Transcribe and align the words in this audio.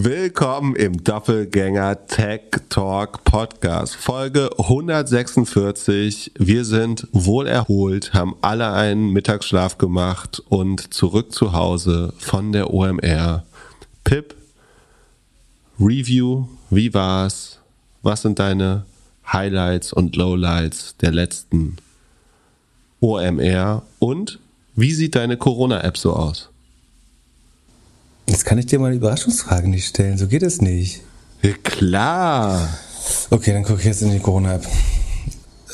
Willkommen 0.00 0.76
im 0.76 1.02
Doppelgänger 1.02 2.06
Tech 2.06 2.42
Talk 2.68 3.24
Podcast, 3.24 3.96
Folge 3.96 4.48
146. 4.56 6.30
Wir 6.38 6.64
sind 6.64 7.08
wohl 7.10 7.48
erholt, 7.48 8.14
haben 8.14 8.36
alle 8.40 8.70
einen 8.70 9.12
Mittagsschlaf 9.12 9.76
gemacht 9.76 10.40
und 10.50 10.94
zurück 10.94 11.32
zu 11.32 11.52
Hause 11.52 12.14
von 12.16 12.52
der 12.52 12.72
OMR. 12.72 13.44
Pip, 14.04 14.36
Review, 15.80 16.46
wie 16.70 16.94
war's? 16.94 17.58
Was 18.02 18.22
sind 18.22 18.38
deine 18.38 18.86
Highlights 19.32 19.92
und 19.92 20.14
Lowlights 20.14 20.96
der 20.98 21.10
letzten 21.10 21.76
OMR? 23.00 23.82
Und 23.98 24.38
wie 24.76 24.92
sieht 24.92 25.16
deine 25.16 25.36
Corona-App 25.36 25.98
so 25.98 26.12
aus? 26.12 26.50
Jetzt 28.28 28.44
kann 28.44 28.58
ich 28.58 28.66
dir 28.66 28.78
mal 28.78 28.92
Überraschungsfragen 28.92 29.70
nicht 29.70 29.86
stellen. 29.86 30.18
So 30.18 30.26
geht 30.26 30.42
es 30.42 30.60
nicht. 30.60 31.00
Ja, 31.42 31.52
klar. 31.62 32.68
Okay, 33.30 33.52
dann 33.52 33.64
gucke 33.64 33.80
ich 33.80 33.86
jetzt 33.86 34.02
in 34.02 34.10
die 34.10 34.18
Corona-App. 34.18 34.66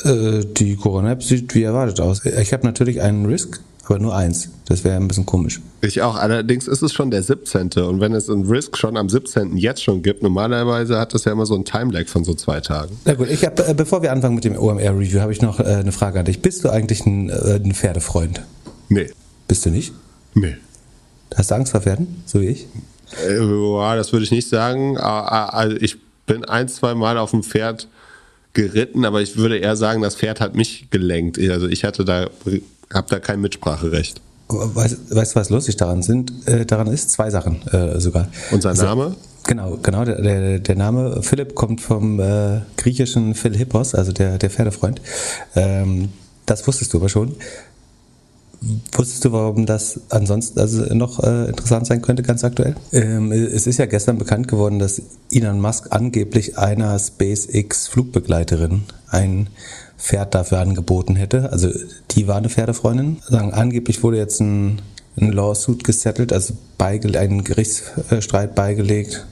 Äh, 0.05 0.45
die 0.45 0.77
Corona-App 0.77 1.21
sieht 1.21 1.53
wie 1.53 1.63
erwartet 1.63 1.99
aus. 1.99 2.25
Ich 2.25 2.53
habe 2.53 2.65
natürlich 2.65 3.01
einen 3.01 3.25
Risk, 3.25 3.59
aber 3.85 3.99
nur 3.99 4.15
eins. 4.15 4.49
Das 4.67 4.85
wäre 4.85 4.95
ein 4.95 5.07
bisschen 5.07 5.25
komisch. 5.25 5.59
Ich 5.81 6.01
auch. 6.01 6.15
Allerdings 6.15 6.69
ist 6.69 6.81
es 6.81 6.93
schon 6.93 7.11
der 7.11 7.23
17. 7.23 7.71
Und 7.73 7.99
wenn 7.99 8.13
es 8.13 8.29
einen 8.29 8.45
Risk 8.45 8.77
schon 8.77 8.95
am 8.95 9.09
17. 9.09 9.57
jetzt 9.57 9.83
schon 9.83 10.01
gibt, 10.01 10.23
normalerweise 10.23 10.97
hat 10.97 11.13
das 11.13 11.25
ja 11.25 11.33
immer 11.33 11.45
so 11.45 11.55
einen 11.55 11.65
Timelag 11.65 12.07
von 12.07 12.23
so 12.23 12.35
zwei 12.35 12.61
Tagen. 12.61 12.97
Na 13.03 13.15
gut, 13.15 13.29
ich 13.29 13.45
hab, 13.45 13.59
äh, 13.59 13.73
bevor 13.73 14.01
wir 14.01 14.13
anfangen 14.13 14.35
mit 14.35 14.45
dem 14.45 14.57
OMR-Review, 14.57 15.19
habe 15.19 15.33
ich 15.33 15.41
noch 15.41 15.59
äh, 15.59 15.63
eine 15.63 15.91
Frage 15.91 16.19
an 16.19 16.25
dich. 16.25 16.41
Bist 16.41 16.63
du 16.63 16.69
eigentlich 16.69 17.05
ein, 17.05 17.29
äh, 17.29 17.59
ein 17.61 17.73
Pferdefreund? 17.73 18.43
Nee. 18.87 19.09
Bist 19.49 19.65
du 19.65 19.71
nicht? 19.71 19.93
Nee. 20.35 20.55
Hast 21.35 21.51
du 21.51 21.55
Angst 21.55 21.71
vor 21.71 21.81
Pferden, 21.81 22.23
so 22.25 22.41
wie 22.41 22.47
ich? 22.47 22.67
Äh, 23.27 23.37
ja, 23.39 23.95
das 23.95 24.11
würde 24.11 24.25
ich 24.25 24.31
nicht 24.31 24.47
sagen. 24.49 24.97
Also 24.97 25.77
ich 25.77 25.97
bin 26.25 26.45
ein, 26.45 26.67
zwei 26.67 26.95
Mal 26.95 27.17
auf 27.17 27.31
dem 27.31 27.43
Pferd 27.43 27.87
geritten, 28.53 29.05
aber 29.05 29.21
ich 29.21 29.37
würde 29.37 29.57
eher 29.57 29.75
sagen, 29.75 30.01
das 30.01 30.15
Pferd 30.15 30.39
hat 30.39 30.55
mich 30.55 30.89
gelenkt. 30.89 31.37
Also 31.39 31.67
ich 31.67 31.83
hatte 31.83 32.05
da, 32.05 32.27
habe 32.93 33.07
da 33.09 33.19
kein 33.19 33.41
Mitspracherecht. 33.41 34.21
Weißt, 34.47 35.13
weißt 35.15 35.35
du, 35.35 35.39
was 35.39 35.49
lustig 35.49 35.75
daran 35.77 36.03
sind? 36.03 36.31
Äh, 36.47 36.65
daran 36.65 36.87
ist 36.87 37.09
zwei 37.11 37.29
Sachen 37.31 37.67
äh, 37.67 37.99
sogar. 37.99 38.27
Unser 38.51 38.69
Also, 38.69 38.85
Name? 38.85 39.15
Genau, 39.47 39.77
genau. 39.81 40.05
Der, 40.05 40.21
der, 40.21 40.59
der 40.59 40.75
Name 40.75 41.21
Philipp 41.23 41.55
kommt 41.55 41.81
vom 41.81 42.19
äh, 42.19 42.61
griechischen 42.77 43.33
Philippos, 43.35 43.93
also 43.95 44.11
der, 44.11 44.37
der 44.37 44.49
Pferdefreund. 44.49 45.01
Ähm, 45.55 46.09
das 46.45 46.65
wusstest 46.67 46.93
du 46.93 46.97
aber 46.97 47.09
schon. 47.09 47.35
Wusstest 48.93 49.25
du, 49.25 49.31
warum 49.31 49.65
das 49.65 49.99
ansonsten 50.09 50.59
also 50.59 50.83
noch 50.93 51.19
äh, 51.21 51.49
interessant 51.49 51.87
sein 51.87 52.01
könnte, 52.01 52.23
ganz 52.23 52.43
aktuell? 52.43 52.75
Ähm, 52.91 53.31
es 53.31 53.67
ist 53.67 53.77
ja 53.77 53.85
gestern 53.85 54.17
bekannt 54.17 54.47
geworden, 54.47 54.79
dass 54.79 55.01
Elon 55.31 55.59
Musk 55.59 55.87
angeblich 55.91 56.57
einer 56.57 56.97
SpaceX-Flugbegleiterin 56.97 58.83
ein 59.09 59.49
Pferd 59.97 60.35
dafür 60.35 60.59
angeboten 60.59 61.15
hätte. 61.15 61.51
Also 61.51 61.69
die 62.11 62.27
war 62.27 62.37
eine 62.37 62.49
Pferdefreundin. 62.49 63.17
Sagen, 63.27 63.53
angeblich 63.53 64.03
wurde 64.03 64.17
jetzt 64.17 64.41
ein, 64.41 64.81
ein 65.19 65.31
Lawsuit 65.31 65.83
gesettelt, 65.83 66.33
also 66.33 66.53
beige, 66.77 67.19
ein 67.19 67.43
Gerichtsstreit 67.43 68.55
beigelegt, 68.55 69.25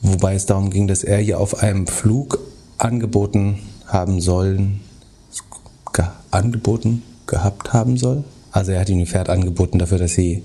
wobei 0.00 0.34
es 0.34 0.46
darum 0.46 0.70
ging, 0.70 0.86
dass 0.86 1.04
er 1.04 1.20
ihr 1.20 1.38
auf 1.38 1.62
einem 1.62 1.86
Flug 1.86 2.38
angeboten 2.78 3.58
haben 3.86 4.20
sollen, 4.20 4.80
ge 5.92 6.06
angeboten 6.30 7.02
gehabt 7.26 7.72
haben 7.72 7.96
soll. 7.96 8.24
Also 8.50 8.72
er 8.72 8.80
hat 8.80 8.88
ihm 8.88 9.00
ein 9.00 9.06
Pferd 9.06 9.28
angeboten 9.28 9.78
dafür, 9.78 9.98
dass 9.98 10.12
sie 10.12 10.44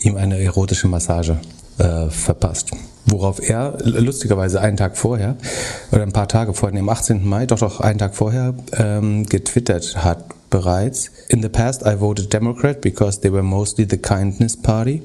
ihm 0.00 0.16
eine 0.16 0.42
erotische 0.42 0.88
Massage 0.88 1.38
äh, 1.78 2.08
verpasst. 2.08 2.70
Worauf 3.06 3.38
er 3.46 3.78
lustigerweise 3.82 4.60
einen 4.60 4.78
Tag 4.78 4.96
vorher 4.96 5.36
oder 5.92 6.02
ein 6.02 6.12
paar 6.12 6.28
Tage 6.28 6.54
vorher, 6.54 6.80
am 6.80 6.88
18. 6.88 7.26
Mai, 7.26 7.46
doch 7.46 7.58
doch 7.58 7.80
einen 7.80 7.98
Tag 7.98 8.14
vorher, 8.14 8.54
ähm, 8.78 9.26
getwittert 9.26 10.02
hat 10.02 10.24
bereits. 10.48 11.10
In 11.28 11.42
the 11.42 11.48
past 11.48 11.82
I 11.82 12.00
voted 12.00 12.32
Democrat 12.32 12.80
because 12.80 13.20
they 13.20 13.30
were 13.30 13.42
mostly 13.42 13.86
the 13.88 13.98
kindness 13.98 14.56
party. 14.56 15.02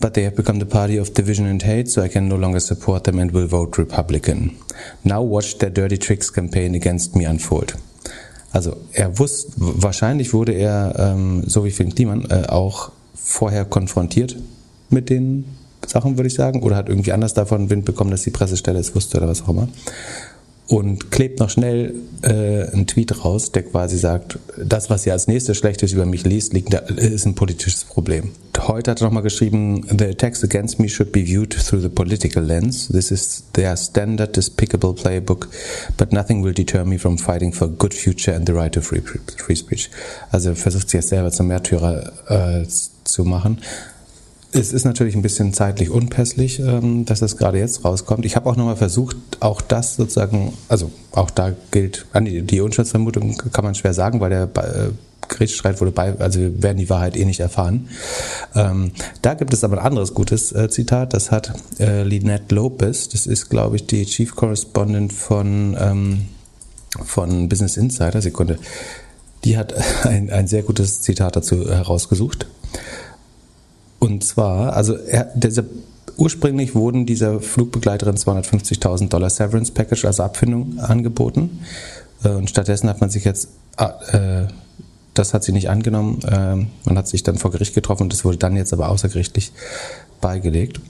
But 0.00 0.14
they 0.14 0.24
have 0.24 0.34
become 0.34 0.58
the 0.58 0.64
party 0.64 0.98
of 0.98 1.12
division 1.12 1.46
and 1.46 1.62
hate, 1.62 1.90
so 1.90 2.02
I 2.02 2.08
can 2.08 2.26
no 2.26 2.36
longer 2.36 2.58
support 2.58 3.04
them 3.04 3.18
and 3.18 3.32
will 3.32 3.46
vote 3.46 3.76
Republican. 3.76 4.56
Now 5.04 5.20
watch 5.20 5.58
their 5.58 5.68
dirty 5.68 5.98
tricks 5.98 6.30
campaign 6.30 6.74
against 6.74 7.14
me 7.14 7.26
unfold. 7.26 7.74
Also 8.52 8.76
er 8.92 9.18
wusste, 9.18 9.52
wahrscheinlich 9.56 10.32
wurde 10.32 10.52
er, 10.52 10.94
ähm, 10.98 11.44
so 11.46 11.64
wie 11.64 11.70
Finn 11.70 11.94
Kliman, 11.94 12.28
äh, 12.30 12.46
auch 12.48 12.90
vorher 13.14 13.64
konfrontiert 13.64 14.36
mit 14.88 15.08
den 15.08 15.44
Sachen, 15.86 16.18
würde 16.18 16.28
ich 16.28 16.34
sagen, 16.34 16.62
oder 16.62 16.76
hat 16.76 16.88
irgendwie 16.88 17.12
anders 17.12 17.34
davon 17.34 17.70
Wind 17.70 17.84
bekommen, 17.84 18.10
dass 18.10 18.22
die 18.22 18.30
Pressestelle 18.30 18.78
es 18.78 18.94
wusste 18.94 19.18
oder 19.18 19.28
was 19.28 19.42
auch 19.42 19.48
immer. 19.48 19.68
Und 20.70 21.10
klebt 21.10 21.40
noch 21.40 21.50
schnell 21.50 21.96
äh, 22.22 22.28
einen 22.70 22.86
Tweet 22.86 23.24
raus, 23.24 23.50
der 23.50 23.64
quasi 23.64 23.98
sagt, 23.98 24.38
das, 24.56 24.88
was 24.88 25.04
ihr 25.04 25.12
als 25.12 25.26
nächstes 25.26 25.56
Schlechtes 25.56 25.90
über 25.92 26.06
mich 26.06 26.24
liest, 26.24 26.52
liegt, 26.52 26.72
ist 26.72 27.26
ein 27.26 27.34
politisches 27.34 27.82
Problem. 27.82 28.30
Heute 28.56 28.92
hat 28.92 29.00
er 29.00 29.06
nochmal 29.06 29.24
geschrieben, 29.24 29.84
the 29.98 30.04
attacks 30.04 30.44
against 30.44 30.78
me 30.78 30.88
should 30.88 31.10
be 31.10 31.26
viewed 31.26 31.52
through 31.52 31.82
the 31.82 31.88
political 31.88 32.40
lens. 32.40 32.86
This 32.86 33.10
is 33.10 33.42
their 33.54 33.76
standard 33.76 34.36
despicable 34.36 34.94
playbook, 34.94 35.48
but 35.96 36.12
nothing 36.12 36.44
will 36.44 36.54
deter 36.54 36.84
me 36.84 37.00
from 37.00 37.18
fighting 37.18 37.52
for 37.52 37.66
a 37.66 37.70
good 37.76 37.92
future 37.92 38.36
and 38.36 38.46
the 38.46 38.52
right 38.52 38.72
to 38.72 38.80
free, 38.80 39.00
free 39.00 39.56
speech. 39.56 39.90
Also 40.30 40.50
er 40.50 40.56
versucht 40.56 40.88
sich 40.88 40.98
jetzt 40.98 41.08
selber 41.08 41.32
zum 41.32 41.48
Märtyrer 41.48 42.12
äh, 42.28 42.64
zu 43.02 43.24
machen. 43.24 43.58
Es 44.52 44.72
ist 44.72 44.84
natürlich 44.84 45.14
ein 45.14 45.22
bisschen 45.22 45.52
zeitlich 45.52 45.90
unpässlich, 45.90 46.58
ähm, 46.58 47.04
dass 47.04 47.20
das 47.20 47.36
gerade 47.36 47.58
jetzt 47.58 47.84
rauskommt. 47.84 48.24
Ich 48.24 48.34
habe 48.34 48.50
auch 48.50 48.56
nochmal 48.56 48.76
versucht, 48.76 49.16
auch 49.38 49.60
das 49.60 49.96
sozusagen, 49.96 50.54
also 50.68 50.90
auch 51.12 51.30
da 51.30 51.52
gilt, 51.70 52.06
die 52.14 52.60
Unschuldsvermutung 52.60 53.36
kann 53.52 53.64
man 53.64 53.76
schwer 53.76 53.94
sagen, 53.94 54.20
weil 54.20 54.30
der 54.30 54.42
äh, 54.44 54.90
Gerichtsstreit 55.28 55.80
wurde 55.80 55.92
bei, 55.92 56.18
also 56.18 56.40
wir 56.40 56.62
werden 56.62 56.78
die 56.78 56.90
Wahrheit 56.90 57.16
eh 57.16 57.24
nicht 57.24 57.40
erfahren. 57.40 57.88
Ähm, 58.56 58.90
da 59.22 59.34
gibt 59.34 59.52
es 59.52 59.62
aber 59.62 59.78
ein 59.78 59.86
anderes 59.86 60.14
gutes 60.14 60.52
äh, 60.52 60.68
Zitat, 60.68 61.14
das 61.14 61.30
hat 61.30 61.52
äh, 61.78 62.02
Lynette 62.02 62.54
Lopez, 62.54 63.08
das 63.08 63.26
ist, 63.26 63.48
glaube 63.48 63.76
ich, 63.76 63.86
die 63.86 64.04
Chief 64.04 64.34
Correspondent 64.34 65.12
von, 65.12 65.76
ähm, 65.78 66.28
von 67.04 67.48
Business 67.48 67.76
Insider, 67.76 68.20
Sekunde. 68.20 68.58
Die 69.44 69.56
hat 69.56 69.74
ein, 70.04 70.30
ein 70.30 70.48
sehr 70.48 70.62
gutes 70.62 71.02
Zitat 71.02 71.36
dazu 71.36 71.70
herausgesucht. 71.70 72.46
Und 74.00 74.24
zwar, 74.24 74.72
also 74.72 74.96
er, 74.96 75.26
dieser, 75.34 75.64
ursprünglich 76.16 76.74
wurden 76.74 77.06
dieser 77.06 77.40
Flugbegleiterin 77.40 78.16
250.000 78.16 79.08
Dollar 79.08 79.30
Severance 79.30 79.70
Package, 79.70 80.06
also 80.06 80.22
Abfindung, 80.24 80.78
angeboten. 80.80 81.60
Äh, 82.24 82.30
Und 82.30 82.50
stattdessen 82.50 82.88
hat 82.88 83.00
man 83.00 83.10
sich 83.10 83.24
jetzt, 83.24 83.50
äh, 83.76 84.44
das 85.14 85.34
hat 85.34 85.44
sie 85.44 85.52
nicht 85.52 85.68
angenommen. 85.68 86.20
Äh, 86.22 86.66
man 86.88 86.98
hat 86.98 87.08
sich 87.08 87.22
dann 87.22 87.38
vor 87.38 87.50
Gericht 87.50 87.74
getroffen 87.74 88.04
und 88.04 88.12
das 88.12 88.24
wurde 88.24 88.38
dann 88.38 88.56
jetzt 88.56 88.72
aber 88.72 88.88
außergerichtlich 88.88 89.52
beigelegt. 90.20 90.80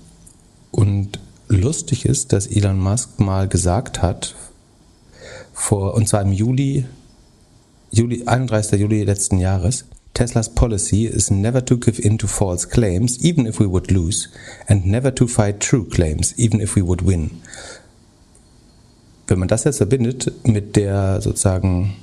Und 0.70 1.18
lustig 1.48 2.04
ist, 2.06 2.32
dass 2.32 2.46
Elon 2.46 2.78
Musk 2.78 3.18
mal 3.18 3.48
gesagt 3.48 4.02
hat, 4.02 4.36
vor, 5.52 5.94
und 5.94 6.08
zwar 6.08 6.22
im 6.22 6.32
Juli, 6.32 6.86
Juli, 7.90 8.24
31. 8.24 8.80
Juli 8.80 9.02
letzten 9.02 9.38
Jahres, 9.38 9.84
Tesla's 10.14 10.48
policy 10.48 11.06
is 11.06 11.30
never 11.30 11.64
to 11.64 11.76
give 11.76 11.98
in 11.98 12.18
to 12.18 12.26
false 12.26 12.68
claims, 12.68 13.24
even 13.24 13.46
if 13.46 13.60
we 13.60 13.66
would 13.66 13.90
lose, 13.90 14.28
and 14.66 14.84
never 14.84 15.14
to 15.14 15.26
fight 15.26 15.60
true 15.60 15.84
claims, 15.88 16.34
even 16.38 16.60
if 16.60 16.76
we 16.76 16.86
would 16.86 17.06
win. 17.06 17.30
Wenn 19.26 19.38
man 19.38 19.48
das 19.48 19.64
jetzt 19.64 19.76
verbindet 19.76 20.32
mit 20.44 20.74
der 20.76 21.20
sozusagen 21.20 21.94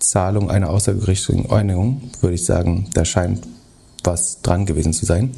Zahlung 0.00 0.50
einer 0.50 0.70
außergerichtlichen 0.70 1.50
Einigung, 1.50 2.10
würde 2.20 2.34
ich 2.34 2.44
sagen, 2.44 2.88
da 2.94 3.04
scheint 3.04 3.46
was 4.02 4.42
dran 4.42 4.66
gewesen 4.66 4.92
zu 4.92 5.06
sein. 5.06 5.30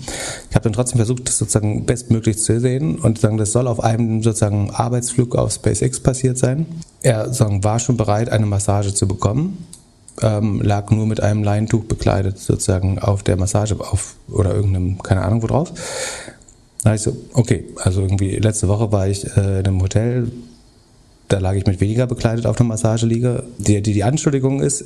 Ich 0.50 0.56
habe 0.56 0.65
dann 0.65 0.72
trotzdem 0.72 0.97
versucht, 0.97 1.28
das 1.28 1.38
sozusagen 1.38 1.87
bestmöglich 1.87 2.38
zu 2.38 2.60
sehen 2.60 2.97
und 2.99 3.19
sagen, 3.19 3.37
das 3.37 3.53
soll 3.53 3.69
auf 3.69 3.81
einem 3.81 4.23
sozusagen 4.23 4.70
Arbeitsflug 4.70 5.37
auf 5.37 5.52
SpaceX 5.52 6.00
passiert 6.00 6.38
sein. 6.38 6.67
Er 7.02 7.32
sagen, 7.32 7.62
war 7.62 7.79
schon 7.79 7.96
bereit, 7.96 8.29
eine 8.29 8.46
Massage 8.46 8.93
zu 8.93 9.06
bekommen, 9.06 9.67
ähm, 10.23 10.61
lag 10.63 10.91
nur 10.91 11.07
mit 11.07 11.21
einem 11.21 11.43
Leintuch 11.43 11.85
bekleidet 11.85 12.39
sozusagen 12.39 12.99
auf 12.99 13.23
der 13.23 13.37
Massage 13.37 13.79
auf 13.79 14.17
oder 14.31 14.55
irgendeinem, 14.55 15.03
keine 15.03 15.23
Ahnung 15.23 15.43
wo 15.43 15.47
drauf. 15.47 15.73
Da 16.83 16.95
ich 16.95 17.03
so, 17.03 17.17
okay, 17.33 17.65
also 17.77 18.03
irgendwie 18.03 18.37
letzte 18.37 18.69
Woche 18.69 18.93
war 18.93 19.09
ich 19.09 19.25
äh, 19.37 19.61
in 19.61 19.67
einem 19.67 19.83
Hotel, 19.83 20.31
da 21.29 21.39
lag 21.39 21.55
ich 21.55 21.67
mit 21.67 21.81
weniger 21.81 22.07
bekleidet 22.07 22.47
auf 22.47 22.61
einer 22.61 22.69
Massageliege. 22.69 23.45
Die, 23.59 23.83
die, 23.83 23.93
die 23.93 24.05
Anschuldigung 24.05 24.61
ist, 24.61 24.85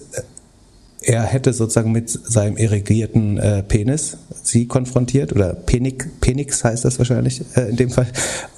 er 1.02 1.22
hätte 1.22 1.52
sozusagen 1.52 1.92
mit 1.92 2.10
seinem 2.10 2.56
irrigierten 2.56 3.38
äh, 3.38 3.62
Penis 3.62 4.18
sie 4.42 4.66
konfrontiert, 4.66 5.32
oder 5.32 5.54
Penik, 5.54 6.20
Penix 6.20 6.64
heißt 6.64 6.84
das 6.84 6.98
wahrscheinlich 6.98 7.42
äh, 7.56 7.70
in 7.70 7.76
dem 7.76 7.90
Fall, 7.90 8.06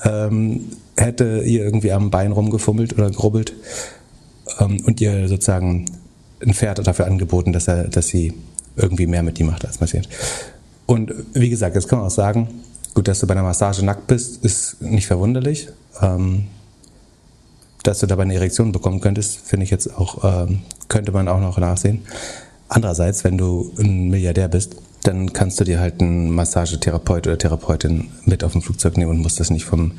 ähm, 0.05 0.61
hätte 0.97 1.43
ihr 1.45 1.65
irgendwie 1.65 1.93
am 1.93 2.11
Bein 2.11 2.33
rumgefummelt 2.33 2.95
oder 2.95 3.11
grubbelt 3.11 3.55
ähm, 4.61 4.83
und 4.85 5.01
ihr 5.01 5.29
sozusagen 5.29 5.87
ein 6.43 6.55
Pferd 6.55 6.87
dafür 6.87 7.07
angeboten, 7.07 7.53
dass 7.53 7.69
er, 7.69 7.89
dass 7.89 8.09
sie 8.09 8.35
irgendwie 8.77 9.07
mehr 9.07 9.23
mit 9.23 9.39
ihm 9.39 9.47
macht 9.47 9.65
als 9.65 9.79
passiert. 9.79 10.09
Und 10.87 11.13
wie 11.35 11.51
gesagt, 11.51 11.75
jetzt 11.75 11.89
kann 11.89 11.99
man 11.99 12.09
auch 12.09 12.13
sagen, 12.13 12.49
Gut, 12.95 13.09
dass 13.09 13.21
du 13.21 13.27
bei 13.27 13.33
einer 13.33 13.43
Massage 13.43 13.85
nackt 13.85 14.07
bist, 14.07 14.45
ist 14.45 14.83
nicht 14.83 15.07
verwunderlich. 15.07 15.69
Ähm, 16.01 16.45
dass 17.83 18.01
du 18.01 18.07
dabei 18.07 18.23
eine 18.23 18.35
Erektion 18.35 18.71
bekommen 18.71 19.01
könntest, 19.01 19.39
finde 19.39 19.65
ich 19.65 19.71
jetzt 19.71 19.93
auch, 19.97 20.23
ähm, 20.25 20.61
könnte 20.89 21.11
man 21.11 21.27
auch 21.27 21.41
noch 21.41 21.59
nachsehen. 21.59 22.03
Andererseits, 22.69 23.25
wenn 23.25 23.39
du 23.39 23.73
ein 23.79 24.09
Milliardär 24.09 24.49
bist, 24.49 24.77
dann 25.03 25.33
kannst 25.33 25.59
du 25.59 25.65
dir 25.65 25.81
halt 25.81 26.01
einen 26.01 26.31
Massagetherapeut 26.31 27.27
oder 27.27 27.39
Therapeutin 27.39 28.09
mit 28.25 28.45
auf 28.45 28.53
dem 28.53 28.63
Flugzeug 28.63 28.97
nehmen 28.97 29.11
und 29.11 29.19
musst 29.19 29.41
das 29.41 29.51
nicht 29.51 29.65
vom. 29.65 29.93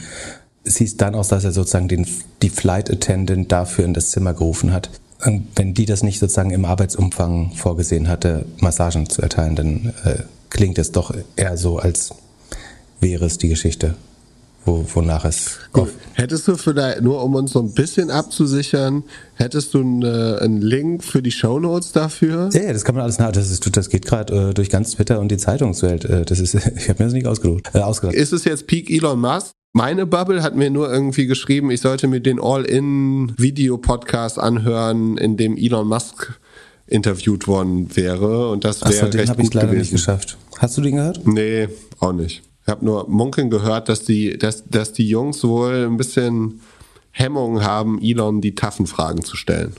Hieß 0.66 0.96
dann 0.96 1.13
aus, 1.16 1.28
dass 1.28 1.44
er 1.44 1.51
sozusagen 1.51 1.89
den, 1.89 2.07
die 2.42 2.50
Flight 2.50 2.89
Attendant 2.89 3.51
dafür 3.51 3.84
in 3.84 3.94
das 3.94 4.12
Zimmer 4.12 4.34
gerufen 4.34 4.72
hat. 4.72 4.89
Und 5.25 5.48
wenn 5.56 5.74
die 5.74 5.86
das 5.86 6.04
nicht 6.04 6.20
sozusagen 6.20 6.52
im 6.52 6.66
Arbeitsumfang 6.66 7.52
vorgesehen 7.54 8.08
hatte, 8.08 8.46
Massagen 8.60 9.10
zu 9.10 9.22
erteilen, 9.22 9.56
dann 9.56 9.94
äh, 10.04 10.24
klingt 10.50 10.78
es 10.78 10.92
doch 10.92 11.14
eher 11.36 11.58
so, 11.58 11.80
als 11.80 12.14
wäre 13.00 13.25
es 13.25 13.38
die 13.38 13.50
Geschichte 13.50 13.96
wo, 14.66 14.86
wonach 14.94 15.25
es. 15.25 15.60
Gut. 15.72 15.90
Hättest 16.14 16.48
du 16.48 16.56
vielleicht, 16.56 17.02
nur 17.02 17.24
um 17.24 17.36
uns 17.36 17.52
so 17.52 17.60
ein 17.60 17.74
bisschen 17.74 18.10
abzusichern, 18.10 19.04
hättest 19.36 19.74
du 19.74 19.81
eine, 19.81 20.40
einen 20.42 20.62
Link 20.62 21.04
für 21.04 21.22
die 21.22 21.31
Shownotes 21.31 21.92
dafür? 21.92 22.50
Ja, 22.54 22.72
das 22.72 22.86
kann 22.86 22.96
man 22.96 23.04
alles 23.04 23.20
nach. 23.20 23.31
Das, 23.31 23.50
ist, 23.50 23.75
das 23.75 23.90
geht 23.90 24.06
gerade 24.06 24.50
äh, 24.50 24.54
durch 24.54 24.70
ganz 24.70 24.92
Twitter 24.92 25.20
und 25.20 25.30
die 25.30 25.38
Zeitungswelt. 25.38 26.06
Äh, 26.06 26.25
das 26.25 26.40
ist, 26.40 26.54
ich 26.75 26.90
habe 26.90 27.04
mir 27.04 27.06
das 27.06 27.14
nicht 27.14 27.28
ausgedacht. 27.28 27.74
Äh, 27.74 27.80
ausgedacht. 27.80 28.16
Ist 28.16 28.34
es 28.34 28.44
jetzt 28.46 28.68
Peak 28.68 28.90
Elon 28.90 29.20
Musk? 29.20 29.52
Meine 29.75 30.06
Bubble 30.06 30.44
hat 30.44 30.56
mir 30.56 30.70
nur 30.70 30.94
irgendwie 30.94 31.25
geschrieben, 31.25 31.72
ich 31.72 31.81
sollte 31.81 32.08
mir 32.08 32.20
den 32.20 32.40
All-In-Video-Podcast 32.40 34.38
anhören, 34.38 35.18
in 35.18 35.36
dem 35.36 35.58
Elon 35.58 35.88
Musk 35.88 36.40
interviewt 36.86 37.48
worden 37.48 37.88
wäre. 37.96 38.52
Und 38.52 38.66
das 38.66 38.84
wäre 38.84 39.12
recht 39.12 39.30
hab 39.30 39.38
gut 39.38 39.48
ich 39.48 39.54
leider 39.56 39.70
gewesen. 39.70 39.81
nicht 39.81 39.92
geschafft. 39.94 40.38
Hast 40.60 40.78
du 40.78 40.81
den 40.81 40.98
gehört? 40.98 41.25
Nee, 41.25 41.70
auch 42.00 42.14
nicht. 42.14 42.44
Ich 42.62 42.68
habe 42.68 42.86
nur 42.86 43.10
munkeln 43.10 43.50
gehört, 43.50 43.90
dass 43.90 44.04
die, 44.04 44.38
dass, 44.38 44.64
dass 44.70 44.94
die 44.94 45.10
Jungs 45.10 45.44
wohl 45.44 45.88
ein 45.88 45.98
bisschen 45.98 46.62
Hemmungen 47.10 47.64
haben, 47.64 48.00
Elon 48.00 48.42
die 48.42 48.54
taffen 48.54 48.86
Fragen 48.86 49.24
zu 49.24 49.36
stellen. 49.36 49.74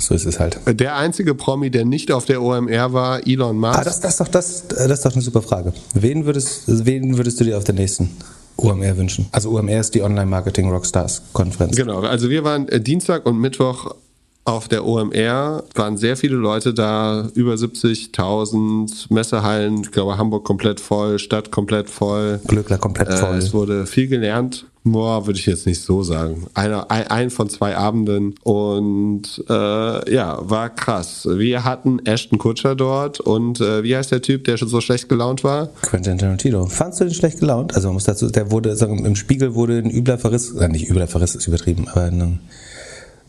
So 0.00 0.16
ist 0.16 0.26
es 0.26 0.40
halt. 0.40 0.58
Der 0.66 0.96
einzige 0.96 1.36
Promi, 1.36 1.70
der 1.70 1.84
nicht 1.84 2.10
auf 2.10 2.24
der 2.24 2.42
OMR 2.42 2.92
war, 2.92 3.24
Elon 3.24 3.60
Musk. 3.60 3.78
Ah, 3.78 3.84
das, 3.84 4.00
das, 4.00 4.10
ist 4.10 4.20
doch, 4.20 4.28
das, 4.28 4.66
das 4.66 4.90
ist 4.90 5.04
doch 5.04 5.12
eine 5.12 5.22
super 5.22 5.42
Frage. 5.42 5.72
Wen 5.94 6.26
würdest, 6.26 6.64
wen 6.66 7.16
würdest 7.16 7.38
du 7.38 7.44
dir 7.44 7.56
auf 7.56 7.62
der 7.62 7.76
nächsten 7.76 8.10
OMR 8.56 8.96
wünschen? 8.96 9.26
Also 9.32 9.50
OMR 9.50 9.80
ist 9.80 9.94
die 9.94 10.02
Online 10.02 10.26
Marketing 10.26 10.70
Rockstars 10.70 11.22
Konferenz. 11.32 11.76
Genau, 11.76 12.00
also 12.00 12.30
wir 12.30 12.44
waren 12.44 12.68
äh, 12.68 12.80
Dienstag 12.80 13.26
und 13.26 13.38
Mittwoch 13.38 13.94
auf 14.46 14.68
der 14.68 14.86
OMR 14.86 15.64
waren 15.74 15.96
sehr 15.96 16.16
viele 16.16 16.36
Leute 16.36 16.72
da, 16.72 17.28
über 17.34 17.54
70.000 17.54 19.12
Messehallen, 19.12 19.82
ich 19.82 19.90
glaube 19.90 20.16
Hamburg 20.16 20.44
komplett 20.44 20.80
voll, 20.80 21.18
Stadt 21.18 21.50
komplett 21.50 21.90
voll. 21.90 22.40
Glückler 22.46 22.78
komplett 22.78 23.12
voll. 23.12 23.34
Äh, 23.34 23.38
es 23.38 23.52
wurde 23.52 23.86
viel 23.86 24.06
gelernt. 24.06 24.66
Boah, 24.84 25.26
würde 25.26 25.36
ich 25.36 25.46
jetzt 25.46 25.66
nicht 25.66 25.82
so 25.82 26.04
sagen. 26.04 26.46
Einer, 26.54 26.92
ein, 26.92 27.08
ein 27.08 27.30
von 27.30 27.50
zwei 27.50 27.76
Abenden 27.76 28.36
und 28.44 29.44
äh, 29.48 30.14
ja, 30.14 30.38
war 30.40 30.70
krass. 30.70 31.26
Wir 31.28 31.64
hatten 31.64 31.98
Ashton 32.06 32.38
Kutscher 32.38 32.76
dort 32.76 33.18
und 33.18 33.60
äh, 33.60 33.82
wie 33.82 33.96
heißt 33.96 34.12
der 34.12 34.22
Typ, 34.22 34.44
der 34.44 34.56
schon 34.58 34.68
so 34.68 34.80
schlecht 34.80 35.08
gelaunt 35.08 35.42
war? 35.42 35.70
Quentin 35.82 36.18
Tarantino. 36.18 36.66
Fandst 36.66 37.00
du 37.00 37.04
den 37.04 37.14
schlecht 37.14 37.40
gelaunt? 37.40 37.74
Also 37.74 37.88
man 37.88 37.94
muss 37.94 38.04
dazu, 38.04 38.28
der 38.30 38.52
wurde, 38.52 38.76
sagen, 38.76 39.04
im 39.04 39.16
Spiegel 39.16 39.56
wurde 39.56 39.78
ein 39.78 39.90
übler 39.90 40.18
Verriss, 40.18 40.54
äh, 40.54 40.68
nicht 40.68 40.88
übler 40.88 41.08
Verriss 41.08 41.34
ist 41.34 41.48
übertrieben, 41.48 41.88
aber 41.88 42.02
ein, 42.02 42.38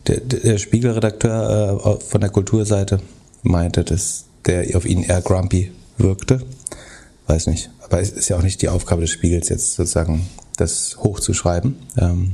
der, 0.08 0.20
der 0.20 0.58
Spiegelredakteur 0.58 2.00
äh, 2.00 2.04
von 2.04 2.20
der 2.20 2.30
Kulturseite 2.30 3.00
meinte, 3.42 3.84
dass 3.84 4.24
der 4.46 4.76
auf 4.76 4.86
ihn 4.86 5.02
eher 5.02 5.20
grumpy 5.20 5.72
wirkte. 5.98 6.40
Weiß 7.26 7.46
nicht. 7.46 7.70
Aber 7.84 8.00
es 8.00 8.10
ist 8.10 8.28
ja 8.28 8.36
auch 8.36 8.42
nicht 8.42 8.62
die 8.62 8.68
Aufgabe 8.68 9.02
des 9.02 9.10
Spiegels, 9.10 9.48
jetzt 9.48 9.74
sozusagen 9.74 10.26
das 10.56 10.96
hochzuschreiben. 10.98 11.76
Ähm, 11.98 12.32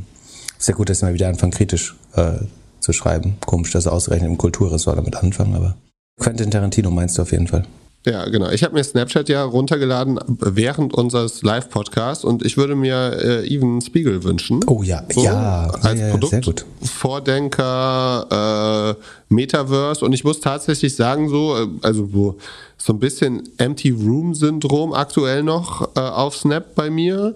ist 0.58 0.68
ja 0.68 0.74
gut, 0.74 0.88
dass 0.88 1.00
sie 1.00 1.04
mal 1.04 1.14
wieder 1.14 1.28
anfangen, 1.28 1.52
kritisch 1.52 1.96
äh, 2.14 2.38
zu 2.80 2.92
schreiben. 2.92 3.36
Komisch, 3.44 3.72
dass 3.72 3.84
sie 3.84 3.92
ausgerechnet 3.92 4.30
im 4.30 4.38
Kulturressort 4.38 4.96
damit 4.96 5.16
anfangen, 5.16 5.54
aber 5.54 5.76
Quentin 6.20 6.50
Tarantino 6.50 6.90
meinst 6.90 7.18
du 7.18 7.22
auf 7.22 7.32
jeden 7.32 7.48
Fall. 7.48 7.66
Ja, 8.06 8.28
genau. 8.28 8.50
Ich 8.50 8.62
habe 8.62 8.74
mir 8.74 8.84
Snapchat 8.84 9.30
ja 9.30 9.42
runtergeladen 9.44 10.20
während 10.26 10.92
unseres 10.92 11.42
Live-Podcasts 11.42 12.22
und 12.22 12.44
ich 12.44 12.58
würde 12.58 12.74
mir 12.74 13.16
äh, 13.18 13.48
Even 13.48 13.80
Spiegel 13.80 14.22
wünschen. 14.24 14.60
Oh 14.66 14.82
ja, 14.82 15.02
So, 15.10 15.24
ja, 15.24 15.70
als 15.80 15.98
ja, 15.98 16.06
ja, 16.06 16.10
Produkt. 16.10 16.30
sehr 16.30 16.40
gut. 16.42 16.66
Vordenker, 16.82 18.98
äh, 18.98 19.34
Metaverse 19.34 20.04
und 20.04 20.12
ich 20.12 20.22
muss 20.22 20.40
tatsächlich 20.40 20.94
sagen, 20.94 21.30
so, 21.30 21.56
äh, 21.56 21.66
also 21.80 22.06
so, 22.12 22.36
so 22.76 22.92
ein 22.92 22.98
bisschen 22.98 23.48
Empty 23.56 23.90
Room-Syndrom 23.90 24.92
aktuell 24.92 25.42
noch 25.42 25.96
äh, 25.96 26.00
auf 26.00 26.36
Snap 26.36 26.74
bei 26.74 26.90
mir. 26.90 27.34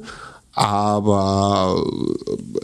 Aber 0.58 1.84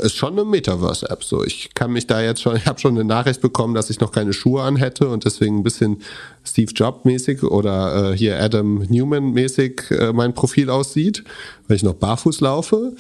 äh, 0.01 0.07
ist 0.07 0.17
schon 0.17 0.33
eine 0.33 0.45
Metaverse-App. 0.45 1.23
So, 1.23 1.45
ich 1.45 1.71
kann 1.75 1.93
mich 1.93 2.09
da 2.09 2.21
jetzt 2.21 2.43
schon, 2.43 2.57
ich 2.57 2.67
habe 2.67 2.81
schon 2.81 2.95
eine 2.97 3.05
Nachricht 3.05 3.41
bekommen, 3.41 3.75
dass 3.75 3.89
ich 3.89 4.01
noch 4.01 4.11
keine 4.11 4.33
Schuhe 4.33 4.63
an 4.63 4.75
hätte 4.75 5.09
und 5.09 5.25
deswegen 5.25 5.59
ein 5.59 5.63
bisschen 5.63 5.99
Steve 6.45 6.73
Jobs-mäßig 6.73 7.45
oder 7.45 8.13
äh, 8.13 8.17
hier 8.17 8.41
Adam 8.43 8.83
Newman-mäßig 8.89 9.93
äh, 9.93 10.13
mein 10.13 10.35
Profil 10.35 10.71
aussieht, 10.71 11.23
weil 11.69 11.77
ich 11.77 11.85
noch 11.85 11.95
barfuß 11.95 12.41
laufe. 12.41 12.95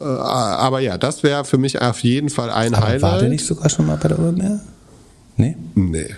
Äh, 0.00 0.04
aber 0.04 0.78
ja, 0.78 0.96
das 0.96 1.24
wäre 1.24 1.44
für 1.44 1.58
mich 1.58 1.82
auf 1.82 2.00
jeden 2.04 2.30
Fall 2.30 2.50
ein 2.50 2.72
Aber 2.74 2.86
Highlight. 2.86 3.02
war 3.02 3.18
der 3.18 3.28
nicht 3.30 3.44
sogar 3.44 3.68
schon 3.68 3.86
mal 3.86 3.96
bei 3.96 4.08
der 4.08 4.18
OMR? 4.20 4.60
Nee? 5.36 5.56
Nee. 5.74 6.14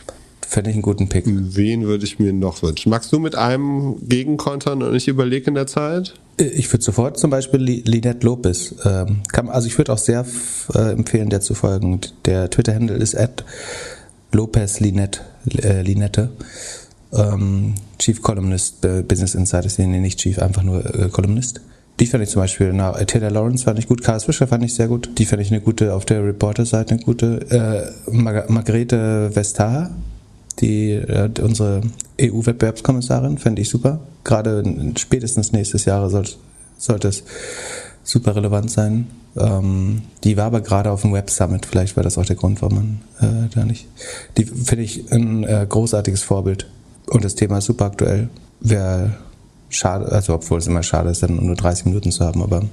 Fände 0.47 0.69
ich 0.69 0.77
einen 0.77 0.83
guten 0.83 1.09
Pick. 1.09 1.25
Wen 1.27 1.87
würde 1.87 2.05
ich 2.05 2.19
mir 2.19 2.35
noch 2.35 2.63
wünschen? 2.63 2.91
Magst 2.91 3.11
du 3.11 3.19
mit 3.19 3.37
einem 3.37 3.97
gegenkontern 4.07 4.83
und 4.83 4.95
ich 4.95 5.09
überlege 5.09 5.47
in 5.47 5.55
der 5.55 5.67
Zeit? 5.67 6.15
Ich 6.39 6.73
würde 6.73 6.85
sofort 6.85 7.19
zum 7.19 7.31
Beispiel 7.31 7.61
Li- 7.61 7.83
Linette 7.85 8.25
Lopez, 8.25 8.75
ähm, 8.85 9.23
kann, 9.33 9.49
also 9.49 9.67
ich 9.67 9.77
würde 9.77 9.93
auch 9.93 9.99
sehr 9.99 10.25
äh, 10.75 10.93
empfehlen, 10.93 11.31
der 11.31 11.41
zu 11.41 11.55
folgen. 11.55 12.01
Der 12.27 12.49
Twitter-Handle 12.49 12.97
ist 12.97 13.17
at 13.17 13.45
Lopez 14.33 14.79
Linette, 14.81 15.21
äh, 15.63 15.83
Linette. 15.83 16.31
Ähm, 17.13 17.75
Chief 17.99 18.23
Columnist, 18.23 18.85
äh, 18.85 19.03
Business 19.03 19.35
Insider, 19.35 19.69
nee, 19.79 19.87
nee, 19.87 20.01
nicht 20.01 20.21
Chief, 20.21 20.39
einfach 20.39 20.63
nur 20.63 20.85
äh, 20.95 21.09
Kolumnist. 21.09 21.61
Die 21.99 22.07
fand 22.07 22.23
ich 22.23 22.31
zum 22.31 22.43
Beispiel, 22.43 22.73
na, 22.73 22.93
Taylor 22.93 23.31
Lawrence 23.31 23.65
fand 23.65 23.79
ich 23.81 23.89
gut, 23.89 24.05
Karl 24.05 24.21
Swisher 24.21 24.47
fand 24.47 24.63
ich 24.63 24.75
sehr 24.75 24.87
gut. 24.87 25.11
Die 25.19 25.25
fand 25.25 25.43
ich 25.43 25.51
eine 25.51 25.61
gute, 25.61 25.95
auf 25.95 26.05
der 26.05 26.25
Reporter-Seite 26.25 26.95
eine 26.95 27.03
gute. 27.03 27.41
Äh, 27.51 28.13
Mar 28.13 28.45
Margarete 28.49 29.35
Vestager, 29.35 29.91
die 30.61 30.93
äh, 30.93 31.31
unsere 31.41 31.83
EU-Wettbewerbskommissarin, 32.21 33.39
fände 33.39 33.63
ich 33.63 33.69
super. 33.69 34.01
Gerade 34.25 34.63
spätestens 34.97 35.53
nächstes 35.53 35.85
Jahr 35.85 36.09
soll, 36.11 36.25
sollte 36.77 37.09
es 37.09 37.25
super 38.03 38.35
relevant 38.37 38.71
sein. 38.71 39.07
Ähm, 39.37 40.03
die 40.25 40.37
war 40.37 40.47
aber 40.47 40.61
gerade 40.61 40.91
auf 40.91 41.03
dem 41.03 41.13
Web 41.13 41.31
Summit, 41.31 41.67
vielleicht 41.67 41.97
war 41.97 42.03
das 42.03 42.19
auch 42.19 42.27
der 42.27 42.37
Grund, 42.37 42.61
warum 42.63 42.75
man 42.75 43.01
äh, 43.21 43.49
da 43.55 43.65
nicht. 43.65 43.87
Die 44.37 44.45
finde 44.45 44.85
ich 44.85 45.13
ein 45.13 45.45
äh, 45.45 45.67
großartiges 45.69 46.23
Vorbild. 46.23 46.69
Und 47.09 47.25
das 47.25 47.35
Thema 47.35 47.59
ist 47.59 47.67
super 47.67 47.87
aktuell. 47.87 48.29
Wäre 48.61 49.17
schade, 49.69 50.11
also 50.11 50.35
obwohl 50.35 50.59
es 50.59 50.67
immer 50.67 50.83
schade 50.83 51.11
ist, 51.11 51.23
dann 51.23 51.45
nur 51.45 51.55
30 51.55 51.87
Minuten 51.87 52.11
zu 52.11 52.25
haben, 52.25 52.43
aber 52.43 52.65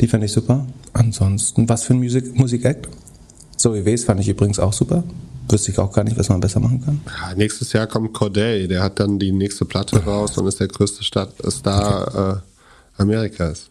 die 0.00 0.06
fände 0.06 0.26
ich 0.26 0.32
super. 0.32 0.66
Ansonsten, 0.92 1.68
was 1.68 1.84
für 1.84 1.94
ein 1.94 1.98
Musik- 1.98 2.38
Musik-Act? 2.38 2.88
Zoe 3.56 3.84
Wes 3.84 4.04
fand 4.04 4.20
ich 4.20 4.28
übrigens 4.28 4.58
auch 4.58 4.72
super. 4.72 5.02
Wüsste 5.50 5.70
ich 5.70 5.78
auch 5.78 5.92
gar 5.92 6.04
nicht, 6.04 6.18
was 6.18 6.28
man 6.28 6.40
besser 6.40 6.60
machen 6.60 6.84
kann. 6.84 7.00
Ja, 7.06 7.34
nächstes 7.34 7.72
Jahr 7.72 7.86
kommt 7.86 8.12
Corday, 8.12 8.68
der 8.68 8.82
hat 8.82 9.00
dann 9.00 9.18
die 9.18 9.32
nächste 9.32 9.64
Platte 9.64 10.04
raus 10.04 10.36
und 10.36 10.46
ist 10.46 10.60
der 10.60 10.68
größte 10.68 11.02
Stadt 11.02 11.32
Star 11.50 12.42
äh, 12.96 13.00
Amerikas. 13.00 13.70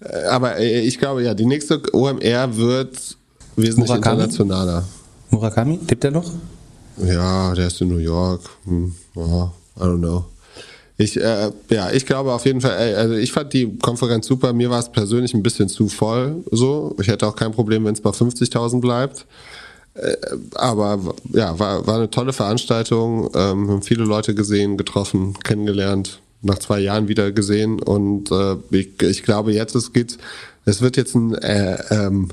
Äh, 0.00 0.24
aber 0.24 0.58
äh, 0.58 0.80
ich 0.80 0.98
glaube 0.98 1.22
ja, 1.22 1.34
die 1.34 1.46
nächste 1.46 1.80
OMR 1.92 2.56
wird 2.56 3.16
wesentlich 3.56 3.88
Murakami? 3.88 4.22
internationaler. 4.22 4.84
Murakami, 5.30 5.78
lebt 5.88 6.02
der 6.02 6.10
noch? 6.10 6.30
Ja, 6.96 7.54
der 7.54 7.66
ist 7.66 7.80
in 7.80 7.88
New 7.88 7.98
York. 7.98 8.42
Hm, 8.64 8.94
ja, 9.14 9.52
I 9.76 9.80
don't 9.80 9.98
know. 9.98 10.24
Ich, 11.00 11.18
äh, 11.18 11.50
ja, 11.70 11.90
ich 11.92 12.04
glaube 12.04 12.30
auf 12.30 12.44
jeden 12.44 12.60
Fall, 12.60 12.76
ey, 12.76 12.94
also 12.94 13.14
ich 13.14 13.32
fand 13.32 13.54
die 13.54 13.78
Konferenz 13.78 14.26
super. 14.26 14.52
Mir 14.52 14.68
war 14.68 14.80
es 14.80 14.90
persönlich 14.90 15.32
ein 15.32 15.42
bisschen 15.42 15.68
zu 15.68 15.88
voll. 15.88 16.44
So, 16.50 16.94
ich 17.00 17.08
hätte 17.08 17.26
auch 17.26 17.36
kein 17.36 17.52
Problem, 17.52 17.86
wenn 17.86 17.94
es 17.94 18.02
bei 18.02 18.10
50.000 18.10 18.80
bleibt. 18.80 19.24
Äh, 19.94 20.16
aber 20.54 21.14
ja, 21.32 21.58
war, 21.58 21.86
war 21.86 21.96
eine 21.96 22.10
tolle 22.10 22.32
Veranstaltung. 22.32 23.30
Ähm, 23.34 23.70
haben 23.70 23.82
viele 23.82 24.04
Leute 24.04 24.34
gesehen, 24.34 24.76
getroffen, 24.76 25.34
kennengelernt, 25.42 26.20
nach 26.42 26.58
zwei 26.58 26.80
Jahren 26.80 27.08
wieder 27.08 27.32
gesehen. 27.32 27.80
Und 27.80 28.30
äh, 28.30 28.56
ich, 28.70 29.02
ich 29.02 29.22
glaube, 29.22 29.52
jetzt 29.52 29.74
es 29.74 29.92
geht, 29.92 30.18
es 30.64 30.80
wird 30.80 30.96
jetzt 30.96 31.14
ein 31.14 31.34
äh, 31.34 31.76
ähm, 31.90 32.28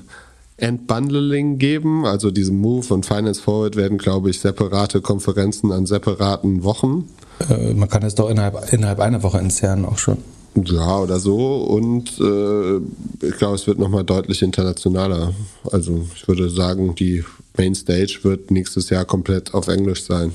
Entbundling 0.57 1.59
geben, 1.59 2.05
also 2.05 2.31
diesem 2.31 2.59
Move 2.59 2.93
und 2.93 3.05
Finance 3.05 3.41
Forward 3.41 3.75
werden, 3.75 3.99
glaube 3.99 4.31
ich, 4.31 4.39
separate 4.39 5.01
Konferenzen 5.01 5.71
an 5.71 5.85
separaten 5.85 6.63
Wochen. 6.63 7.07
Äh, 7.47 7.73
man 7.73 7.89
kann 7.89 8.01
das 8.01 8.15
doch 8.15 8.29
innerhalb, 8.29 8.73
innerhalb 8.73 8.99
einer 8.99 9.21
Woche 9.21 9.37
entzerren 9.37 9.85
auch 9.85 9.99
schon. 9.99 10.17
Ja, 10.65 10.99
oder 10.99 11.19
so. 11.19 11.57
Und 11.57 12.19
äh, 12.19 12.77
ich 13.27 13.37
glaube, 13.37 13.55
es 13.55 13.67
wird 13.67 13.77
nochmal 13.77 14.03
deutlich 14.03 14.41
internationaler. 14.41 15.33
Also 15.71 16.07
ich 16.15 16.27
würde 16.27 16.49
sagen, 16.49 16.95
die 16.95 17.23
Mainstage 17.57 18.19
wird 18.23 18.51
nächstes 18.51 18.89
Jahr 18.89 19.05
komplett 19.05 19.53
auf 19.53 19.67
Englisch 19.67 20.03
sein. 20.03 20.31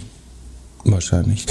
Wahrscheinlich. 0.84 1.46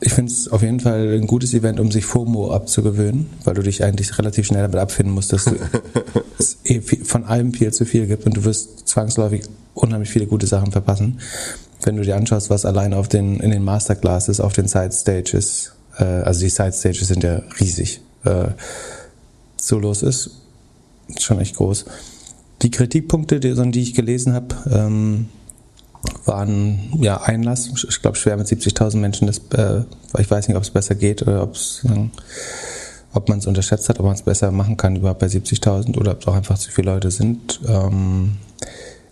ich 0.00 0.12
finde 0.12 0.32
es 0.32 0.48
auf 0.48 0.62
jeden 0.62 0.80
Fall 0.80 1.14
ein 1.14 1.26
gutes 1.26 1.54
Event, 1.54 1.78
um 1.78 1.90
sich 1.92 2.04
FOMO 2.04 2.52
abzugewöhnen, 2.52 3.28
weil 3.44 3.54
du 3.54 3.62
dich 3.62 3.84
eigentlich 3.84 4.18
relativ 4.18 4.46
schnell 4.46 4.62
damit 4.62 4.78
abfinden 4.78 5.14
musst, 5.14 5.32
dass 5.32 5.46
es 6.38 6.58
eh 6.64 6.80
von 6.80 7.24
allem 7.24 7.52
viel 7.52 7.72
zu 7.72 7.84
viel 7.84 8.06
gibt 8.06 8.26
und 8.26 8.36
du 8.36 8.44
wirst 8.44 8.88
zwangsläufig 8.88 9.42
unheimlich 9.74 10.10
viele 10.10 10.26
gute 10.26 10.46
Sachen 10.46 10.72
verpassen. 10.72 11.20
Wenn 11.82 11.96
du 11.96 12.02
dir 12.02 12.16
anschaust, 12.16 12.50
was 12.50 12.64
allein 12.64 12.92
auf 12.92 13.08
den, 13.08 13.40
in 13.40 13.50
den 13.50 13.62
Masterclasses, 13.62 14.40
auf 14.40 14.52
den 14.52 14.68
Side 14.68 14.92
Stages, 14.92 15.72
äh, 15.98 16.04
also 16.04 16.40
die 16.40 16.50
Side 16.50 16.72
Stages 16.72 17.08
sind 17.08 17.22
ja 17.22 17.42
riesig, 17.58 18.00
äh, 18.24 18.48
so 19.56 19.78
los 19.78 20.02
ist, 20.02 20.30
schon 21.18 21.40
echt 21.40 21.56
groß. 21.56 21.84
Die 22.62 22.70
Kritikpunkte, 22.70 23.40
die, 23.40 23.54
die 23.70 23.82
ich 23.82 23.94
gelesen 23.94 24.34
habe, 24.34 24.54
ähm, 24.70 25.28
waren 26.24 26.78
ja 27.00 27.20
Einlass. 27.22 27.70
Ich 27.88 28.02
glaube, 28.02 28.16
schwer 28.16 28.36
mit 28.36 28.46
70.000 28.46 28.96
Menschen. 28.96 29.26
Das, 29.26 29.40
äh, 29.54 29.82
ich 30.18 30.30
weiß 30.30 30.48
nicht, 30.48 30.56
ob 30.56 30.62
es 30.62 30.70
besser 30.70 30.94
geht 30.94 31.22
oder 31.22 31.42
ob's, 31.42 31.84
äh, 31.84 32.08
ob 33.12 33.28
man 33.28 33.38
es 33.38 33.46
unterschätzt 33.46 33.88
hat, 33.88 33.98
ob 33.98 34.06
man 34.06 34.14
es 34.14 34.22
besser 34.22 34.50
machen 34.50 34.76
kann 34.76 34.96
überhaupt 34.96 35.20
bei 35.20 35.26
70.000 35.26 35.96
oder 35.98 36.12
ob 36.12 36.22
es 36.22 36.28
auch 36.28 36.34
einfach 36.34 36.58
zu 36.58 36.70
viele 36.70 36.92
Leute 36.92 37.10
sind. 37.10 37.60
Ähm, 37.66 38.36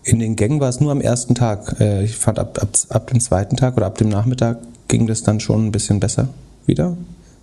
in 0.05 0.19
den 0.19 0.37
Gängen 0.37 0.61
war 0.61 0.69
es 0.69 0.81
nur 0.81 0.93
am 0.93 1.01
ersten 1.01 1.35
Tag. 1.35 1.81
Äh, 1.81 2.05
ich 2.05 2.17
fand 2.17 2.39
ab, 2.39 2.59
ab, 2.63 2.71
ab 2.91 3.07
dem 3.09 3.21
zweiten 3.21 3.57
Tag 3.57 3.77
oder 3.77 3.87
ab 3.87 3.99
dem 3.99 4.09
Nachmittag 4.09 4.59
ging 4.89 5.07
das 5.07 5.23
dann 5.23 5.41
schon 5.41 5.67
ein 5.67 5.73
bisschen 5.73 6.01
besser 6.01 6.29
wieder, 6.67 6.97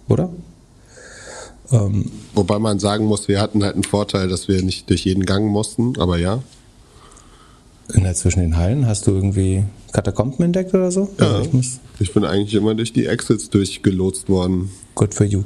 oder? 0.07 0.29
Ähm, 1.72 2.12
Wobei 2.34 2.60
man 2.60 2.79
sagen 2.79 3.05
muss, 3.05 3.27
wir 3.27 3.41
hatten 3.41 3.63
halt 3.63 3.74
einen 3.75 3.84
Vorteil, 3.84 4.27
dass 4.27 4.48
wir 4.48 4.62
nicht 4.62 4.89
durch 4.89 5.05
jeden 5.05 5.25
Gang 5.25 5.48
mussten, 5.48 6.00
aber 6.00 6.17
ja. 6.17 6.43
In 7.93 8.03
der 8.03 8.15
zwischen 8.15 8.39
den 8.39 8.57
Hallen 8.57 8.88
hast 8.88 9.07
du 9.07 9.12
irgendwie 9.12 9.63
Katakomben 9.91 10.43
entdeckt 10.43 10.74
oder 10.74 10.91
so? 10.91 11.10
Ja, 11.19 11.38
also 11.38 11.50
ich, 11.60 11.79
ich 12.00 12.13
bin 12.13 12.25
eigentlich 12.25 12.55
immer 12.55 12.75
durch 12.75 12.93
die 12.93 13.05
Exits 13.05 13.50
durchgelotst 13.50 14.27
worden. 14.27 14.69
Good 14.95 15.13
for 15.13 15.25
you. 15.25 15.43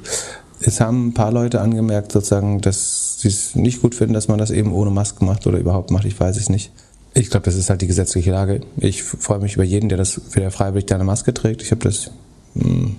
Es 0.62 0.82
haben 0.82 1.08
ein 1.08 1.14
paar 1.14 1.32
Leute 1.32 1.62
angemerkt, 1.62 2.12
sozusagen, 2.12 2.60
dass 2.62 3.20
sie 3.20 3.30
es 3.30 3.56
nicht 3.56 3.82
gut 3.82 3.96
finden, 3.96 4.14
dass 4.14 4.28
man 4.28 4.40
das 4.40 4.52
eben 4.52 4.74
ohne 4.74 4.92
Maske 4.92 5.24
macht 5.24 5.48
oder 5.48 5.58
überhaupt 5.58 5.92
macht. 5.92 6.06
Ich 6.06 6.20
weiß 6.20 6.38
es 6.38 6.50
nicht. 6.50 6.72
Ich 7.14 7.30
glaube, 7.30 7.46
das 7.46 7.56
ist 7.56 7.70
halt 7.70 7.82
die 7.82 7.88
gesetzliche 7.88 8.32
Lage. 8.32 8.62
Ich 8.78 9.04
freue 9.04 9.40
mich 9.40 9.56
über 9.56 9.64
jeden, 9.64 9.90
der 9.90 9.98
das 9.98 10.22
wieder 10.34 10.52
freiwillig 10.52 10.86
deine 10.86 11.04
Maske 11.04 11.34
trägt. 11.34 11.62
Ich 11.62 11.72
habe 11.72 11.84
das 11.84 12.12
mh, 12.56 12.92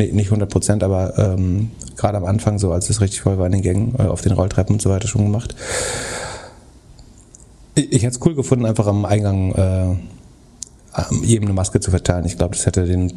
hm, 0.00 0.16
nicht 0.16 0.26
100 0.26 0.48
Prozent, 0.50 0.82
aber 0.82 1.18
ähm, 1.18 1.70
gerade 1.96 2.18
am 2.18 2.24
Anfang, 2.24 2.58
so 2.58 2.72
als 2.72 2.90
es 2.90 3.00
richtig 3.00 3.20
voll 3.20 3.38
war 3.38 3.46
in 3.46 3.52
den 3.52 3.62
Gängen, 3.62 3.94
äh, 3.98 4.02
auf 4.02 4.20
den 4.20 4.32
Rolltreppen 4.32 4.74
und 4.74 4.82
so 4.82 4.90
weiter 4.90 5.08
schon 5.08 5.24
gemacht. 5.24 5.54
Ich, 7.74 7.92
ich 7.92 8.02
hätte 8.02 8.18
es 8.18 8.26
cool 8.26 8.34
gefunden, 8.34 8.66
einfach 8.66 8.86
am 8.86 9.04
Eingang 9.04 9.52
äh, 9.52 9.96
jedem 11.22 11.46
eine 11.46 11.54
Maske 11.54 11.80
zu 11.80 11.90
verteilen. 11.90 12.24
Ich 12.24 12.38
glaube, 12.38 12.56
das 12.56 12.66
hätte 12.66 12.84
den, 12.84 13.12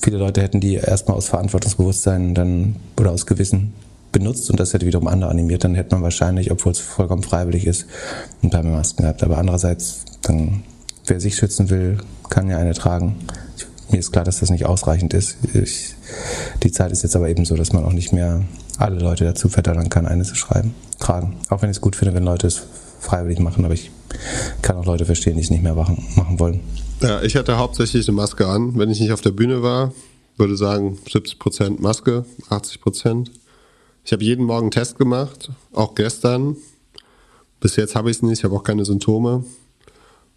viele 0.00 0.18
Leute 0.18 0.42
hätten 0.42 0.60
die 0.60 0.74
erstmal 0.74 1.16
aus 1.16 1.28
Verantwortungsbewusstsein 1.28 2.34
dann 2.34 2.76
oder 2.98 3.12
aus 3.12 3.26
Gewissen 3.26 3.72
benutzt 4.14 4.48
und 4.50 4.58
das 4.58 4.72
hätte 4.72 4.86
wiederum 4.86 5.08
andere 5.08 5.30
animiert, 5.30 5.64
dann 5.64 5.74
hätte 5.74 5.94
man 5.94 6.02
wahrscheinlich, 6.02 6.50
obwohl 6.50 6.72
es 6.72 6.78
vollkommen 6.78 7.22
freiwillig 7.22 7.66
ist, 7.66 7.86
ein 8.42 8.50
paar 8.50 8.62
mehr 8.62 8.72
Masken 8.72 9.02
gehabt. 9.02 9.22
Aber 9.22 9.38
andererseits, 9.38 10.04
dann, 10.22 10.62
wer 11.06 11.20
sich 11.20 11.36
schützen 11.36 11.68
will, 11.68 11.98
kann 12.30 12.48
ja 12.48 12.56
eine 12.56 12.72
tragen. 12.72 13.16
Ich, 13.56 13.66
mir 13.90 13.98
ist 13.98 14.12
klar, 14.12 14.24
dass 14.24 14.40
das 14.40 14.50
nicht 14.50 14.66
ausreichend 14.66 15.14
ist. 15.14 15.36
Ich, 15.54 15.94
die 16.62 16.72
Zeit 16.72 16.92
ist 16.92 17.02
jetzt 17.02 17.16
aber 17.16 17.28
eben 17.28 17.44
so, 17.44 17.56
dass 17.56 17.72
man 17.72 17.84
auch 17.84 17.92
nicht 17.92 18.12
mehr 18.12 18.42
alle 18.78 18.98
Leute 18.98 19.24
dazu 19.24 19.48
verdattern 19.48 19.88
kann, 19.88 20.06
eine 20.06 20.24
zu 20.24 20.34
schreiben, 20.34 20.74
tragen. 20.98 21.36
Auch 21.50 21.62
wenn 21.62 21.70
ich 21.70 21.76
es 21.76 21.80
gut 21.80 21.96
finde, 21.96 22.14
wenn 22.14 22.24
Leute 22.24 22.46
es 22.46 22.62
freiwillig 23.00 23.38
machen, 23.38 23.64
aber 23.64 23.74
ich 23.74 23.90
kann 24.62 24.76
auch 24.76 24.86
Leute 24.86 25.04
verstehen, 25.04 25.36
die 25.36 25.42
es 25.42 25.50
nicht 25.50 25.62
mehr 25.62 25.74
machen, 25.74 26.04
machen 26.16 26.40
wollen. 26.40 26.60
Ja, 27.00 27.22
ich 27.22 27.36
hatte 27.36 27.58
hauptsächlich 27.58 28.08
eine 28.08 28.16
Maske 28.16 28.46
an. 28.46 28.78
Wenn 28.78 28.90
ich 28.90 29.00
nicht 29.00 29.12
auf 29.12 29.20
der 29.20 29.32
Bühne 29.32 29.62
war, 29.62 29.92
würde 30.36 30.56
sagen 30.56 30.98
70% 31.06 31.80
Maske, 31.80 32.24
80%. 32.48 33.28
Ich 34.04 34.12
habe 34.12 34.24
jeden 34.24 34.44
Morgen 34.44 34.64
einen 34.64 34.70
Test 34.70 34.98
gemacht, 34.98 35.50
auch 35.72 35.94
gestern. 35.94 36.56
Bis 37.60 37.76
jetzt 37.76 37.94
habe 37.94 38.10
ich 38.10 38.18
es 38.18 38.22
nicht, 38.22 38.38
ich 38.38 38.44
habe 38.44 38.54
auch 38.54 38.64
keine 38.64 38.84
Symptome. 38.84 39.44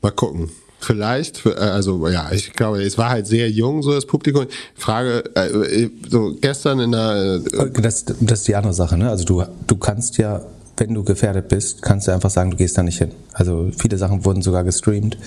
Mal 0.02 0.12
gucken. 0.12 0.50
Vielleicht, 0.80 1.46
äh, 1.46 1.54
also 1.54 2.08
ja, 2.08 2.32
ich 2.32 2.54
glaube, 2.54 2.84
es 2.84 2.98
war 2.98 3.10
halt 3.10 3.28
sehr 3.28 3.50
jung, 3.50 3.82
so 3.82 3.92
das 3.92 4.06
Publikum. 4.06 4.46
Frage, 4.76 5.24
äh, 5.36 5.90
so 6.08 6.36
gestern 6.40 6.80
in 6.80 6.92
der. 6.92 7.42
Äh, 7.54 7.82
das, 7.82 8.06
das 8.06 8.40
ist 8.40 8.48
die 8.48 8.56
andere 8.56 8.74
Sache, 8.74 8.98
ne? 8.98 9.10
Also 9.10 9.26
du, 9.26 9.44
du 9.66 9.78
kannst 9.78 10.18
ja 10.18 10.46
wenn 10.78 10.94
du 10.94 11.04
gefährdet 11.04 11.48
bist, 11.50 11.82
kannst 11.82 12.08
du 12.08 12.12
einfach 12.12 12.30
sagen, 12.30 12.52
du 12.52 12.58
gehst 12.58 12.78
da 12.78 12.84
nicht 12.84 13.00
hin. 13.00 13.12
Also 13.34 13.72
viele 13.78 13.98
Sachen 13.98 14.24
wurden 14.26 14.42
sogar 14.42 14.64
gestreamt. 14.64 15.18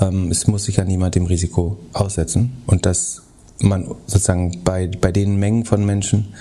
Ähm, 0.00 0.30
es 0.30 0.46
muss 0.46 0.64
sich 0.64 0.76
ja 0.76 0.84
niemand 0.84 1.14
dem 1.14 1.26
Risiko 1.26 1.78
aussetzen. 1.92 2.62
Und 2.66 2.86
dass 2.86 3.22
man 3.60 3.86
sozusagen 4.06 4.62
bei, 4.64 4.86
bei 4.86 5.12
den 5.12 5.36
Mengen 5.36 5.64
von 5.64 5.84
Menschen 5.84 6.34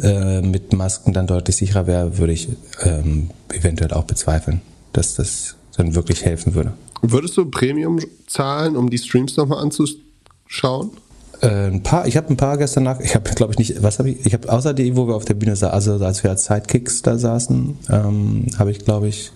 äh, 0.00 0.42
mit 0.42 0.72
Masken 0.72 1.12
dann 1.12 1.26
deutlich 1.26 1.56
sicherer 1.56 1.86
wäre, 1.86 2.18
würde 2.18 2.32
ich 2.32 2.48
ähm, 2.82 3.30
eventuell 3.52 3.92
auch 3.92 4.04
bezweifeln, 4.04 4.60
dass 4.92 5.14
das 5.14 5.56
dann 5.76 5.94
wirklich 5.94 6.24
helfen 6.24 6.54
würde. 6.54 6.72
Würdest 7.02 7.36
du 7.36 7.46
Premium 7.46 7.98
zahlen, 8.26 8.76
um 8.76 8.90
die 8.90 8.98
Streams 8.98 9.36
nochmal 9.36 9.62
anzuschauen? 9.62 10.90
Äh, 11.40 11.68
ein 11.68 11.82
paar, 11.82 12.06
ich 12.06 12.16
habe 12.16 12.30
ein 12.30 12.36
paar 12.36 12.58
gestern 12.58 12.84
nach, 12.84 13.00
ich 13.00 13.14
habe 13.14 13.30
glaube 13.30 13.52
ich 13.52 13.58
nicht, 13.58 13.82
was 13.82 13.98
habe 13.98 14.10
ich, 14.10 14.26
ich 14.26 14.34
habe 14.34 14.50
außer 14.50 14.74
die, 14.74 14.96
wo 14.96 15.06
wir 15.06 15.14
auf 15.14 15.24
der 15.24 15.34
Bühne 15.34 15.54
saßen, 15.54 15.72
also 15.72 16.04
als 16.04 16.24
wir 16.24 16.30
als 16.30 16.46
Sidekicks 16.46 17.02
da 17.02 17.16
saßen, 17.16 17.78
ähm, 17.90 18.46
habe 18.58 18.70
ich 18.72 18.84
glaube 18.84 19.08
ich 19.08 19.30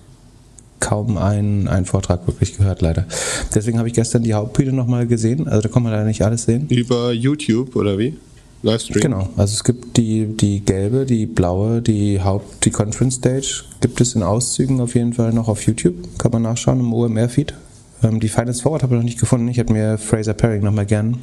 kaum 0.80 1.16
einen, 1.16 1.68
einen 1.68 1.86
Vortrag 1.86 2.26
wirklich 2.26 2.56
gehört, 2.58 2.82
leider. 2.82 3.06
Deswegen 3.54 3.78
habe 3.78 3.86
ich 3.86 3.94
gestern 3.94 4.24
die 4.24 4.34
Hauptbühne 4.34 4.72
nochmal 4.72 5.06
gesehen, 5.06 5.46
also 5.46 5.62
da 5.62 5.68
kann 5.68 5.84
man 5.84 5.92
leider 5.92 6.04
nicht 6.04 6.24
alles 6.24 6.42
sehen. 6.42 6.66
Über 6.68 7.12
YouTube 7.12 7.76
oder 7.76 7.98
wie? 7.98 8.16
Livestream? 8.62 9.00
Genau, 9.02 9.28
also 9.36 9.54
es 9.54 9.64
gibt 9.64 9.96
die, 9.96 10.26
die 10.26 10.64
gelbe, 10.64 11.04
die 11.04 11.26
blaue, 11.26 11.82
die 11.82 12.20
Haupt, 12.20 12.64
die 12.64 12.70
Conference 12.70 13.16
Stage 13.16 13.64
gibt 13.80 14.00
es 14.00 14.14
in 14.14 14.22
Auszügen 14.22 14.80
auf 14.80 14.94
jeden 14.94 15.12
Fall 15.12 15.32
noch 15.32 15.48
auf 15.48 15.66
YouTube, 15.66 16.18
kann 16.18 16.30
man 16.30 16.42
nachschauen 16.42 16.80
im 16.80 16.92
OMR-Feed. 16.92 17.54
Ähm, 18.02 18.20
die 18.20 18.28
Finance 18.28 18.62
Forward 18.62 18.82
habe 18.82 18.94
ich 18.94 18.98
noch 18.98 19.04
nicht 19.04 19.20
gefunden, 19.20 19.48
ich 19.48 19.56
hätte 19.56 19.72
mir 19.72 19.98
Fraser 19.98 20.34
Paring 20.34 20.62
nochmal 20.62 20.86
gern 20.86 21.18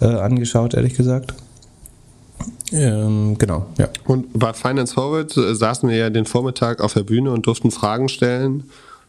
äh, 0.00 0.06
angeschaut, 0.06 0.74
ehrlich 0.74 0.94
gesagt. 0.94 1.34
Ähm, 2.72 3.36
genau, 3.38 3.66
ja. 3.78 3.88
Und 4.06 4.38
bei 4.38 4.52
Finance 4.52 4.94
Forward 4.94 5.36
äh, 5.36 5.54
saßen 5.54 5.88
wir 5.88 5.96
ja 5.96 6.10
den 6.10 6.24
Vormittag 6.24 6.80
auf 6.80 6.94
der 6.94 7.04
Bühne 7.04 7.30
und 7.30 7.46
durften 7.46 7.70
Fragen 7.70 8.08
stellen. 8.08 8.64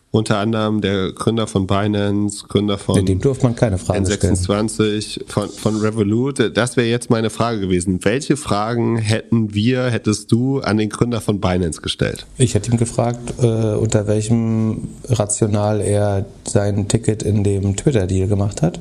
Unter 0.09 0.37
anderem 0.37 0.79
der 0.79 1.11
Gründer 1.11 1.47
von 1.47 1.67
Binance, 1.67 2.45
Gründer 2.47 2.77
von 2.77 3.05
dem 3.05 3.19
durfte 3.19 3.43
man 3.43 3.55
keine 3.55 3.77
Fragen 3.77 4.05
N26, 4.05 5.01
stellen. 5.11 5.27
Von, 5.27 5.49
von 5.49 5.75
Revolut. 5.77 6.55
Das 6.55 6.77
wäre 6.77 6.87
jetzt 6.87 7.09
meine 7.09 7.29
Frage 7.29 7.59
gewesen. 7.59 7.99
Welche 8.03 8.37
Fragen 8.37 8.97
hätten 8.97 9.53
wir, 9.53 9.89
hättest 9.89 10.31
du 10.31 10.61
an 10.61 10.77
den 10.77 10.89
Gründer 10.89 11.19
von 11.19 11.41
Binance 11.41 11.81
gestellt? 11.81 12.25
Ich 12.37 12.55
hätte 12.55 12.71
ihn 12.71 12.77
gefragt, 12.77 13.33
äh, 13.41 13.45
unter 13.45 14.07
welchem 14.07 14.87
Rational 15.09 15.81
er 15.81 16.25
sein 16.47 16.87
Ticket 16.87 17.21
in 17.21 17.43
dem 17.43 17.75
Twitter-Deal 17.75 18.29
gemacht 18.29 18.61
hat 18.61 18.79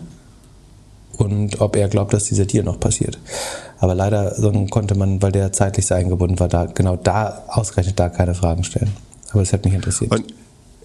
und 1.18 1.60
ob 1.60 1.76
er 1.76 1.88
glaubt, 1.88 2.12
dass 2.12 2.24
dieser 2.24 2.44
Deal 2.44 2.64
noch 2.64 2.78
passiert. 2.78 3.18
Aber 3.78 3.94
leider 3.94 4.36
konnte 4.70 4.94
man, 4.94 5.20
weil 5.22 5.32
der 5.32 5.52
zeitlich 5.52 5.86
sehr 5.86 5.96
eingebunden 5.98 6.38
war, 6.38 6.48
da 6.48 6.66
genau 6.66 6.96
da 6.96 7.44
ausgerechnet 7.48 7.98
da 7.98 8.08
keine 8.08 8.34
Fragen 8.34 8.64
stellen. 8.64 8.92
Aber 9.32 9.42
es 9.42 9.52
hat 9.52 9.64
mich 9.64 9.74
interessiert. 9.74 10.12
Und 10.12 10.24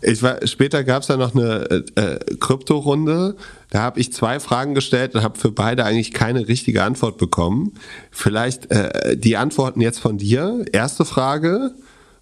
ich 0.01 0.24
war, 0.24 0.46
später 0.48 0.84
gab 0.84 1.03
es 1.03 1.10
ja 1.10 1.17
noch 1.17 1.36
eine 1.36 1.86
äh, 1.96 2.01
äh, 2.01 2.20
Krypto-Runde. 2.39 3.36
Da 3.70 3.79
habe 3.79 4.00
ich 4.00 4.12
zwei 4.12 4.39
Fragen 4.39 4.74
gestellt 4.74 5.15
und 5.15 5.24
habe 5.24 5.38
für 5.38 5.51
beide 5.51 5.86
eigentlich 5.86 6.12
keine 6.12 6.48
richtige 6.48 6.84
Antwort 6.84 7.17
bekommen. 7.17 7.74
Vielleicht 8.12 8.72
äh, 8.72 9.15
die 9.15 9.38
Antworten 9.38 9.81
jetzt 9.81 10.00
von 10.00 10.17
dir. 10.17 10.65
Erste 10.72 11.05
Frage: 11.05 11.74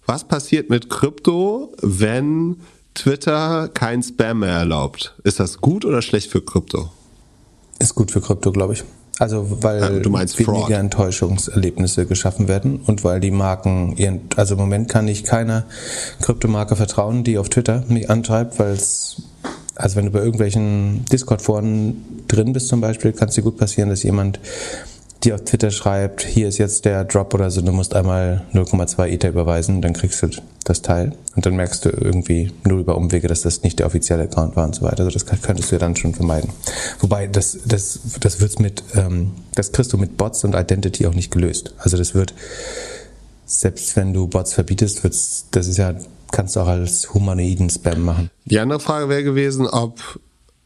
Was 0.06 0.28
passiert 0.28 0.70
mit 0.70 0.90
Krypto, 0.90 1.74
wenn 1.80 2.56
Twitter 2.94 3.68
kein 3.72 4.02
Spam 4.02 4.40
mehr 4.40 4.50
erlaubt? 4.50 5.14
Ist 5.24 5.40
das 5.40 5.60
gut 5.60 5.84
oder 5.84 6.02
schlecht 6.02 6.30
für 6.30 6.42
Krypto? 6.42 6.90
Ist 7.78 7.94
gut 7.94 8.10
für 8.10 8.20
Krypto, 8.20 8.52
glaube 8.52 8.74
ich. 8.74 8.84
Also 9.20 9.62
weil 9.62 9.80
ja, 9.80 10.04
weniger 10.38 10.44
Fraud. 10.44 10.70
Enttäuschungserlebnisse 10.70 12.06
geschaffen 12.06 12.48
werden 12.48 12.80
und 12.86 13.04
weil 13.04 13.20
die 13.20 13.30
Marken 13.30 13.94
ihren, 13.98 14.22
also 14.36 14.54
im 14.54 14.60
Moment 14.60 14.88
kann 14.88 15.06
ich 15.08 15.24
keiner 15.24 15.64
Kryptomarke 16.22 16.74
vertrauen, 16.74 17.22
die 17.22 17.36
auf 17.36 17.50
Twitter 17.50 17.84
mich 17.88 18.08
antreibt, 18.08 18.58
weil 18.58 18.72
es, 18.72 19.20
also 19.74 19.96
wenn 19.96 20.06
du 20.06 20.12
bei 20.12 20.20
irgendwelchen 20.20 21.04
Discord-Foren 21.12 22.24
drin 22.28 22.54
bist 22.54 22.68
zum 22.68 22.80
Beispiel, 22.80 23.12
kann 23.12 23.28
es 23.28 23.34
dir 23.34 23.42
gut 23.42 23.58
passieren, 23.58 23.90
dass 23.90 24.02
jemand 24.04 24.40
die 25.22 25.32
auf 25.32 25.44
Twitter 25.44 25.70
schreibt, 25.70 26.22
hier 26.22 26.48
ist 26.48 26.58
jetzt 26.58 26.84
der 26.84 27.04
Drop 27.04 27.34
oder 27.34 27.50
so, 27.50 27.60
du 27.60 27.72
musst 27.72 27.94
einmal 27.94 28.42
0,2 28.54 29.08
Ether 29.08 29.28
überweisen, 29.28 29.82
dann 29.82 29.92
kriegst 29.92 30.22
du 30.22 30.28
das 30.64 30.82
Teil. 30.82 31.12
Und 31.36 31.44
dann 31.46 31.56
merkst 31.56 31.84
du 31.84 31.90
irgendwie 31.90 32.52
nur 32.64 32.80
über 32.80 32.96
Umwege, 32.96 33.28
dass 33.28 33.42
das 33.42 33.62
nicht 33.62 33.78
der 33.78 33.86
offizielle 33.86 34.24
Account 34.24 34.56
war 34.56 34.64
und 34.64 34.74
so 34.74 34.82
weiter. 34.82 35.04
Also 35.04 35.10
das 35.10 35.26
könntest 35.26 35.70
du 35.70 35.74
ja 35.74 35.78
dann 35.78 35.96
schon 35.96 36.14
vermeiden. 36.14 36.50
Wobei, 37.00 37.26
das, 37.26 37.58
das, 37.66 38.00
das 38.20 38.40
wird's 38.40 38.58
mit, 38.58 38.82
ähm, 38.94 39.32
das 39.54 39.72
kriegst 39.72 39.92
du 39.92 39.98
mit 39.98 40.16
Bots 40.16 40.44
und 40.44 40.54
Identity 40.54 41.06
auch 41.06 41.14
nicht 41.14 41.30
gelöst. 41.30 41.74
Also 41.78 41.96
das 41.96 42.14
wird, 42.14 42.34
selbst 43.44 43.96
wenn 43.96 44.12
du 44.12 44.26
Bots 44.26 44.54
verbietest, 44.54 45.02
wird's, 45.02 45.46
das 45.50 45.66
ist 45.66 45.76
ja, 45.76 45.94
kannst 46.30 46.56
du 46.56 46.60
auch 46.60 46.68
als 46.68 47.12
humanoiden 47.12 47.68
Spam 47.68 48.02
machen. 48.02 48.30
Die 48.46 48.58
andere 48.58 48.80
Frage 48.80 49.08
wäre 49.08 49.24
gewesen, 49.24 49.66
ob 49.66 50.20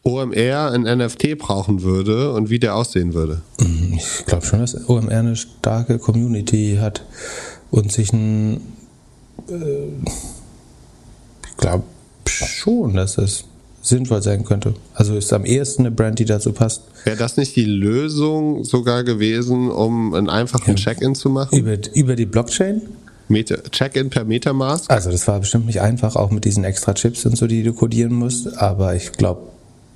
OMR 0.04 0.70
ein 0.72 0.82
NFT 0.82 1.38
brauchen 1.38 1.82
würde 1.82 2.32
und 2.32 2.50
wie 2.50 2.58
der 2.58 2.76
aussehen 2.76 3.14
würde. 3.14 3.40
Ich 3.96 4.26
glaube 4.26 4.44
schon, 4.44 4.60
dass 4.60 4.88
OMR 4.88 5.18
eine 5.18 5.36
starke 5.36 5.98
Community 5.98 6.78
hat 6.80 7.04
und 7.70 7.90
sich 7.90 8.12
ein. 8.12 8.60
Äh, 9.48 9.88
ich 11.48 11.56
glaube 11.56 11.84
schon, 12.26 12.94
dass 12.94 13.14
das 13.14 13.44
sinnvoll 13.80 14.22
sein 14.22 14.44
könnte. 14.44 14.74
Also 14.94 15.16
ist 15.16 15.32
am 15.32 15.44
ehesten 15.44 15.82
eine 15.82 15.90
Brand, 15.90 16.18
die 16.18 16.24
dazu 16.24 16.52
passt. 16.52 16.82
Wäre 17.04 17.16
das 17.16 17.36
nicht 17.36 17.56
die 17.56 17.64
Lösung 17.64 18.64
sogar 18.64 19.04
gewesen, 19.04 19.70
um 19.70 20.14
einen 20.14 20.28
einfachen 20.28 20.76
Check-in 20.76 21.14
zu 21.14 21.30
machen? 21.30 21.56
Über, 21.58 21.76
über 21.94 22.16
die 22.16 22.26
Blockchain? 22.26 22.82
Check-in 23.70 24.10
per 24.10 24.24
Metamask? 24.24 24.90
Also 24.90 25.10
das 25.10 25.26
war 25.28 25.40
bestimmt 25.40 25.66
nicht 25.66 25.80
einfach, 25.80 26.16
auch 26.16 26.30
mit 26.30 26.44
diesen 26.44 26.64
extra 26.64 26.94
Chips 26.94 27.24
und 27.26 27.36
so, 27.36 27.46
die 27.46 27.62
du 27.62 27.72
codieren 27.72 28.14
musst. 28.14 28.58
Aber 28.58 28.94
ich 28.94 29.12
glaube, 29.12 29.53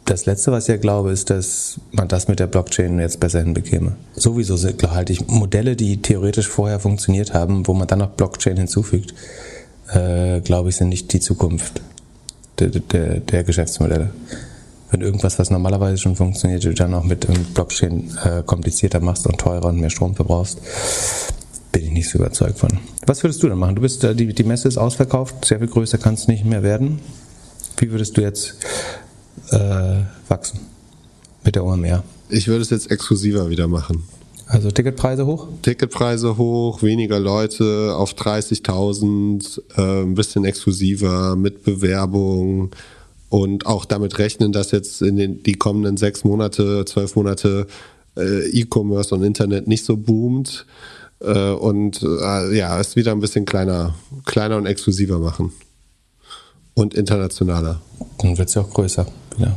das 0.08 0.24
Letzte, 0.24 0.52
was 0.52 0.64
ich 0.64 0.68
ja 0.68 0.76
glaube, 0.78 1.12
ist, 1.12 1.28
dass 1.30 1.80
man 1.92 2.08
das 2.08 2.28
mit 2.28 2.40
der 2.40 2.46
Blockchain 2.46 2.98
jetzt 2.98 3.20
besser 3.20 3.40
hinbekäme. 3.40 3.96
Sowieso 4.14 4.56
halte 4.90 5.12
ich 5.12 5.26
Modelle, 5.26 5.76
die 5.76 6.00
theoretisch 6.00 6.48
vorher 6.48 6.80
funktioniert 6.80 7.34
haben, 7.34 7.66
wo 7.66 7.74
man 7.74 7.86
dann 7.86 7.98
noch 7.98 8.10
Blockchain 8.10 8.56
hinzufügt, 8.56 9.14
äh, 9.92 10.40
glaube 10.40 10.70
ich, 10.70 10.76
sind 10.76 10.88
nicht 10.88 11.12
die 11.12 11.20
Zukunft 11.20 11.82
der, 12.58 12.68
der, 12.68 13.20
der 13.20 13.44
Geschäftsmodelle. 13.44 14.10
Wenn 14.90 15.02
irgendwas, 15.02 15.38
was 15.38 15.50
normalerweise 15.50 15.98
schon 15.98 16.16
funktioniert, 16.16 16.64
du 16.64 16.72
dann 16.72 16.94
auch 16.94 17.04
mit 17.04 17.26
Blockchain 17.52 18.10
äh, 18.24 18.42
komplizierter 18.42 19.00
machst 19.00 19.26
und 19.26 19.38
teurer 19.38 19.66
und 19.66 19.78
mehr 19.78 19.90
Strom 19.90 20.14
verbrauchst, 20.14 20.58
bin 21.70 21.84
ich 21.84 21.90
nicht 21.90 22.08
so 22.08 22.18
überzeugt 22.18 22.58
von. 22.58 22.70
Was 23.06 23.22
würdest 23.22 23.42
du 23.42 23.48
denn 23.48 23.58
machen? 23.58 23.76
Du 23.76 23.82
bist, 23.82 24.02
äh, 24.04 24.14
die, 24.14 24.32
die 24.32 24.44
Messe 24.44 24.68
ist 24.68 24.78
ausverkauft, 24.78 25.44
sehr 25.44 25.58
viel 25.58 25.68
größer 25.68 25.98
kann 25.98 26.14
es 26.14 26.28
nicht 26.28 26.46
mehr 26.46 26.62
werden. 26.62 27.00
Wie 27.76 27.90
würdest 27.90 28.16
du 28.16 28.22
jetzt 28.22 28.56
äh, 29.50 30.04
wachsen 30.28 30.60
mit 31.44 31.54
der 31.54 31.64
OMR? 31.64 32.04
Ich 32.28 32.48
würde 32.48 32.62
es 32.62 32.70
jetzt 32.70 32.90
exklusiver 32.90 33.48
wieder 33.48 33.68
machen. 33.68 34.04
Also 34.46 34.70
Ticketpreise 34.70 35.26
hoch? 35.26 35.48
Ticketpreise 35.60 36.38
hoch, 36.38 36.82
weniger 36.82 37.20
Leute 37.20 37.94
auf 37.94 38.14
30.000, 38.14 39.60
äh, 39.76 40.02
ein 40.02 40.14
bisschen 40.14 40.46
exklusiver 40.46 41.36
mit 41.36 41.64
Bewerbung 41.64 42.70
und 43.28 43.66
auch 43.66 43.84
damit 43.84 44.18
rechnen, 44.18 44.52
dass 44.52 44.70
jetzt 44.70 45.02
in 45.02 45.16
den 45.16 45.42
die 45.42 45.52
kommenden 45.52 45.98
sechs 45.98 46.24
Monate, 46.24 46.86
zwölf 46.86 47.14
Monate 47.14 47.66
äh, 48.16 48.48
E-Commerce 48.48 49.14
und 49.14 49.22
Internet 49.22 49.68
nicht 49.68 49.84
so 49.84 49.98
boomt 49.98 50.64
äh, 51.20 51.50
und 51.50 52.02
äh, 52.02 52.56
ja, 52.56 52.80
es 52.80 52.96
wieder 52.96 53.12
ein 53.12 53.20
bisschen 53.20 53.44
kleiner, 53.44 53.94
kleiner 54.24 54.56
und 54.56 54.64
exklusiver 54.64 55.18
machen 55.18 55.52
und 56.72 56.94
internationaler. 56.94 57.82
Dann 58.18 58.38
wird 58.38 58.48
es 58.48 58.54
ja 58.54 58.62
auch 58.62 58.70
größer. 58.70 59.06
Wieder. 59.38 59.57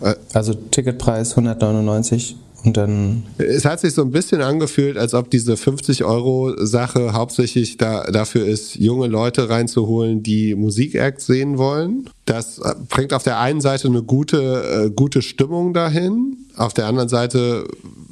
Ja. 0.00 0.10
Äh, 0.10 0.16
Also 0.32 0.54
Ticketpreis 0.54 1.30
199 1.32 2.36
und 2.64 2.76
dann 2.76 3.22
Es 3.38 3.64
hat 3.64 3.80
sich 3.80 3.94
so 3.94 4.02
ein 4.02 4.10
bisschen 4.10 4.42
angefühlt, 4.42 4.98
als 4.98 5.14
ob 5.14 5.30
diese 5.30 5.56
50 5.56 6.04
Euro 6.04 6.54
Sache 6.64 7.14
hauptsächlich 7.14 7.78
da, 7.78 8.04
dafür 8.10 8.46
ist, 8.46 8.74
junge 8.76 9.06
Leute 9.06 9.48
reinzuholen, 9.48 10.22
die 10.22 10.54
Musikacts 10.54 11.26
sehen 11.26 11.56
wollen. 11.56 12.10
Das 12.26 12.58
äh, 12.58 12.74
bringt 12.88 13.14
auf 13.14 13.22
der 13.22 13.38
einen 13.38 13.60
Seite 13.60 13.88
eine 13.88 14.02
gute, 14.02 14.86
äh, 14.86 14.90
gute 14.90 15.22
Stimmung 15.22 15.72
dahin, 15.72 16.36
auf 16.56 16.74
der 16.74 16.86
anderen 16.86 17.08
Seite 17.08 17.66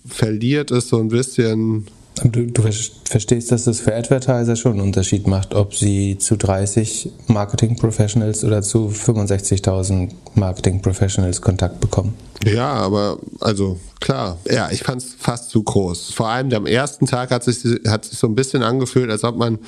verliert 0.06 0.70
es 0.70 0.88
so 0.88 0.98
ein 0.98 1.08
bisschen. 1.08 1.86
Du, 2.24 2.46
du 2.46 2.62
ver- 2.62 2.72
verstehst, 3.04 3.52
dass 3.52 3.64
das 3.64 3.80
für 3.80 3.94
Advertiser 3.94 4.56
schon 4.56 4.72
einen 4.72 4.80
Unterschied 4.80 5.26
macht, 5.26 5.54
ob 5.54 5.74
sie 5.74 6.18
zu 6.18 6.36
30 6.36 7.10
Marketing 7.26 7.76
Professionals 7.76 8.44
oder 8.44 8.62
zu 8.62 8.88
65.000 8.88 10.10
Marketing 10.34 10.82
Professionals 10.82 11.40
Kontakt 11.40 11.80
bekommen. 11.80 12.14
Ja, 12.44 12.72
aber 12.72 13.18
also 13.40 13.78
klar. 14.00 14.38
Ja, 14.50 14.70
ich 14.70 14.82
fand 14.82 15.02
es 15.02 15.14
fast 15.18 15.50
zu 15.50 15.62
groß. 15.62 16.12
Vor 16.12 16.28
allem 16.28 16.52
am 16.52 16.66
ersten 16.66 17.06
Tag 17.06 17.30
hat 17.30 17.44
sich 17.44 17.58
hat 17.86 18.04
sich 18.04 18.18
so 18.18 18.26
ein 18.26 18.34
bisschen 18.34 18.62
angefühlt, 18.62 19.10
als 19.10 19.24
ob 19.24 19.36
man 19.36 19.58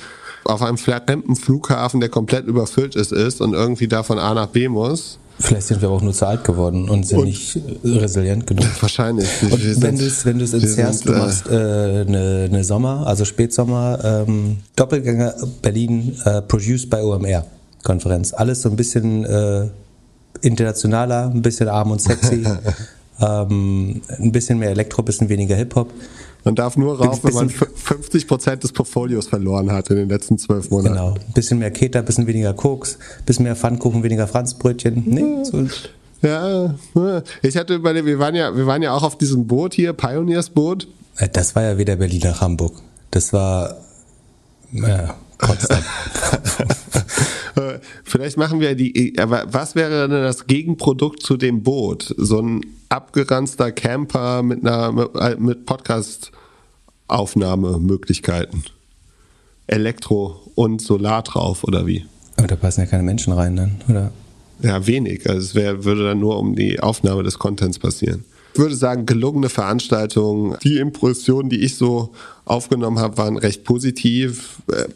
auf 0.45 0.61
einem 0.61 0.77
fremden 0.77 1.35
Flughafen, 1.35 1.99
der 1.99 2.09
komplett 2.09 2.47
überfüllt 2.47 2.95
ist, 2.95 3.11
ist 3.11 3.41
und 3.41 3.53
irgendwie 3.53 3.87
da 3.87 4.03
von 4.03 4.17
A 4.19 4.33
nach 4.33 4.47
B 4.47 4.67
muss. 4.69 5.19
Vielleicht 5.39 5.67
sind 5.67 5.81
wir 5.81 5.87
aber 5.87 5.97
auch 5.97 6.01
nur 6.01 6.13
zu 6.13 6.25
alt 6.27 6.43
geworden 6.43 6.87
und 6.89 7.05
sind 7.07 7.19
Und- 7.19 7.25
nicht 7.25 7.57
resilient 7.83 8.45
genug. 8.45 8.65
Wahrscheinlich. 8.79 9.27
Und 9.43 9.63
Wir 9.63 9.81
wenn 9.81 9.97
du 9.97 10.05
es 10.05 10.25
wenn 10.25 10.37
du's 10.39 10.53
entzerrst, 10.53 11.07
du 11.07 11.13
äh, 11.13 11.17
machst 11.17 11.47
äh, 11.47 11.51
eine, 11.51 12.47
eine 12.49 12.63
Sommer, 12.63 13.07
also 13.07 13.25
Spätsommer, 13.25 13.99
ähm, 14.27 14.57
Doppelgänger 14.75 15.33
Berlin 15.61 16.15
äh, 16.25 16.41
Produced 16.43 16.89
by 16.89 16.97
OMR 16.97 17.45
Konferenz. 17.83 18.33
Alles 18.33 18.61
so 18.61 18.69
ein 18.69 18.75
bisschen 18.75 19.25
äh, 19.25 19.67
internationaler, 20.41 21.31
ein 21.33 21.41
bisschen 21.41 21.67
arm 21.67 21.91
und 21.91 22.01
sexy, 22.01 22.43
ähm, 23.21 24.01
ein 24.19 24.31
bisschen 24.31 24.59
mehr 24.59 24.69
Elektro, 24.69 25.01
ein 25.01 25.05
bisschen 25.05 25.29
weniger 25.29 25.55
Hip-Hop. 25.55 25.91
Man 26.43 26.55
darf 26.55 26.75
nur 26.77 26.97
rauf, 26.99 27.23
wenn 27.23 27.33
man 27.33 27.47
bisschen- 27.47 27.67
50 27.75 28.27
Prozent 28.27 28.63
des 28.63 28.71
Portfolios 28.71 29.27
verloren 29.27 29.71
hat 29.71 29.89
in 29.91 29.95
den 29.97 30.09
letzten 30.09 30.37
zwölf 30.37 30.69
Monaten. 30.71 30.95
Genau. 30.95 31.13
Ein 31.13 31.33
bisschen 31.33 31.59
mehr 31.59 31.71
Keter, 31.71 31.99
ein 31.99 32.05
bisschen 32.05 32.25
weniger 32.27 32.53
Koks, 32.53 32.97
ein 33.19 33.25
bisschen 33.25 33.43
mehr 33.43 33.55
Pfannkuchen, 33.55 34.01
weniger 34.03 34.27
Franzbrötchen. 34.27 35.03
Nee, 35.05 35.43
so, 35.43 35.67
Ja, 36.27 36.75
ich 37.41 37.57
hatte 37.57 37.75
überlegt, 37.75 38.05
wir 38.05 38.19
waren 38.19 38.35
ja, 38.35 38.55
wir 38.55 38.65
waren 38.67 38.81
ja 38.81 38.93
auch 38.93 39.03
auf 39.03 39.17
diesem 39.17 39.47
Boot 39.47 39.73
hier, 39.73 39.93
Pioneers 39.93 40.49
Boot. 40.49 40.87
Äh, 41.17 41.29
Das 41.29 41.55
war 41.55 41.63
ja 41.63 41.77
wieder 41.77 41.95
Berlin 41.95 42.21
nach 42.23 42.41
Hamburg. 42.41 42.73
Das 43.11 43.33
war 43.33 43.77
äh, 44.73 45.07
Potsdam. 45.37 45.83
Äh, 47.55 47.79
Vielleicht 48.05 48.37
machen 48.37 48.61
wir 48.61 48.75
die, 48.75 49.13
aber 49.19 49.43
was 49.51 49.75
wäre 49.75 50.07
denn 50.07 50.21
das 50.23 50.47
Gegenprodukt 50.47 51.21
zu 51.21 51.35
dem 51.35 51.63
Boot? 51.63 52.15
So 52.17 52.39
ein 52.41 52.61
abgeranzter 52.91 53.71
Camper 53.71 54.43
mit 54.43 54.65
einer, 54.65 54.91
mit, 54.91 55.39
mit 55.39 55.65
Podcast-Aufnahmemöglichkeiten. 55.65 58.65
Elektro 59.67 60.41
und 60.55 60.81
Solar 60.81 61.21
drauf 61.23 61.63
oder 61.63 61.87
wie? 61.87 62.05
Aber 62.37 62.47
da 62.47 62.55
passen 62.55 62.79
ja 62.81 62.87
keine 62.87 63.03
Menschen 63.03 63.33
rein 63.33 63.55
dann, 63.55 63.81
oder? 63.87 64.11
Ja, 64.61 64.85
wenig. 64.85 65.29
Also 65.29 65.41
es 65.41 65.55
wär, 65.55 65.85
würde 65.85 66.03
dann 66.03 66.19
nur 66.19 66.37
um 66.37 66.55
die 66.55 66.79
Aufnahme 66.79 67.23
des 67.23 67.39
Contents 67.39 67.79
passieren. 67.79 68.25
Ich 68.53 68.59
würde 68.59 68.75
sagen, 68.75 69.05
gelungene 69.05 69.47
Veranstaltung. 69.47 70.57
Die 70.61 70.77
Impressionen, 70.77 71.49
die 71.49 71.61
ich 71.61 71.77
so 71.77 72.11
aufgenommen 72.43 72.99
habe, 72.99 73.17
waren 73.17 73.37
recht 73.37 73.63
positiv. 73.63 74.61
Äh, 74.71 74.87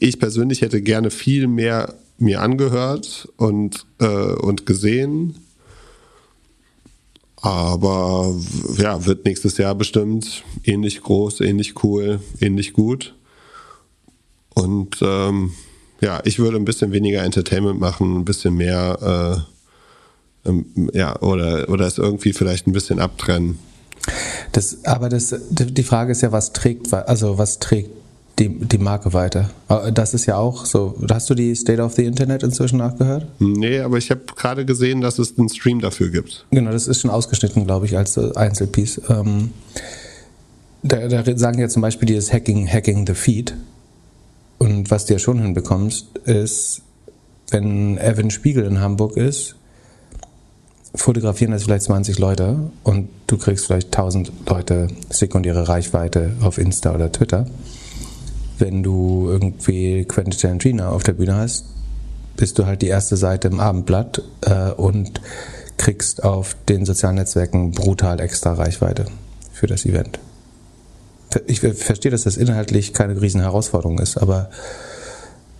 Ich 0.00 0.18
persönlich 0.18 0.62
hätte 0.62 0.82
gerne 0.82 1.10
viel 1.10 1.46
mehr 1.46 1.94
mir 2.18 2.40
angehört 2.40 3.28
und, 3.36 3.86
äh, 4.00 4.06
und 4.06 4.66
gesehen. 4.66 5.36
Aber 7.40 8.34
ja, 8.76 9.04
wird 9.06 9.24
nächstes 9.24 9.58
Jahr 9.58 9.74
bestimmt 9.74 10.42
ähnlich 10.64 11.00
groß, 11.02 11.40
ähnlich 11.40 11.82
cool, 11.84 12.20
ähnlich 12.40 12.72
gut. 12.72 13.14
Und 14.54 14.98
ähm, 15.02 15.52
ja, 16.00 16.20
ich 16.24 16.38
würde 16.38 16.56
ein 16.56 16.64
bisschen 16.64 16.92
weniger 16.92 17.22
Entertainment 17.22 17.78
machen, 17.78 18.18
ein 18.18 18.24
bisschen 18.24 18.54
mehr, 18.54 19.44
äh, 20.44 20.48
ähm, 20.48 20.90
ja, 20.92 21.20
oder, 21.20 21.68
oder 21.68 21.86
es 21.86 21.98
irgendwie 21.98 22.32
vielleicht 22.32 22.66
ein 22.66 22.72
bisschen 22.72 22.98
abtrennen. 22.98 23.58
Das, 24.52 24.84
aber 24.84 25.08
das, 25.08 25.34
die 25.50 25.82
Frage 25.82 26.12
ist 26.12 26.22
ja, 26.22 26.32
was 26.32 26.52
trägt, 26.52 26.92
also 26.92 27.38
was 27.38 27.58
trägt 27.58 27.90
die, 28.38 28.48
die 28.48 28.78
Marke 28.78 29.12
weiter? 29.12 29.50
Das 29.92 30.14
ist 30.14 30.26
ja 30.26 30.36
auch 30.36 30.64
so. 30.64 30.96
Hast 31.10 31.28
du 31.30 31.34
die 31.34 31.54
State 31.54 31.82
of 31.82 31.94
the 31.94 32.04
Internet 32.04 32.42
inzwischen 32.42 32.78
nachgehört? 32.78 33.26
Nee, 33.38 33.80
aber 33.80 33.98
ich 33.98 34.10
habe 34.10 34.22
gerade 34.36 34.64
gesehen, 34.64 35.00
dass 35.00 35.18
es 35.18 35.38
einen 35.38 35.48
Stream 35.48 35.80
dafür 35.80 36.10
gibt. 36.10 36.46
Genau, 36.50 36.70
das 36.70 36.86
ist 36.86 37.00
schon 37.00 37.10
ausgeschnitten, 37.10 37.64
glaube 37.66 37.86
ich, 37.86 37.96
als 37.96 38.18
Einzelpiece. 38.18 39.00
Ähm, 39.08 39.50
da, 40.82 41.08
da 41.08 41.36
sagen 41.36 41.58
ja 41.58 41.68
zum 41.68 41.82
Beispiel 41.82 42.06
dieses 42.06 42.32
Hacking, 42.32 42.68
Hacking 42.68 43.06
the 43.06 43.14
Feed. 43.14 43.54
Und 44.58 44.90
was 44.90 45.06
du 45.06 45.14
ja 45.14 45.18
schon 45.18 45.40
hinbekommst, 45.40 46.18
ist, 46.24 46.82
wenn 47.50 47.98
Evan 47.98 48.30
Spiegel 48.30 48.64
in 48.64 48.80
Hamburg 48.80 49.16
ist, 49.16 49.54
fotografieren 50.94 51.52
das 51.52 51.64
vielleicht 51.64 51.84
20 51.84 52.18
Leute 52.18 52.70
und 52.82 53.08
du 53.26 53.36
kriegst 53.38 53.66
vielleicht 53.66 53.88
1000 53.88 54.32
Leute 54.48 54.88
sekundäre 55.10 55.68
Reichweite 55.68 56.32
auf 56.40 56.58
Insta 56.58 56.94
oder 56.94 57.12
Twitter. 57.12 57.46
Wenn 58.58 58.82
du 58.82 59.28
irgendwie 59.28 60.04
Quentin 60.04 60.38
Tarantino 60.38 60.88
auf 60.88 61.02
der 61.02 61.12
Bühne 61.12 61.36
hast, 61.36 61.66
bist 62.36 62.58
du 62.58 62.66
halt 62.66 62.82
die 62.82 62.88
erste 62.88 63.16
Seite 63.16 63.48
im 63.48 63.60
Abendblatt 63.60 64.22
äh, 64.42 64.70
und 64.72 65.20
kriegst 65.76 66.24
auf 66.24 66.56
den 66.68 66.84
sozialen 66.84 67.16
Netzwerken 67.16 67.72
brutal 67.72 68.20
extra 68.20 68.52
Reichweite 68.52 69.06
für 69.52 69.66
das 69.66 69.84
Event. 69.84 70.18
Ich 71.46 71.60
verstehe, 71.60 72.10
dass 72.10 72.22
das 72.22 72.36
inhaltlich 72.36 72.94
keine 72.94 73.20
riesen 73.20 73.40
Herausforderung 73.40 73.98
ist, 73.98 74.16
aber 74.16 74.50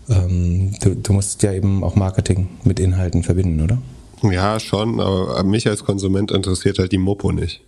ähm, 0.08 0.74
du, 0.80 0.94
du 0.94 1.12
musst 1.12 1.42
ja 1.42 1.52
eben 1.52 1.84
auch 1.84 1.94
Marketing 1.94 2.48
mit 2.64 2.80
Inhalten 2.80 3.22
verbinden, 3.22 3.60
oder? 3.60 3.78
Ja, 4.22 4.58
schon, 4.58 5.00
aber 5.00 5.44
mich 5.44 5.68
als 5.68 5.84
Konsument 5.84 6.30
interessiert 6.30 6.78
halt 6.78 6.92
die 6.92 6.98
Mopo 6.98 7.32
nicht. 7.32 7.60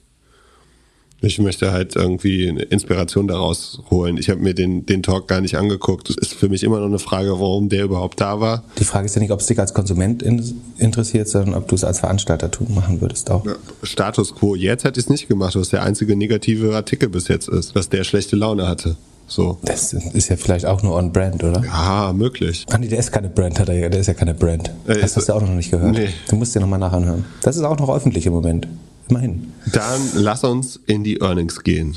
Ich 1.23 1.39
möchte 1.39 1.73
halt 1.73 1.97
irgendwie 1.97 2.49
eine 2.49 2.63
Inspiration 2.63 3.29
daraus 3.29 3.83
holen. 3.91 4.17
Ich 4.17 4.31
habe 4.31 4.41
mir 4.41 4.55
den, 4.55 4.87
den 4.87 5.03
Talk 5.03 5.29
gar 5.29 5.41
nicht 5.41 5.57
angeguckt. 5.57 6.09
Es 6.09 6.17
ist 6.17 6.35
für 6.35 6.49
mich 6.49 6.63
immer 6.63 6.79
noch 6.79 6.87
eine 6.87 6.99
Frage, 6.99 7.33
warum 7.33 7.69
der 7.69 7.85
überhaupt 7.85 8.21
da 8.21 8.41
war. 8.41 8.65
Die 8.79 8.85
Frage 8.85 9.07
ist 9.07 9.15
ja 9.17 9.21
nicht, 9.21 9.31
ob 9.31 9.41
es 9.41 9.47
dich 9.47 9.59
als 9.59 9.75
Konsument 9.75 10.23
interessiert, 10.79 11.29
sondern 11.29 11.55
ob 11.55 11.69
du 11.69 11.75
es 11.75 11.85
als 11.85 12.01
Veranstalter 12.01 12.51
tun 12.51 12.69
machen 12.75 13.01
würdest 13.01 13.31
auch. 13.31 13.45
Ja, 13.45 13.57
Status 13.83 14.35
quo. 14.35 14.55
Jetzt 14.55 14.85
hätte 14.85 14.99
ich 14.99 15.07
es 15.07 15.11
nicht 15.11 15.29
gemacht, 15.29 15.57
was 15.57 15.69
der 15.69 15.83
einzige 15.83 16.17
negative 16.17 16.75
Artikel 16.75 17.09
bis 17.09 17.29
jetzt 17.29 17.49
ist, 17.49 17.77
dass 17.77 17.91
der 17.91 18.05
schlechte 18.05 18.37
Laune 18.37 18.67
hatte. 18.67 18.97
So. 19.27 19.59
Das 19.63 19.93
ist 19.93 20.29
ja 20.29 20.37
vielleicht 20.37 20.67
auch 20.67 20.83
nur 20.83 20.97
on 20.97 21.13
Brand, 21.13 21.45
oder? 21.45 21.63
Ja, 21.65 22.13
möglich. 22.13 22.67
Ah, 22.69 22.79
nee, 22.79 22.89
der 22.89 22.99
ist 22.99 23.13
keine 23.13 23.29
Brand, 23.29 23.61
hat 23.61 23.69
er 23.69 23.77
ja, 23.77 23.89
der 23.89 24.01
ist 24.01 24.09
ja 24.09 24.15
keine 24.15 24.35
Brand. 24.35 24.73
Äh, 24.89 24.99
das 25.01 25.17
hast 25.17 25.29
du 25.29 25.35
auch 25.35 25.41
noch 25.41 25.51
nicht 25.51 25.71
gehört. 25.71 25.93
Nee. 25.93 26.09
Du 26.29 26.35
musst 26.35 26.55
dir 26.55 26.61
nochmal 26.61 26.81
nachhören. 26.81 27.25
Das 27.43 27.57
ist 27.57 27.63
auch 27.63 27.79
noch 27.79 27.95
öffentlich 27.95 28.27
im 28.27 28.33
Moment. 28.33 28.67
Immerhin. 29.11 29.53
Dann 29.73 30.01
lass 30.15 30.45
uns 30.45 30.77
in 30.87 31.05
die 31.05 31.21
Earnings 31.21 31.63
gehen. 31.63 31.97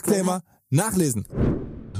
Disclaimer 0.01 0.41
nachlesen. 0.69 1.25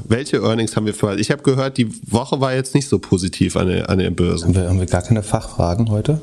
Welche 0.07 0.37
Earnings 0.37 0.75
haben 0.75 0.85
wir 0.85 0.93
für? 0.93 1.17
Ich 1.19 1.31
habe 1.31 1.43
gehört, 1.43 1.77
die 1.77 1.89
Woche 2.11 2.41
war 2.41 2.53
jetzt 2.53 2.73
nicht 2.73 2.87
so 2.87 2.99
positiv 2.99 3.55
an, 3.55 3.67
der, 3.67 3.89
an 3.89 3.99
den 3.99 4.15
Börsen. 4.15 4.49
Haben 4.49 4.55
wir, 4.55 4.69
haben 4.69 4.79
wir 4.79 4.85
gar 4.85 5.01
keine 5.01 5.23
Fachfragen 5.23 5.89
heute? 5.89 6.19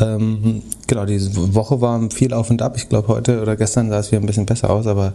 Ähm, 0.00 0.62
genau, 0.86 1.04
diese 1.04 1.54
Woche 1.54 1.80
war 1.80 2.10
viel 2.10 2.32
auf 2.32 2.50
und 2.50 2.62
ab. 2.62 2.74
Ich 2.76 2.88
glaube, 2.88 3.08
heute 3.08 3.40
oder 3.40 3.56
gestern 3.56 3.88
sah 3.88 3.98
es 3.98 4.12
wieder 4.12 4.20
ein 4.20 4.26
bisschen 4.26 4.46
besser 4.46 4.70
aus, 4.70 4.86
aber 4.86 5.14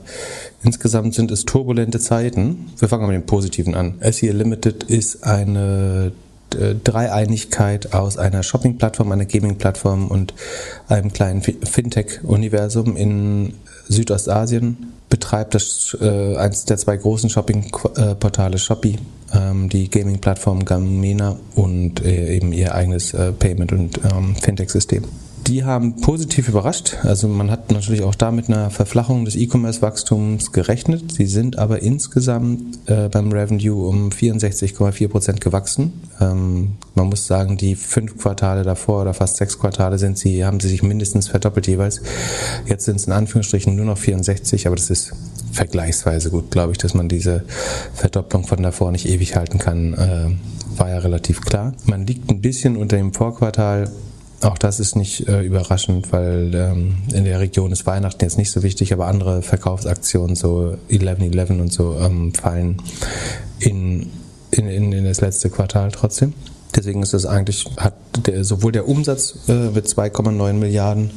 insgesamt 0.63 1.13
sind 1.13 1.31
es 1.31 1.45
turbulente 1.45 1.99
Zeiten. 1.99 2.71
Wir 2.79 2.89
fangen 2.89 3.03
mal 3.03 3.13
mit 3.13 3.23
dem 3.23 3.25
Positiven 3.25 3.75
an. 3.75 3.95
SE 4.11 4.31
Limited 4.31 4.83
ist 4.83 5.23
eine 5.23 6.11
äh, 6.59 6.75
Dreieinigkeit 6.83 7.93
aus 7.93 8.17
einer 8.17 8.43
Shopping-Plattform, 8.43 9.11
einer 9.11 9.25
Gaming-Plattform 9.25 10.07
und 10.07 10.33
einem 10.89 11.13
kleinen 11.13 11.41
Fintech-Universum 11.41 12.97
in 12.97 13.53
Südostasien 13.87 14.92
betreibt 15.13 15.53
das 15.53 15.95
äh, 16.01 16.35
eines 16.37 16.65
der 16.65 16.77
zwei 16.77 16.97
großen 16.97 17.29
Shopping-Portale 17.29 18.57
Shopee, 18.57 18.97
ähm, 19.31 19.69
die 19.69 19.87
Gaming-Plattform 19.87 20.65
Gamena 20.65 21.37
und 21.53 22.03
äh, 22.03 22.35
eben 22.35 22.51
ihr 22.51 22.73
eigenes 22.73 23.13
äh, 23.13 23.31
Payment- 23.31 23.73
und 23.73 23.99
ähm, 24.11 24.35
Fintech-System. 24.35 25.03
Die 25.47 25.65
haben 25.65 25.97
positiv 25.97 26.47
überrascht. 26.47 26.95
Also 27.03 27.27
man 27.27 27.51
hat 27.51 27.71
natürlich 27.71 28.03
auch 28.03 28.15
da 28.15 28.31
mit 28.31 28.47
einer 28.47 28.69
Verflachung 28.69 29.25
des 29.25 29.35
E-Commerce-Wachstums 29.35 30.53
gerechnet. 30.53 31.11
Sie 31.11 31.25
sind 31.25 31.59
aber 31.59 31.81
insgesamt 31.81 32.79
äh, 32.89 33.09
beim 33.09 33.31
Revenue 33.31 33.87
um 33.87 34.09
64,4 34.09 35.07
Prozent 35.09 35.41
gewachsen. 35.41 35.93
Ähm, 36.21 36.73
man 36.95 37.07
muss 37.07 37.27
sagen, 37.27 37.57
die 37.57 37.75
fünf 37.75 38.17
Quartale 38.17 38.63
davor 38.63 39.01
oder 39.01 39.13
fast 39.13 39.35
sechs 39.35 39.59
Quartale 39.59 39.97
sind 39.97 40.17
sie, 40.17 40.45
haben 40.45 40.61
sie 40.61 40.69
sich 40.69 40.81
mindestens 40.81 41.27
verdoppelt 41.27 41.67
jeweils. 41.67 42.01
Jetzt 42.65 42.85
sind 42.85 42.95
es 42.95 43.07
in 43.07 43.13
Anführungsstrichen 43.13 43.75
nur 43.75 43.85
noch 43.85 43.97
64, 43.97 44.65
aber 44.67 44.77
das 44.77 44.89
ist 44.89 45.11
vergleichsweise 45.51 46.29
gut, 46.29 46.51
glaube 46.51 46.71
ich, 46.71 46.77
dass 46.77 46.93
man 46.93 47.09
diese 47.09 47.43
Verdopplung 47.93 48.45
von 48.45 48.63
davor 48.63 48.91
nicht 48.91 49.07
ewig 49.07 49.35
halten 49.35 49.59
kann. 49.59 49.93
Äh, 49.93 50.79
war 50.79 50.89
ja 50.89 50.99
relativ 50.99 51.41
klar. 51.41 51.73
Man 51.85 52.07
liegt 52.07 52.29
ein 52.29 52.41
bisschen 52.41 52.77
unter 52.77 52.97
dem 52.97 53.13
Vorquartal 53.13 53.91
auch 54.43 54.57
das 54.57 54.79
ist 54.79 54.95
nicht 54.95 55.27
äh, 55.27 55.41
überraschend, 55.41 56.11
weil 56.11 56.51
ähm, 56.53 56.97
in 57.13 57.25
der 57.25 57.39
Region 57.39 57.71
ist 57.71 57.85
Weihnachten 57.85 58.23
jetzt 58.23 58.37
nicht 58.37 58.51
so 58.51 58.63
wichtig, 58.63 58.93
aber 58.93 59.07
andere 59.07 59.41
Verkaufsaktionen, 59.41 60.35
so 60.35 60.77
11-11 60.89 61.61
und 61.61 61.71
so, 61.71 61.97
ähm, 61.99 62.33
fallen 62.33 62.81
in, 63.59 64.09
in, 64.51 64.67
in, 64.67 64.91
in 64.91 65.05
das 65.05 65.21
letzte 65.21 65.49
Quartal 65.49 65.91
trotzdem. 65.91 66.33
Deswegen 66.75 67.03
ist 67.03 67.13
es 67.13 67.25
eigentlich, 67.25 67.65
hat 67.77 67.93
der, 68.25 68.43
sowohl 68.43 68.71
der 68.71 68.87
Umsatz 68.87 69.35
äh, 69.47 69.69
mit 69.69 69.85
2,9 69.85 70.53
Milliarden 70.53 71.11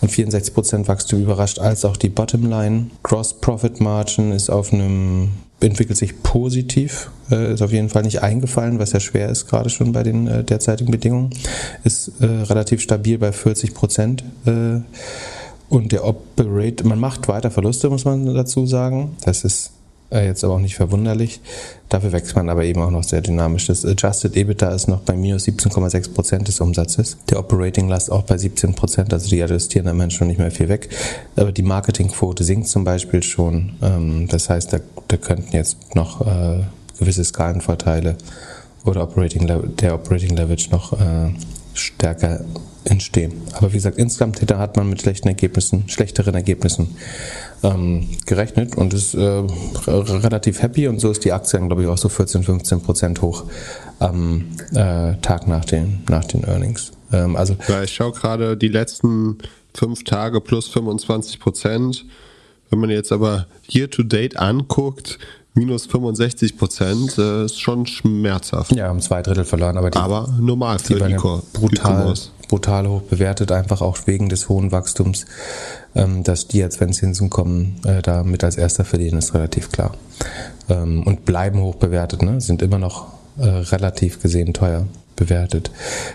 und 0.00 0.10
64 0.10 0.54
Prozent 0.54 0.88
Wachstum 0.88 1.20
überrascht, 1.20 1.58
als 1.58 1.84
auch 1.84 1.96
die 1.96 2.08
Bottomline. 2.08 2.90
Gross 3.02 3.34
Profit 3.34 3.80
Margin 3.80 4.32
ist 4.32 4.48
auf 4.50 4.72
einem 4.72 5.30
entwickelt 5.64 5.98
sich 5.98 6.22
positiv, 6.22 7.10
äh, 7.30 7.54
ist 7.54 7.62
auf 7.62 7.72
jeden 7.72 7.88
Fall 7.88 8.02
nicht 8.02 8.22
eingefallen, 8.22 8.78
was 8.78 8.92
ja 8.92 9.00
schwer 9.00 9.28
ist, 9.28 9.46
gerade 9.46 9.70
schon 9.70 9.92
bei 9.92 10.02
den 10.02 10.26
äh, 10.26 10.44
derzeitigen 10.44 10.90
Bedingungen. 10.90 11.30
Ist 11.84 12.12
äh, 12.20 12.26
relativ 12.26 12.80
stabil 12.80 13.18
bei 13.18 13.32
40 13.32 13.74
Prozent. 13.74 14.24
Und 15.68 15.92
der 15.92 16.04
Operate, 16.04 16.86
man 16.86 17.00
macht 17.00 17.26
weiter 17.28 17.50
Verluste, 17.50 17.88
muss 17.88 18.04
man 18.04 18.34
dazu 18.34 18.66
sagen. 18.66 19.16
Das 19.24 19.44
ist 19.44 19.72
äh, 20.14 20.26
jetzt 20.26 20.44
aber 20.44 20.54
auch 20.54 20.60
nicht 20.60 20.76
verwunderlich. 20.76 21.40
Dafür 21.88 22.12
wächst 22.12 22.34
man 22.34 22.48
aber 22.48 22.64
eben 22.64 22.80
auch 22.80 22.90
noch 22.90 23.04
sehr 23.04 23.20
dynamisch. 23.20 23.66
Das 23.66 23.84
Adjusted 23.84 24.36
EBITDA 24.36 24.70
ist 24.70 24.88
noch 24.88 25.00
bei 25.00 25.14
minus 25.14 25.44
17,6 25.44 26.14
Prozent 26.14 26.48
des 26.48 26.60
Umsatzes. 26.60 27.16
Der 27.28 27.38
Operating 27.38 27.88
Last 27.88 28.10
auch 28.10 28.22
bei 28.22 28.38
17 28.38 28.74
Prozent, 28.74 29.12
also 29.12 29.28
die 29.28 29.42
adjustieren 29.42 29.88
am 29.88 30.00
Ende 30.00 30.14
schon 30.14 30.28
nicht 30.28 30.38
mehr 30.38 30.50
viel 30.50 30.68
weg. 30.68 30.88
Aber 31.36 31.52
die 31.52 31.62
Marketingquote 31.62 32.44
sinkt 32.44 32.68
zum 32.68 32.84
Beispiel 32.84 33.22
schon. 33.22 33.74
Ähm, 33.82 34.28
das 34.28 34.48
heißt, 34.48 34.72
da, 34.72 34.78
da 35.08 35.16
könnten 35.16 35.54
jetzt 35.54 35.94
noch 35.94 36.26
äh, 36.26 36.62
gewisse 36.98 37.24
Skalenvorteile 37.24 38.16
oder 38.84 39.02
Operating, 39.02 39.46
der 39.76 39.94
Operating 39.94 40.36
Leverage 40.36 40.70
noch 40.70 40.92
äh, 40.92 41.32
stärker 41.74 42.44
entstehen. 42.84 43.32
Aber 43.54 43.72
wie 43.72 43.76
gesagt, 43.76 43.98
insgesamt 43.98 44.40
hat 44.50 44.76
man 44.76 44.88
mit 44.88 45.00
schlechten 45.00 45.28
Ergebnissen, 45.28 45.88
schlechteren 45.88 46.34
Ergebnissen 46.34 46.96
ähm, 47.62 48.08
gerechnet 48.26 48.76
und 48.76 48.92
ist 48.94 49.14
äh, 49.14 49.42
relativ 49.86 50.62
happy 50.62 50.88
und 50.88 51.00
so 51.00 51.10
ist 51.10 51.24
die 51.24 51.32
Aktie 51.32 51.58
dann, 51.58 51.68
glaube 51.68 51.82
ich, 51.82 51.88
auch 51.88 51.98
so 51.98 52.08
14, 52.08 52.42
15 52.42 52.80
Prozent 52.82 53.22
hoch 53.22 53.44
am 53.98 54.44
äh, 54.74 55.16
Tag 55.16 55.46
nach 55.46 55.64
den, 55.64 56.02
nach 56.08 56.24
den 56.24 56.44
Earnings. 56.44 56.92
Ähm, 57.12 57.36
also 57.36 57.56
ja, 57.68 57.82
ich 57.82 57.94
schaue 57.94 58.12
gerade 58.12 58.56
die 58.56 58.68
letzten 58.68 59.38
fünf 59.74 60.04
Tage 60.04 60.40
plus 60.40 60.68
25 60.68 61.40
Prozent. 61.40 62.04
Wenn 62.70 62.80
man 62.80 62.90
jetzt 62.90 63.12
aber 63.12 63.46
year 63.68 63.90
to 63.90 64.02
date 64.02 64.36
anguckt, 64.36 65.18
minus 65.54 65.86
65 65.86 66.56
Prozent, 66.56 67.16
äh, 67.18 67.44
ist 67.44 67.60
schon 67.60 67.86
schmerzhaft. 67.86 68.72
Ja, 68.72 68.88
haben 68.88 69.00
zwei 69.00 69.22
Drittel 69.22 69.44
verloren, 69.44 69.76
aber 69.76 69.90
die, 69.90 69.98
aber 69.98 70.28
normal 70.40 70.78
für 70.78 70.94
die 70.94 71.14
brutal, 71.52 72.14
brutal 72.48 72.88
hoch 72.88 73.02
bewertet, 73.02 73.52
einfach 73.52 73.80
auch 73.80 73.98
wegen 74.06 74.28
des 74.28 74.48
hohen 74.48 74.72
Wachstums, 74.72 75.26
ähm, 75.94 76.22
dass 76.22 76.48
die 76.48 76.58
jetzt, 76.58 76.80
wenn 76.80 76.92
Zinsen 76.92 77.30
kommen, 77.30 77.76
äh, 77.84 78.02
da 78.02 78.22
mit 78.22 78.44
als 78.44 78.56
erster 78.56 78.84
verdienen, 78.84 79.18
ist 79.18 79.34
relativ 79.34 79.70
klar. 79.70 79.94
Ähm, 80.68 81.02
und 81.04 81.24
bleiben 81.24 81.60
hoch 81.60 81.76
bewertet, 81.76 82.22
ne? 82.22 82.40
sind 82.40 82.62
immer 82.62 82.78
noch 82.78 83.12
äh, 83.38 83.46
relativ 83.46 84.22
gesehen 84.22 84.52
teuer 84.54 84.86
bewertet. 85.16 85.70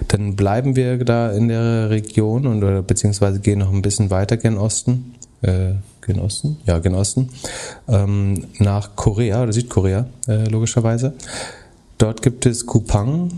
Dann 0.08 0.36
bleiben 0.36 0.76
wir 0.76 1.04
da 1.04 1.32
in 1.32 1.48
der 1.48 1.89
Region 1.89 2.48
und 2.48 2.63
oder 2.63 2.82
beziehungsweise 2.82 3.39
gehen 3.39 3.60
noch 3.60 3.72
ein 3.72 3.82
bisschen 3.82 4.10
weiter 4.10 4.38
gen 4.38 4.58
Osten. 4.58 5.15
Äh, 5.42 5.74
gen 6.06 6.20
Osten? 6.20 6.58
Ja, 6.65 6.80
gen 6.80 6.96
Osten. 6.96 7.30
Ähm, 7.88 8.46
nach 8.58 8.96
Korea 8.96 9.44
oder 9.44 9.54
Südkorea, 9.54 10.08
äh, 10.28 10.50
logischerweise. 10.50 11.13
Dort 11.98 12.22
gibt 12.22 12.46
es 12.46 12.65
Coupang, 12.65 13.30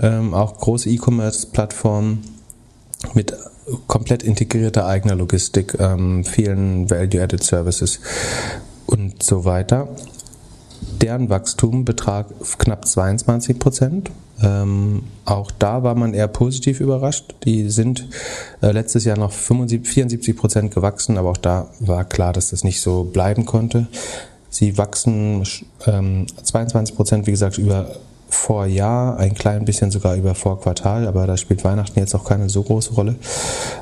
ähm, 0.00 0.34
auch 0.34 0.58
große 0.58 0.90
E-Commerce-Plattformen, 0.90 2.22
mit 3.14 3.34
komplett 3.86 4.22
integrierter 4.22 4.86
eigener 4.86 5.14
Logistik, 5.14 5.76
ähm, 5.78 6.24
vielen 6.24 6.90
Value-Added 6.90 7.42
Services 7.42 8.00
und 8.86 9.22
so 9.22 9.44
weiter. 9.44 9.88
Deren 11.00 11.28
Wachstum 11.28 11.84
betrag 11.84 12.26
knapp 12.58 12.86
22 12.86 13.58
Prozent. 13.58 14.10
Ähm, 14.40 15.02
auch 15.24 15.50
da 15.50 15.82
war 15.82 15.94
man 15.94 16.14
eher 16.14 16.28
positiv 16.28 16.80
überrascht. 16.80 17.34
Die 17.44 17.68
sind 17.70 18.08
äh, 18.62 18.70
letztes 18.70 19.04
Jahr 19.04 19.18
noch 19.18 19.32
75, 19.32 19.92
74 19.92 20.36
Prozent 20.36 20.74
gewachsen, 20.74 21.18
aber 21.18 21.30
auch 21.30 21.36
da 21.36 21.68
war 21.80 22.04
klar, 22.04 22.32
dass 22.32 22.50
das 22.50 22.64
nicht 22.64 22.80
so 22.80 23.04
bleiben 23.04 23.46
konnte. 23.46 23.88
Sie 24.50 24.78
wachsen 24.78 25.44
ähm, 25.86 26.26
22 26.42 26.96
Prozent, 26.96 27.26
wie 27.26 27.32
gesagt, 27.32 27.58
über 27.58 27.96
Vorjahr, 28.28 29.16
ein 29.18 29.34
klein 29.34 29.64
bisschen 29.64 29.90
sogar 29.90 30.16
über 30.16 30.34
Vorquartal, 30.34 31.06
aber 31.06 31.26
da 31.26 31.36
spielt 31.36 31.64
Weihnachten 31.64 31.98
jetzt 31.98 32.14
auch 32.14 32.24
keine 32.24 32.48
so 32.48 32.62
große 32.62 32.94
Rolle. 32.94 33.16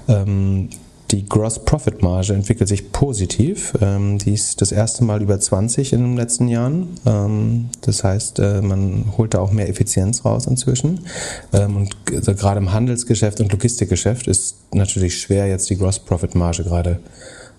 Ähm, 0.09 0.68
die 1.12 1.28
Gross 1.28 1.64
Profit 1.64 2.02
Marge 2.02 2.35
entwickelt 2.35 2.68
sich 2.68 2.90
positiv. 2.90 3.74
Ähm, 3.80 4.18
die 4.18 4.35
ist 4.35 4.61
das 4.61 4.72
erste 4.72 5.04
Mal 5.04 5.22
über 5.22 5.38
20 5.38 5.92
in 5.92 6.00
den 6.00 6.16
letzten 6.16 6.48
Jahren. 6.48 6.98
Ähm, 7.06 7.68
das 7.82 8.02
heißt, 8.02 8.40
äh, 8.40 8.61
man 8.61 9.12
holt 9.16 9.35
da 9.35 9.38
auch 9.38 9.52
mehr 9.52 9.68
Effizienz 9.68 10.24
raus 10.24 10.46
inzwischen. 10.46 11.06
Ähm, 11.52 11.76
und 11.76 11.96
also 12.12 12.35
gerade 12.35 12.59
im 12.59 12.72
Handelsgeschäft 12.72 13.40
und 13.40 13.52
Logistikgeschäft 13.52 14.26
ist 14.26 14.56
natürlich 14.74 15.20
schwer, 15.20 15.46
jetzt 15.46 15.70
die 15.70 15.78
Gross 15.78 16.00
Profit 16.00 16.35
Marge 16.35 16.64
gerade 16.64 16.98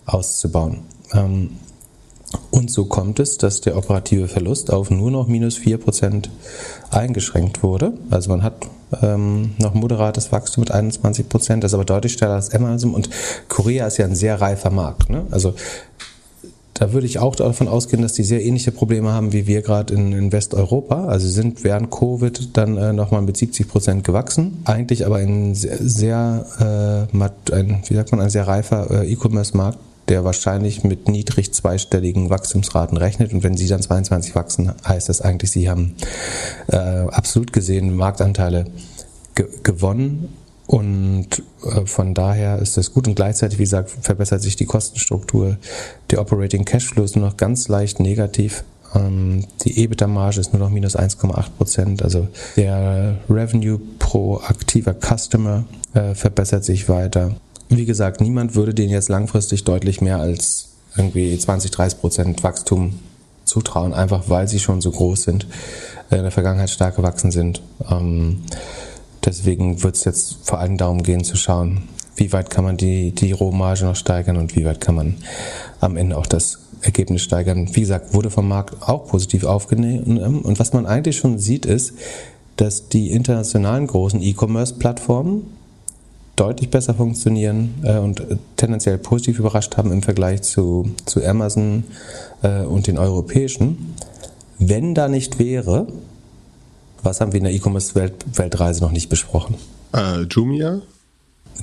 auszubauen. 0.06 0.80
Ähm, 1.14 1.52
und 2.52 2.70
so 2.70 2.86
kommt 2.86 3.20
es, 3.20 3.38
dass 3.38 3.62
der 3.62 3.78
operative 3.78 4.28
Verlust 4.28 4.72
auf 4.72 4.90
nur 4.90 5.12
noch 5.12 5.28
minus 5.28 5.58
4% 5.58 6.30
eingeschränkt 6.92 7.64
wurde. 7.64 7.94
Also 8.10 8.30
man 8.30 8.44
hat 8.44 8.68
ähm, 9.02 9.52
noch 9.60 9.74
moderates 9.74 10.32
Wachstum 10.32 10.62
mit 10.62 10.74
21%, 10.74 11.60
das 11.60 11.72
ist 11.72 11.74
aber 11.74 11.86
deutlich 11.86 12.14
schneller 12.14 12.36
als 12.36 12.54
Amazon. 12.54 12.94
Und 12.94 13.10
Korea 13.48 13.88
ist 13.88 13.98
ja 13.98 14.06
ein 14.06 14.16
sehr 14.16 14.42
reifer 14.42 14.72
Markt. 14.72 15.10
Ne? 15.10 15.26
Also 15.32 15.54
da 16.74 16.94
würde 16.94 17.08
ich 17.08 17.18
auch 17.20 17.36
davon 17.36 17.68
ausgehen, 17.68 18.04
dass 18.04 18.14
die 18.14 18.24
sehr 18.24 18.44
ähnliche 18.44 18.72
Probleme 18.72 19.12
haben 19.12 19.34
wie 19.34 19.48
wir 19.48 19.62
gerade 19.62 19.94
in, 19.94 20.12
in, 20.12 20.32
Westeuropa. 20.32 21.06
Also 21.06 21.28
sie 21.28 21.34
sind 21.34 21.64
während 21.64 21.90
Covid 21.90 22.56
dann 22.56 22.78
äh, 22.78 22.94
nochmal 22.94 23.24
mit 23.24 23.36
70 23.36 23.68
Prozent 23.68 24.04
gewachsen. 24.04 24.62
Eigentlich 24.66 25.06
aber 25.06 25.18
ein 25.18 25.56
sehr, 25.56 25.78
sehr 25.80 27.08
äh, 27.12 27.54
ein, 27.56 27.84
wie 27.88 27.96
sagt 27.96 28.12
man, 28.12 28.22
ein 28.22 28.30
sehr 28.30 28.48
reifer 28.48 29.04
äh, 29.04 29.12
E-Commerce-Markt, 29.12 29.80
der 30.10 30.24
wahrscheinlich 30.24 30.84
mit 30.84 31.08
niedrig 31.08 31.54
zweistelligen 31.54 32.30
Wachstumsraten 32.30 32.98
rechnet. 32.98 33.34
Und 33.34 33.44
wenn 33.44 33.58
sie 33.58 33.68
dann 33.68 33.82
22 33.82 34.36
wachsen, 34.36 34.72
heißt 34.88 35.10
das 35.10 35.22
eigentlich, 35.22 35.52
sie 35.52 35.70
haben 35.70 35.96
äh, 36.68 36.78
absolut 36.78 37.54
gesehen 37.54 37.96
Marktanteile 37.96 38.66
ge 39.36 39.48
gewonnen 39.64 40.30
und 40.68 41.44
äh, 41.64 41.86
von 41.86 42.14
daher 42.14 42.60
ist 42.60 42.76
das 42.76 42.94
gut 42.94 43.08
und 43.08 43.16
gleichzeitig, 43.16 43.58
wie 43.58 43.64
gesagt, 43.64 43.90
verbessert 43.90 44.42
sich 44.42 44.58
die 44.58 44.66
Kostenstruktur. 44.66 45.58
Der 46.12 46.20
Operating 46.20 46.66
Cashflow 46.66 47.04
ist 47.04 47.16
nur 47.16 47.26
noch 47.26 47.38
ganz 47.38 47.70
leicht 47.70 48.02
negativ. 48.02 48.66
Ähm, 48.94 49.46
die 49.64 49.82
EBITDA-Marge 49.82 50.42
ist 50.42 50.54
nur 50.54 50.60
noch 50.60 50.70
minus 50.70 50.98
1,8 50.98 51.50
Prozent. 51.58 52.04
Also 52.04 52.28
der 52.58 53.16
Revenue 53.30 53.80
pro 53.98 54.38
aktiver 54.38 54.94
Customer 54.94 55.64
äh, 55.94 56.14
verbessert 56.14 56.66
sich 56.66 56.90
weiter. 56.90 57.36
Wie 57.70 57.86
gesagt, 57.86 58.22
niemand 58.22 58.56
würde 58.56 58.74
denen 58.74 58.92
jetzt 58.92 59.10
langfristig 59.10 59.64
deutlich 59.64 60.02
mehr 60.02 60.20
als 60.20 60.70
irgendwie 60.96 61.38
20, 61.38 61.72
30 61.72 62.00
Prozent 62.00 62.44
Wachstum 62.44 63.00
zutrauen, 63.44 63.94
einfach 63.94 64.30
weil 64.30 64.48
sie 64.48 64.60
schon 64.60 64.82
so 64.82 64.92
groß 64.92 65.24
sind, 65.24 65.48
äh, 66.10 66.18
in 66.18 66.24
der 66.24 66.32
Vergangenheit 66.32 66.70
stark 66.70 66.96
gewachsen 66.96 67.32
sind. 67.32 67.62
Ähm, 67.90 68.44
Deswegen 69.28 69.84
wird 69.84 69.96
es 69.96 70.06
jetzt 70.06 70.38
vor 70.44 70.60
allem 70.60 70.78
darum 70.78 71.04
gehen 71.04 71.26
zu 71.26 71.36
schauen, 71.36 71.84
wie 72.16 72.32
weit 72.32 72.50
kann 72.50 72.64
man 72.64 72.78
die, 72.78 73.12
die 73.12 73.34
Rohmarge 73.34 73.84
noch 73.84 73.98
steigern 73.98 74.38
und 74.38 74.56
wie 74.56 74.64
weit 74.64 74.80
kann 74.80 74.96
man 74.96 75.18
am 75.82 75.98
Ende 75.98 76.18
auch 76.18 76.26
das 76.26 76.60
Ergebnis 76.82 77.24
steigern. 77.24 77.76
Wie 77.76 77.82
gesagt, 77.82 78.14
wurde 78.14 78.30
vom 78.30 78.48
Markt 78.48 78.88
auch 78.88 79.06
positiv 79.08 79.44
aufgenommen. 79.44 80.44
Und 80.44 80.60
was 80.60 80.72
man 80.72 80.86
eigentlich 80.86 81.18
schon 81.18 81.40
sieht, 81.40 81.66
ist, 81.66 81.92
dass 82.56 82.88
die 82.88 83.12
internationalen 83.12 83.88
großen 83.88 84.22
E-Commerce-Plattformen 84.22 85.57
deutlich 86.38 86.70
besser 86.70 86.94
funktionieren 86.94 87.76
äh, 87.84 87.98
und 87.98 88.24
tendenziell 88.56 88.98
positiv 88.98 89.40
überrascht 89.40 89.76
haben 89.76 89.92
im 89.92 90.02
Vergleich 90.02 90.44
zu, 90.44 90.92
zu 91.06 91.26
Amazon 91.26 91.84
äh, 92.44 92.62
und 92.62 92.88
den 92.88 92.98
europäischen. 92.98 93.96
Wenn 94.60 94.96
da 94.96 95.10
nicht 95.10 95.40
wäre, 95.40 95.88
was 97.04 97.20
haben 97.20 97.34
wir 97.34 97.40
in 97.40 97.44
der 97.44 97.54
E-Commerce-Weltreise 97.54 98.82
noch 98.82 98.92
nicht 98.92 99.10
besprochen? 99.10 99.56
Äh, 99.94 100.22
Jumia? 100.24 100.82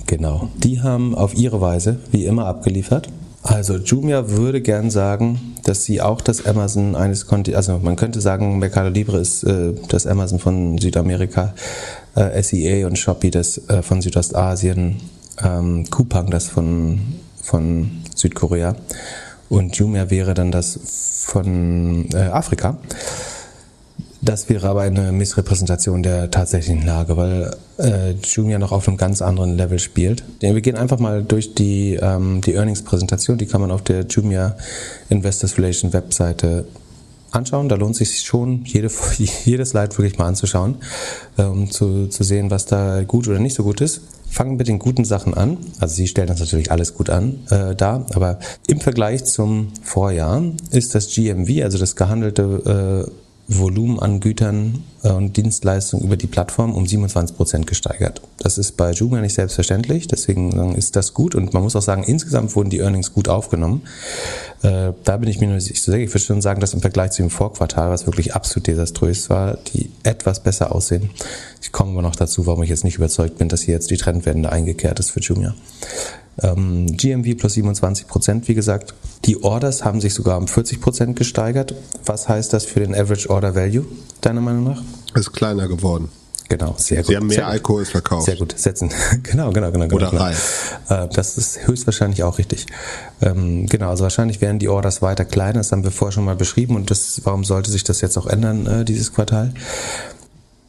Genau. 0.07 0.49
Die 0.57 0.81
haben 0.81 1.15
auf 1.15 1.35
ihre 1.35 1.61
Weise 1.61 2.01
wie 2.11 2.25
immer 2.25 2.47
abgeliefert. 2.47 3.09
Also 3.43 3.77
Jumia 3.77 4.31
würde 4.31 4.63
gern 4.63 4.91
sagen, 4.91 5.55
dass 5.65 5.85
sie 5.85 6.01
auch 6.01 6.21
das 6.21 6.47
Amazon 6.47 6.97
eines 6.97 7.27
Kontinents, 7.27 7.69
also 7.69 7.85
man 7.85 7.95
könnte 7.97 8.21
sagen, 8.21 8.59
Mercado 8.59 8.89
Libre 8.89 9.19
ist 9.19 9.45
äh, 9.45 9.75
das 9.89 10.07
Amazon 10.07 10.39
von 10.39 10.79
Südamerika, 10.79 11.55
äh, 12.15 12.43
SEA 12.43 12.87
und 12.87 12.99
Shopee 12.99 13.31
das 13.31 13.59
äh, 13.69 13.83
von 13.83 14.01
Südostasien, 14.03 15.01
ähm, 15.43 15.89
Coupang 15.91 16.31
das 16.31 16.49
von, 16.49 17.01
von 17.43 17.91
Südkorea 18.15 18.77
und 19.49 19.77
Jumia 19.77 20.11
wäre 20.11 20.35
dann 20.35 20.51
das 20.51 20.79
von 21.27 22.09
äh, 22.13 22.19
Afrika. 22.19 22.79
Das 24.21 24.49
wäre 24.49 24.69
aber 24.69 24.83
eine 24.83 25.13
Missrepräsentation 25.13 26.03
der 26.03 26.31
tatsächlichen 26.31 26.87
Lage, 26.87 27.19
weil 27.19 27.55
äh, 27.79 28.13
Jumia 28.23 28.59
noch 28.59 28.73
auf 28.73 28.89
einem 28.89 28.97
ganz 28.97 29.21
anderen 29.21 29.55
Level 29.55 29.79
spielt. 29.79 30.25
Wir 30.41 30.59
gehen 30.63 30.77
einfach 30.77 30.99
mal 30.99 31.23
durch 31.23 31.55
die, 31.55 31.99
ähm, 32.01 32.41
die 32.41 32.55
Earnings-Präsentation, 32.55 33.37
die 33.37 33.45
kann 33.45 33.61
man 33.61 33.71
auf 33.71 33.83
der 33.83 34.07
Jumia 34.07 34.57
Investors 35.11 35.59
Relation 35.59 35.93
Webseite 35.93 36.65
anschauen. 37.35 37.69
Da 37.69 37.77
lohnt 37.77 37.97
sich 37.97 38.21
schon, 38.23 38.65
jede, 38.65 38.91
jedes 39.45 39.71
Slide 39.71 39.97
wirklich 39.97 40.19
mal 40.19 40.27
anzuschauen, 40.27 40.77
um 41.37 41.71
zu, 41.71 42.09
zu 42.09 42.25
sehen, 42.25 42.51
was 42.51 42.67
da 42.67 43.03
gut 43.05 43.29
oder 43.29 43.39
nicht 43.39 43.55
so 43.55 43.63
gut 43.63 43.81
ist. 43.81 44.03
Fangen 44.31 44.57
mit 44.57 44.67
den 44.67 44.79
guten 44.79 45.05
Sachen 45.05 45.35
an. 45.35 45.59
Also 45.79 45.95
Sie 45.95 46.09
stellen 46.09 46.27
das 46.27 46.41
natürlich 46.41 46.73
alles 46.73 46.95
gut 46.95 47.09
an 47.11 47.41
äh, 47.51 47.75
da, 47.77 48.05
aber 48.15 48.39
im 48.67 48.81
Vergleich 48.81 49.25
zum 49.25 49.69
Vorjahr 49.83 50.43
ist 50.71 50.95
das 50.95 51.15
GMV, 51.15 51.63
also 51.63 51.79
das 51.79 51.95
gehandelte 51.95 53.07
äh, 53.09 53.24
Volumen 53.47 53.99
an 53.99 54.21
Gütern 54.21 54.85
äh, 55.03 55.11
und 55.11 55.37
Dienstleistungen 55.37 56.05
über 56.05 56.17
die 56.17 56.27
Plattform 56.27 56.75
um 56.75 56.87
27 56.87 57.37
Prozent 57.37 57.67
gesteigert. 57.67 58.23
Das 58.39 58.57
ist 58.59 58.77
bei 58.77 58.93
Jumia 58.93 59.21
nicht 59.21 59.35
selbstverständlich, 59.35 60.09
deswegen 60.09 60.75
ist 60.75 60.97
das 60.97 61.13
gut 61.13 61.35
und 61.35 61.53
man 61.53 61.63
muss 61.63 61.77
auch 61.77 61.83
sagen, 61.83 62.05
insgesamt 62.05 62.57
wurden 62.57 62.71
die 62.71 62.79
Earnings 62.79 63.13
gut 63.13 63.29
aufgenommen. 63.29 63.83
Äh, 64.63 64.93
da 65.05 65.17
bin 65.19 65.29
ich 65.29 65.41
mir 65.41 65.49
noch 65.49 65.55
nicht 65.55 65.83
so 65.83 65.93
sicher. 65.93 66.03
Ich 66.03 66.11
würde 66.11 66.21
schon 66.21 66.41
sagen, 66.41 66.61
dass 66.61 66.73
im 66.73 66.81
Vergleich 66.81 67.11
zu 67.11 67.23
dem 67.23 67.31
Vorquartal, 67.31 67.91
was 67.91 68.07
wirklich 68.07 68.35
absolut 68.35 68.67
desaströs 68.67 69.29
war, 69.29 69.59
die 69.75 69.91
etwas 70.03 70.43
besser 70.43 70.75
aussehen. 70.75 71.11
Ich 71.61 71.71
komme 71.71 71.93
aber 71.93 72.03
noch 72.03 72.17
dazu, 72.17 72.47
warum 72.47 72.63
ich 72.63 72.71
jetzt 72.71 72.85
nicht 72.85 72.97
überzeugt 72.97 73.39
bin, 73.39 73.49
dass 73.49 73.61
hier 73.61 73.75
jetzt 73.75 73.91
die 73.91 73.97
Trendwende 73.97 74.51
eingekehrt 74.51 75.01
ist 75.01 75.11
für 75.11 75.21
Jumia. 75.21 75.55
Ähm, 76.43 76.87
GMV 76.97 77.39
plus 77.39 77.55
27 77.55 78.07
Prozent, 78.07 78.49
wie 78.49 78.55
gesagt. 78.55 78.95
Die 79.25 79.43
Orders 79.43 79.85
haben 79.85 80.01
sich 80.01 80.15
sogar 80.15 80.39
um 80.39 80.49
40 80.49 80.81
Prozent 80.81 81.17
gesteigert. 81.17 81.75
Was 82.05 82.29
heißt 82.29 82.53
das 82.53 82.65
für 82.65 82.81
den 82.81 82.95
Average 82.95 83.31
Order 83.31 83.55
Value, 83.55 83.85
deiner 84.21 84.41
Meinung 84.41 84.65
nach? 84.65 84.83
Ist 85.15 85.33
kleiner 85.33 85.69
geworden. 85.69 86.09
Genau, 86.49 86.75
sehr 86.77 86.99
gut. 86.99 87.07
Sie 87.07 87.17
haben 87.17 87.27
mehr 87.27 87.37
sehr 87.37 87.47
Alkohol 87.47 87.85
verkauft. 87.85 88.27
Sehr 88.27 88.37
gut, 88.37 88.55
setzen. 88.59 88.91
genau, 89.23 89.51
genau, 89.51 89.73
genau. 89.73 89.87
Oder 89.87 90.11
genau. 90.11 90.23
rein. 90.23 90.37
Äh, 90.89 91.09
das 91.13 91.39
ist 91.39 91.67
höchstwahrscheinlich 91.67 92.23
auch 92.23 92.39
richtig. 92.39 92.67
Ähm, 93.23 93.67
genau, 93.67 93.89
also 93.89 94.03
wahrscheinlich 94.03 94.41
werden 94.41 94.59
die 94.59 94.69
Orders 94.69 95.01
weiter 95.01 95.25
kleiner. 95.25 95.61
Das 95.61 95.73
haben 95.73 95.85
wir 95.85 95.91
vorher 95.91 96.13
schon 96.13 96.25
mal 96.25 96.37
beschrieben 96.37 96.77
und 96.77 96.91
das, 96.91 97.23
warum 97.25 97.45
sollte 97.45 97.71
sich 97.71 97.83
das 97.85 98.03
jetzt 98.03 98.19
auch 98.19 98.27
ändern, 98.27 98.67
äh, 98.67 98.85
dieses 98.85 99.13
Quartal? 99.13 99.55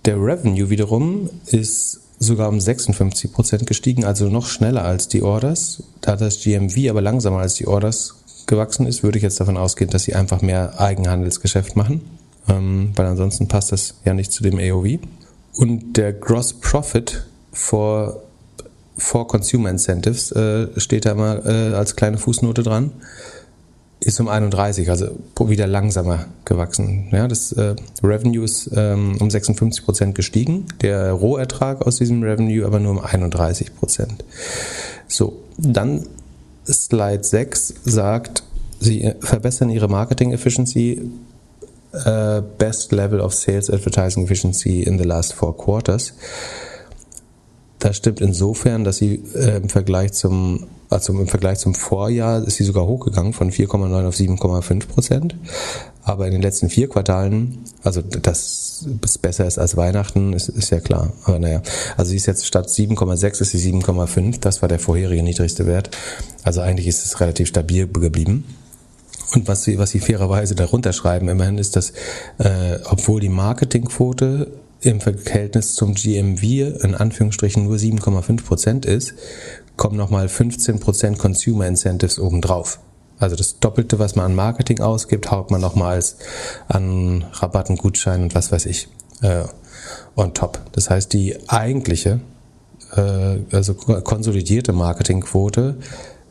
Der 0.06 0.16
Revenue 0.16 0.70
wiederum 0.70 1.30
ist 1.48 2.00
sogar 2.20 2.50
um 2.50 2.60
56 2.60 3.32
Prozent 3.32 3.68
gestiegen, 3.68 4.06
also 4.06 4.30
noch 4.30 4.48
schneller 4.48 4.84
als 4.84 5.08
die 5.08 5.22
Orders. 5.22 5.84
Da 6.02 6.16
das 6.16 6.42
GMV 6.42 6.90
aber 6.90 7.02
langsamer 7.02 7.40
als 7.40 7.56
die 7.56 7.68
Orders 7.68 8.16
gewachsen 8.48 8.86
ist, 8.86 9.04
würde 9.04 9.18
ich 9.18 9.24
jetzt 9.24 9.40
davon 9.40 9.58
ausgehen, 9.58 9.90
dass 9.90 10.04
sie 10.04 10.16
einfach 10.16 10.42
mehr 10.42 10.80
Eigenhandelsgeschäft 10.80 11.76
machen, 11.76 12.02
ähm, 12.48 12.92
weil 12.96 13.06
ansonsten 13.06 13.48
passt 13.48 13.72
das 13.72 13.96
ja 14.06 14.14
nicht 14.14 14.32
zu 14.32 14.44
dem 14.44 14.60
AOV. 14.60 15.00
Und 15.58 15.98
der 15.98 16.14
Gross 16.14 16.54
Profit 16.54 17.26
for, 17.52 18.22
for 18.98 19.28
Consumer 19.28 19.70
Incentives 19.70 20.32
äh, 20.32 20.68
steht 20.80 21.06
da 21.06 21.12
immer 21.12 21.46
äh, 21.46 21.74
als 21.74 21.96
kleine 21.96 22.18
Fußnote 22.18 22.64
dran 22.64 22.92
ist 24.06 24.20
um 24.20 24.28
31, 24.28 24.90
also 24.90 25.08
wieder 25.40 25.66
langsamer 25.66 26.28
gewachsen. 26.46 27.08
Ja, 27.12 27.28
das 27.28 27.52
äh, 27.54 27.76
Revenue 28.04 28.46
ist 28.46 28.70
ähm, 28.76 29.18
um 29.20 29.30
56 29.30 29.84
Prozent 29.84 30.16
gestiegen, 30.16 30.66
der 30.82 31.12
Rohertrag 31.12 31.86
aus 31.86 31.98
diesem 31.98 32.22
Revenue 32.22 32.66
aber 32.66 32.80
nur 32.80 32.92
um 32.92 33.00
31 33.00 33.76
Prozent. 33.76 34.24
So, 35.08 35.42
dann 35.58 36.06
Slide 36.68 37.24
6 37.24 37.74
sagt, 37.84 38.44
sie 38.80 39.04
äh, 39.04 39.16
verbessern 39.20 39.70
ihre 39.72 39.88
Marketing 39.88 40.34
Efficiency, 40.34 41.10
uh, 41.94 42.42
best 42.58 42.92
level 42.92 43.20
of 43.20 43.34
sales 43.34 43.70
advertising 43.72 44.24
efficiency 44.26 44.84
in 44.84 45.00
the 45.00 45.06
last 45.06 45.34
four 45.34 45.58
quarters. 45.58 46.14
Das 47.80 47.98
stimmt 47.98 48.22
insofern, 48.22 48.84
dass 48.84 48.98
sie 48.98 49.24
äh, 49.34 49.58
im 49.58 49.70
Vergleich 49.70 50.14
zum 50.14 50.68
also 50.90 51.14
im 51.14 51.28
Vergleich 51.28 51.60
zum 51.60 51.74
Vorjahr 51.74 52.44
ist 52.44 52.58
sie 52.58 52.64
sogar 52.64 52.86
hochgegangen 52.86 53.34
von 53.34 53.52
4,9 53.52 54.08
auf 54.08 54.16
7,5 54.16 54.88
Prozent. 54.88 55.36
Aber 56.04 56.28
in 56.28 56.34
den 56.34 56.42
letzten 56.42 56.70
vier 56.70 56.88
Quartalen, 56.88 57.64
also 57.84 58.02
dass 58.02 58.86
es 59.04 59.18
besser 59.18 59.48
ist 59.48 59.58
als 59.58 59.76
Weihnachten, 59.76 60.34
ist, 60.34 60.50
ist 60.50 60.70
ja 60.70 60.80
klar. 60.80 61.14
Aber 61.24 61.40
naja, 61.40 61.64
also 61.98 62.12
sie 62.12 62.18
ist 62.18 62.28
jetzt 62.28 62.46
statt 62.46 62.68
7,6 62.68 63.42
ist 63.42 63.52
sie 63.52 63.74
7,5. 63.74 64.40
Das 64.40 64.62
war 64.62 64.70
der 64.70 64.78
vorherige 64.78 65.24
niedrigste 65.24 65.66
Wert. 65.66 65.90
Also 66.44 66.62
eigentlich 66.62 66.88
ist 66.88 67.04
es 67.04 67.20
relativ 67.20 67.48
stabil 67.48 67.88
geblieben. 67.88 68.46
Und 69.34 69.48
was 69.48 69.64
sie, 69.64 69.80
was 69.80 69.90
sie 69.90 70.00
fairerweise 70.00 70.54
darunter 70.54 70.94
schreiben, 70.94 71.28
immerhin 71.28 71.58
ist, 71.58 71.76
dass 71.76 71.92
äh, 72.38 72.78
obwohl 72.86 73.20
die 73.20 73.30
Marketingquote 73.30 74.52
im 74.82 75.02
Verhältnis 75.02 75.74
zum 75.74 75.96
GMV 75.96 76.44
in 76.84 76.94
Anführungsstrichen 76.94 77.64
nur 77.64 77.78
7,5 77.78 78.44
Prozent 78.44 78.86
ist, 78.86 79.16
kommen 79.78 79.98
nochmal 79.98 80.28
15% 80.28 81.18
Consumer 81.18 81.68
Incentives 81.68 82.20
obendrauf. 82.20 82.80
Also 83.18 83.36
das 83.36 83.60
Doppelte, 83.60 84.00
was 84.00 84.16
man 84.16 84.26
an 84.26 84.36
Marketing 84.36 84.82
ausgibt, 84.82 85.32
haut 85.32 85.50
man 85.52 85.62
nochmals 85.62 86.18
an 86.68 87.26
Rabatten, 87.32 87.78
Gutscheinen 87.78 88.24
und 88.24 88.36
was 88.36 88.52
weiß 88.52 88.66
ich 88.66 88.90
äh, 89.22 89.44
on 90.16 90.34
top. 90.34 90.60
Das 90.74 90.90
heißt, 90.90 91.14
die 91.14 91.38
eigentliche, 91.48 92.20
äh, 92.96 93.38
also 93.52 93.74
konsolidierte 93.74 94.74
Marketingquote 94.74 95.78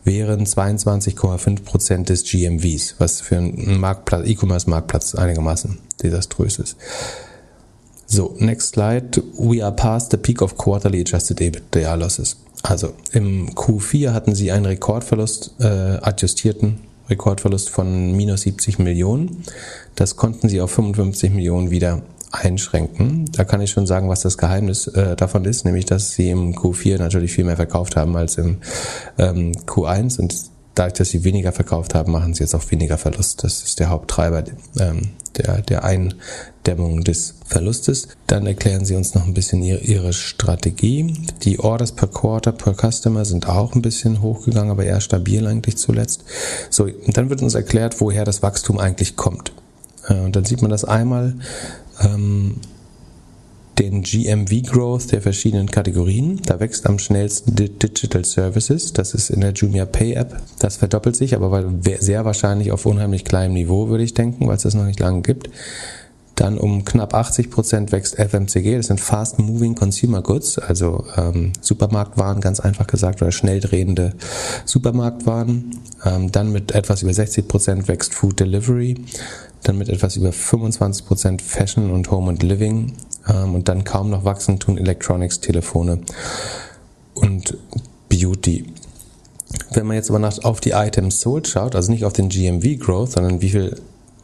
wären 0.04 0.44
22,5% 0.44 2.04
des 2.04 2.24
GMVs, 2.24 2.96
was 2.98 3.22
für 3.22 3.38
einen 3.38 3.80
Marktplatz, 3.80 4.26
E-Commerce-Marktplatz 4.26 5.14
einigermaßen 5.14 5.78
desaströs 6.02 6.58
ist. 6.58 6.76
So, 8.06 8.34
next 8.38 8.74
slide. 8.74 9.22
We 9.38 9.64
are 9.64 9.74
past 9.74 10.10
the 10.10 10.18
peak 10.18 10.42
of 10.42 10.58
quarterly 10.58 11.00
adjusted 11.00 11.40
EBITDA 11.40 11.94
losses. 11.94 12.36
Also 12.64 12.94
im 13.12 13.50
Q4 13.50 14.12
hatten 14.12 14.34
sie 14.34 14.50
einen 14.50 14.64
Rekordverlust, 14.64 15.56
äh, 15.60 15.98
adjustierten 16.00 16.80
Rekordverlust 17.10 17.68
von 17.68 18.12
minus 18.12 18.40
70 18.40 18.78
Millionen. 18.78 19.44
Das 19.96 20.16
konnten 20.16 20.48
sie 20.48 20.62
auf 20.62 20.70
55 20.70 21.30
Millionen 21.34 21.70
wieder 21.70 22.00
einschränken. 22.32 23.26
Da 23.32 23.44
kann 23.44 23.60
ich 23.60 23.70
schon 23.70 23.86
sagen, 23.86 24.08
was 24.08 24.22
das 24.22 24.38
Geheimnis 24.38 24.86
äh, 24.86 25.14
davon 25.14 25.44
ist, 25.44 25.66
nämlich 25.66 25.84
dass 25.84 26.12
sie 26.12 26.30
im 26.30 26.54
Q4 26.54 26.96
natürlich 26.96 27.32
viel 27.32 27.44
mehr 27.44 27.56
verkauft 27.56 27.96
haben 27.96 28.16
als 28.16 28.38
im 28.38 28.56
ähm, 29.18 29.52
Q1 29.66 30.18
und 30.18 30.34
dadurch, 30.74 30.94
dass 30.94 31.10
sie 31.10 31.24
weniger 31.24 31.52
verkauft 31.52 31.94
haben, 31.94 32.12
machen 32.12 32.34
sie 32.34 32.42
jetzt 32.42 32.54
auch 32.54 32.70
weniger 32.70 32.98
Verlust. 32.98 33.44
Das 33.44 33.62
ist 33.62 33.80
der 33.80 33.90
Haupttreiber 33.90 34.44
ähm, 34.78 35.10
der, 35.36 35.62
der 35.62 35.84
Eindämmung 35.84 37.04
des 37.04 37.34
Verlustes. 37.46 38.08
Dann 38.26 38.46
erklären 38.46 38.84
sie 38.84 38.94
uns 38.94 39.14
noch 39.14 39.26
ein 39.26 39.34
bisschen 39.34 39.62
ihre, 39.62 39.80
ihre 39.80 40.12
Strategie. 40.12 41.14
Die 41.42 41.58
Orders 41.60 41.92
per 41.92 42.08
Quarter 42.08 42.52
per 42.52 42.74
Customer 42.74 43.24
sind 43.24 43.48
auch 43.48 43.74
ein 43.74 43.82
bisschen 43.82 44.22
hochgegangen, 44.22 44.70
aber 44.70 44.84
eher 44.84 45.00
stabil 45.00 45.46
eigentlich 45.46 45.76
zuletzt. 45.76 46.24
So, 46.70 46.84
und 46.84 47.16
dann 47.16 47.30
wird 47.30 47.42
uns 47.42 47.54
erklärt, 47.54 48.00
woher 48.00 48.24
das 48.24 48.42
Wachstum 48.42 48.78
eigentlich 48.78 49.16
kommt. 49.16 49.52
Äh, 50.08 50.14
und 50.14 50.36
dann 50.36 50.44
sieht 50.44 50.62
man 50.62 50.70
das 50.70 50.84
einmal 50.84 51.34
ähm, 52.00 52.60
den 53.78 54.02
GMV 54.02 54.62
Growth 54.62 55.12
der 55.12 55.22
verschiedenen 55.22 55.70
Kategorien. 55.70 56.40
Da 56.46 56.60
wächst 56.60 56.86
am 56.86 56.98
schnellsten 56.98 57.54
Digital 57.54 58.24
Services. 58.24 58.92
Das 58.92 59.14
ist 59.14 59.30
in 59.30 59.40
der 59.40 59.52
Jumia 59.52 59.84
Pay 59.84 60.14
App. 60.14 60.40
Das 60.58 60.76
verdoppelt 60.76 61.16
sich, 61.16 61.34
aber 61.34 61.64
sehr 62.00 62.24
wahrscheinlich 62.24 62.72
auf 62.72 62.86
unheimlich 62.86 63.24
kleinem 63.24 63.54
Niveau, 63.54 63.88
würde 63.88 64.04
ich 64.04 64.14
denken, 64.14 64.46
weil 64.46 64.56
es 64.56 64.62
das 64.62 64.74
noch 64.74 64.86
nicht 64.86 65.00
lange 65.00 65.22
gibt. 65.22 65.50
Dann 66.34 66.58
um 66.58 66.84
knapp 66.84 67.14
80 67.14 67.50
Prozent 67.50 67.92
wächst 67.92 68.16
FMCG. 68.18 68.76
Das 68.76 68.88
sind 68.88 69.00
Fast 69.00 69.38
Moving 69.38 69.76
Consumer 69.76 70.20
Goods, 70.20 70.58
also 70.58 71.04
ähm, 71.16 71.52
Supermarktwaren, 71.60 72.40
ganz 72.40 72.58
einfach 72.58 72.88
gesagt, 72.88 73.22
oder 73.22 73.30
schnell 73.30 73.60
drehende 73.60 74.14
Supermarktwaren. 74.64 75.78
Ähm, 76.04 76.32
dann 76.32 76.50
mit 76.50 76.72
etwas 76.72 77.02
über 77.02 77.14
60 77.14 77.46
Prozent 77.46 77.88
wächst 77.88 78.14
Food 78.14 78.40
Delivery 78.40 78.96
dann 79.64 79.78
mit 79.78 79.88
etwas 79.88 80.16
über 80.16 80.30
25% 80.30 81.40
Fashion 81.40 81.90
und 81.90 82.10
Home 82.10 82.30
and 82.30 82.42
Living 82.42 82.92
und 83.26 83.68
dann 83.68 83.84
kaum 83.84 84.10
noch 84.10 84.24
wachsen 84.24 84.58
tun 84.58 84.78
Electronics, 84.78 85.40
Telefone 85.40 86.00
und 87.14 87.56
Beauty. 88.08 88.66
Wenn 89.72 89.86
man 89.86 89.96
jetzt 89.96 90.10
aber 90.10 90.18
nach, 90.18 90.42
auf 90.44 90.60
die 90.60 90.70
Items 90.70 91.20
sold 91.20 91.48
schaut, 91.48 91.74
also 91.74 91.90
nicht 91.90 92.04
auf 92.04 92.12
den 92.12 92.28
GMV 92.28 92.78
Growth, 92.78 93.12
sondern 93.12 93.40
wie 93.40 93.50
viel, 93.50 93.80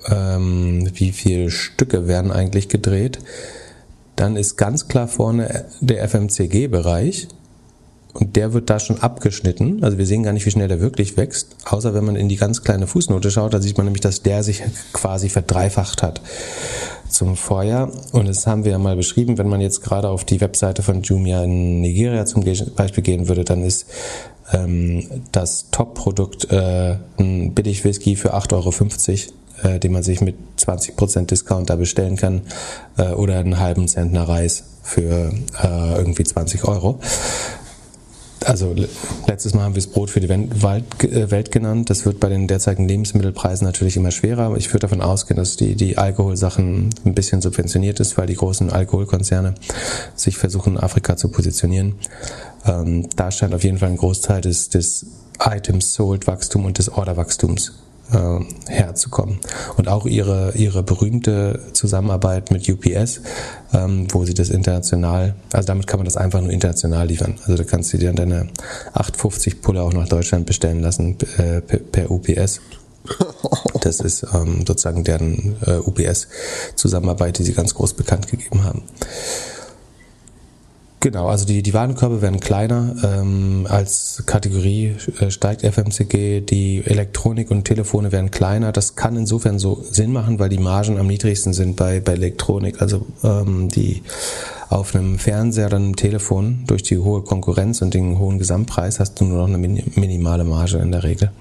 ähm, 0.08 0.88
wie 0.94 1.12
viele 1.12 1.50
Stücke 1.50 2.08
werden 2.08 2.32
eigentlich 2.32 2.68
gedreht, 2.68 3.18
dann 4.16 4.36
ist 4.36 4.56
ganz 4.56 4.88
klar 4.88 5.08
vorne 5.08 5.66
der 5.80 6.06
FMCG-Bereich 6.08 7.28
und 8.12 8.36
der 8.36 8.52
wird 8.52 8.70
da 8.70 8.78
schon 8.80 9.00
abgeschnitten. 9.00 9.84
Also 9.84 9.98
wir 9.98 10.06
sehen 10.06 10.22
gar 10.22 10.32
nicht, 10.32 10.46
wie 10.46 10.50
schnell 10.50 10.68
der 10.68 10.80
wirklich 10.80 11.16
wächst. 11.16 11.56
Außer 11.64 11.94
wenn 11.94 12.04
man 12.04 12.16
in 12.16 12.28
die 12.28 12.36
ganz 12.36 12.62
kleine 12.62 12.86
Fußnote 12.86 13.30
schaut, 13.30 13.54
da 13.54 13.60
sieht 13.60 13.76
man 13.76 13.86
nämlich, 13.86 14.00
dass 14.00 14.22
der 14.22 14.42
sich 14.42 14.62
quasi 14.92 15.28
verdreifacht 15.28 16.02
hat 16.02 16.20
zum 17.08 17.36
Vorjahr. 17.36 17.90
Und 18.12 18.28
das 18.28 18.46
haben 18.46 18.64
wir 18.64 18.72
ja 18.72 18.78
mal 18.78 18.96
beschrieben. 18.96 19.38
Wenn 19.38 19.48
man 19.48 19.60
jetzt 19.60 19.82
gerade 19.82 20.08
auf 20.08 20.24
die 20.24 20.40
Webseite 20.40 20.82
von 20.82 21.02
Jumia 21.02 21.44
in 21.44 21.80
Nigeria 21.80 22.26
zum 22.26 22.44
Beispiel 22.44 23.02
gehen 23.02 23.28
würde, 23.28 23.44
dann 23.44 23.62
ist 23.62 23.86
ähm, 24.52 25.06
das 25.30 25.66
Top-Produkt 25.70 26.50
äh, 26.50 26.96
ein 27.18 27.54
Billig-Whisky 27.54 28.16
für 28.16 28.34
8,50 28.34 28.52
Euro, 29.62 29.74
äh, 29.74 29.78
den 29.78 29.92
man 29.92 30.02
sich 30.02 30.20
mit 30.20 30.36
20% 30.58 31.26
Discount 31.26 31.70
da 31.70 31.76
bestellen 31.76 32.16
kann. 32.16 32.42
Äh, 32.96 33.10
oder 33.10 33.38
einen 33.38 33.60
halben 33.60 33.86
Zentner 33.86 34.28
Reis 34.28 34.64
für 34.82 35.32
äh, 35.62 35.96
irgendwie 35.96 36.24
20 36.24 36.64
Euro 36.64 36.98
also 38.44 38.74
letztes 39.26 39.54
Mal 39.54 39.62
haben 39.62 39.74
wir 39.74 39.80
es 39.80 39.86
Brot 39.86 40.10
für 40.10 40.20
die 40.20 40.28
äh, 40.28 41.30
Welt 41.30 41.52
genannt. 41.52 41.90
Das 41.90 42.04
wird 42.06 42.20
bei 42.20 42.28
den 42.28 42.46
derzeitigen 42.46 42.88
Lebensmittelpreisen 42.88 43.66
natürlich 43.66 43.96
immer 43.96 44.10
schwerer. 44.10 44.56
Ich 44.56 44.68
würde 44.68 44.80
davon 44.80 45.00
ausgehen, 45.00 45.36
dass 45.36 45.56
die, 45.56 45.74
die 45.74 45.98
Alkoholsachen 45.98 46.90
ein 47.04 47.14
bisschen 47.14 47.42
subventioniert 47.42 48.00
ist, 48.00 48.16
weil 48.16 48.26
die 48.26 48.36
großen 48.36 48.70
Alkoholkonzerne 48.70 49.54
sich 50.14 50.38
versuchen, 50.38 50.78
Afrika 50.78 51.16
zu 51.16 51.28
positionieren. 51.28 51.94
Ähm, 52.64 53.08
da 53.16 53.30
scheint 53.30 53.54
auf 53.54 53.64
jeden 53.64 53.78
Fall 53.78 53.90
ein 53.90 53.96
Großteil 53.96 54.40
des, 54.40 54.68
des 54.68 55.06
Items 55.38 55.94
Sold 55.94 56.26
Wachstum 56.26 56.64
und 56.64 56.78
des 56.78 56.90
Orderwachstums 56.90 57.72
äh, 58.12 58.70
herzukommen. 58.70 59.38
Und 59.76 59.88
auch 59.88 60.06
ihre, 60.06 60.52
ihre 60.54 60.82
berühmte 60.82 61.60
Zusammenarbeit 61.72 62.50
mit 62.50 62.68
UPS, 62.68 63.20
ähm, 63.72 64.06
wo 64.10 64.24
sie 64.24 64.34
das 64.34 64.50
international, 64.50 65.34
also 65.52 65.66
damit 65.66 65.86
kann 65.86 65.98
man 65.98 66.04
das 66.04 66.16
einfach 66.16 66.40
nur 66.40 66.50
international 66.50 67.06
liefern. 67.06 67.38
Also 67.42 67.56
da 67.56 67.64
kannst 67.64 67.92
du 67.92 67.98
dir 67.98 68.12
deine 68.12 68.48
850 68.92 69.62
Pulle 69.62 69.82
auch 69.82 69.92
nach 69.92 70.08
Deutschland 70.08 70.46
bestellen 70.46 70.80
lassen 70.80 71.16
äh, 71.38 71.60
per, 71.60 72.10
UPS. 72.10 72.60
Das 73.80 74.00
ist 74.00 74.26
ähm, 74.34 74.64
sozusagen 74.66 75.04
deren 75.04 75.56
äh, 75.64 75.78
UPS-Zusammenarbeit, 75.78 77.38
die 77.38 77.44
sie 77.44 77.54
ganz 77.54 77.74
groß 77.74 77.94
bekannt 77.94 78.28
gegeben 78.28 78.62
haben. 78.62 78.82
Genau, 81.02 81.28
also 81.28 81.46
die, 81.46 81.62
die 81.62 81.72
Warenkörbe 81.72 82.20
werden 82.20 82.40
kleiner. 82.40 82.94
Ähm, 83.02 83.66
als 83.70 84.22
Kategorie 84.26 84.96
äh, 85.18 85.30
steigt 85.30 85.62
FMCG, 85.62 86.42
die 86.42 86.82
Elektronik 86.84 87.50
und 87.50 87.64
Telefone 87.64 88.12
werden 88.12 88.30
kleiner. 88.30 88.70
Das 88.70 88.96
kann 88.96 89.16
insofern 89.16 89.58
so 89.58 89.82
Sinn 89.82 90.12
machen, 90.12 90.38
weil 90.38 90.50
die 90.50 90.58
Margen 90.58 90.98
am 90.98 91.06
niedrigsten 91.06 91.54
sind 91.54 91.76
bei, 91.76 92.00
bei 92.00 92.12
Elektronik. 92.12 92.82
Also 92.82 93.06
ähm, 93.24 93.70
die 93.70 94.02
auf 94.68 94.94
einem 94.94 95.18
Fernseher 95.18 95.66
oder 95.66 95.76
einem 95.76 95.96
Telefon 95.96 96.64
durch 96.66 96.82
die 96.82 96.98
hohe 96.98 97.22
Konkurrenz 97.22 97.80
und 97.80 97.94
den 97.94 98.18
hohen 98.18 98.38
Gesamtpreis 98.38 99.00
hast 99.00 99.18
du 99.20 99.24
nur 99.24 99.38
noch 99.38 99.54
eine 99.54 99.58
minimale 99.58 100.44
Marge 100.44 100.78
in 100.78 100.92
der 100.92 101.02
Regel. 101.02 101.32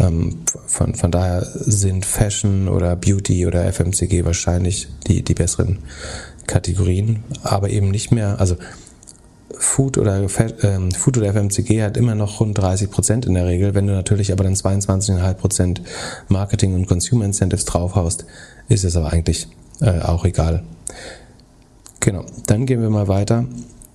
Ähm, 0.00 0.38
von, 0.66 0.94
von 0.94 1.10
daher 1.10 1.42
sind 1.42 2.06
Fashion 2.06 2.68
oder 2.68 2.96
Beauty 2.96 3.46
oder 3.46 3.70
FMCG 3.70 4.24
wahrscheinlich 4.24 4.88
die, 5.06 5.22
die 5.22 5.34
besseren 5.34 5.78
Kategorien, 6.48 7.22
aber 7.44 7.70
eben 7.70 7.90
nicht 7.90 8.10
mehr, 8.10 8.40
also 8.40 8.56
Food 9.56 9.98
oder, 9.98 10.26
ähm, 10.62 10.90
Food 10.90 11.18
oder 11.18 11.32
FMCG 11.32 11.82
hat 11.82 11.96
immer 11.96 12.14
noch 12.14 12.40
rund 12.40 12.58
30 12.58 12.90
Prozent 12.90 13.26
in 13.26 13.34
der 13.34 13.46
Regel. 13.46 13.74
Wenn 13.74 13.86
du 13.86 13.92
natürlich 13.92 14.32
aber 14.32 14.44
dann 14.44 14.54
22,5 14.54 15.34
Prozent 15.34 15.82
Marketing 16.28 16.74
und 16.74 16.86
Consumer 16.86 17.24
Incentives 17.24 17.64
draufhaust, 17.64 18.24
ist 18.68 18.84
es 18.84 18.96
aber 18.96 19.12
eigentlich 19.12 19.48
äh, 19.80 20.00
auch 20.00 20.24
egal. 20.24 20.64
Genau, 22.00 22.24
dann 22.46 22.66
gehen 22.66 22.82
wir 22.82 22.90
mal 22.90 23.08
weiter 23.08 23.46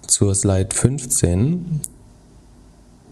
zur 0.08 0.36
Slide 0.36 0.70
15. 0.74 1.82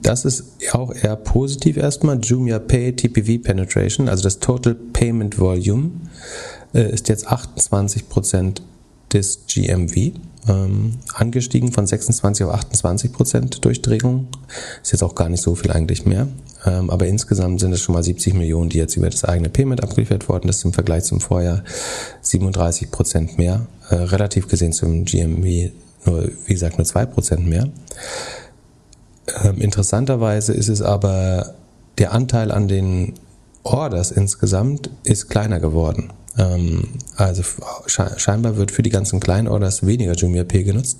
Das 0.02 0.26
ist 0.26 0.46
auch 0.74 0.94
eher 0.94 1.16
positiv 1.16 1.78
erstmal. 1.78 2.20
Jumia 2.20 2.60
Pay 2.60 2.96
TPV 2.96 3.44
Penetration, 3.44 4.10
also 4.10 4.24
das 4.24 4.40
Total 4.40 4.74
Payment 4.74 5.40
Volume, 5.40 5.92
äh, 6.74 6.92
ist 6.92 7.08
jetzt 7.08 7.28
28 7.28 8.10
Prozent 8.10 8.62
des 9.13 9.45
GMV, 9.47 10.13
ähm, 10.47 10.97
angestiegen 11.13 11.71
von 11.71 11.86
26 11.86 12.45
auf 12.45 12.54
28 12.54 13.12
Prozent 13.12 13.65
Durchdringung. 13.65 14.28
Ist 14.82 14.91
jetzt 14.91 15.04
auch 15.04 15.15
gar 15.15 15.30
nicht 15.30 15.41
so 15.43 15.56
viel 15.56 15.71
eigentlich 15.71 16.06
mehr. 16.06 16.28
Ähm, 16.65 16.89
aber 16.89 17.08
insgesamt 17.08 17.60
sind 17.60 17.74
es 17.74 17.82
schon 17.82 17.93
mal 17.93 18.04
70 18.04 18.34
Millionen, 18.34 18.69
die 18.69 18.78
jetzt 18.78 18.95
über 18.95 19.10
das 19.10 19.24
eigene 19.24 19.50
Payment 19.50 19.84
abgeliefert 19.84 20.30
worden. 20.30 20.47
Das 20.47 20.58
ist 20.58 20.65
im 20.65 20.74
Vergleich 20.74 21.04
zum 21.04 21.19
Vorjahr 21.19 21.63
37 22.21 22.91
Prozent 22.91 23.38
mehr. 23.38 23.67
Äh, 23.89 23.95
relativ 23.95 24.47
gesehen 24.47 24.74
zum 24.74 25.06
GMV 25.06 25.71
nur, 26.06 26.30
wie 26.45 26.54
gesagt, 26.54 26.78
nur 26.78 26.86
zwei 26.86 27.06
Prozent 27.06 27.47
mehr. 27.47 27.69
Ähm, 29.43 29.62
interessanterweise 29.62 30.54
ist 30.54 30.69
es 30.69 30.82
aber 30.82 31.56
der 31.97 32.13
Anteil 32.13 32.52
an 32.52 32.67
den 32.67 33.13
Orders 33.63 34.12
insgesamt 34.12 34.89
ist 35.04 35.30
kleiner 35.30 35.60
geworden. 35.60 36.12
Ähm, 36.38 36.88
also 37.15 37.44
scheinbar 37.88 38.58
wird 38.58 38.72
für 38.72 38.84
die 38.84 38.89
ganzen 38.89 39.20
Kleinorders 39.20 39.86
weniger 39.86 40.13
Jumia 40.13 40.44
Pay 40.44 40.63
genutzt, 40.63 41.00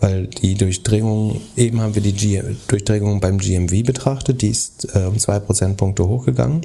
weil 0.00 0.26
die 0.26 0.54
Durchdringung, 0.54 1.40
eben 1.56 1.80
haben 1.80 1.94
wir 1.94 2.02
die 2.02 2.12
G 2.12 2.42
Durchdringung 2.68 3.20
beim 3.20 3.38
GMV 3.38 3.84
betrachtet, 3.84 4.42
die 4.42 4.48
ist 4.48 4.88
äh, 4.94 5.00
um 5.00 5.18
zwei 5.18 5.40
Prozentpunkte 5.40 6.06
hochgegangen. 6.06 6.62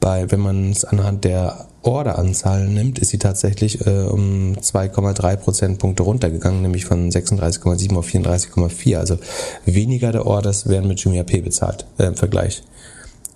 Bei, 0.00 0.30
wenn 0.30 0.40
man 0.40 0.70
es 0.70 0.84
anhand 0.84 1.24
der 1.24 1.66
Orderanzahl 1.82 2.66
nimmt, 2.66 2.98
ist 2.98 3.10
sie 3.10 3.18
tatsächlich 3.18 3.86
äh, 3.86 4.04
um 4.04 4.54
2,3 4.54 5.36
Prozentpunkte 5.36 6.02
runtergegangen, 6.02 6.62
nämlich 6.62 6.84
von 6.84 7.10
36,7 7.10 7.96
auf 7.96 8.06
34,4. 8.06 8.96
Also 8.96 9.18
weniger 9.64 10.12
der 10.12 10.26
Orders 10.26 10.68
werden 10.68 10.88
mit 10.88 11.00
Jumia 11.00 11.22
Pay 11.22 11.42
bezahlt 11.42 11.86
äh, 11.98 12.04
im 12.04 12.16
Vergleich 12.16 12.62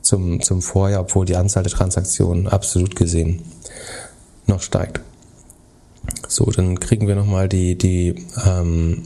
zum, 0.08 0.40
zum 0.40 0.62
Vorjahr, 0.62 1.02
obwohl 1.02 1.26
die 1.26 1.36
Anzahl 1.36 1.62
der 1.62 1.72
Transaktionen 1.72 2.48
absolut 2.48 2.96
gesehen 2.96 3.42
noch 4.46 4.62
steigt. 4.62 5.00
So, 6.26 6.46
dann 6.46 6.80
kriegen 6.80 7.06
wir 7.06 7.14
nochmal 7.14 7.48
die, 7.48 7.76
die, 7.76 8.24
ähm, 8.46 9.02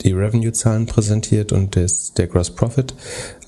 die 0.00 0.12
Revenue-Zahlen 0.12 0.86
präsentiert 0.86 1.52
und 1.52 1.76
das, 1.76 2.14
der 2.14 2.28
Gross 2.28 2.50
Profit, 2.50 2.94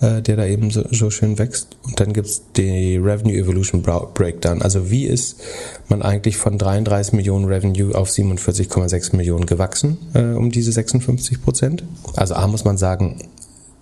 äh, 0.00 0.20
der 0.20 0.36
da 0.36 0.44
eben 0.44 0.70
so, 0.70 0.84
so 0.90 1.08
schön 1.08 1.38
wächst. 1.38 1.76
Und 1.84 1.98
dann 2.00 2.12
gibt's 2.12 2.42
die 2.56 2.98
Revenue 2.98 3.34
Evolution 3.34 3.82
Breakdown. 3.82 4.60
Also 4.60 4.90
wie 4.90 5.04
ist 5.04 5.40
man 5.88 6.02
eigentlich 6.02 6.36
von 6.36 6.58
33 6.58 7.14
Millionen 7.14 7.46
Revenue 7.46 7.94
auf 7.94 8.10
47,6 8.10 9.16
Millionen 9.16 9.46
gewachsen, 9.46 9.96
äh, 10.12 10.34
um 10.34 10.50
diese 10.50 10.72
56 10.72 11.42
Prozent? 11.42 11.84
Also 12.16 12.34
A 12.34 12.46
muss 12.46 12.64
man 12.64 12.76
sagen, 12.76 13.20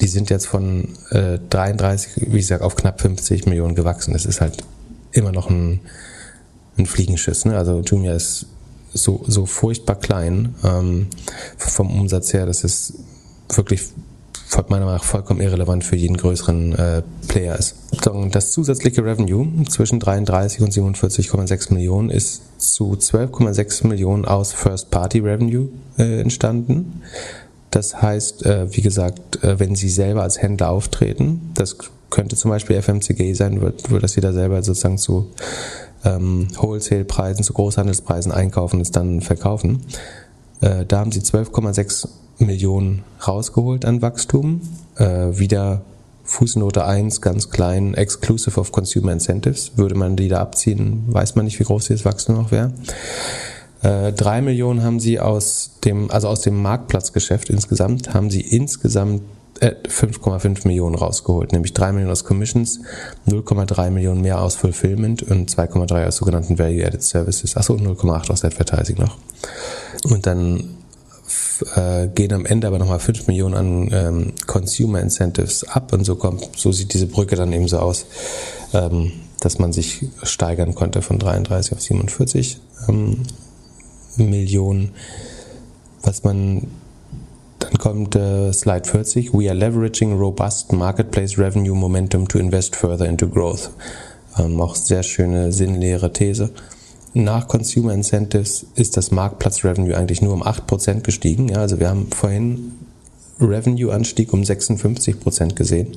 die 0.01 0.07
sind 0.07 0.31
jetzt 0.31 0.47
von 0.47 0.89
äh, 1.11 1.39
33, 1.51 2.29
wie 2.33 2.39
gesagt, 2.39 2.63
auf 2.63 2.77
knapp 2.77 3.01
50 3.01 3.47
Millionen 3.47 3.75
gewachsen. 3.75 4.13
Das 4.13 4.27
ist 4.27 4.41
halt 4.41 4.65
immer 5.13 5.33
noch 5.33 5.51
ein, 5.51 5.81
ein 6.77 6.87
Fliegenschiss. 6.87 7.45
Ne? 7.45 7.57
Also 7.57 7.81
Jumia 7.81 8.15
ist 8.15 8.47
so, 8.93 9.25
so 9.27 9.47
furchtbar 9.47 9.97
klein 9.97 10.55
ähm, 10.65 11.09
vom 11.57 12.01
Umsatz 12.01 12.33
her, 12.33 12.47
das 12.47 12.65
ist 12.65 12.95
wirklich 13.55 13.83
meiner 14.57 14.87
Meinung 14.87 14.95
nach 14.95 15.05
vollkommen 15.05 15.41
irrelevant 15.41 15.85
für 15.85 15.97
jeden 15.97 16.17
größeren 16.17 16.73
äh, 16.75 17.03
Player 17.29 17.57
ist. 17.57 17.77
Das 18.33 18.51
zusätzliche 18.51 19.05
Revenue 19.05 19.47
zwischen 19.69 20.01
33 20.01 20.63
und 20.63 20.73
47,6 20.73 21.75
Millionen 21.75 22.11
ist 22.11 22.43
zu 22.59 22.93
12,6 22.95 23.87
Millionen 23.87 24.25
aus 24.25 24.53
First-Party-Revenue 24.53 25.69
äh, 25.99 26.21
entstanden. 26.21 27.03
Das 27.71 28.01
heißt, 28.01 28.47
äh, 28.47 28.75
wie 28.75 28.81
gesagt, 28.81 29.43
äh, 29.43 29.59
wenn 29.59 29.75
Sie 29.75 29.91
selber 29.91 30.23
als 30.23 30.41
Händler 30.41 30.71
auftreten, 30.71 31.51
das 31.55 31.77
könnte 32.11 32.37
zum 32.37 32.51
Beispiel 32.51 32.81
FMCG 32.81 33.35
sein, 33.35 33.61
wird 33.61 33.85
das 34.03 34.13
Sie 34.13 34.21
da 34.21 34.33
selber 34.33 34.63
sozusagen 34.63 34.99
zu 34.99 35.31
ähm, 36.05 36.49
Wholesale-Preisen, 36.55 37.45
zu 37.45 37.53
Großhandelspreisen 37.53 38.33
einkaufen 38.33 38.77
und 38.77 38.83
es 38.83 38.91
dann 38.91 39.21
verkaufen. 39.21 39.83
Äh, 40.61 40.85
da 40.87 41.01
haben 41.01 41.13
sie 41.13 41.21
12,6 41.21 42.09
Millionen 42.39 43.05
rausgeholt 43.27 43.85
an 43.85 44.03
Wachstum. 44.03 44.61
Äh, 44.97 45.39
wieder 45.39 45.83
Fußnote 46.25 46.85
1, 46.85 47.21
ganz 47.21 47.51
klein, 47.51 47.95
exclusive 47.95 48.61
of 48.61 48.71
Consumer 48.71 49.13
Incentives. 49.13 49.73
Würde 49.77 49.95
man 49.95 50.17
die 50.17 50.29
da 50.29 50.41
abziehen, 50.41 51.05
weiß 51.09 51.37
man 51.37 51.47
nicht, 51.47 51.59
wie 51.59 51.65
groß 51.65 51.87
dieses 51.87 52.05
Wachstum 52.05 52.37
noch 52.37 52.51
wäre. 52.51 52.73
Äh, 53.83 54.13
drei 54.13 54.41
Millionen 54.43 54.83
haben 54.83 55.01
sie 55.01 55.21
aus 55.21 55.73
dem, 55.85 56.11
also 56.11 56.29
aus 56.29 56.41
dem 56.41 56.61
Marktplatzgeschäft 56.61 57.51
insgesamt, 57.51 58.15
haben 58.15 58.31
sie 58.31 58.41
insgesamt 58.41 59.23
5,5 59.61 60.65
äh, 60.65 60.69
Millionen 60.69 60.95
rausgeholt, 60.95 61.53
nämlich 61.53 61.73
3 61.73 61.93
Millionen 61.93 62.13
aus 62.13 62.25
Commissions, 62.25 62.81
0,3 63.27 63.91
Millionen 63.91 64.21
mehr 64.21 64.41
aus 64.41 64.55
Fulfillment 64.55 65.23
und 65.25 65.51
2,3 65.51 66.07
aus 66.07 66.17
sogenannten 66.17 66.59
Value-Added 66.59 67.03
Services. 67.03 67.57
Achso, 67.57 67.75
0,8 67.75 68.31
aus 68.31 68.45
Advertising 68.45 68.99
noch. 68.99 69.17
Und 70.05 70.27
dann 70.27 70.77
äh, 71.75 72.09
gehen 72.09 72.33
am 72.33 72.47
Ende 72.47 72.67
aber 72.67 72.79
nochmal 72.79 73.01
5 73.01 73.27
Millionen 73.27 73.55
an 73.55 73.91
ähm, 73.93 74.33
Consumer 74.47 75.01
Incentives 75.01 75.65
ab 75.65 75.93
und 75.93 76.05
so 76.05 76.15
kommt, 76.17 76.49
so 76.57 76.71
sieht 76.73 76.95
diese 76.95 77.07
Brücke 77.07 77.37
dann 77.37 77.53
eben 77.53 77.69
so 77.69 77.79
aus, 77.79 78.07
ähm, 78.73 79.13
dass 79.41 79.59
man 79.59 79.73
sich 79.73 80.07
steigern 80.23 80.75
konnte 80.75 81.03
von 81.03 81.19
33 81.19 81.73
auf 81.73 81.81
47 81.81 82.61
ähm, 82.89 83.25
Millionen. 84.17 84.93
Was 86.03 86.25
man 86.25 86.69
dann 87.59 87.77
kommt 87.79 88.15
äh, 88.15 88.53
Slide 88.53 88.89
40. 88.89 89.35
We 89.35 89.51
are 89.51 89.55
leveraging 89.55 90.17
robust 90.17 90.73
marketplace 90.73 91.39
revenue 91.39 91.75
momentum 91.75 92.29
to 92.29 92.39
invest 92.39 92.77
further 92.77 93.07
into 93.07 93.29
growth. 93.29 93.71
Ähm, 94.39 94.61
auch 94.61 94.77
sehr 94.77 95.03
schöne 95.03 95.53
sinnleere 95.53 96.13
These. 96.13 96.51
Nach 97.15 97.49
Consumer 97.49 97.95
Incentives 97.95 98.67
ist 98.75 98.97
das 98.97 99.11
Marktplatz-Revenue 99.11 99.97
eigentlich 99.97 100.23
nur 100.23 100.35
um 100.35 100.43
8% 100.43 101.01
gestiegen. 101.01 101.49
Ja, 101.49 101.59
also 101.59 101.81
wir 101.81 101.89
haben 101.89 102.09
vorhin 102.13 102.78
Revenue-Anstieg 103.41 104.33
um 104.33 104.43
56% 104.43 105.55
gesehen. 105.55 105.97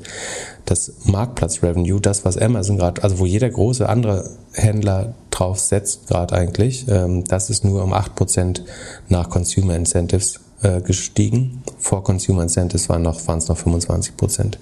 Das 0.65 0.93
Marktplatz-Revenue, 1.05 1.99
das 1.99 2.25
was 2.25 2.37
Amazon 2.37 2.77
gerade, 2.77 3.03
also 3.03 3.19
wo 3.19 3.25
jeder 3.25 3.49
große 3.49 3.87
andere 3.87 4.29
Händler 4.53 5.13
drauf 5.31 5.59
setzt 5.59 6.07
gerade 6.07 6.35
eigentlich, 6.35 6.85
ähm, 6.87 7.23
das 7.25 7.49
ist 7.49 7.63
nur 7.63 7.83
um 7.83 7.93
8% 7.93 8.61
nach 9.09 9.29
Consumer 9.29 9.75
Incentives 9.75 10.39
äh, 10.61 10.81
gestiegen. 10.81 11.63
Vor 11.79 12.03
Consumer 12.03 12.43
Incentives 12.43 12.89
waren, 12.89 13.01
noch, 13.01 13.27
waren 13.27 13.39
es 13.39 13.47
noch 13.47 13.57
25 13.57 14.17
Prozent. 14.17 14.59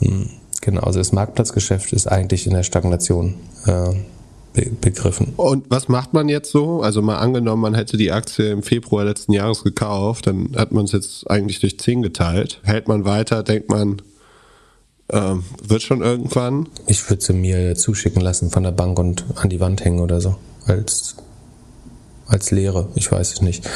Hm, 0.00 0.30
genau, 0.60 0.82
also 0.82 1.00
das 1.00 1.12
Marktplatzgeschäft 1.12 1.92
ist 1.92 2.06
eigentlich 2.06 2.46
in 2.46 2.54
der 2.54 2.62
Stagnation 2.62 3.34
äh, 3.66 3.94
be 4.52 4.70
begriffen. 4.80 5.34
Und 5.36 5.66
was 5.68 5.88
macht 5.88 6.14
man 6.14 6.28
jetzt 6.28 6.50
so? 6.50 6.82
Also 6.82 7.02
mal 7.02 7.18
angenommen, 7.18 7.62
man 7.62 7.74
hätte 7.74 7.96
die 7.96 8.12
Aktie 8.12 8.50
im 8.50 8.62
Februar 8.62 9.04
letzten 9.04 9.32
Jahres 9.32 9.62
gekauft, 9.62 10.26
dann 10.26 10.54
hat 10.56 10.72
man 10.72 10.84
es 10.84 10.92
jetzt 10.92 11.30
eigentlich 11.30 11.60
durch 11.60 11.78
10 11.78 12.02
geteilt. 12.02 12.60
Hält 12.64 12.88
man 12.88 13.04
weiter, 13.04 13.42
denkt 13.42 13.70
man, 13.70 14.02
ähm, 15.10 15.44
wird 15.62 15.82
schon 15.82 16.02
irgendwann? 16.02 16.68
Ich 16.86 17.08
würde 17.08 17.22
sie 17.22 17.32
mir 17.32 17.74
zuschicken 17.74 18.20
lassen 18.20 18.50
von 18.50 18.62
der 18.62 18.72
Bank 18.72 18.98
und 18.98 19.24
an 19.36 19.48
die 19.48 19.60
Wand 19.60 19.84
hängen 19.84 20.00
oder 20.00 20.20
so. 20.20 20.36
Als 20.66 21.16
als 22.28 22.50
Lehre, 22.50 22.88
ich 22.94 23.10
weiß 23.10 23.32
es 23.32 23.40
nicht. 23.40 23.68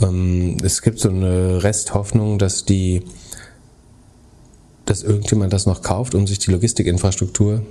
Ähm, 0.00 0.58
es 0.62 0.82
gibt 0.82 1.00
so 1.00 1.08
eine 1.08 1.62
Resthoffnung, 1.64 2.38
dass 2.38 2.66
die, 2.66 3.02
dass 4.84 5.02
irgendjemand 5.02 5.52
das 5.54 5.64
noch 5.66 5.82
kauft, 5.82 6.14
um 6.14 6.26
sich 6.26 6.38
die 6.38 6.50
Logistikinfrastruktur 6.50 7.62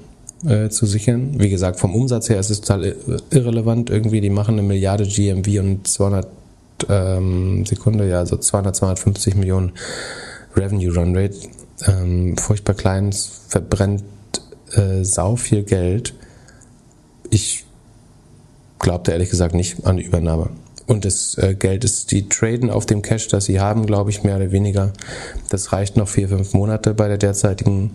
äh, 0.45 0.69
zu 0.69 0.85
sichern. 0.85 1.39
Wie 1.39 1.49
gesagt, 1.49 1.79
vom 1.79 1.95
Umsatz 1.95 2.29
her 2.29 2.39
ist 2.39 2.49
es 2.49 2.61
total 2.61 2.95
irrelevant. 3.31 3.89
Irgendwie, 3.89 4.21
die 4.21 4.29
machen 4.29 4.53
eine 4.53 4.63
Milliarde 4.63 5.05
GMV 5.05 5.59
und 5.59 5.87
200 5.87 6.27
ähm, 6.89 7.65
Sekunde, 7.65 8.09
ja, 8.09 8.25
so 8.25 8.37
200, 8.37 8.75
250 8.75 9.35
Millionen 9.35 9.71
Revenue 10.55 10.93
Run 10.93 11.15
Rate. 11.15 11.35
Ähm, 11.87 12.37
furchtbar 12.37 12.75
klein, 12.75 13.13
verbrennt 13.47 14.03
äh, 14.73 15.03
sau 15.03 15.35
viel 15.35 15.63
Geld. 15.63 16.13
Ich 17.29 17.65
glaubte 18.79 19.11
ehrlich 19.11 19.29
gesagt 19.29 19.55
nicht 19.55 19.85
an 19.85 19.97
die 19.97 20.03
Übernahme. 20.03 20.49
Und 20.85 21.05
das 21.05 21.37
äh, 21.37 21.55
Geld 21.55 21.85
ist, 21.85 22.11
die 22.11 22.27
traden 22.27 22.69
auf 22.69 22.85
dem 22.85 23.01
Cash, 23.01 23.29
das 23.29 23.45
sie 23.45 23.59
haben, 23.59 23.85
glaube 23.85 24.09
ich, 24.09 24.23
mehr 24.23 24.35
oder 24.35 24.51
weniger. 24.51 24.91
Das 25.49 25.71
reicht 25.71 25.95
noch 25.95 26.09
vier, 26.09 26.27
fünf 26.27 26.53
Monate 26.53 26.93
bei 26.93 27.07
der 27.07 27.17
derzeitigen 27.17 27.91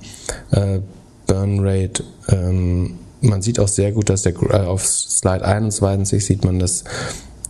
äh, 0.53 0.81
Burn 1.29 1.61
Rate. 1.61 2.03
Ähm, 2.29 2.99
man 3.21 3.43
sieht 3.43 3.61
auch 3.61 3.69
sehr 3.69 3.93
gut, 3.93 4.11
dass 4.11 4.23
der 4.23 4.35
äh, 4.51 4.67
auf 4.67 4.85
Slide 4.85 5.45
21 5.45 6.25
sieht 6.25 6.45
man, 6.45 6.59
dass 6.59 6.83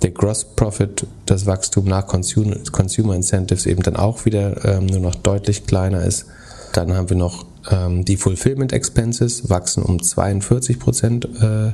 der 0.03 0.11
Gross 0.11 0.45
Profit, 0.45 1.07
das 1.27 1.47
Wachstum 1.47 1.87
nach 1.87 2.07
Consumer, 2.07 2.57
Consumer 2.71 3.15
Incentives 3.15 3.65
eben 3.65 3.83
dann 3.83 3.97
auch 3.97 4.27
wieder 4.27 4.65
ähm, 4.65 4.87
nur 4.87 5.01
noch 5.01 5.15
deutlich 5.15 5.67
kleiner 5.67 6.05
ist. 6.05 6.27
Dann 6.73 6.95
haben 6.95 7.09
wir 7.09 7.17
noch 7.17 7.47
ähm, 7.71 8.05
die 8.05 8.17
Fulfillment 8.17 8.73
Expenses 8.73 9.49
wachsen 9.49 9.83
um 9.83 10.03
42 10.03 10.79
Prozent. 10.79 11.25
Äh, 11.41 11.73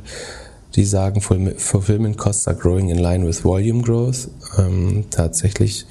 die 0.74 0.84
sagen, 0.84 1.20
Fulfillment 1.20 2.18
Costs 2.18 2.48
are 2.48 2.56
growing 2.56 2.88
in 2.88 2.98
line 2.98 3.24
with 3.24 3.44
volume 3.44 3.82
growth. 3.82 4.28
Ähm, 4.58 5.04
tatsächlich 5.10 5.86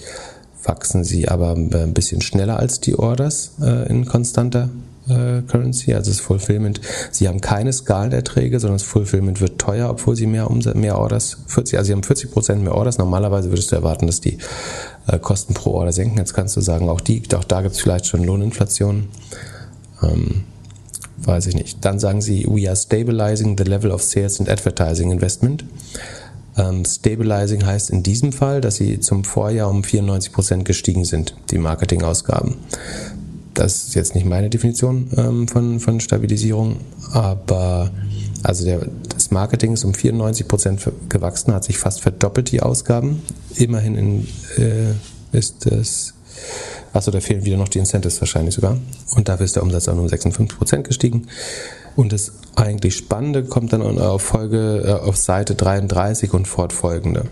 wachsen 0.63 1.05
sie 1.05 1.29
aber 1.29 1.51
ein 1.51 1.93
bisschen 1.93 2.21
schneller 2.21 2.59
als 2.59 2.81
die 2.81 2.95
Orders 2.97 3.53
äh, 3.61 3.87
in 3.89 4.05
konstanter 4.05 4.69
äh, 4.69 4.92
Currency, 5.07 5.93
also 5.93 6.11
das 6.11 6.19
Fulfillment. 6.19 6.79
Sie 7.11 7.27
haben 7.27 7.41
keine 7.41 7.73
Skalenerträge, 7.73 8.59
sondern 8.59 8.77
das 8.77 8.87
Fulfillment 8.87 9.41
wird 9.41 9.59
teuer, 9.59 9.89
obwohl 9.89 10.15
sie 10.15 10.27
mehr, 10.27 10.49
Umsatz, 10.49 10.75
mehr 10.75 10.97
Orders, 10.97 11.37
40, 11.47 11.77
also 11.77 11.87
sie 11.87 11.93
haben 11.93 12.03
40 12.03 12.31
Prozent 12.31 12.63
mehr 12.63 12.75
Orders. 12.75 12.97
Normalerweise 12.97 13.51
würdest 13.51 13.71
du 13.71 13.75
erwarten, 13.75 14.07
dass 14.07 14.21
die 14.21 14.37
äh, 15.07 15.19
Kosten 15.19 15.53
pro 15.53 15.71
Order 15.71 15.91
senken. 15.91 16.17
Jetzt 16.17 16.33
kannst 16.33 16.55
du 16.55 16.61
sagen, 16.61 16.89
auch 16.89 17.01
die, 17.01 17.23
auch 17.35 17.43
da 17.43 17.61
gibt 17.61 17.75
es 17.75 17.81
vielleicht 17.81 18.05
schon 18.05 18.23
Lohninflation. 18.23 19.09
Ähm, 20.01 20.43
weiß 21.17 21.47
ich 21.47 21.55
nicht. 21.55 21.83
Dann 21.83 21.99
sagen 21.99 22.21
sie, 22.21 22.45
we 22.47 22.67
are 22.67 22.75
stabilizing 22.75 23.57
the 23.57 23.63
level 23.63 23.91
of 23.91 24.01
sales 24.01 24.39
and 24.39 24.49
advertising 24.49 25.11
investment. 25.11 25.65
Ähm, 26.57 26.85
stabilizing 26.85 27.65
heißt 27.65 27.89
in 27.89 28.03
diesem 28.03 28.31
Fall, 28.31 28.61
dass 28.61 28.75
sie 28.75 28.99
zum 28.99 29.23
Vorjahr 29.23 29.69
um 29.69 29.83
94 29.83 30.31
Prozent 30.31 30.65
gestiegen 30.65 31.03
sind, 31.03 31.35
die 31.51 31.57
Marketingausgaben. 31.57 32.55
Das 33.53 33.87
ist 33.87 33.95
jetzt 33.95 34.15
nicht 34.15 34.25
meine 34.25 34.49
Definition 34.49 35.09
ähm, 35.15 35.47
von, 35.47 35.79
von 35.79 35.99
Stabilisierung, 35.99 36.77
aber 37.11 37.91
also 38.41 38.65
der, 38.65 38.87
das 39.09 39.31
Marketing 39.31 39.73
ist 39.73 39.83
um 39.83 39.93
94 39.93 40.47
Prozent 40.47 40.81
gewachsen, 41.09 41.53
hat 41.53 41.63
sich 41.63 41.77
fast 41.77 42.01
verdoppelt 42.01 42.51
die 42.51 42.61
Ausgaben. 42.61 43.21
Immerhin 43.55 43.95
in, 43.95 44.27
äh, 44.57 45.37
ist 45.37 45.65
es 45.65 46.13
Achso, 46.93 47.09
da 47.09 47.19
fehlen 47.21 47.43
wieder 47.43 47.57
noch 47.57 47.69
die 47.69 47.79
Incentives 47.79 48.21
wahrscheinlich 48.21 48.53
sogar. 48.53 48.77
Und 49.15 49.27
dafür 49.27 49.45
ist 49.45 49.55
der 49.55 49.63
Umsatz 49.63 49.87
auch 49.87 49.95
nur 49.95 50.03
um 50.03 50.09
56% 50.09 50.83
gestiegen. 50.83 51.27
Und 51.95 52.13
das 52.13 52.33
eigentlich 52.55 52.95
Spannende 52.95 53.43
kommt 53.43 53.73
dann 53.73 53.81
auf 53.81 54.21
Folge, 54.21 54.83
äh, 54.85 54.91
auf 55.07 55.17
Seite 55.17 55.55
33 55.55 56.33
und 56.33 56.47
fortfolgende. 56.47 57.25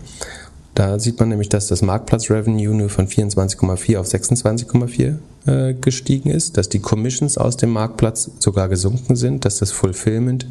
Da 0.74 0.98
sieht 0.98 1.20
man 1.20 1.28
nämlich, 1.28 1.50
dass 1.50 1.66
das 1.66 1.82
Marktplatz-Revenue 1.82 2.74
nur 2.74 2.88
von 2.88 3.06
24,4 3.06 3.98
auf 3.98 4.06
26,4 4.06 5.16
äh, 5.46 5.74
gestiegen 5.74 6.30
ist, 6.30 6.56
dass 6.56 6.70
die 6.70 6.78
Commissions 6.78 7.36
aus 7.36 7.58
dem 7.58 7.70
Marktplatz 7.70 8.30
sogar 8.38 8.68
gesunken 8.68 9.14
sind, 9.16 9.44
dass 9.44 9.58
das 9.58 9.70
Fulfillment 9.70 10.46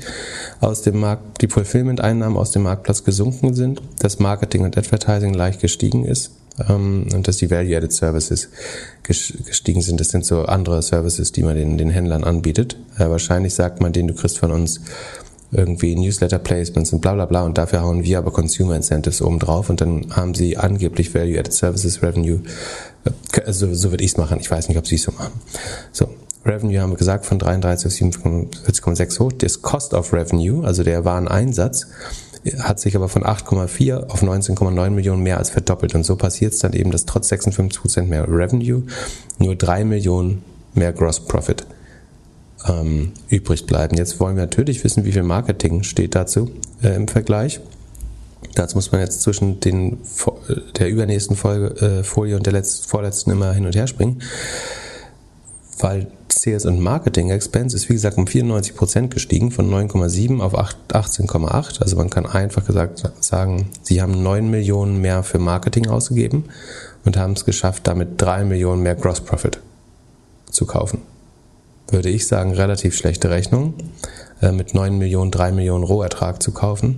aus 0.60 0.84
dem 0.84 1.00
Markt, 1.00 1.42
die 1.42 1.48
Fulfillment-Einnahmen 1.48 2.38
aus 2.38 2.52
dem 2.52 2.64
Marktplatz 2.64 3.04
gesunken 3.04 3.56
sind, 3.56 3.82
dass 4.00 4.20
Marketing 4.20 4.64
und 4.64 4.78
Advertising 4.78 5.34
leicht 5.34 5.60
gestiegen 5.60 6.06
ist 6.06 6.32
ähm, 6.70 7.08
und 7.14 7.28
dass 7.28 7.38
die 7.38 7.50
Value-Added 7.50 7.92
Services 7.92 8.50
gestiegen 9.04 9.82
sind. 9.82 10.00
Das 10.00 10.10
sind 10.10 10.26
so 10.26 10.44
andere 10.44 10.82
Services, 10.84 11.32
die 11.32 11.42
man 11.44 11.56
den, 11.56 11.78
den 11.78 11.90
Händlern 11.90 12.24
anbietet. 12.24 12.78
Äh, 12.98 13.10
wahrscheinlich 13.10 13.56
sagt 13.56 13.82
man 13.82 13.94
denen, 13.94 14.10
du 14.10 14.14
kriegst 14.14 14.38
von 14.38 14.52
uns 14.52 14.82
irgendwie 15.52 15.96
Newsletter-Placements 15.96 16.94
und 16.94 17.02
bla 17.02 17.14
bla 17.14 17.26
bla 17.26 17.44
und 17.44 17.58
dafür 17.58 17.82
hauen 17.82 18.04
wir 18.04 18.18
aber 18.18 18.32
Consumer 18.32 18.76
Incentives 18.76 19.22
oben 19.22 19.40
drauf 19.40 19.70
und 19.70 19.82
dann 19.82 20.08
haben 20.16 20.34
sie 20.34 20.58
angeblich 20.58 21.14
Value-Added 21.14 21.54
Services 21.54 22.02
Revenue. 22.02 22.40
Also 23.46 23.74
so 23.74 23.92
würde 23.92 24.04
ich 24.04 24.12
es 24.12 24.18
machen. 24.18 24.40
Ich 24.40 24.50
weiß 24.50 24.70
nicht, 24.70 24.78
ob 24.78 24.88
sie 24.88 24.96
es 24.96 25.04
so 25.04 25.12
machen. 25.12 25.34
So, 25.92 26.08
Revenue 26.46 26.80
haben 26.80 26.92
wir 26.92 26.98
gesagt 26.98 27.26
von 27.26 27.38
33 27.38 27.88
auf 27.88 28.14
47,6 28.18 29.20
hoch. 29.20 29.32
Das 29.34 29.62
Cost 29.62 29.94
of 29.94 30.14
Revenue, 30.14 30.66
also 30.66 30.84
der 30.84 31.04
Wareneinsatz, 31.06 31.88
hat 32.60 32.80
sich 32.80 32.96
aber 32.96 33.10
von 33.10 33.24
8,4 33.24 34.08
auf 34.10 34.24
19,9 34.24 34.90
Millionen 34.90 35.22
mehr 35.22 35.38
als 35.38 35.50
verdoppelt. 35.50 35.94
Und 35.96 36.04
so 36.04 36.16
passiert 36.16 36.54
es 36.54 36.60
dann 36.60 36.74
eben, 36.74 36.92
dass 36.92 37.06
trotz 37.06 37.32
56% 37.32 38.04
mehr 38.04 38.28
Revenue 38.28 38.84
nur 39.38 39.56
3 39.56 39.84
Millionen 39.84 40.44
mehr 40.74 40.94
Gross 40.94 41.20
Profit 41.20 41.66
ähm, 42.68 43.12
übrig 43.30 43.66
bleiben. 43.66 43.98
Jetzt 43.98 44.20
wollen 44.20 44.36
wir 44.36 44.44
natürlich 44.44 44.84
wissen, 44.84 45.06
wie 45.06 45.12
viel 45.12 45.24
Marketing 45.24 45.84
steht 45.84 46.16
dazu 46.16 46.52
äh, 46.84 46.96
im 46.96 47.08
Vergleich. 47.08 47.60
Dazu 48.56 48.78
muss 48.78 48.92
man 48.92 49.02
jetzt 49.02 49.22
zwischen 49.22 49.60
den, 49.60 49.98
der 50.78 50.90
übernächsten 50.90 51.36
Folge, 51.36 51.68
äh, 51.82 52.04
Folie 52.04 52.36
und 52.36 52.46
der 52.46 52.54
letzten, 52.54 52.88
vorletzten 52.88 53.32
immer 53.32 53.54
hin 53.54 53.66
und 53.66 53.76
her 53.76 53.88
springen, 53.88 54.22
weil 55.80 56.08
Sales 56.30 56.66
und 56.66 56.80
Marketing 56.80 57.30
Expense 57.30 57.76
ist 57.76 57.90
wie 57.90 57.94
gesagt 57.94 58.18
um 58.18 58.26
94 58.26 58.76
Prozent 58.76 59.14
gestiegen, 59.14 59.52
von 59.52 59.70
9,7 59.70 60.42
auf 60.42 60.58
18,8. 60.58 61.82
Also 61.82 61.96
man 61.98 62.10
kann 62.10 62.26
einfach 62.26 62.66
gesagt 62.66 63.12
sagen, 63.20 63.70
sie 63.84 64.02
haben 64.02 64.24
9 64.24 64.50
Millionen 64.50 65.02
mehr 65.02 65.24
für 65.24 65.40
Marketing 65.40 65.88
ausgegeben 65.88 66.46
und 67.06 67.18
haben 67.18 67.34
es 67.34 67.46
geschafft, 67.46 67.88
damit 67.88 68.22
3 68.22 68.46
Millionen 68.46 68.82
mehr 68.82 68.96
Gross 68.96 69.22
Profit 69.22 69.60
zu 70.50 70.66
kaufen 70.66 71.00
würde 71.92 72.10
ich 72.10 72.28
sagen, 72.28 72.54
relativ 72.54 72.96
schlechte 72.96 73.30
Rechnung, 73.30 73.74
äh, 74.42 74.52
mit 74.52 74.74
9 74.74 74.98
Millionen, 74.98 75.32
3 75.32 75.52
Millionen 75.52 75.84
Rohertrag 75.84 76.42
zu 76.42 76.52
kaufen. 76.52 76.98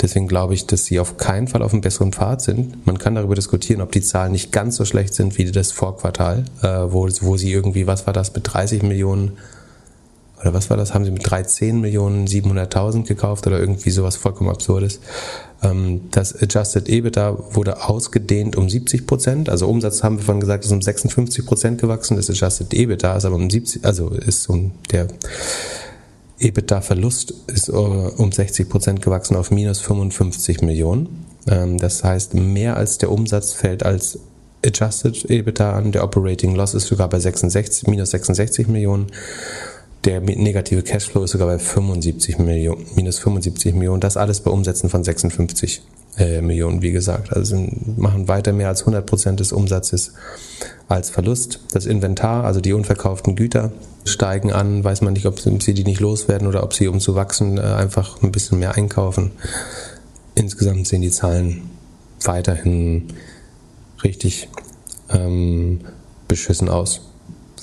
Deswegen 0.00 0.28
glaube 0.28 0.54
ich, 0.54 0.66
dass 0.66 0.84
sie 0.84 1.00
auf 1.00 1.16
keinen 1.16 1.48
Fall 1.48 1.62
auf 1.62 1.72
einem 1.72 1.80
besseren 1.80 2.12
Pfad 2.12 2.42
sind. 2.42 2.86
Man 2.86 2.98
kann 2.98 3.14
darüber 3.14 3.34
diskutieren, 3.34 3.80
ob 3.80 3.92
die 3.92 4.02
Zahlen 4.02 4.32
nicht 4.32 4.52
ganz 4.52 4.76
so 4.76 4.84
schlecht 4.84 5.14
sind 5.14 5.36
wie 5.38 5.50
das 5.50 5.72
Vorquartal, 5.72 6.44
äh, 6.62 6.66
wo, 6.66 7.08
wo 7.20 7.36
sie 7.36 7.52
irgendwie, 7.52 7.86
was 7.86 8.06
war 8.06 8.12
das, 8.12 8.34
mit 8.34 8.52
30 8.52 8.82
Millionen 8.82 9.38
oder 10.44 10.52
was 10.52 10.68
war 10.68 10.76
das, 10.76 10.92
haben 10.92 11.06
sie 11.06 11.10
mit 11.10 11.28
13 11.28 11.80
Millionen 11.80 12.26
700.000 12.26 13.06
gekauft 13.06 13.46
oder 13.46 13.58
irgendwie 13.58 13.90
sowas 13.90 14.16
vollkommen 14.16 14.50
absurdes. 14.50 15.00
Ähm, 15.62 16.02
das 16.10 16.34
Adjusted 16.40 16.86
EBITDA 16.86 17.38
wurde 17.52 17.82
ausgedehnt 17.82 18.54
um 18.54 18.68
70 18.68 19.06
Prozent. 19.06 19.48
Also 19.48 19.66
Umsatz 19.68 20.02
haben 20.02 20.18
wir 20.18 20.24
von 20.24 20.40
gesagt, 20.40 20.66
ist 20.66 20.70
um 20.70 20.82
56 20.82 21.46
Prozent 21.46 21.80
gewachsen. 21.80 22.18
Das 22.18 22.28
Adjusted 22.28 22.74
EBITDA 22.74 23.16
ist 23.16 23.24
aber 23.24 23.36
um 23.36 23.48
70, 23.48 23.86
also 23.86 24.10
ist 24.10 24.50
um 24.50 24.72
der 24.92 25.08
EBITDA-Verlust 26.40 27.32
ist 27.46 27.70
äh, 27.70 27.72
um 27.72 28.30
60 28.30 28.68
Prozent 28.68 29.00
gewachsen 29.00 29.36
auf 29.36 29.50
minus 29.50 29.80
55 29.80 30.60
Millionen. 30.60 31.24
Ähm, 31.48 31.78
das 31.78 32.04
heißt, 32.04 32.34
mehr 32.34 32.76
als 32.76 32.98
der 32.98 33.10
Umsatz 33.10 33.54
fällt 33.54 33.82
als 33.82 34.18
Adjusted 34.62 35.30
EBITDA 35.30 35.72
an. 35.72 35.92
Der 35.92 36.04
Operating 36.04 36.54
Loss 36.54 36.74
ist 36.74 36.86
sogar 36.86 37.08
bei 37.08 37.18
66, 37.18 37.88
minus 37.88 38.10
66 38.10 38.68
Millionen. 38.68 39.06
Der 40.04 40.20
negative 40.20 40.82
Cashflow 40.82 41.24
ist 41.24 41.30
sogar 41.30 41.48
bei 41.48 41.58
75 41.58 42.38
Millionen, 42.38 42.84
minus 42.94 43.18
75 43.20 43.74
Millionen. 43.74 44.00
Das 44.00 44.18
alles 44.18 44.40
bei 44.40 44.50
Umsätzen 44.50 44.90
von 44.90 45.02
56 45.02 45.82
äh, 46.18 46.42
Millionen, 46.42 46.82
wie 46.82 46.92
gesagt. 46.92 47.32
Also 47.32 47.56
machen 47.96 48.28
weiter 48.28 48.52
mehr 48.52 48.68
als 48.68 48.82
100 48.82 49.06
Prozent 49.06 49.40
des 49.40 49.52
Umsatzes 49.52 50.12
als 50.88 51.08
Verlust. 51.08 51.60
Das 51.72 51.86
Inventar, 51.86 52.44
also 52.44 52.60
die 52.60 52.74
unverkauften 52.74 53.34
Güter, 53.34 53.72
steigen 54.04 54.52
an. 54.52 54.84
Weiß 54.84 55.00
man 55.00 55.14
nicht, 55.14 55.24
ob 55.24 55.40
sie 55.40 55.72
die 55.72 55.84
nicht 55.84 56.00
loswerden 56.00 56.46
oder 56.48 56.64
ob 56.64 56.74
sie, 56.74 56.86
um 56.88 57.00
zu 57.00 57.14
wachsen, 57.14 57.56
äh, 57.56 57.62
einfach 57.62 58.22
ein 58.22 58.30
bisschen 58.30 58.58
mehr 58.58 58.74
einkaufen. 58.74 59.30
Insgesamt 60.34 60.86
sehen 60.86 61.00
die 61.00 61.10
Zahlen 61.10 61.70
weiterhin 62.22 63.08
richtig 64.02 64.48
ähm, 65.10 65.80
beschissen 66.28 66.68
aus 66.68 67.00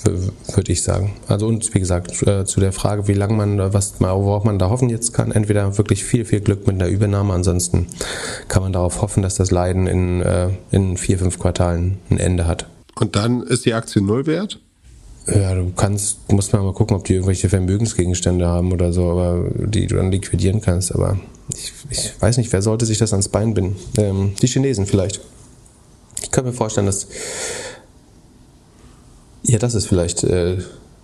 würde 0.04 0.72
ich 0.72 0.82
sagen. 0.82 1.14
Also 1.28 1.46
und 1.46 1.74
wie 1.74 1.80
gesagt, 1.80 2.26
äh, 2.26 2.44
zu 2.44 2.60
der 2.60 2.72
Frage, 2.72 3.08
wie 3.08 3.14
lange 3.14 3.34
man, 3.34 3.72
was, 3.72 3.94
worauf 4.00 4.44
man 4.44 4.58
da 4.58 4.70
hoffen 4.70 4.88
jetzt 4.88 5.12
kann, 5.12 5.32
entweder 5.32 5.78
wirklich 5.78 6.04
viel, 6.04 6.24
viel 6.24 6.40
Glück 6.40 6.66
mit 6.66 6.76
einer 6.76 6.88
Übernahme, 6.88 7.32
ansonsten 7.32 7.86
kann 8.48 8.62
man 8.62 8.72
darauf 8.72 9.02
hoffen, 9.02 9.22
dass 9.22 9.34
das 9.34 9.50
Leiden 9.50 9.86
in, 9.86 10.22
äh, 10.22 10.50
in 10.70 10.96
vier, 10.96 11.18
fünf 11.18 11.38
Quartalen 11.38 11.98
ein 12.10 12.18
Ende 12.18 12.46
hat. 12.46 12.66
Und 12.98 13.16
dann 13.16 13.42
ist 13.42 13.64
die 13.64 13.74
Aktie 13.74 14.02
null 14.02 14.26
wert? 14.26 14.60
Ja, 15.26 15.54
du 15.54 15.72
kannst, 15.76 16.18
du 16.28 16.34
musst 16.34 16.52
mal 16.52 16.72
gucken, 16.72 16.96
ob 16.96 17.04
die 17.04 17.14
irgendwelche 17.14 17.48
Vermögensgegenstände 17.48 18.46
haben 18.46 18.72
oder 18.72 18.92
so, 18.92 19.10
aber 19.10 19.50
die 19.54 19.86
du 19.86 19.96
dann 19.96 20.10
liquidieren 20.10 20.60
kannst. 20.60 20.92
Aber 20.92 21.18
ich, 21.54 21.72
ich 21.90 22.20
weiß 22.20 22.38
nicht, 22.38 22.52
wer 22.52 22.60
sollte 22.60 22.86
sich 22.86 22.98
das 22.98 23.12
ans 23.12 23.28
Bein 23.28 23.54
binden? 23.54 23.76
Ähm, 23.98 24.32
die 24.42 24.48
Chinesen 24.48 24.86
vielleicht. 24.86 25.20
Ich 26.22 26.30
kann 26.32 26.44
mir 26.44 26.52
vorstellen, 26.52 26.86
dass 26.86 27.06
ja, 29.42 29.58
das 29.58 29.74
ist 29.74 29.86
vielleicht, 29.86 30.24
äh, 30.24 30.58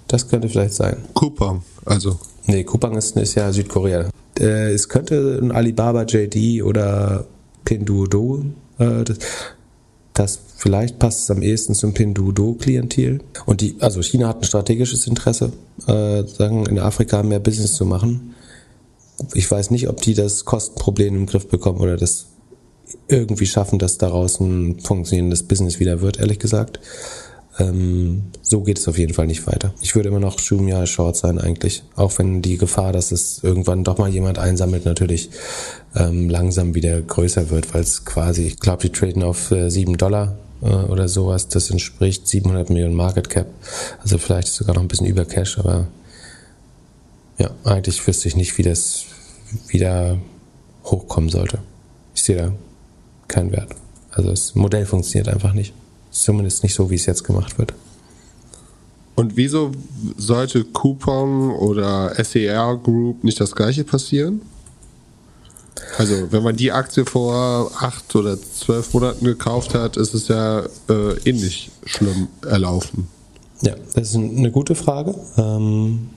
das 0.06 0.28
könnte 0.28 0.48
vielleicht 0.48 0.74
sein. 0.74 0.96
Kupang, 1.14 1.62
also. 1.84 2.18
Nee, 2.46 2.64
Kupang 2.64 2.96
ist, 2.96 3.16
ist 3.16 3.34
ja 3.34 3.52
Südkorea. 3.52 4.08
Äh, 4.38 4.72
es 4.72 4.88
könnte 4.88 5.38
ein 5.42 5.52
Alibaba 5.52 6.04
JD 6.04 6.62
oder 6.62 7.26
Pinduoduo, 7.64 8.44
äh, 8.78 9.04
das, 9.04 9.18
das 10.14 10.38
vielleicht 10.56 10.98
passt 10.98 11.22
es 11.22 11.30
am 11.30 11.42
ehesten 11.42 11.74
zum 11.74 11.92
Pinduoduo-Klientel. 11.92 13.20
Und 13.46 13.60
die, 13.60 13.76
also 13.80 14.02
China 14.02 14.28
hat 14.28 14.38
ein 14.38 14.44
strategisches 14.44 15.06
Interesse, 15.06 15.52
äh, 15.86 16.24
sagen, 16.24 16.66
in 16.66 16.78
Afrika 16.78 17.22
mehr 17.22 17.40
Business 17.40 17.74
zu 17.74 17.84
machen. 17.84 18.34
Ich 19.34 19.50
weiß 19.50 19.70
nicht, 19.70 19.88
ob 19.88 20.00
die 20.00 20.14
das 20.14 20.44
Kostenproblem 20.44 21.14
im 21.14 21.26
Griff 21.26 21.48
bekommen 21.48 21.80
oder 21.80 21.96
das 21.96 22.26
irgendwie 23.08 23.46
schaffen, 23.46 23.78
dass 23.78 23.98
daraus 23.98 24.40
ein 24.40 24.80
funktionierendes 24.80 25.42
Business 25.42 25.80
wieder 25.80 26.00
wird, 26.00 26.18
ehrlich 26.18 26.38
gesagt. 26.38 26.80
Ähm, 27.58 28.24
so 28.40 28.62
geht 28.62 28.78
es 28.78 28.86
auf 28.88 28.98
jeden 28.98 29.14
Fall 29.14 29.26
nicht 29.26 29.46
weiter. 29.46 29.74
Ich 29.80 29.94
würde 29.94 30.08
immer 30.08 30.20
noch 30.20 30.38
Shumia 30.38 30.86
Short 30.86 31.16
sein 31.16 31.38
eigentlich, 31.38 31.82
auch 31.96 32.16
wenn 32.18 32.40
die 32.40 32.56
Gefahr, 32.56 32.92
dass 32.92 33.10
es 33.10 33.42
irgendwann 33.42 33.84
doch 33.84 33.98
mal 33.98 34.08
jemand 34.08 34.38
einsammelt, 34.38 34.84
natürlich 34.84 35.30
ähm, 35.96 36.28
langsam 36.30 36.74
wieder 36.74 37.00
größer 37.00 37.50
wird, 37.50 37.74
weil 37.74 37.82
es 37.82 38.04
quasi, 38.04 38.46
ich 38.46 38.60
glaube, 38.60 38.82
die 38.82 38.90
traden 38.90 39.22
auf 39.22 39.50
äh, 39.50 39.70
7 39.70 39.96
Dollar 39.96 40.38
äh, 40.62 40.66
oder 40.66 41.08
sowas. 41.08 41.48
Das 41.48 41.70
entspricht 41.70 42.28
700 42.28 42.70
Millionen 42.70 42.94
Market 42.94 43.28
Cap. 43.28 43.48
Also 44.02 44.18
vielleicht 44.18 44.48
sogar 44.48 44.74
noch 44.74 44.82
ein 44.82 44.88
bisschen 44.88 45.06
über 45.06 45.24
Cash, 45.24 45.58
aber 45.58 45.88
ja, 47.38 47.50
eigentlich 47.64 48.04
wüsste 48.06 48.28
ich 48.28 48.36
nicht, 48.36 48.58
wie 48.58 48.62
das 48.62 49.04
wieder 49.68 50.18
hochkommen 50.84 51.30
sollte. 51.30 51.58
Ich 52.14 52.22
sehe 52.22 52.36
da 52.36 52.52
keinen 53.28 53.52
Wert. 53.52 53.74
Also 54.10 54.30
das 54.30 54.54
Modell 54.54 54.86
funktioniert 54.86 55.28
einfach 55.28 55.52
nicht. 55.52 55.72
Zumindest 56.10 56.62
nicht 56.62 56.74
so, 56.74 56.90
wie 56.90 56.94
es 56.94 57.06
jetzt 57.06 57.24
gemacht 57.24 57.58
wird. 57.58 57.74
Und 59.14 59.36
wieso 59.36 59.72
sollte 60.16 60.64
Coupon 60.64 61.50
oder 61.50 62.14
SER 62.22 62.76
Group 62.76 63.24
nicht 63.24 63.40
das 63.40 63.54
gleiche 63.54 63.84
passieren? 63.84 64.42
Also, 65.96 66.30
wenn 66.30 66.42
man 66.42 66.56
die 66.56 66.70
Aktie 66.70 67.04
vor 67.04 67.72
acht 67.78 68.14
oder 68.14 68.40
zwölf 68.40 68.94
Monaten 68.94 69.24
gekauft 69.24 69.74
hat, 69.74 69.96
ist 69.96 70.14
es 70.14 70.28
ja 70.28 70.60
äh, 70.88 71.14
ähnlich 71.24 71.70
schlimm 71.84 72.28
erlaufen. 72.46 73.08
Ja, 73.62 73.74
das 73.94 74.10
ist 74.10 74.16
eine 74.16 74.52
gute 74.52 74.74
Frage. 74.74 75.14
Ähm, 75.36 76.10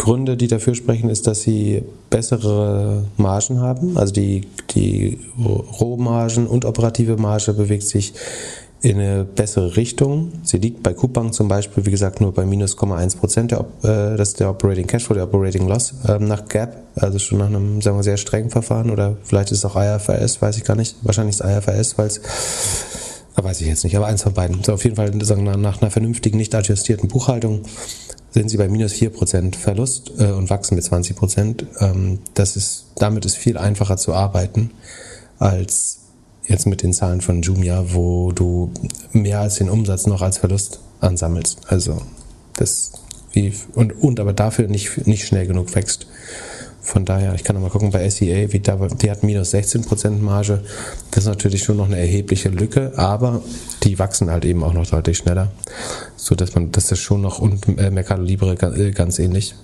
Gründe, 0.00 0.38
die 0.38 0.48
dafür 0.48 0.74
sprechen, 0.74 1.10
ist, 1.10 1.26
dass 1.26 1.42
sie 1.42 1.82
bessere 2.08 3.04
Margen 3.18 3.60
haben. 3.60 3.98
Also 3.98 4.14
die, 4.14 4.46
die 4.70 5.18
Rohmargen 5.38 6.46
und 6.46 6.64
operative 6.64 7.18
Marge 7.18 7.52
bewegt 7.52 7.82
sich 7.82 8.14
in 8.80 8.98
eine 8.98 9.24
bessere 9.24 9.76
Richtung. 9.76 10.32
Sie 10.42 10.56
liegt 10.56 10.82
bei 10.82 10.94
Coupang 10.94 11.32
zum 11.32 11.48
Beispiel, 11.48 11.84
wie 11.84 11.90
gesagt, 11.90 12.22
nur 12.22 12.32
bei 12.32 12.46
minus 12.46 12.78
0,1 12.78 13.18
Prozent. 13.18 13.52
äh, 13.52 13.58
das 13.82 14.30
ist 14.30 14.40
der 14.40 14.48
Operating 14.48 14.86
Cashflow, 14.86 15.12
der 15.12 15.24
Operating 15.24 15.68
Loss 15.68 15.92
äh, 16.08 16.18
nach 16.18 16.48
GAP, 16.48 16.76
also 16.96 17.18
schon 17.18 17.36
nach 17.36 17.48
einem, 17.48 17.82
sagen 17.82 17.98
wir, 17.98 18.02
sehr 18.02 18.16
strengen 18.16 18.48
Verfahren 18.48 18.90
oder 18.90 19.18
vielleicht 19.22 19.52
ist 19.52 19.58
es 19.58 19.64
auch 19.66 19.76
IFRS, 19.76 20.40
weiß 20.40 20.56
ich 20.56 20.64
gar 20.64 20.76
nicht. 20.76 20.96
Wahrscheinlich 21.02 21.38
ist 21.38 21.44
es 21.44 21.58
IFRS, 21.58 21.98
weil 21.98 22.06
es 22.06 22.22
weiß 23.36 23.60
ich 23.60 23.66
jetzt 23.66 23.84
nicht, 23.84 23.96
aber 23.96 24.06
eins 24.06 24.22
von 24.22 24.32
beiden. 24.32 24.62
So 24.64 24.72
auf 24.72 24.84
jeden 24.84 24.96
Fall 24.96 25.12
sagen, 25.24 25.44
nach 25.44 25.82
einer 25.82 25.90
vernünftigen, 25.90 26.38
nicht 26.38 26.54
adjustierten 26.54 27.08
Buchhaltung 27.08 27.62
sind 28.30 28.48
sie 28.48 28.56
bei 28.56 28.68
minus 28.68 28.92
4% 28.92 29.56
Verlust 29.56 30.12
äh, 30.18 30.30
und 30.30 30.50
wachsen 30.50 30.76
mit 30.76 30.84
20%. 30.84 31.64
Ähm, 31.80 32.18
das 32.34 32.56
ist, 32.56 32.86
damit 32.96 33.24
ist 33.24 33.36
viel 33.36 33.58
einfacher 33.58 33.96
zu 33.96 34.14
arbeiten 34.14 34.70
als 35.38 35.98
jetzt 36.46 36.66
mit 36.66 36.82
den 36.82 36.92
Zahlen 36.92 37.20
von 37.20 37.42
Jumia, 37.42 37.94
wo 37.94 38.32
du 38.32 38.70
mehr 39.12 39.40
als 39.40 39.56
den 39.56 39.70
Umsatz 39.70 40.06
noch 40.06 40.22
als 40.22 40.38
Verlust 40.38 40.80
ansammelst. 41.00 41.60
Also 41.68 42.02
das 42.56 42.92
wie 43.32 43.54
und, 43.74 43.92
und 43.92 44.20
aber 44.20 44.32
dafür 44.32 44.68
nicht, 44.68 45.06
nicht 45.06 45.26
schnell 45.26 45.46
genug 45.46 45.74
wächst. 45.74 46.06
Von 46.90 47.04
daher, 47.04 47.34
ich 47.36 47.44
kann 47.44 47.54
noch 47.54 47.62
mal 47.62 47.70
gucken 47.70 47.92
bei 47.92 48.10
SEA, 48.10 48.52
wie 48.52 48.58
da, 48.58 48.74
die 48.74 49.12
hat 49.12 49.22
minus 49.22 49.54
16% 49.54 50.18
Marge. 50.18 50.64
Das 51.12 51.22
ist 51.22 51.28
natürlich 51.28 51.62
schon 51.62 51.76
noch 51.76 51.86
eine 51.86 52.00
erhebliche 52.00 52.48
Lücke, 52.48 52.90
aber 52.96 53.42
die 53.84 54.00
wachsen 54.00 54.28
halt 54.28 54.44
eben 54.44 54.64
auch 54.64 54.72
noch 54.72 54.86
deutlich 54.86 55.18
schneller. 55.18 55.52
So 56.16 56.34
dass 56.34 56.56
man, 56.56 56.72
das 56.72 56.90
ist 56.90 56.98
schon 56.98 57.20
noch 57.20 57.38
und 57.38 57.78
äh, 57.78 57.92
Mercado 57.92 58.22
Libre 58.22 58.54
äh, 58.54 58.90
ganz 58.90 59.20
ähnlich. 59.20 59.54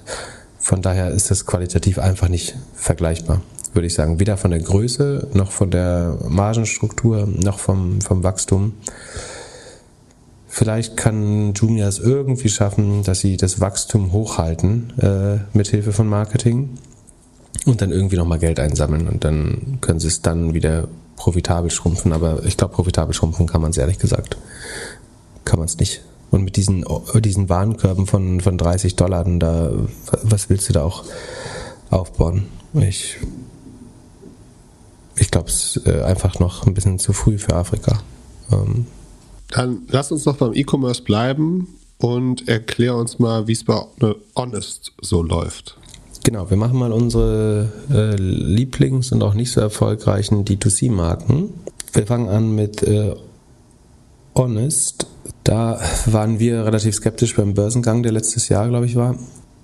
Von 0.60 0.82
daher 0.82 1.10
ist 1.10 1.32
das 1.32 1.46
qualitativ 1.46 1.98
einfach 1.98 2.28
nicht 2.28 2.54
vergleichbar, 2.76 3.42
würde 3.74 3.88
ich 3.88 3.94
sagen. 3.94 4.20
Weder 4.20 4.36
von 4.36 4.52
der 4.52 4.60
Größe, 4.60 5.26
noch 5.32 5.50
von 5.50 5.72
der 5.72 6.16
Margenstruktur, 6.28 7.26
noch 7.26 7.58
vom, 7.58 8.00
vom 8.02 8.22
Wachstum. 8.22 8.74
Vielleicht 10.46 10.96
kann 10.96 11.54
Jumia 11.54 11.88
es 11.88 11.98
irgendwie 11.98 12.50
schaffen, 12.50 13.02
dass 13.02 13.18
sie 13.18 13.36
das 13.36 13.60
Wachstum 13.60 14.12
hochhalten 14.12 14.92
äh, 15.00 15.38
mit 15.58 15.66
Hilfe 15.66 15.92
von 15.92 16.06
Marketing 16.06 16.78
und 17.66 17.82
dann 17.82 17.90
irgendwie 17.90 18.16
nochmal 18.16 18.38
Geld 18.38 18.60
einsammeln 18.60 19.08
und 19.08 19.24
dann 19.24 19.78
können 19.80 20.00
sie 20.00 20.06
es 20.06 20.22
dann 20.22 20.54
wieder 20.54 20.88
profitabel 21.16 21.70
schrumpfen. 21.70 22.12
Aber 22.12 22.44
ich 22.44 22.56
glaube, 22.56 22.74
profitabel 22.74 23.12
schrumpfen 23.12 23.46
kann 23.46 23.60
man 23.60 23.72
es 23.72 23.76
ehrlich 23.76 23.98
gesagt. 23.98 24.36
Kann 25.44 25.58
man 25.58 25.66
es 25.66 25.76
nicht. 25.78 26.02
Und 26.30 26.44
mit 26.44 26.56
diesen, 26.56 26.84
diesen 27.16 27.48
Warenkörben 27.48 28.06
von, 28.06 28.40
von 28.40 28.56
30 28.56 28.96
Dollar, 28.96 29.24
da, 29.24 29.70
was 30.22 30.48
willst 30.48 30.68
du 30.68 30.72
da 30.72 30.84
auch 30.84 31.04
aufbauen? 31.90 32.46
Ich, 32.74 33.16
ich 35.16 35.30
glaube, 35.30 35.48
es 35.48 35.76
ist 35.76 35.86
äh, 35.86 36.02
einfach 36.02 36.38
noch 36.38 36.66
ein 36.66 36.74
bisschen 36.74 36.98
zu 36.98 37.12
früh 37.12 37.38
für 37.38 37.54
Afrika. 37.54 38.00
Ähm, 38.52 38.86
Dann 39.50 39.82
lass 39.88 40.12
uns 40.12 40.24
noch 40.24 40.36
beim 40.36 40.52
E-Commerce 40.52 41.02
bleiben 41.02 41.68
und 41.98 42.48
erklär 42.48 42.96
uns 42.96 43.18
mal, 43.18 43.46
wie 43.46 43.52
es 43.52 43.64
bei 43.64 43.80
Honest 44.34 44.92
so 45.00 45.22
läuft. 45.22 45.78
Genau, 46.26 46.50
wir 46.50 46.56
machen 46.56 46.76
mal 46.76 46.90
unsere 46.90 47.68
äh, 47.88 48.16
Lieblings- 48.16 49.12
und 49.12 49.22
auch 49.22 49.34
nicht 49.34 49.52
so 49.52 49.60
erfolgreichen 49.60 50.44
D2C-Marken. 50.44 51.50
Wir 51.92 52.04
fangen 52.04 52.28
an 52.28 52.52
mit 52.52 52.82
äh, 52.82 53.14
Honest. 54.34 55.06
Da 55.44 55.78
waren 56.06 56.40
wir 56.40 56.66
relativ 56.66 56.96
skeptisch 56.96 57.36
beim 57.36 57.54
Börsengang, 57.54 58.02
der 58.02 58.10
letztes 58.10 58.48
Jahr, 58.48 58.68
glaube 58.68 58.86
ich, 58.86 58.96
war. 58.96 59.14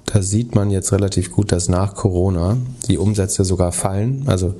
Da 0.04 0.22
sieht 0.22 0.54
man 0.54 0.70
jetzt 0.70 0.92
relativ 0.92 1.32
gut, 1.32 1.50
dass 1.50 1.68
nach 1.68 1.96
Corona 1.96 2.56
die 2.86 2.96
Umsätze 2.96 3.44
sogar 3.44 3.72
fallen. 3.72 4.22
Also 4.26 4.54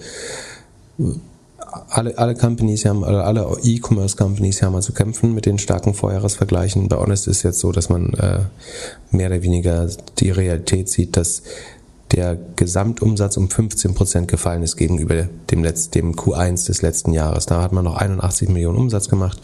alle, 1.88 2.18
alle 2.18 2.34
Companies 2.34 2.84
haben, 2.84 3.04
alle 3.04 3.46
E-Commerce 3.62 4.16
Companies 4.16 4.60
haben 4.60 4.82
zu 4.82 4.92
kämpfen 4.92 5.34
mit 5.34 5.46
den 5.46 5.60
starken 5.60 5.94
Vorjahresvergleichen. 5.94 6.88
Bei 6.88 6.96
Honest 6.96 7.28
ist 7.28 7.44
jetzt 7.44 7.60
so, 7.60 7.70
dass 7.70 7.90
man 7.90 8.12
äh, 8.14 8.40
mehr 9.12 9.28
oder 9.28 9.44
weniger 9.44 9.88
die 10.18 10.30
Realität 10.30 10.88
sieht, 10.88 11.16
dass 11.16 11.44
der 12.12 12.38
Gesamtumsatz 12.56 13.36
um 13.36 13.48
15 13.48 13.94
Prozent 13.94 14.28
gefallen 14.28 14.62
ist 14.62 14.76
gegenüber 14.76 15.28
dem, 15.50 15.64
Letz-, 15.64 15.90
dem 15.90 16.14
Q1 16.14 16.66
des 16.66 16.82
letzten 16.82 17.12
Jahres. 17.12 17.46
Da 17.46 17.62
hat 17.62 17.72
man 17.72 17.84
noch 17.84 17.96
81 17.96 18.48
Millionen 18.48 18.78
Umsatz 18.78 19.08
gemacht. 19.08 19.40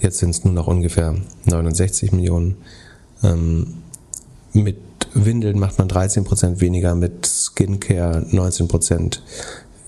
Jetzt 0.00 0.18
sind 0.18 0.30
es 0.30 0.44
nur 0.44 0.52
noch 0.52 0.66
ungefähr 0.66 1.14
69 1.46 2.12
Millionen. 2.12 2.56
Ähm, 3.22 3.74
mit 4.52 4.76
Windeln 5.14 5.58
macht 5.58 5.78
man 5.78 5.88
13 5.88 6.24
Prozent 6.24 6.60
weniger, 6.60 6.94
mit 6.94 7.26
Skincare 7.26 8.26
19 8.30 8.68
Prozent 8.68 9.22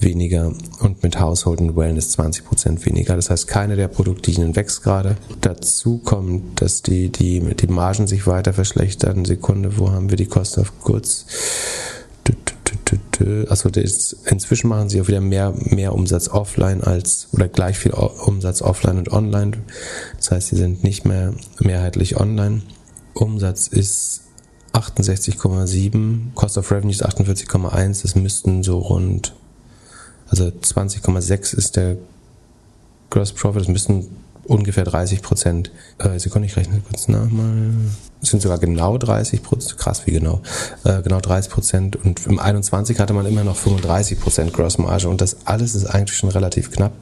weniger 0.01 0.53
und 0.81 1.03
mit 1.03 1.19
Household 1.19 1.61
und 1.61 1.77
Wellness 1.77 2.11
20 2.11 2.45
Prozent 2.45 2.87
weniger. 2.87 3.17
Das 3.17 3.31
heißt, 3.31 3.49
keine 3.49 3.77
der 3.77 3.89
Produktlinien 3.89 4.55
wächst 4.57 4.83
gerade. 4.83 5.17
Dazu 5.41 5.99
kommt, 5.99 6.61
dass 6.61 6.83
die, 6.83 7.11
die, 7.11 7.41
die 7.41 7.67
Margen 7.67 8.07
sich 8.07 8.27
weiter 8.27 8.53
verschlechtern. 8.53 9.25
Sekunde, 9.25 9.79
wo 9.79 9.91
haben 9.91 10.11
wir 10.11 10.17
die 10.17 10.27
Cost 10.27 10.59
of 10.59 10.73
Goods? 10.81 11.27
Also 13.49 13.71
inzwischen 14.27 14.69
machen 14.69 14.89
sie 14.89 15.01
auch 15.01 15.09
wieder 15.09 15.21
mehr, 15.21 15.53
mehr 15.57 15.95
Umsatz 15.95 16.29
offline 16.29 16.83
als 16.83 17.29
oder 17.33 17.49
gleich 17.49 17.79
viel 17.79 17.93
Umsatz 17.93 18.63
offline 18.63 18.99
und 18.99 19.13
online. 19.13 19.53
Das 20.17 20.31
heißt, 20.31 20.49
sie 20.49 20.57
sind 20.57 20.85
nicht 20.85 21.05
mehr 21.05 21.35
mehrheitlich 21.61 22.19
online. 22.19 22.63
Umsatz 23.15 23.69
ist 23.69 24.23
68,7, 24.73 26.35
Cost 26.35 26.59
of 26.59 26.71
Revenue 26.71 26.91
ist 26.91 27.07
48,1, 27.07 28.03
das 28.03 28.17
müssten 28.17 28.63
so 28.65 28.79
rund, 28.79 29.35
also 30.29 30.47
20,6 30.47 31.57
ist 31.57 31.77
der 31.77 31.97
Gross 33.11 33.33
Profit, 33.33 33.63
das 33.63 33.69
müssten 33.69 34.09
ungefähr 34.47 34.85
30 34.85 35.23
Prozent. 35.23 35.71
Äh, 35.99 36.19
Sekunde, 36.19 36.47
ich 36.47 36.57
rechne 36.57 36.81
kurz 36.89 37.09
nach 37.09 37.29
mal. 37.31 37.73
Es 38.23 38.31
sind 38.31 38.41
sogar 38.41 38.59
genau 38.59 38.97
30 38.97 39.43
Prozent, 39.43 39.79
krass 39.79 40.07
wie 40.07 40.13
genau, 40.13 40.41
äh, 40.85 41.03
genau 41.03 41.21
30 41.21 41.51
Prozent. 41.51 41.97
Und 41.97 42.27
im 42.27 42.39
21 42.39 42.99
hatte 42.99 43.13
man 43.13 43.27
immer 43.27 43.45
noch 43.45 43.57
35 43.57 44.19
Prozent 44.19 44.53
Grossmarge 44.53 45.09
und 45.09 45.21
das 45.21 45.47
alles 45.47 45.75
ist 45.75 45.87
eigentlich 45.87 46.17
schon 46.17 46.31
relativ 46.31 46.71
knapp. 46.71 46.93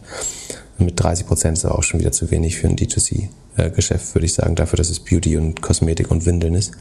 Mit 0.78 1.00
30 1.00 1.26
Prozent 1.26 1.58
ist 1.58 1.64
auch 1.64 1.82
schon 1.82 2.00
wieder 2.00 2.12
zu 2.12 2.30
wenig 2.30 2.56
für 2.56 2.66
ein 2.66 2.76
D2C-Geschäft, 2.76 4.14
würde 4.14 4.26
ich 4.26 4.34
sagen, 4.34 4.56
dafür, 4.56 4.78
dass 4.78 4.90
es 4.90 5.00
Beauty 5.00 5.36
und 5.36 5.62
Kosmetik 5.62 6.10
und 6.10 6.26
Windeln 6.26 6.54
ist. 6.54 6.72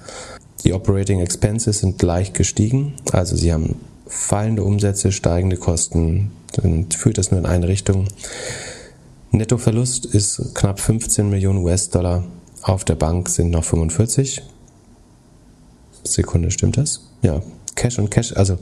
Die 0.64 0.74
Operating 0.74 1.20
Expenses 1.20 1.80
sind 1.80 2.02
leicht 2.02 2.34
gestiegen, 2.34 2.94
also 3.12 3.36
sie 3.36 3.52
haben 3.54 3.76
fallende 4.08 4.64
Umsätze, 4.64 5.12
steigende 5.12 5.58
Kosten, 5.58 6.32
dann 6.54 6.92
führt 6.92 7.18
das 7.18 7.32
nur 7.32 7.40
in 7.40 7.46
eine 7.46 7.68
Richtung. 7.68 8.08
Nettoverlust 9.32 10.06
ist 10.06 10.54
knapp 10.56 10.80
15 10.80 11.30
Millionen 11.30 11.60
US-Dollar. 11.64 12.26
Auf 12.64 12.84
der 12.84 12.96
Bank 12.96 13.30
sind 13.30 13.50
noch 13.50 13.64
45. 13.64 14.42
Sekunde, 16.04 16.52
stimmt 16.52 16.78
das? 16.78 17.08
Ja, 17.22 17.42
Cash 17.76 17.98
und 18.00 18.12
Cash, 18.12 18.34
also 18.36 18.58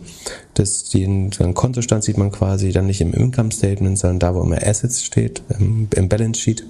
das, 0.54 0.86
den, 0.90 1.32
den 1.32 1.54
Kontostand 1.54 2.04
sieht 2.04 2.18
man 2.18 2.32
quasi 2.32 2.72
dann 2.72 2.86
nicht 2.86 3.02
im 3.02 3.14
Income 3.14 3.52
Statement, 3.52 3.98
sondern 3.98 4.20
da, 4.20 4.36
wo 4.36 4.42
immer 4.44 4.62
Assets 4.62 5.04
steht, 5.04 5.42
im, 5.58 5.88
im 5.96 6.08
Balance 6.08 6.40
Sheet. 6.40 6.64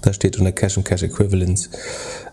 Da 0.00 0.12
steht 0.12 0.38
unter 0.38 0.52
Cash 0.52 0.76
und 0.76 0.84
Cash 0.84 1.02
Equivalents 1.02 1.70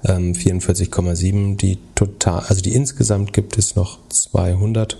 ähm, 0.05 0.34
44,7. 0.34 1.57
Die 1.57 1.78
total, 1.95 2.43
also 2.47 2.61
die 2.61 2.74
insgesamt 2.74 3.34
gibt 3.34 3.57
es 3.57 3.76
noch 3.76 3.99
200 4.09 4.97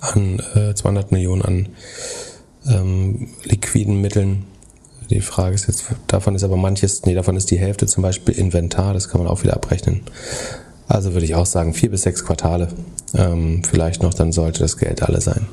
an 0.00 0.40
äh, 0.54 0.74
200 0.74 1.12
Millionen 1.12 1.42
an 1.42 1.68
ähm, 2.68 3.28
liquiden 3.44 4.00
Mitteln. 4.00 4.44
Die 5.10 5.20
Frage 5.20 5.54
ist 5.54 5.66
jetzt, 5.66 5.86
davon 6.06 6.34
ist 6.34 6.44
aber 6.44 6.56
manches, 6.56 7.04
nee, 7.04 7.14
davon 7.14 7.36
ist 7.36 7.50
die 7.50 7.58
Hälfte 7.58 7.86
zum 7.86 8.02
Beispiel 8.02 8.34
Inventar, 8.34 8.94
das 8.94 9.08
kann 9.08 9.20
man 9.20 9.28
auch 9.28 9.42
wieder 9.42 9.54
abrechnen. 9.54 10.02
Also 10.86 11.12
würde 11.12 11.24
ich 11.24 11.34
auch 11.34 11.46
sagen, 11.46 11.74
vier 11.74 11.90
bis 11.90 12.02
sechs 12.02 12.24
Quartale. 12.24 12.68
Ähm, 13.14 13.62
vielleicht 13.64 14.02
noch, 14.02 14.14
dann 14.14 14.32
sollte 14.32 14.60
das 14.60 14.76
Geld 14.76 15.02
alle 15.02 15.20
sein. 15.20 15.46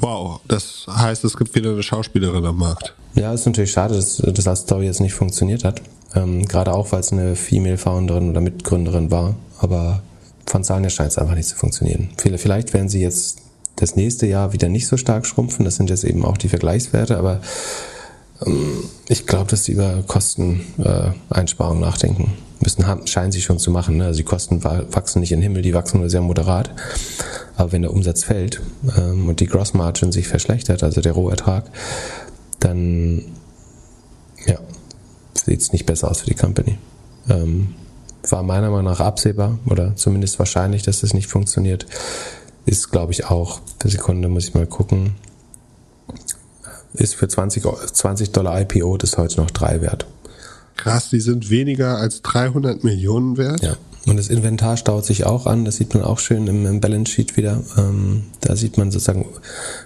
Wow, 0.00 0.40
das 0.48 0.86
heißt, 0.88 1.24
es 1.24 1.36
gibt 1.36 1.54
wieder 1.54 1.70
eine 1.70 1.82
Schauspielerin 1.82 2.44
am 2.44 2.56
Markt. 2.56 2.94
Ja, 3.14 3.32
ist 3.32 3.46
natürlich 3.46 3.72
schade, 3.72 3.94
dass 3.94 4.16
das 4.16 4.48
als 4.48 4.60
Story 4.60 4.86
jetzt 4.86 5.00
nicht 5.00 5.12
funktioniert 5.12 5.64
hat. 5.64 5.82
Ähm, 6.14 6.46
gerade 6.46 6.72
auch, 6.72 6.90
weil 6.92 7.00
es 7.00 7.12
eine 7.12 7.36
Female 7.36 7.78
Founderin 7.78 8.30
oder 8.30 8.40
Mitgründerin 8.40 9.10
war. 9.10 9.36
Aber 9.58 10.02
von 10.46 10.64
Zahlen 10.64 10.84
her 10.84 10.90
scheint 10.90 11.10
es 11.10 11.18
einfach 11.18 11.34
nicht 11.34 11.48
zu 11.48 11.56
funktionieren. 11.56 12.10
Vielleicht 12.16 12.72
werden 12.72 12.88
sie 12.88 13.02
jetzt 13.02 13.42
das 13.80 13.96
nächste 13.96 14.26
Jahr 14.26 14.52
wieder 14.52 14.68
nicht 14.68 14.86
so 14.86 14.96
stark 14.96 15.26
schrumpfen. 15.26 15.64
Das 15.64 15.76
sind 15.76 15.90
jetzt 15.90 16.04
eben 16.04 16.24
auch 16.24 16.36
die 16.36 16.48
Vergleichswerte, 16.48 17.16
aber 17.16 17.40
ähm, 18.46 18.84
ich 19.08 19.26
glaube, 19.26 19.50
dass 19.50 19.64
sie 19.64 19.72
über 19.72 20.02
Kosteneinsparungen 20.06 21.82
äh, 21.82 21.86
nachdenken 21.86 22.32
müssen, 22.60 22.86
haben, 22.86 23.06
scheinen 23.06 23.32
sie 23.32 23.40
schon 23.40 23.58
zu 23.58 23.70
machen. 23.70 23.96
Ne? 23.96 24.06
Also 24.06 24.18
die 24.18 24.24
Kosten 24.24 24.62
wachsen 24.62 25.20
nicht 25.20 25.32
in 25.32 25.38
den 25.38 25.44
Himmel, 25.44 25.62
die 25.62 25.74
wachsen 25.74 26.00
nur 26.00 26.10
sehr 26.10 26.20
moderat. 26.20 26.70
Aber 27.56 27.72
wenn 27.72 27.82
der 27.82 27.92
Umsatz 27.92 28.24
fällt 28.24 28.60
ähm, 28.96 29.28
und 29.28 29.40
die 29.40 29.46
Gross 29.46 29.74
Margin 29.74 30.12
sich 30.12 30.28
verschlechtert, 30.28 30.82
also 30.82 31.00
der 31.00 31.12
Rohertrag, 31.12 31.70
dann 32.58 33.24
ja, 34.46 34.58
sieht 35.34 35.60
es 35.60 35.72
nicht 35.72 35.86
besser 35.86 36.10
aus 36.10 36.20
für 36.20 36.26
die 36.26 36.34
Company. 36.34 36.78
Ähm, 37.28 37.74
war 38.28 38.42
meiner 38.42 38.70
Meinung 38.70 38.84
nach 38.84 39.00
absehbar 39.00 39.58
oder 39.66 39.96
zumindest 39.96 40.38
wahrscheinlich, 40.38 40.82
dass 40.82 41.00
das 41.00 41.14
nicht 41.14 41.28
funktioniert 41.28 41.86
ist, 42.66 42.90
glaube 42.90 43.12
ich, 43.12 43.26
auch, 43.26 43.60
per 43.78 43.90
Sekunde 43.90 44.28
muss 44.28 44.48
ich 44.48 44.54
mal 44.54 44.66
gucken, 44.66 45.14
ist 46.94 47.14
für 47.14 47.28
20, 47.28 47.64
20 47.92 48.32
Dollar 48.32 48.60
IPO 48.60 48.96
das 48.96 49.16
heute 49.16 49.40
noch 49.40 49.50
3 49.50 49.80
wert. 49.80 50.06
Krass, 50.76 51.10
die 51.10 51.20
sind 51.20 51.50
weniger 51.50 51.98
als 51.98 52.22
300 52.22 52.84
Millionen 52.84 53.36
wert. 53.36 53.62
Ja. 53.62 53.76
Und 54.06 54.16
das 54.16 54.28
Inventar 54.28 54.76
staut 54.76 55.04
sich 55.04 55.24
auch 55.26 55.46
an, 55.46 55.64
das 55.64 55.76
sieht 55.76 55.92
man 55.94 56.02
auch 56.02 56.18
schön 56.18 56.46
im, 56.46 56.64
im 56.64 56.80
Balance 56.80 57.12
Sheet 57.12 57.36
wieder. 57.36 57.62
Ähm, 57.76 58.24
da 58.40 58.56
sieht 58.56 58.78
man 58.78 58.90
sozusagen 58.90 59.26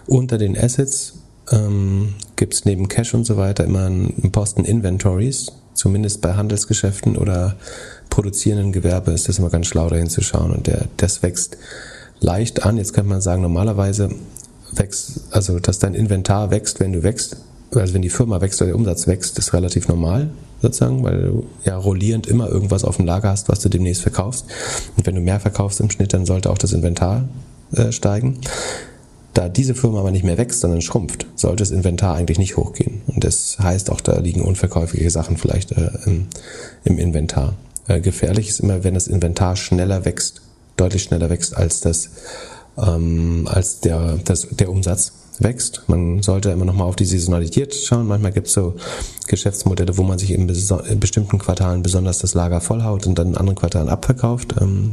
unter 0.06 0.38
den 0.38 0.56
Assets 0.56 1.14
ähm, 1.50 2.14
gibt 2.36 2.54
es 2.54 2.64
neben 2.64 2.88
Cash 2.88 3.14
und 3.14 3.24
so 3.24 3.36
weiter 3.36 3.64
immer 3.64 3.86
einen 3.86 4.30
Posten 4.32 4.64
Inventories, 4.64 5.52
zumindest 5.74 6.20
bei 6.20 6.34
Handelsgeschäften 6.34 7.16
oder 7.16 7.56
produzierenden 8.10 8.72
Gewerbe 8.72 9.10
ist 9.10 9.28
das 9.28 9.38
immer 9.38 9.50
ganz 9.50 9.66
schlau 9.66 9.88
dahin 9.88 10.08
zu 10.08 10.22
schauen 10.22 10.52
und 10.52 10.66
der, 10.66 10.86
das 10.96 11.22
wächst 11.22 11.56
leicht 12.20 12.64
an. 12.64 12.76
Jetzt 12.76 12.92
könnte 12.92 13.10
man 13.10 13.20
sagen, 13.20 13.42
normalerweise 13.42 14.10
wächst, 14.72 15.20
also 15.30 15.58
dass 15.58 15.78
dein 15.78 15.94
Inventar 15.94 16.50
wächst, 16.50 16.80
wenn 16.80 16.92
du 16.92 17.02
wächst, 17.02 17.36
also 17.74 17.94
wenn 17.94 18.02
die 18.02 18.10
Firma 18.10 18.40
wächst 18.40 18.60
oder 18.60 18.68
der 18.68 18.76
Umsatz 18.76 19.06
wächst, 19.06 19.38
ist 19.38 19.52
relativ 19.52 19.88
normal 19.88 20.30
sozusagen, 20.62 21.04
weil 21.04 21.22
du 21.22 21.46
ja 21.64 21.76
rollierend 21.76 22.26
immer 22.26 22.48
irgendwas 22.48 22.84
auf 22.84 22.96
dem 22.96 23.06
Lager 23.06 23.30
hast, 23.30 23.48
was 23.48 23.60
du 23.60 23.68
demnächst 23.68 24.02
verkaufst. 24.02 24.46
Und 24.96 25.06
wenn 25.06 25.14
du 25.14 25.20
mehr 25.20 25.40
verkaufst 25.40 25.80
im 25.80 25.90
Schnitt, 25.90 26.12
dann 26.12 26.26
sollte 26.26 26.50
auch 26.50 26.58
das 26.58 26.72
Inventar 26.72 27.28
äh, 27.76 27.92
steigen. 27.92 28.38
Da 29.34 29.48
diese 29.48 29.74
Firma 29.74 29.98
aber 29.98 30.12
nicht 30.12 30.24
mehr 30.24 30.38
wächst, 30.38 30.60
sondern 30.60 30.80
schrumpft, 30.80 31.26
sollte 31.34 31.62
das 31.62 31.72
Inventar 31.72 32.14
eigentlich 32.14 32.38
nicht 32.38 32.56
hochgehen. 32.56 33.02
Und 33.06 33.24
das 33.24 33.58
heißt 33.58 33.90
auch, 33.90 34.00
da 34.00 34.18
liegen 34.20 34.42
unverkäufliche 34.42 35.10
Sachen 35.10 35.36
vielleicht 35.36 35.72
äh, 35.72 35.90
im, 36.06 36.28
im, 36.84 36.98
Inventar. 36.98 37.54
Äh, 37.88 38.00
gefährlich 38.00 38.48
ist 38.48 38.60
immer, 38.60 38.84
wenn 38.84 38.94
das 38.94 39.08
Inventar 39.08 39.56
schneller 39.56 40.04
wächst, 40.04 40.40
deutlich 40.76 41.02
schneller 41.02 41.30
wächst 41.30 41.56
als 41.56 41.80
das, 41.80 42.10
ähm, 42.78 43.48
als 43.50 43.80
der, 43.80 44.18
das, 44.24 44.48
der 44.50 44.70
Umsatz 44.70 45.12
wächst. 45.40 45.82
Man 45.88 46.22
sollte 46.22 46.50
immer 46.50 46.64
noch 46.64 46.74
mal 46.74 46.84
auf 46.84 46.96
die 46.96 47.04
Saisonalität 47.04 47.74
schauen. 47.74 48.06
Manchmal 48.06 48.32
gibt 48.32 48.46
es 48.46 48.52
so 48.52 48.74
Geschäftsmodelle, 49.26 49.96
wo 49.96 50.02
man 50.02 50.18
sich 50.18 50.30
in, 50.30 50.48
in, 50.48 51.00
bestimmten 51.00 51.38
Quartalen 51.38 51.82
besonders 51.82 52.18
das 52.18 52.34
Lager 52.34 52.60
vollhaut 52.60 53.06
und 53.06 53.18
dann 53.18 53.28
in 53.28 53.36
anderen 53.36 53.56
Quartalen 53.56 53.88
abverkauft. 53.88 54.54
Ähm, 54.60 54.92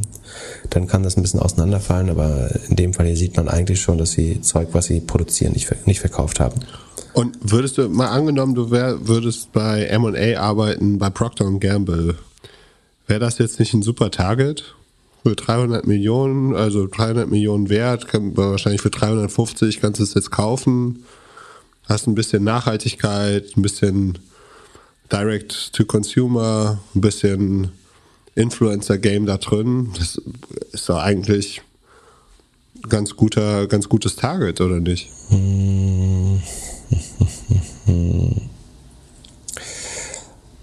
dann 0.70 0.86
kann 0.86 1.02
das 1.02 1.16
ein 1.16 1.22
bisschen 1.22 1.40
auseinanderfallen, 1.40 2.10
aber 2.10 2.50
in 2.68 2.76
dem 2.76 2.94
Fall 2.94 3.06
hier 3.06 3.16
sieht 3.16 3.36
man 3.36 3.48
eigentlich 3.48 3.80
schon, 3.80 3.98
dass 3.98 4.12
sie 4.12 4.40
Zeug, 4.40 4.68
was 4.72 4.86
sie 4.86 5.00
produzieren, 5.00 5.52
nicht, 5.52 5.86
nicht 5.86 6.00
verkauft 6.00 6.40
haben. 6.40 6.60
Und 7.14 7.36
würdest 7.42 7.78
du 7.78 7.88
mal 7.88 8.08
angenommen, 8.08 8.54
du 8.54 8.70
wär, 8.70 9.06
würdest 9.06 9.52
bei 9.52 9.84
M&A 9.84 10.40
arbeiten, 10.40 10.98
bei 10.98 11.10
Procter 11.10 11.50
Gamble, 11.58 12.16
wäre 13.06 13.20
das 13.20 13.38
jetzt 13.38 13.60
nicht 13.60 13.74
ein 13.74 13.82
super 13.82 14.10
Target? 14.10 14.74
Für 15.22 15.36
300 15.36 15.86
Millionen, 15.86 16.54
also 16.54 16.86
300 16.86 17.30
Millionen 17.30 17.68
wert, 17.68 18.08
kann, 18.08 18.36
wahrscheinlich 18.36 18.82
für 18.82 18.90
350 18.90 19.80
kannst 19.80 20.00
du 20.00 20.04
es 20.04 20.14
jetzt 20.14 20.30
kaufen. 20.30 21.04
Hast 21.88 22.06
ein 22.06 22.14
bisschen 22.14 22.44
Nachhaltigkeit, 22.44 23.56
ein 23.56 23.62
bisschen 23.62 24.18
Direct 25.10 25.72
to 25.74 25.84
Consumer, 25.84 26.80
ein 26.94 27.00
bisschen 27.00 27.72
Influencer-Game 28.34 29.26
da 29.26 29.36
drin. 29.36 29.92
Das 29.98 30.20
ist 30.72 30.88
doch 30.88 30.98
eigentlich 30.98 31.62
ganz 32.88 33.16
guter, 33.16 33.66
ganz 33.66 33.88
gutes 33.88 34.16
Target, 34.16 34.60
oder 34.60 34.80
nicht? 34.80 35.10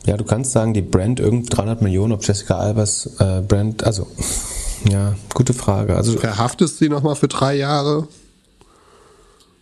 Ja, 0.06 0.18
du 0.18 0.24
kannst 0.24 0.52
sagen, 0.52 0.74
die 0.74 0.82
Brand 0.82 1.20
irgend 1.20 1.56
300 1.56 1.82
Millionen, 1.82 2.14
ob 2.14 2.26
Jessica 2.26 2.58
Albers 2.58 3.10
äh, 3.20 3.42
Brand, 3.42 3.84
also 3.84 4.08
ja, 4.90 5.16
gute 5.34 5.54
Frage. 5.54 5.96
Also 5.96 6.18
verhaftest 6.18 6.78
sie 6.78 6.90
nochmal 6.90 7.16
für 7.16 7.28
drei 7.28 7.56
Jahre? 7.56 8.08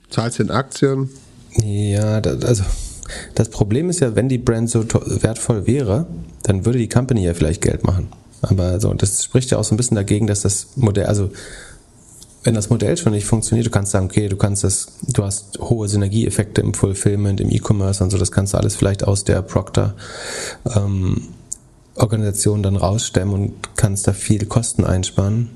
Zahlst 0.10 0.40
in 0.40 0.52
Aktien? 0.52 1.10
Ja, 1.62 2.22
das, 2.22 2.44
also 2.44 2.64
das 3.36 3.50
Problem 3.50 3.90
ist 3.90 4.00
ja, 4.00 4.16
wenn 4.16 4.30
die 4.30 4.38
Brand 4.38 4.70
so 4.70 4.86
wertvoll 4.86 5.66
wäre, 5.68 6.08
dann 6.44 6.66
würde 6.66 6.78
die 6.78 6.90
Company 6.90 7.24
ja 7.24 7.34
vielleicht 7.34 7.62
Geld 7.62 7.84
machen. 7.84 8.10
Aber 8.42 8.80
so, 8.80 8.94
das 8.94 9.24
spricht 9.24 9.52
ja 9.52 9.58
auch 9.58 9.64
so 9.64 9.74
ein 9.74 9.78
bisschen 9.78 9.96
dagegen, 9.96 10.28
dass 10.28 10.42
das 10.42 10.68
Modell, 10.76 11.06
also 11.06 11.32
wenn 12.48 12.56
das 12.56 12.70
Modell 12.70 12.96
schon 12.96 13.12
nicht 13.12 13.26
funktioniert, 13.26 13.68
du 13.68 13.72
kannst 13.72 13.92
sagen, 13.92 14.06
okay, 14.06 14.30
du 14.30 14.38
kannst 14.38 14.64
das, 14.64 14.88
du 15.02 15.26
hast 15.26 15.60
hohe 15.60 15.90
Synergieeffekte 15.90 16.62
im 16.62 16.74
Fulfillment, 16.74 17.42
im 17.42 17.52
E-Commerce 17.52 18.02
und 18.02 18.10
so, 18.10 18.18
das 18.18 18.32
kannst 18.32 18.54
du 18.54 18.58
alles 18.58 18.78
vielleicht 18.78 19.04
aus 19.04 19.26
der 19.26 19.42
Proctor 19.42 19.96
ähm, 20.74 21.24
Organisation 21.96 22.64
dann 22.64 22.78
rausstemmen 22.78 23.34
und 23.34 23.76
kannst 23.76 24.08
da 24.08 24.14
viel 24.14 24.46
Kosten 24.46 24.86
einsparen. 24.86 25.50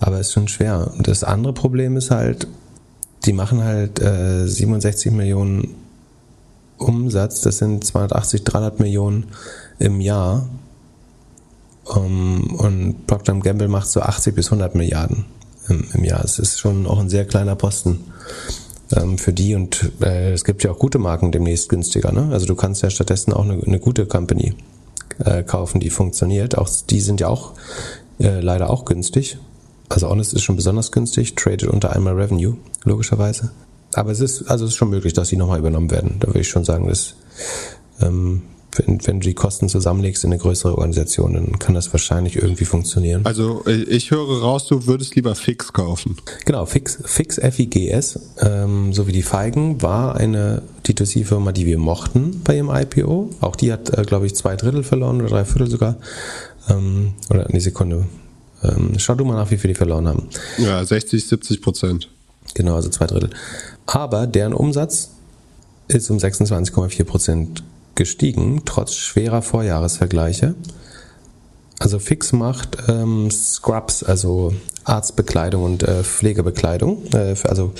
Aber 0.00 0.18
ist 0.18 0.32
schon 0.32 0.48
schwer. 0.48 0.90
Und 0.92 1.06
das 1.06 1.22
andere 1.22 1.52
Problem 1.52 1.96
ist 1.96 2.10
halt, 2.10 2.48
die 3.24 3.32
machen 3.32 3.62
halt 3.62 4.00
äh, 4.00 4.48
67 4.48 5.12
Millionen 5.12 5.72
Umsatz, 6.78 7.42
das 7.42 7.58
sind 7.58 7.84
280, 7.84 8.42
300 8.42 8.80
Millionen 8.80 9.26
im 9.78 10.00
Jahr. 10.00 10.48
Um, 11.84 12.56
und 12.56 13.06
Procter 13.06 13.34
Gamble 13.34 13.68
macht 13.68 13.88
so 13.88 14.00
80 14.00 14.34
bis 14.34 14.46
100 14.46 14.74
Milliarden 14.74 15.26
im, 15.72 15.88
im 15.94 16.04
Jahr. 16.04 16.24
Es 16.24 16.38
ist 16.38 16.60
schon 16.60 16.86
auch 16.86 16.98
ein 16.98 17.08
sehr 17.08 17.24
kleiner 17.24 17.56
Posten 17.56 18.04
ähm, 18.94 19.18
für 19.18 19.32
die 19.32 19.54
und 19.54 19.92
äh, 20.00 20.32
es 20.32 20.44
gibt 20.44 20.62
ja 20.62 20.70
auch 20.70 20.78
gute 20.78 20.98
Marken 20.98 21.32
demnächst 21.32 21.68
günstiger. 21.68 22.12
Ne? 22.12 22.28
Also 22.32 22.46
du 22.46 22.54
kannst 22.54 22.82
ja 22.82 22.90
stattdessen 22.90 23.32
auch 23.32 23.44
eine, 23.44 23.62
eine 23.62 23.80
gute 23.80 24.06
Company 24.06 24.54
äh, 25.24 25.42
kaufen, 25.42 25.80
die 25.80 25.90
funktioniert. 25.90 26.56
Auch 26.56 26.68
die 26.88 27.00
sind 27.00 27.20
ja 27.20 27.28
auch 27.28 27.52
äh, 28.18 28.40
leider 28.40 28.70
auch 28.70 28.84
günstig. 28.84 29.38
Also 29.88 30.08
Honest 30.08 30.32
ist 30.32 30.42
schon 30.42 30.56
besonders 30.56 30.92
günstig, 30.92 31.34
traded 31.34 31.68
unter 31.68 31.94
einmal 31.94 32.14
Revenue, 32.14 32.56
logischerweise. 32.84 33.50
Aber 33.94 34.10
es 34.10 34.20
ist, 34.20 34.48
also 34.50 34.64
es 34.64 34.70
ist 34.70 34.76
schon 34.76 34.90
möglich, 34.90 35.12
dass 35.12 35.28
sie 35.28 35.36
nochmal 35.36 35.58
übernommen 35.58 35.90
werden. 35.90 36.16
Da 36.20 36.28
würde 36.28 36.40
ich 36.40 36.48
schon 36.48 36.64
sagen, 36.64 36.88
dass 36.88 37.14
ähm, 38.00 38.42
wenn, 38.76 39.06
wenn 39.06 39.20
du 39.20 39.28
die 39.28 39.34
Kosten 39.34 39.68
zusammenlegst 39.68 40.24
in 40.24 40.32
eine 40.32 40.40
größere 40.40 40.72
Organisation, 40.72 41.34
dann 41.34 41.58
kann 41.58 41.74
das 41.74 41.92
wahrscheinlich 41.92 42.36
irgendwie 42.36 42.64
funktionieren. 42.64 43.24
Also 43.24 43.64
ich 43.66 44.10
höre 44.10 44.40
raus, 44.40 44.66
du 44.66 44.86
würdest 44.86 45.14
lieber 45.14 45.34
Fix 45.34 45.72
kaufen. 45.72 46.16
Genau, 46.44 46.64
Fix, 46.66 46.98
Fix 47.04 47.38
FIGS, 47.38 48.18
ähm, 48.40 48.92
so 48.92 49.06
wie 49.06 49.12
die 49.12 49.22
Feigen, 49.22 49.82
war 49.82 50.16
eine 50.16 50.62
D2C-Firma, 50.86 51.52
die 51.52 51.66
wir 51.66 51.78
mochten 51.78 52.40
bei 52.44 52.56
ihrem 52.56 52.70
IPO. 52.70 53.30
Auch 53.40 53.56
die 53.56 53.72
hat, 53.72 53.96
äh, 53.96 54.02
glaube 54.02 54.26
ich, 54.26 54.34
zwei 54.34 54.56
Drittel 54.56 54.82
verloren 54.82 55.20
oder 55.20 55.30
drei 55.30 55.44
Viertel 55.44 55.68
sogar. 55.68 55.96
Ähm, 56.68 57.12
oder 57.28 57.46
eine 57.46 57.60
Sekunde. 57.60 58.06
Ähm, 58.62 58.94
schau 58.98 59.14
du 59.14 59.24
mal 59.24 59.34
nach, 59.34 59.50
wie 59.50 59.58
viel 59.58 59.68
die 59.68 59.74
verloren 59.74 60.08
haben. 60.08 60.28
Ja, 60.58 60.84
60, 60.84 61.26
70 61.26 61.60
Prozent. 61.60 62.08
Genau, 62.54 62.76
also 62.76 62.88
zwei 62.88 63.06
Drittel. 63.06 63.30
Aber 63.86 64.26
deren 64.26 64.52
Umsatz 64.52 65.10
ist 65.88 66.10
um 66.10 66.18
26,4 66.18 67.04
Prozent 67.04 67.62
gestiegen, 67.94 68.62
trotz 68.64 68.94
schwerer 68.94 69.42
Vorjahresvergleiche. 69.42 70.54
Also 71.78 71.98
Fix 71.98 72.32
macht 72.32 72.78
ähm, 72.88 73.30
Scrubs, 73.30 74.04
also 74.04 74.54
Arztbekleidung 74.84 75.64
und 75.64 75.82
äh, 75.82 76.04
Pflegebekleidung, 76.04 77.06
äh, 77.12 77.34
für, 77.34 77.48
also 77.48 77.72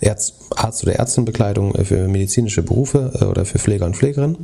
Ärzt, 0.00 0.34
Arzt- 0.54 0.84
oder 0.84 0.96
Ärztinbekleidung 0.96 1.74
äh, 1.74 1.84
für 1.84 2.08
medizinische 2.08 2.62
Berufe 2.62 3.12
äh, 3.20 3.24
oder 3.24 3.44
für 3.44 3.58
Pfleger 3.58 3.86
und 3.86 3.96
Pflegerinnen. 3.96 4.38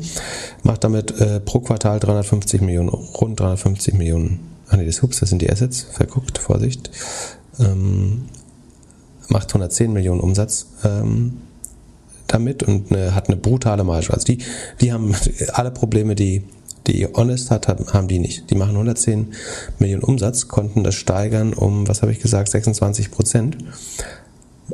Macht 0.65 0.83
damit 0.83 1.21
äh, 1.21 1.41
pro 1.41 1.61
Quartal 1.61 2.01
350 2.01 2.61
Millionen, 2.63 2.89
rund 2.89 3.39
350 3.39 3.95
Millionen. 3.95 4.41
Ah 4.69 4.77
nee, 4.77 4.87
das, 4.87 5.03
ups, 5.03 5.21
das 5.21 5.29
sind 5.29 5.41
die 5.41 5.51
Assets, 5.51 5.83
verguckt, 5.83 6.39
Vorsicht. 6.39 6.91
Ähm, 7.61 8.29
macht 9.29 9.49
110 9.49 9.93
Millionen 9.93 10.21
Umsatz. 10.21 10.67
Ähm, 10.85 11.39
damit 12.27 12.63
und 12.63 12.91
eine, 12.91 13.15
hat 13.15 13.29
eine 13.29 13.37
brutale 13.37 13.85
Marge. 13.85 14.13
Also 14.13 14.25
die, 14.25 14.39
die 14.81 14.93
haben 14.93 15.15
alle 15.53 15.71
Probleme, 15.71 16.15
die 16.15 16.43
die 16.87 17.07
Honest 17.07 17.51
hat, 17.51 17.69
haben 17.69 18.09
die 18.09 18.19
nicht. 18.19 18.51
Die 18.51 18.55
machen 18.55 18.73
110 18.73 19.33
Millionen 19.79 20.05
Umsatz, 20.05 20.49
konnten 20.49 20.85
das 20.85 20.95
steigern 20.95 21.53
um, 21.53 21.89
was 21.89 22.03
habe 22.03 22.13
ich 22.13 22.21
gesagt, 22.21 22.49
26 22.49 23.11
Prozent. 23.11 23.59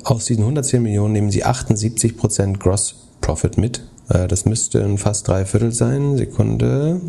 Aus 0.05 0.27
diesen 0.27 0.43
110 0.43 0.83
Millionen 0.83 1.13
nehmen 1.13 1.31
sie 1.31 1.45
78 1.45 2.17
Prozent 2.17 2.61
Gross 2.61 2.97
Profit 3.21 3.59
mit. 3.59 3.83
Äh, 4.09 4.29
das 4.29 4.45
müsste 4.45 4.97
fast 4.99 5.29
drei 5.29 5.45
Viertel 5.45 5.73
sein. 5.73 6.17
Sekunde. 6.17 7.01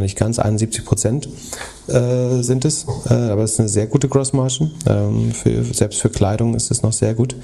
nicht 0.00 0.18
ganz, 0.18 0.38
71 0.38 0.84
Prozent 0.84 1.28
äh, 1.86 2.42
sind 2.42 2.64
es. 2.64 2.86
Äh, 3.08 3.14
aber 3.14 3.42
es 3.42 3.52
ist 3.52 3.60
eine 3.60 3.68
sehr 3.68 3.86
gute 3.86 4.08
Gross 4.08 4.32
Margin. 4.32 4.72
Ähm, 4.86 5.32
selbst 5.72 6.00
für 6.00 6.10
Kleidung 6.10 6.54
ist 6.54 6.70
es 6.70 6.82
noch 6.82 6.92
sehr 6.92 7.14
gut 7.14 7.36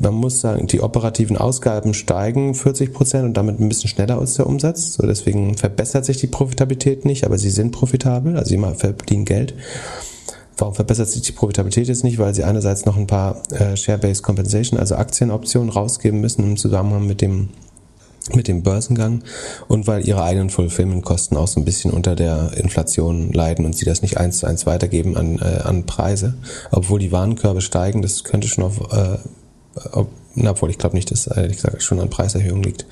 man 0.00 0.14
muss 0.14 0.40
sagen, 0.40 0.66
die 0.66 0.80
operativen 0.80 1.36
Ausgaben 1.36 1.94
steigen 1.94 2.54
40 2.54 2.92
Prozent 2.92 3.24
und 3.24 3.34
damit 3.34 3.60
ein 3.60 3.68
bisschen 3.68 3.88
schneller 3.88 4.18
als 4.18 4.34
der 4.34 4.46
Umsatz. 4.46 4.94
So 4.94 5.06
deswegen 5.06 5.56
verbessert 5.56 6.04
sich 6.04 6.18
die 6.18 6.26
Profitabilität 6.26 7.04
nicht, 7.04 7.24
aber 7.24 7.38
sie 7.38 7.50
sind 7.50 7.72
profitabel, 7.72 8.36
also 8.36 8.50
sie 8.50 8.58
verdienen 8.76 9.24
Geld. 9.24 9.54
Warum 10.56 10.74
verbessert 10.74 11.08
sich 11.08 11.22
die 11.22 11.32
Profitabilität 11.32 11.88
jetzt 11.88 12.04
nicht? 12.04 12.18
Weil 12.18 12.34
sie 12.34 12.44
einerseits 12.44 12.84
noch 12.84 12.96
ein 12.96 13.06
paar 13.06 13.42
äh, 13.50 13.76
Share-Based 13.76 14.22
Compensation, 14.22 14.78
also 14.78 14.96
Aktienoptionen 14.96 15.70
rausgeben 15.70 16.20
müssen 16.20 16.44
im 16.44 16.56
Zusammenhang 16.56 17.06
mit 17.06 17.20
dem 17.20 17.50
mit 18.34 18.46
dem 18.46 18.62
Börsengang 18.62 19.22
und 19.68 19.86
weil 19.86 20.06
ihre 20.06 20.22
eigenen 20.22 20.50
Fulfillment-Kosten 20.50 21.36
auch 21.38 21.48
so 21.48 21.60
ein 21.60 21.64
bisschen 21.64 21.90
unter 21.90 22.14
der 22.14 22.52
Inflation 22.56 23.32
leiden 23.32 23.64
und 23.64 23.74
sie 23.74 23.86
das 23.86 24.02
nicht 24.02 24.18
eins 24.18 24.40
zu 24.40 24.46
eins 24.46 24.66
weitergeben 24.66 25.16
an, 25.16 25.38
äh, 25.38 25.62
an 25.62 25.86
Preise. 25.86 26.34
Obwohl 26.70 27.00
die 27.00 27.10
Warenkörbe 27.10 27.62
steigen, 27.62 28.02
das 28.02 28.24
könnte 28.24 28.46
schon 28.46 28.64
auf 28.64 28.92
äh, 28.92 29.18
ob, 29.92 30.08
na, 30.34 30.50
obwohl 30.50 30.70
ich 30.70 30.78
glaube 30.78 30.96
nicht, 30.96 31.10
dass 31.10 31.26
ehrlich 31.26 31.56
gesagt 31.56 31.82
schon 31.82 32.00
an 32.00 32.10
Preiserhöhung 32.10 32.62
liegt. 32.62 32.86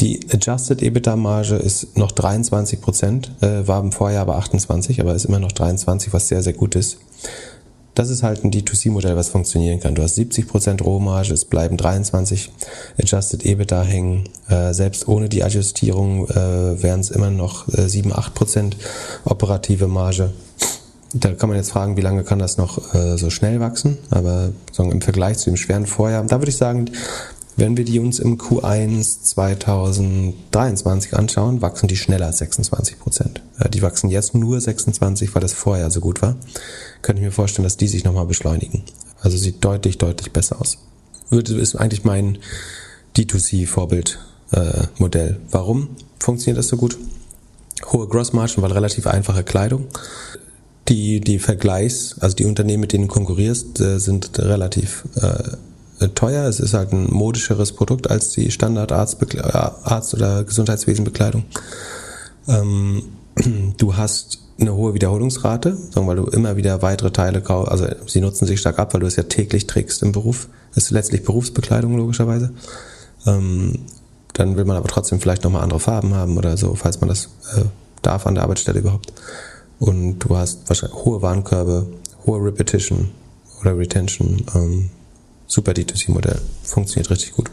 Die 0.00 0.20
Adjusted 0.32 0.82
EBITDA-Marge 0.82 1.56
ist 1.56 1.96
noch 1.96 2.12
23 2.12 2.80
Prozent, 2.80 3.30
äh, 3.40 3.66
war 3.66 3.80
im 3.80 3.92
Vorjahr 3.92 4.22
aber 4.22 4.36
28, 4.36 5.00
aber 5.00 5.14
ist 5.14 5.24
immer 5.24 5.38
noch 5.38 5.52
23, 5.52 6.12
was 6.12 6.28
sehr, 6.28 6.42
sehr 6.42 6.52
gut 6.52 6.74
ist. 6.74 6.98
Das 7.96 8.10
ist 8.10 8.22
halt 8.22 8.44
ein 8.44 8.50
D2C-Modell, 8.50 9.16
was 9.16 9.30
funktionieren 9.30 9.80
kann. 9.80 9.94
Du 9.94 10.02
hast 10.02 10.16
70 10.16 10.46
Prozent 10.46 10.84
Rohmarge, 10.84 11.32
es 11.32 11.46
bleiben 11.46 11.78
23 11.78 12.50
Adjusted 12.98 13.46
EBITDA 13.46 13.82
hängen. 13.82 14.28
Äh, 14.50 14.74
selbst 14.74 15.08
ohne 15.08 15.30
die 15.30 15.42
Adjustierung 15.42 16.28
äh, 16.28 16.82
wären 16.82 17.00
es 17.00 17.10
immer 17.10 17.30
noch 17.30 17.66
äh, 17.68 17.88
7, 17.88 18.12
8 18.12 18.34
Prozent 18.34 18.76
operative 19.24 19.86
Marge 19.86 20.30
da 21.20 21.32
kann 21.32 21.48
man 21.48 21.58
jetzt 21.58 21.72
fragen, 21.72 21.96
wie 21.96 22.02
lange 22.02 22.22
kann 22.24 22.38
das 22.38 22.56
noch 22.56 22.94
äh, 22.94 23.16
so 23.16 23.30
schnell 23.30 23.60
wachsen, 23.60 23.98
aber 24.10 24.50
so 24.72 24.82
im 24.84 25.00
Vergleich 25.00 25.38
zu 25.38 25.50
dem 25.50 25.56
schweren 25.56 25.86
Vorjahr, 25.86 26.24
da 26.24 26.40
würde 26.40 26.50
ich 26.50 26.56
sagen, 26.56 26.90
Wenn 27.58 27.78
wir 27.78 27.86
die 27.86 28.00
uns 28.00 28.18
im 28.18 28.36
Q1 28.36 29.22
2023 29.22 31.16
anschauen, 31.16 31.62
wachsen 31.62 31.88
die 31.88 31.96
schneller 31.96 32.26
als 32.26 32.36
26 32.38 32.98
Prozent. 32.98 33.40
Äh, 33.58 33.70
die 33.70 33.80
wachsen 33.80 34.10
jetzt 34.10 34.34
nur 34.34 34.60
26, 34.60 35.34
weil 35.34 35.40
das 35.40 35.54
vorher 35.54 35.90
so 35.90 36.00
gut 36.00 36.20
war. 36.20 36.36
Könnte 37.00 37.22
ich 37.22 37.26
mir 37.26 37.32
vorstellen, 37.32 37.64
dass 37.64 37.78
die 37.78 37.88
sich 37.88 38.04
nochmal 38.04 38.26
beschleunigen. 38.26 38.82
Also 39.22 39.38
sieht 39.38 39.64
deutlich, 39.64 39.96
deutlich 39.96 40.32
besser 40.32 40.60
aus. 40.60 40.76
Ist 41.30 41.76
eigentlich 41.76 42.04
mein 42.04 42.36
D2C-Vorbildmodell. 43.16 45.30
Äh, 45.30 45.36
Warum 45.50 45.88
funktioniert 46.20 46.58
das 46.58 46.68
so 46.68 46.76
gut? 46.76 46.98
Hohe 47.90 48.06
Grossmargen, 48.06 48.62
weil 48.62 48.72
relativ 48.72 49.06
einfache 49.06 49.44
Kleidung. 49.44 49.86
Die, 50.88 51.20
die 51.20 51.38
Vergleichs, 51.38 52.16
also 52.20 52.36
die 52.36 52.44
Unternehmen, 52.44 52.82
mit 52.82 52.92
denen 52.92 53.08
du 53.08 53.12
konkurrierst, 53.12 53.80
äh, 53.80 53.98
sind 53.98 54.38
relativ 54.38 55.04
äh, 55.16 56.08
teuer. 56.14 56.44
Es 56.44 56.60
ist 56.60 56.74
halt 56.74 56.92
ein 56.92 57.10
modischeres 57.10 57.72
Produkt 57.72 58.10
als 58.10 58.30
die 58.30 58.50
Standard 58.50 58.92
Arzt, 58.92 59.18
Arzt 59.44 60.14
oder 60.14 60.44
Gesundheitswesenbekleidung. 60.44 61.44
Ähm, 62.48 63.02
du 63.78 63.96
hast 63.96 64.38
eine 64.58 64.74
hohe 64.74 64.94
Wiederholungsrate, 64.94 65.76
weil 65.94 66.16
du 66.16 66.24
immer 66.24 66.56
wieder 66.56 66.80
weitere 66.82 67.10
Teile 67.10 67.42
kaufst. 67.42 67.70
Also 67.70 67.86
sie 68.06 68.20
nutzen 68.20 68.46
sich 68.46 68.60
stark 68.60 68.78
ab, 68.78 68.94
weil 68.94 69.00
du 69.00 69.06
es 69.06 69.16
ja 69.16 69.24
täglich 69.24 69.66
trägst 69.66 70.02
im 70.02 70.12
Beruf. 70.12 70.48
Das 70.74 70.84
ist 70.84 70.90
letztlich 70.90 71.24
Berufsbekleidung 71.24 71.96
logischerweise. 71.96 72.52
Ähm, 73.26 73.80
dann 74.32 74.56
will 74.56 74.64
man 74.64 74.76
aber 74.76 74.88
trotzdem 74.88 75.20
vielleicht 75.20 75.44
nochmal 75.44 75.62
andere 75.62 75.80
Farben 75.80 76.14
haben 76.14 76.36
oder 76.36 76.56
so, 76.56 76.74
falls 76.74 77.00
man 77.00 77.08
das 77.08 77.30
äh, 77.54 77.62
darf 78.02 78.26
an 78.26 78.34
der 78.34 78.44
Arbeitsstelle 78.44 78.80
überhaupt. 78.80 79.12
Und 79.78 80.18
du 80.20 80.36
hast 80.36 80.68
wahrscheinlich 80.68 81.04
hohe 81.04 81.20
Warenkörbe, 81.22 81.86
hohe 82.24 82.44
Repetition 82.44 83.10
oder 83.60 83.76
Retention. 83.76 84.44
Ähm, 84.54 84.90
super 85.46 85.72
D2C-Modell. 85.72 86.40
Funktioniert 86.62 87.10
richtig 87.10 87.32
gut. 87.32 87.50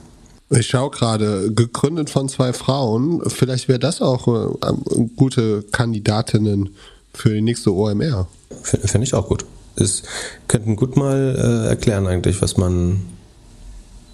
Ich 0.49 0.67
schaue 0.67 0.91
gerade, 0.91 1.51
gegründet 1.51 2.09
von 2.09 2.29
zwei 2.29 2.53
Frauen. 2.53 3.21
Vielleicht 3.29 3.67
wäre 3.67 3.79
das 3.79 4.01
auch 4.01 4.27
äh, 4.27 4.73
gute 5.15 5.63
Kandidatinnen 5.63 6.75
für 7.13 7.29
die 7.29 7.41
nächste 7.41 7.73
OMR. 7.73 8.27
Finde 8.61 9.05
ich 9.05 9.13
auch 9.13 9.27
gut. 9.27 9.45
Es 9.75 10.03
könnten 10.47 10.75
gut 10.75 10.95
mal 10.95 11.35
äh, 11.37 11.69
erklären 11.69 12.05
eigentlich, 12.05 12.41
was 12.41 12.57
man 12.57 13.01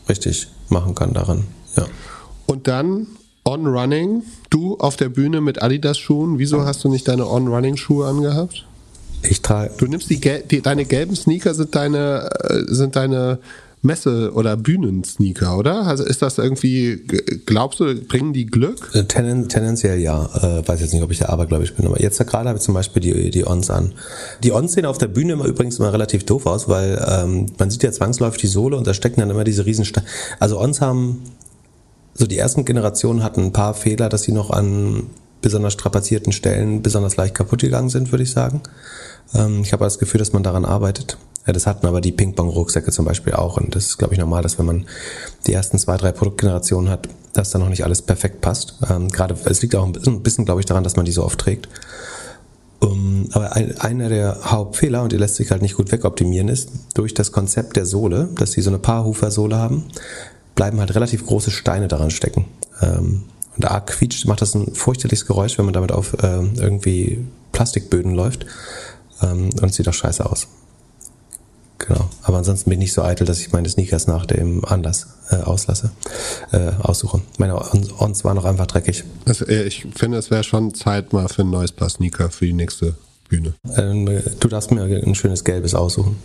richtig 0.07 0.47
machen 0.69 0.95
kann 0.95 1.13
daran. 1.13 1.43
Ja. 1.75 1.85
Und 2.45 2.67
dann 2.67 3.07
On-Running. 3.49 4.23
Du 4.49 4.77
auf 4.77 4.95
der 4.95 5.09
Bühne 5.09 5.41
mit 5.41 5.61
Adidas-Schuhen. 5.61 6.37
Wieso 6.37 6.65
hast 6.65 6.83
du 6.83 6.89
nicht 6.89 7.07
deine 7.07 7.27
On-Running-Schuhe 7.27 8.07
angehabt? 8.07 8.65
Ich 9.23 9.41
trage. 9.41 9.71
Du 9.77 9.85
nimmst 9.87 10.09
die, 10.09 10.19
die, 10.19 10.61
deine 10.61 10.85
gelben 10.85 11.15
Sneaker 11.15 11.53
sind 11.53 11.75
deine 11.75 12.29
äh, 12.43 12.63
sind 12.67 12.95
deine 12.95 13.39
Messe- 13.81 14.33
oder 14.33 14.57
Bühnensneaker, 14.57 15.57
oder? 15.57 15.85
Also 15.85 16.03
ist 16.03 16.21
das 16.21 16.37
irgendwie, 16.37 17.01
glaubst 17.45 17.79
du, 17.79 17.95
bringen 17.95 18.33
die 18.33 18.45
Glück? 18.45 18.91
Äh, 18.93 19.05
Tenden, 19.05 19.47
tendenziell 19.47 19.99
ja. 19.99 20.25
Äh, 20.35 20.67
weiß 20.67 20.81
jetzt 20.81 20.93
nicht, 20.93 21.01
ob 21.01 21.11
ich 21.11 21.19
der 21.19 21.29
abergläubisch 21.29 21.73
bin, 21.73 21.85
aber 21.85 22.01
jetzt 22.01 22.19
gerade 22.27 22.49
habe 22.49 22.57
ich 22.57 22.63
zum 22.63 22.73
Beispiel 22.73 23.01
die, 23.01 23.29
die 23.29 23.45
Ons 23.45 23.69
an. 23.69 23.93
Die 24.43 24.51
Ons 24.51 24.73
sehen 24.73 24.85
auf 24.85 24.97
der 24.97 25.07
Bühne 25.07 25.33
immer 25.33 25.45
übrigens 25.45 25.79
immer 25.79 25.93
relativ 25.93 26.25
doof 26.25 26.45
aus, 26.45 26.67
weil 26.67 27.01
ähm, 27.09 27.45
man 27.57 27.69
sieht 27.69 27.83
ja 27.83 27.91
zwangsläufig 27.91 28.41
die 28.41 28.47
Sohle 28.47 28.75
und 28.75 28.85
da 28.85 28.93
stecken 28.93 29.21
dann 29.21 29.29
immer 29.29 29.45
diese 29.45 29.65
riesen... 29.65 29.85
Sta 29.85 30.01
also 30.39 30.59
Ons 30.59 30.81
haben, 30.81 31.23
so 32.19 32.27
die 32.27 32.37
ersten 32.37 32.65
Generationen 32.65 33.23
hatten 33.23 33.45
ein 33.45 33.53
paar 33.53 33.73
Fehler, 33.73 34.09
dass 34.09 34.23
sie 34.23 34.33
noch 34.33 34.51
an 34.51 35.03
besonders 35.41 35.71
strapazierten 35.71 36.33
Stellen 36.33 36.81
besonders 36.81 37.15
leicht 37.15 37.33
kaputt 37.33 37.61
gegangen 37.61 37.89
sind, 37.89 38.11
würde 38.11 38.23
ich 38.23 38.31
sagen. 38.31 38.61
Ähm, 39.33 39.61
ich 39.63 39.71
habe 39.71 39.85
das 39.85 39.99
Gefühl, 39.99 40.19
dass 40.19 40.33
man 40.33 40.43
daran 40.43 40.65
arbeitet. 40.65 41.17
Das 41.45 41.65
hatten 41.65 41.87
aber 41.87 42.01
die 42.01 42.11
Ping-Pong-Rucksäcke 42.11 42.91
zum 42.91 43.05
Beispiel 43.05 43.33
auch. 43.33 43.55
Und 43.55 43.73
das 43.73 43.85
ist, 43.85 43.97
glaube 43.97 44.13
ich, 44.13 44.19
normal, 44.19 44.43
dass 44.43 44.59
wenn 44.59 44.65
man 44.65 44.85
die 45.47 45.53
ersten 45.53 45.79
zwei, 45.79 45.95
drei 45.95 46.11
Produktgenerationen 46.11 46.91
hat, 46.91 47.07
dass 47.31 47.51
da 47.51 47.57
noch 47.57 47.69
nicht 47.69 47.85
alles 47.85 48.01
perfekt 48.01 48.41
passt. 48.41 48.75
Ähm, 48.89 49.07
Gerade, 49.07 49.35
es 49.45 49.61
liegt 49.61 49.73
auch 49.75 49.85
ein 49.85 49.93
bisschen, 49.93 50.21
bisschen, 50.21 50.45
glaube 50.45 50.59
ich, 50.59 50.65
daran, 50.65 50.83
dass 50.83 50.97
man 50.97 51.05
die 51.05 51.13
so 51.13 51.23
oft 51.23 51.39
trägt. 51.39 51.69
Um, 52.81 53.29
aber 53.31 53.53
ein, 53.55 53.77
einer 53.79 54.09
der 54.09 54.39
Hauptfehler, 54.43 55.03
und 55.03 55.11
die 55.11 55.17
lässt 55.17 55.35
sich 55.35 55.51
halt 55.51 55.61
nicht 55.61 55.75
gut 55.75 55.91
wegoptimieren, 55.91 56.49
ist, 56.49 56.69
durch 56.93 57.13
das 57.13 57.31
Konzept 57.31 57.77
der 57.77 57.85
Sohle, 57.85 58.29
dass 58.35 58.51
sie 58.51 58.61
so 58.61 58.69
eine 58.69 58.79
Paarhufer-Sohle 58.79 59.55
haben, 59.55 59.85
bleiben 60.59 60.81
halt 60.81 60.93
relativ 60.93 61.25
große 61.25 61.51
Steine 61.51 61.87
daran 61.87 62.11
stecken. 62.11 62.43
Ähm, 62.81 63.23
und 63.55 63.63
arg 63.71 63.87
quietscht, 63.87 64.25
macht 64.25 64.41
das 64.41 64.55
ein 64.55 64.75
fürchterliches 64.75 65.25
Geräusch, 65.25 65.57
wenn 65.57 65.63
man 65.63 65.73
damit 65.73 65.93
auf 65.93 66.21
äh, 66.21 66.41
irgendwie 66.57 67.25
Plastikböden 67.53 68.13
läuft. 68.13 68.45
Ähm, 69.21 69.51
und 69.61 69.73
sieht 69.73 69.87
auch 69.87 69.93
scheiße 69.93 70.25
aus. 70.25 70.47
Genau. 71.77 72.09
Aber 72.23 72.39
ansonsten 72.39 72.69
bin 72.69 72.81
ich 72.81 72.87
nicht 72.87 72.93
so 72.93 73.03
eitel, 73.03 73.25
dass 73.25 73.39
ich 73.39 73.53
meine 73.53 73.69
Sneakers 73.69 74.07
nach 74.07 74.25
dem 74.25 74.65
Anlass 74.65 75.07
äh, 75.31 75.37
auslasse, 75.37 75.91
äh, 76.51 76.71
aussuche. 76.81 77.21
Meine 77.37 77.55
Ons 77.97 78.25
waren 78.25 78.35
noch 78.35 78.43
einfach 78.43 78.67
dreckig. 78.67 79.05
Also, 79.25 79.47
ich 79.47 79.87
finde, 79.95 80.17
es 80.17 80.29
wäre 80.29 80.43
schon 80.43 80.73
Zeit 80.73 81.13
mal 81.13 81.29
für 81.29 81.43
ein 81.43 81.51
neues 81.51 81.71
Paar 81.71 81.89
Sneaker 81.89 82.31
für 82.31 82.47
die 82.47 82.53
nächste 82.53 82.95
Bühne. 83.29 83.53
Ähm, 83.77 84.05
du 84.41 84.47
darfst 84.49 84.71
mir 84.71 84.83
ein 84.83 85.15
schönes 85.15 85.45
gelbes 85.45 85.73
aussuchen. 85.73 86.17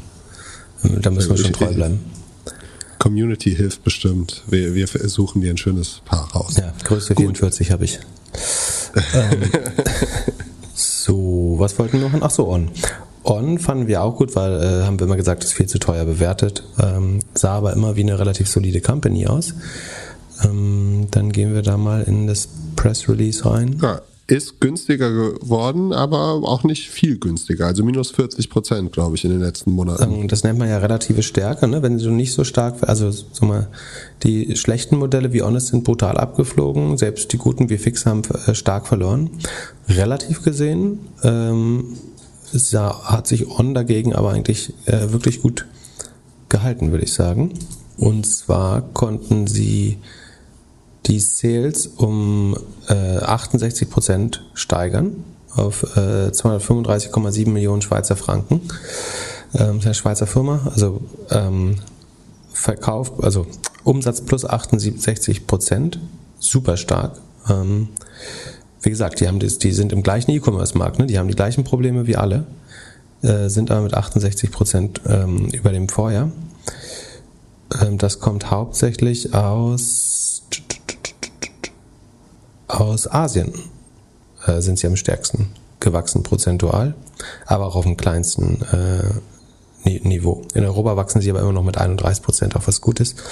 Ähm, 0.83 1.03
da 1.03 1.11
müssen 1.11 1.31
wir 1.31 1.37
schon 1.37 1.53
treu 1.53 1.73
bleiben. 1.73 2.01
Community 3.05 3.55
hilft 3.55 3.85
bestimmt. 3.85 4.45
Wir, 4.49 4.75
wir 4.75 4.87
suchen 4.87 5.43
dir 5.43 5.51
ein 5.51 5.59
schönes 5.59 6.01
Paar 6.07 6.27
raus. 6.33 6.57
Ja, 6.57 6.73
Größe 6.85 7.15
44 7.15 7.71
habe 7.71 7.85
ich. 7.85 8.01
ähm, 9.13 9.43
so, 10.75 11.57
was 11.59 11.79
wollten 11.79 12.01
wir 12.01 12.09
noch? 12.09 12.19
Ach 12.23 12.31
so, 12.31 12.49
On. 12.49 12.71
On 13.23 13.59
fanden 13.59 13.89
wir 13.89 14.03
auch 14.03 14.17
gut, 14.17 14.35
weil 14.37 14.55
äh, 14.55 14.85
haben 14.85 14.99
wir 14.99 15.07
immer 15.07 15.19
gesagt, 15.19 15.45
ist 15.45 15.53
viel 15.53 15.67
zu 15.67 15.79
teuer 15.79 16.07
bewertet. 16.07 16.65
Ähm, 16.83 17.19
sah 17.35 17.57
aber 17.57 17.75
immer 17.75 17.95
wie 17.97 18.01
eine 18.05 18.19
relativ 18.19 18.49
solide 18.49 18.81
Company 18.81 19.27
aus. 19.27 19.53
Ähm, 20.43 21.09
dann 21.11 21.31
gehen 21.31 21.53
wir 21.53 21.61
da 21.61 21.77
mal 21.77 22.05
in 22.05 22.27
das 22.27 22.49
Press 22.75 23.07
Release 23.07 23.45
rein. 23.45 23.81
Ja, 23.83 24.01
ist 24.27 24.61
günstiger 24.61 25.11
geworden, 25.11 25.93
aber 25.93 26.35
auch 26.45 26.65
nicht 26.65 26.89
viel 26.89 27.19
günstiger. 27.19 27.67
Also 27.67 27.85
minus 27.85 28.11
40 28.11 28.49
Prozent, 28.49 28.93
glaube 28.93 29.17
ich, 29.17 29.25
in 29.25 29.31
den 29.31 29.41
letzten 29.41 29.73
Monaten. 29.73 30.03
Ähm, 30.03 30.29
das 30.29 30.45
nennt 30.45 30.59
man 30.59 30.69
ja 30.69 30.79
relative 30.79 31.23
Stärke, 31.23 31.69
ne? 31.69 31.83
wenn 31.83 31.99
du 31.99 32.11
nicht 32.11 32.33
so 32.33 32.43
stark, 32.43 32.77
also 32.89 33.11
sag 33.11 33.43
mal, 33.43 33.69
die 34.23 34.57
schlechten 34.57 34.97
Modelle 34.97 35.35
wie 35.35 35.43
Honest 35.43 35.69
sind 35.69 35.85
brutal 35.85 36.17
abgeflogen, 36.17 36.97
selbst 36.97 37.33
die 37.33 37.39
guten 37.39 37.69
wie 37.69 37.77
Fix 37.77 38.07
haben 38.07 38.23
äh, 38.47 38.55
stark 38.55 38.87
verloren. 38.87 39.29
Relativ 39.89 40.43
gesehen 40.43 41.01
ähm, 41.23 41.97
hat 42.81 43.27
sich 43.27 43.51
On 43.51 43.75
dagegen 43.75 44.15
aber 44.15 44.31
eigentlich 44.31 44.73
äh, 44.87 45.13
wirklich 45.13 45.43
gut 45.43 45.67
gehalten, 46.49 46.93
würde 46.93 47.05
ich 47.05 47.13
sagen. 47.13 47.53
Und 47.99 48.27
zwar 48.27 48.81
konnten 48.81 49.47
sie 49.47 49.99
die 51.07 51.21
Sales 51.21 51.87
um 51.87 52.57
äh, 52.89 53.19
68 53.19 53.91
Prozent 53.91 54.45
steigern 54.55 55.25
auf 55.55 55.83
äh, 55.97 56.31
235,7 56.31 57.49
Millionen 57.49 57.83
Schweizer 57.83 58.17
Franken. 58.17 58.61
Ähm, 59.55 59.81
eine 59.85 59.95
Schweizer 59.95 60.27
Firma, 60.27 60.69
also 60.75 61.03
ähm, 61.31 61.77
Verkauf, 62.53 63.23
also 63.23 63.47
Umsatz 63.85 64.23
plus 64.23 64.45
68 64.45 65.47
Prozent, 65.47 66.01
super 66.39 66.77
stark. 66.77 67.21
Ähm, 67.49 67.89
wie 68.81 68.91
gesagt, 68.91 69.21
die, 69.21 69.29
haben 69.29 69.39
das, 69.39 69.59
die 69.59 69.73
sind 69.73 69.93
im 69.93 70.03
gleichen 70.03 70.31
E-Commerce-Markt, 70.31 70.99
ne? 70.99 71.07
die 71.07 71.19
haben 71.19 71.29
die 71.29 71.37
gleichen 71.37 71.65
Probleme 71.65 72.07
wie 72.07 72.17
alle, 72.17 72.47
äh, 73.23 73.49
sind 73.49 73.71
aber 73.71 73.83
mit 73.83 73.95
68 73.95 74.51
Prozent 74.51 75.01
ähm, 75.07 75.49
über 75.53 75.71
dem 75.71 75.89
Vorjahr. 75.89 76.31
Ähm, 77.81 77.99
das 77.99 78.21
kommt 78.21 78.51
hauptsächlich 78.51 79.35
aus, 79.35 80.24
aus 82.69 83.11
Asien, 83.11 83.53
äh, 84.47 84.61
sind 84.61 84.79
sie 84.79 84.87
am 84.87 84.97
stärksten 84.97 85.51
gewachsen 85.81 86.23
prozentual, 86.23 86.95
aber 87.47 87.67
auch 87.67 87.77
auf 87.77 87.85
dem 87.85 87.97
kleinsten 87.97 88.63
äh, 88.73 89.21
Niveau. 89.87 90.43
In 90.55 90.65
Europa 90.65 90.97
wachsen 90.97 91.21
sie 91.21 91.31
aber 91.31 91.41
immer 91.41 91.53
noch 91.53 91.63
mit 91.63 91.77
31 91.77 92.23
Prozent, 92.23 92.57
auch 92.57 92.67
was 92.67 92.81
gut 92.81 93.01
ist. 93.01 93.23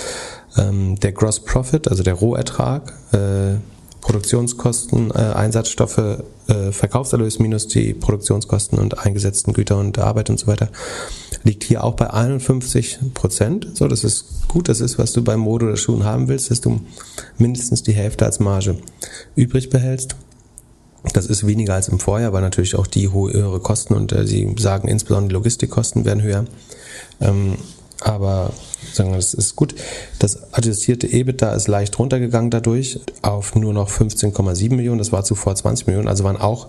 Ähm, 0.59 1.01
der 1.01 1.13
Gross 1.13 1.41
Profit, 1.41 1.89
also 1.89 2.03
der 2.03 2.13
Rohertrag, 2.15 2.93
äh, 3.13 3.55
Produktionskosten, 4.03 5.13
äh, 5.13 5.15
Einsatzstoffe, 5.15 6.23
äh, 6.49 6.73
Verkaufserlös 6.73 7.39
minus 7.39 7.69
die 7.69 7.95
Produktionskosten 7.95 8.79
und 8.79 8.99
eingesetzten 8.99 9.55
Güter 9.55 9.79
und 9.79 9.99
Arbeit 9.99 10.29
und 10.29 10.39
so 10.39 10.47
weiter, 10.49 10.69
liegt 11.45 11.65
hier 11.65 11.85
auch 11.85 11.95
bei 11.95 12.11
51 12.11 12.99
Prozent. 13.15 13.69
So, 13.75 13.89
das 13.89 14.05
ist 14.05 14.49
gut, 14.49 14.69
das 14.69 14.81
ist, 14.81 14.99
was 14.99 15.13
du 15.13 15.23
beim 15.23 15.41
Mode 15.41 15.67
oder 15.67 15.77
Schuhen 15.77 16.05
haben 16.05 16.29
willst, 16.29 16.51
dass 16.51 16.61
du 16.61 16.81
mindestens 17.39 17.83
die 17.83 17.93
Hälfte 17.93 18.25
als 18.25 18.41
Marge 18.41 18.77
übrig 19.35 19.71
behältst. 19.71 20.17
Das 21.13 21.27
ist 21.27 21.47
weniger 21.47 21.75
als 21.75 21.89
im 21.89 21.99
Vorjahr, 21.99 22.33
weil 22.33 22.43
natürlich 22.43 22.77
auch 22.77 22.87
die 22.87 23.13
höhere 23.13 23.59
Kosten 23.61 23.95
und 23.95 24.13
äh, 24.13 24.27
sie 24.27 24.55
sagen 24.59 24.87
insbesondere 24.87 25.29
die 25.29 25.35
Logistikkosten 25.35 26.05
werden 26.05 26.23
höher. 26.23 26.45
Ähm, 27.21 27.57
aber 28.01 28.53
sagen 28.93 29.11
wir, 29.11 29.17
das 29.17 29.35
ist 29.35 29.57
gut. 29.57 29.75
Das 30.19 30.53
adjustierte 30.53 31.07
EBITDA 31.07 31.53
ist 31.55 31.69
leicht 31.69 31.99
runtergegangen 31.99 32.51
dadurch 32.51 33.01
auf 33.23 33.55
nur 33.55 33.73
noch 33.73 33.91
15,7 33.91 34.75
Millionen. 34.75 34.99
Das 34.99 35.13
war 35.13 35.25
zuvor 35.25 35.55
20 35.55 35.87
Millionen. 35.87 36.09
Also 36.09 36.25
waren 36.25 36.37
auch 36.37 36.69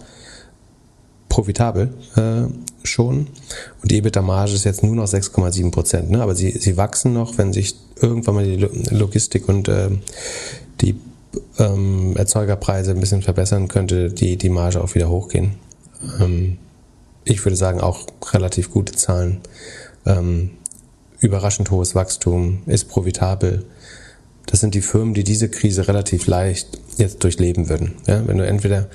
profitabel 1.33 1.89
äh, 2.15 2.43
schon 2.85 3.27
und 3.81 3.89
die 3.89 3.97
EBITDA-Marge 3.97 4.53
ist 4.53 4.65
jetzt 4.65 4.83
nur 4.83 4.95
noch 4.95 5.07
6,7 5.07 5.71
Prozent. 5.71 6.11
Ne? 6.11 6.21
Aber 6.21 6.35
sie, 6.35 6.51
sie 6.51 6.77
wachsen 6.77 7.11
noch, 7.11 7.39
wenn 7.39 7.51
sich 7.53 7.75
irgendwann 7.99 8.35
mal 8.35 8.43
die 8.45 8.57
Logistik 8.91 9.49
und 9.49 9.67
äh, 9.67 9.89
die 10.81 10.95
ähm, 11.57 12.15
Erzeugerpreise 12.15 12.91
ein 12.91 12.99
bisschen 12.99 13.23
verbessern, 13.23 13.67
könnte 13.67 14.11
die, 14.11 14.37
die 14.37 14.49
Marge 14.49 14.79
auch 14.79 14.93
wieder 14.93 15.09
hochgehen. 15.09 15.55
Ähm, 16.21 16.59
ich 17.25 17.43
würde 17.43 17.55
sagen, 17.55 17.81
auch 17.81 18.05
relativ 18.31 18.69
gute 18.69 18.93
Zahlen. 18.93 19.41
Ähm, 20.05 20.51
überraschend 21.19 21.71
hohes 21.71 21.95
Wachstum, 21.95 22.61
ist 22.67 22.89
profitabel. 22.89 23.65
Das 24.45 24.59
sind 24.59 24.75
die 24.75 24.81
Firmen, 24.81 25.15
die 25.15 25.23
diese 25.23 25.49
Krise 25.49 25.87
relativ 25.87 26.27
leicht 26.27 26.77
jetzt 26.97 27.23
durchleben 27.23 27.69
würden. 27.69 27.93
Ja, 28.05 28.27
wenn 28.27 28.37
du 28.37 28.45
entweder 28.45 28.87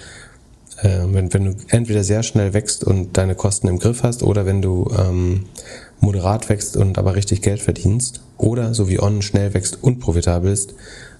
äh, 0.82 1.00
wenn, 1.06 1.32
wenn 1.32 1.44
du 1.44 1.56
entweder 1.68 2.04
sehr 2.04 2.22
schnell 2.22 2.54
wächst 2.54 2.84
und 2.84 3.16
deine 3.16 3.34
Kosten 3.34 3.68
im 3.68 3.78
Griff 3.78 4.02
hast 4.02 4.22
oder 4.22 4.46
wenn 4.46 4.62
du 4.62 4.90
ähm, 4.96 5.46
moderat 6.00 6.48
wächst 6.48 6.76
und 6.76 6.98
aber 6.98 7.14
richtig 7.14 7.42
Geld 7.42 7.60
verdienst 7.60 8.22
oder 8.36 8.74
so 8.74 8.88
wie 8.88 9.00
On 9.00 9.22
schnell 9.22 9.54
wächst 9.54 9.82
und 9.82 9.98
profitabel 9.98 10.52
ist, 10.52 10.74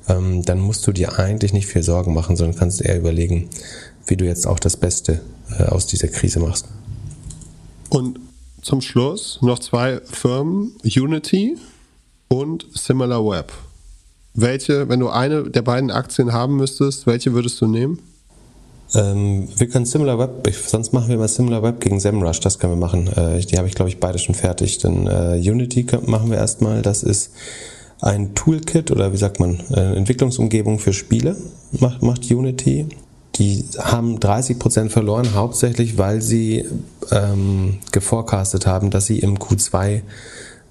ähm, 0.09 0.43
dann 0.43 0.61
musst 0.61 0.87
du 0.87 0.93
dir 0.93 1.19
eigentlich 1.19 1.53
nicht 1.53 1.67
viel 1.67 1.83
Sorgen 1.83 2.15
machen, 2.15 2.37
sondern 2.37 2.57
kannst 2.57 2.81
eher 2.81 2.99
überlegen, 2.99 3.49
wie 4.07 4.17
du 4.17 4.25
jetzt 4.25 4.47
auch 4.47 4.59
das 4.59 4.77
Beste 4.77 5.21
äh, 5.59 5.65
aus 5.65 5.87
dieser 5.87 6.09
Krise 6.09 6.41
machst. 6.41 6.67
Und 7.91 8.21
zum 8.63 8.81
Schluss 8.81 9.39
noch 9.43 9.59
zwei 9.59 10.01
Firmen, 10.05 10.77
Unity 10.85 11.57
und 12.29 12.67
SimilarWeb. 12.75 13.53
Welche, 14.35 14.89
wenn 14.89 15.01
du 15.01 15.09
eine 15.09 15.51
der 15.51 15.63
beiden 15.63 15.91
Aktien 15.91 16.33
haben 16.33 16.57
müsstest, 16.57 17.07
welche 17.07 17.33
würdest 17.33 17.61
du 17.61 17.67
nehmen? 17.67 17.99
Ähm, 18.95 19.49
wir 19.57 19.69
können 19.69 19.85
SimilarWeb, 19.85 20.47
ich, 20.47 20.57
sonst 20.59 20.93
machen 20.93 21.09
wir 21.09 21.19
mal 21.19 21.29
SimilarWeb 21.29 21.81
gegen 21.81 22.01
SEMrush, 22.01 22.41
das 22.41 22.59
können 22.59 22.73
wir 22.75 22.79
machen. 22.79 23.07
Äh, 23.09 23.41
die 23.41 23.59
habe 23.59 23.69
ich, 23.69 23.75
glaube 23.75 23.91
ich, 23.91 24.01
beide 24.01 24.19
schon 24.19 24.35
fertig. 24.35 24.79
Dann 24.79 25.07
äh, 25.07 25.51
Unity 25.51 25.87
machen 26.07 26.31
wir 26.31 26.39
erstmal, 26.39 26.83
das 26.83 27.03
ist 27.03 27.33
ein 28.01 28.35
Toolkit 28.35 28.91
oder 28.91 29.13
wie 29.13 29.17
sagt 29.17 29.41
man, 29.41 29.61
eine 29.73 29.97
Entwicklungsumgebung 29.97 30.79
für 30.79 30.93
Spiele, 30.93 31.37
macht, 31.73 32.03
macht 32.03 32.31
Unity. 32.31 32.87
Die 33.37 33.65
haben 33.79 34.19
30% 34.19 34.89
verloren, 34.89 35.35
hauptsächlich 35.35 35.99
weil 35.99 36.23
sie 36.23 36.65
ähm, 37.13 37.79
geforecastet 37.93 38.67
haben, 38.67 38.91
dass 38.91 39.07
sie 39.07 39.21
im 39.21 39.39
Q2 39.39 40.03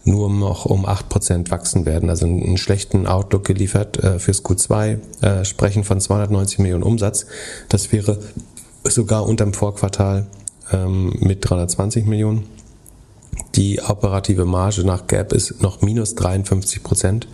nur 0.08 0.30
noch 0.30 0.66
um 0.66 0.86
8% 0.86 1.52
wachsen 1.52 1.86
werden. 1.86 2.10
Also 2.10 2.26
einen 2.26 2.58
schlechten 2.58 3.06
Outlook 3.08 3.44
geliefert 3.44 4.02
äh, 4.04 4.20
fürs 4.20 4.44
Q2, 4.44 5.00
äh, 5.22 5.46
sprechen 5.46 5.84
von 5.84 6.00
290 6.00 6.60
Millionen 6.60 6.84
Umsatz. 6.84 7.26
Das 7.70 7.92
wäre 7.92 8.20
sogar 8.84 9.26
unterm 9.26 9.54
Vorquartal 9.54 10.28
ähm, 10.72 11.14
mit 11.20 11.48
320 11.48 12.06
Millionen. 12.06 12.46
Die 13.56 13.82
operative 13.82 14.46
Marge 14.46 14.84
nach 14.84 15.08
Gap 15.08 15.34
ist 15.34 15.62
noch 15.62 15.82
minus 15.82 16.16
53 16.16 16.84
Prozent. 16.84 17.28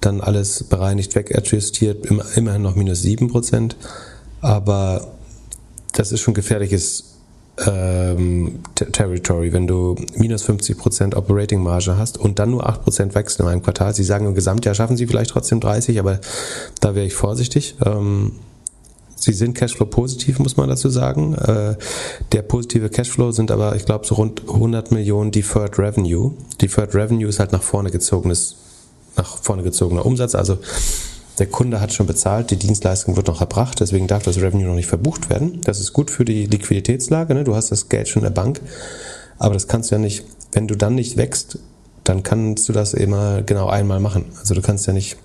Dann 0.00 0.20
alles 0.20 0.64
bereinigt 0.64 1.14
wegadjustiert, 1.14 2.06
immerhin 2.06 2.62
noch 2.62 2.74
minus 2.74 3.02
7 3.02 3.28
Prozent. 3.28 3.76
Aber 4.40 5.14
das 5.92 6.12
ist 6.12 6.20
schon 6.20 6.34
gefährliches 6.34 7.13
ähm, 7.66 8.60
Territory, 8.74 9.52
wenn 9.52 9.66
du 9.66 9.94
minus 10.16 10.48
50% 10.48 11.14
Operating 11.14 11.62
Marge 11.62 11.96
hast 11.96 12.18
und 12.18 12.38
dann 12.38 12.50
nur 12.50 12.68
8% 12.68 13.14
wächst 13.14 13.38
in 13.40 13.46
einem 13.46 13.62
Quartal. 13.62 13.94
Sie 13.94 14.02
sagen 14.02 14.26
im 14.26 14.34
Gesamtjahr 14.34 14.74
schaffen 14.74 14.96
sie 14.96 15.06
vielleicht 15.06 15.30
trotzdem 15.30 15.60
30, 15.60 15.98
aber 15.98 16.20
da 16.80 16.94
wäre 16.94 17.06
ich 17.06 17.14
vorsichtig. 17.14 17.76
Ähm, 17.84 18.32
sie 19.14 19.32
sind 19.32 19.54
Cashflow 19.54 19.86
positiv, 19.86 20.38
muss 20.40 20.56
man 20.56 20.68
dazu 20.68 20.88
sagen. 20.88 21.34
Äh, 21.34 21.76
der 22.32 22.42
positive 22.42 22.88
Cashflow 22.88 23.30
sind 23.30 23.50
aber, 23.50 23.76
ich 23.76 23.84
glaube, 23.84 24.06
so 24.06 24.16
rund 24.16 24.42
100 24.48 24.90
Millionen 24.90 25.30
Deferred 25.30 25.78
Revenue. 25.78 26.32
Deferred 26.60 26.94
Revenue 26.94 27.28
ist 27.28 27.38
halt 27.38 27.52
nach 27.52 27.62
vorne 27.62 27.90
gezogenes, 27.90 28.56
nach 29.16 29.36
vorne 29.38 29.62
gezogener 29.62 30.04
Umsatz, 30.04 30.34
also 30.34 30.58
der 31.38 31.46
Kunde 31.46 31.80
hat 31.80 31.92
schon 31.92 32.06
bezahlt, 32.06 32.50
die 32.50 32.56
Dienstleistung 32.56 33.16
wird 33.16 33.26
noch 33.26 33.40
erbracht, 33.40 33.80
deswegen 33.80 34.06
darf 34.06 34.22
das 34.22 34.36
Revenue 34.36 34.66
noch 34.66 34.74
nicht 34.74 34.86
verbucht 34.86 35.30
werden. 35.30 35.60
Das 35.62 35.80
ist 35.80 35.92
gut 35.92 36.10
für 36.10 36.24
die 36.24 36.46
Liquiditätslage, 36.46 37.34
ne? 37.34 37.44
du 37.44 37.54
hast 37.54 37.70
das 37.70 37.88
Geld 37.88 38.08
schon 38.08 38.22
in 38.22 38.24
der 38.24 38.40
Bank, 38.42 38.60
aber 39.38 39.54
das 39.54 39.66
kannst 39.66 39.90
du 39.90 39.96
ja 39.96 40.00
nicht, 40.00 40.24
wenn 40.52 40.68
du 40.68 40.76
dann 40.76 40.94
nicht 40.94 41.16
wächst, 41.16 41.58
dann 42.04 42.22
kannst 42.22 42.68
du 42.68 42.72
das 42.72 42.94
immer 42.94 43.42
genau 43.42 43.68
einmal 43.68 43.98
machen. 43.98 44.26
Also 44.38 44.54
du 44.54 44.60
kannst 44.60 44.86
ja 44.86 44.92
nicht, 44.92 45.16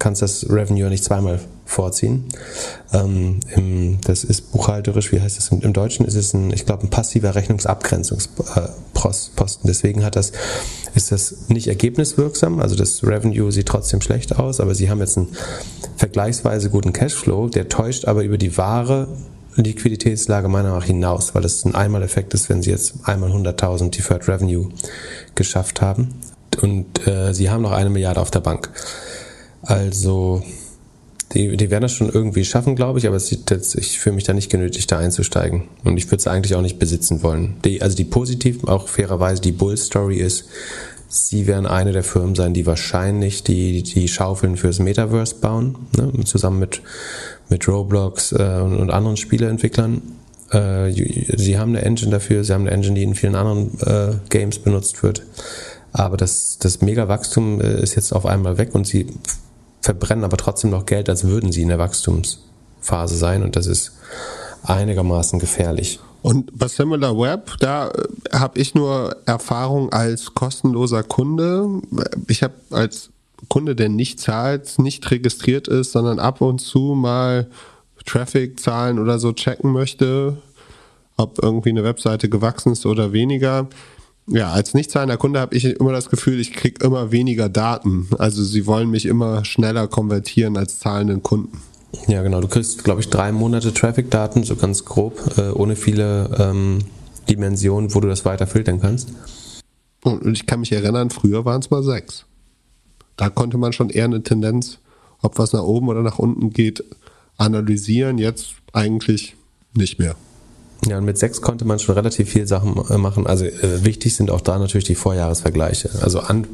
kannst 0.00 0.22
das 0.22 0.50
Revenue 0.50 0.88
nicht 0.88 1.04
zweimal 1.04 1.38
vorziehen. 1.64 2.24
Ähm, 2.92 3.38
im, 3.54 4.00
das 4.00 4.24
ist 4.24 4.50
buchhalterisch, 4.50 5.12
wie 5.12 5.20
heißt 5.20 5.38
das 5.38 5.52
im, 5.52 5.60
im 5.60 5.72
Deutschen? 5.72 6.04
Ist 6.04 6.16
es 6.16 6.34
ein, 6.34 6.52
ich 6.52 6.66
glaube, 6.66 6.84
ein 6.84 6.90
passiver 6.90 7.36
Rechnungsabgrenzungsposten. 7.36 9.68
Deswegen 9.68 10.04
hat 10.04 10.16
das, 10.16 10.32
ist 10.96 11.12
das 11.12 11.48
nicht 11.48 11.68
ergebniswirksam. 11.68 12.58
Also 12.58 12.74
das 12.74 13.04
Revenue 13.04 13.52
sieht 13.52 13.68
trotzdem 13.68 14.00
schlecht 14.00 14.36
aus, 14.36 14.58
aber 14.58 14.74
sie 14.74 14.90
haben 14.90 14.98
jetzt 14.98 15.16
einen 15.16 15.28
vergleichsweise 15.96 16.70
guten 16.70 16.92
Cashflow, 16.92 17.48
der 17.48 17.68
täuscht 17.68 18.06
aber 18.06 18.24
über 18.24 18.38
die 18.38 18.56
wahre 18.56 19.06
Liquiditätslage 19.54 20.48
meiner 20.48 20.68
Meinung 20.68 20.80
nach 20.80 20.86
hinaus, 20.86 21.34
weil 21.34 21.42
das 21.42 21.64
ein 21.64 21.74
Einmaleffekt 21.74 22.34
ist, 22.34 22.48
wenn 22.48 22.62
sie 22.62 22.70
jetzt 22.70 22.94
einmal 23.04 23.30
100.000 23.30 23.90
Deferred 23.90 24.28
Revenue 24.28 24.68
geschafft 25.34 25.80
haben. 25.80 26.14
Und 26.62 27.06
äh, 27.06 27.32
sie 27.32 27.50
haben 27.50 27.62
noch 27.62 27.72
eine 27.72 27.90
Milliarde 27.90 28.20
auf 28.20 28.30
der 28.30 28.40
Bank. 28.40 28.70
Also 29.62 30.42
die, 31.32 31.56
die 31.56 31.70
werden 31.70 31.82
das 31.82 31.92
schon 31.92 32.08
irgendwie 32.08 32.44
schaffen, 32.44 32.74
glaube 32.74 32.98
ich, 32.98 33.06
aber 33.06 33.16
jetzt, 33.16 33.74
ich 33.76 34.00
fühle 34.00 34.16
mich 34.16 34.24
da 34.24 34.32
nicht 34.32 34.50
genötigt, 34.50 34.90
da 34.90 34.98
einzusteigen. 34.98 35.64
Und 35.84 35.96
ich 35.96 36.06
würde 36.06 36.16
es 36.16 36.26
eigentlich 36.26 36.54
auch 36.56 36.62
nicht 36.62 36.78
besitzen 36.78 37.22
wollen. 37.22 37.56
Die, 37.64 37.82
also 37.82 37.96
die 37.96 38.04
positiv, 38.04 38.64
auch 38.64 38.88
fairerweise, 38.88 39.40
die 39.40 39.52
Bull-Story 39.52 40.16
ist, 40.16 40.46
sie 41.08 41.46
werden 41.46 41.66
eine 41.66 41.92
der 41.92 42.02
Firmen 42.02 42.34
sein, 42.34 42.52
die 42.52 42.66
wahrscheinlich 42.66 43.44
die, 43.44 43.82
die 43.82 44.08
Schaufeln 44.08 44.56
fürs 44.56 44.80
Metaverse 44.80 45.36
bauen, 45.36 45.76
ne? 45.96 46.12
zusammen 46.24 46.58
mit, 46.58 46.82
mit 47.48 47.68
Roblox 47.68 48.32
äh, 48.32 48.60
und, 48.62 48.76
und 48.76 48.90
anderen 48.90 49.16
Spieleentwicklern. 49.16 50.02
Äh, 50.50 50.90
sie 50.92 51.58
haben 51.58 51.76
eine 51.76 51.82
Engine 51.82 52.10
dafür, 52.10 52.42
sie 52.42 52.52
haben 52.52 52.62
eine 52.62 52.72
Engine, 52.72 52.94
die 52.94 53.04
in 53.04 53.14
vielen 53.14 53.36
anderen 53.36 53.78
äh, 53.80 54.14
Games 54.30 54.58
benutzt 54.58 55.04
wird. 55.04 55.22
Aber 55.92 56.16
das, 56.16 56.58
das 56.60 56.80
Mega-Wachstum 56.80 57.60
äh, 57.60 57.82
ist 57.82 57.94
jetzt 57.94 58.12
auf 58.12 58.26
einmal 58.26 58.58
weg 58.58 58.74
und 58.74 58.86
sie 58.86 59.06
verbrennen 59.80 60.24
aber 60.24 60.36
trotzdem 60.36 60.70
noch 60.70 60.86
Geld, 60.86 61.08
als 61.08 61.24
würden 61.24 61.52
sie 61.52 61.62
in 61.62 61.68
der 61.68 61.78
Wachstumsphase 61.78 63.16
sein 63.16 63.42
und 63.42 63.56
das 63.56 63.66
ist 63.66 63.92
einigermaßen 64.62 65.38
gefährlich. 65.38 66.00
Und 66.22 66.58
bei 66.58 66.68
Similar 66.68 67.18
Web, 67.18 67.56
da 67.60 67.88
äh, 67.88 68.36
habe 68.36 68.58
ich 68.58 68.74
nur 68.74 69.16
Erfahrung 69.24 69.90
als 69.90 70.34
kostenloser 70.34 71.02
Kunde. 71.02 71.80
Ich 72.28 72.42
habe 72.42 72.54
als 72.70 73.10
Kunde, 73.48 73.74
der 73.74 73.88
nicht 73.88 74.20
zahlt, 74.20 74.78
nicht 74.78 75.10
registriert 75.10 75.66
ist, 75.66 75.92
sondern 75.92 76.18
ab 76.18 76.42
und 76.42 76.60
zu 76.60 76.94
mal 76.94 77.48
Traffic-Zahlen 78.04 78.98
oder 78.98 79.18
so 79.18 79.32
checken 79.32 79.72
möchte, 79.72 80.36
ob 81.16 81.42
irgendwie 81.42 81.70
eine 81.70 81.84
Webseite 81.84 82.28
gewachsen 82.28 82.72
ist 82.72 82.84
oder 82.84 83.12
weniger 83.12 83.68
ja, 84.26 84.50
als 84.50 84.74
nicht 84.74 84.90
zahlender 84.90 85.16
Kunde 85.16 85.40
habe 85.40 85.56
ich 85.56 85.64
immer 85.64 85.92
das 85.92 86.08
Gefühl, 86.08 86.40
ich 86.40 86.52
kriege 86.52 86.84
immer 86.84 87.10
weniger 87.10 87.48
Daten. 87.48 88.08
Also 88.18 88.44
sie 88.44 88.66
wollen 88.66 88.90
mich 88.90 89.06
immer 89.06 89.44
schneller 89.44 89.88
konvertieren 89.88 90.56
als 90.56 90.78
zahlenden 90.78 91.22
Kunden. 91.22 91.60
Ja, 92.06 92.22
genau. 92.22 92.40
Du 92.40 92.48
kriegst, 92.48 92.84
glaube 92.84 93.00
ich, 93.00 93.08
drei 93.08 93.32
Monate 93.32 93.74
Traffic-Daten, 93.74 94.44
so 94.44 94.54
ganz 94.56 94.84
grob, 94.84 95.36
äh, 95.36 95.50
ohne 95.50 95.74
viele 95.74 96.30
ähm, 96.38 96.78
Dimensionen, 97.28 97.94
wo 97.94 98.00
du 98.00 98.08
das 98.08 98.24
weiter 98.24 98.46
filtern 98.46 98.80
kannst. 98.80 99.08
Und 100.02 100.26
ich 100.26 100.46
kann 100.46 100.60
mich 100.60 100.72
erinnern, 100.72 101.10
früher 101.10 101.44
waren 101.44 101.60
es 101.60 101.70
mal 101.70 101.82
sechs. 101.82 102.24
Da 103.16 103.28
konnte 103.28 103.58
man 103.58 103.72
schon 103.72 103.90
eher 103.90 104.04
eine 104.04 104.22
Tendenz, 104.22 104.78
ob 105.20 105.38
was 105.38 105.52
nach 105.52 105.62
oben 105.62 105.88
oder 105.88 106.02
nach 106.02 106.18
unten 106.18 106.50
geht, 106.50 106.84
analysieren. 107.36 108.18
Jetzt 108.18 108.54
eigentlich 108.72 109.36
nicht 109.74 109.98
mehr. 109.98 110.14
Ja, 110.86 110.96
und 110.96 111.04
mit 111.04 111.18
sechs 111.18 111.42
konnte 111.42 111.66
man 111.66 111.78
schon 111.78 111.94
relativ 111.94 112.30
viel 112.30 112.46
Sachen 112.46 112.74
äh, 112.88 112.96
machen. 112.96 113.26
Also 113.26 113.44
äh, 113.44 113.84
wichtig 113.84 114.16
sind 114.16 114.30
auch 114.30 114.40
da 114.40 114.58
natürlich 114.58 114.86
die 114.86 114.94
Vorjahresvergleiche. 114.94 115.90
Also 116.00 116.20
an, 116.20 116.46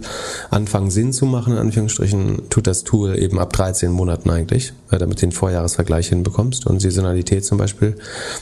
anfangen 0.51 0.91
Sinn 0.91 1.13
zu 1.13 1.27
machen, 1.27 1.53
in 1.53 1.59
Anführungsstrichen, 1.61 2.49
tut 2.51 2.67
das 2.67 2.83
Tool 2.83 3.17
eben 3.17 3.39
ab 3.39 3.53
13 3.53 3.93
Monaten 3.93 4.31
eigentlich, 4.31 4.73
äh, 4.91 4.99
damit 4.99 5.23
den 5.23 5.31
Vorjahresvergleich 5.31 6.09
hinbekommst 6.09 6.67
und 6.67 6.81
Saisonalität 6.81 7.45
zum 7.45 7.59
Beispiel 7.59 7.97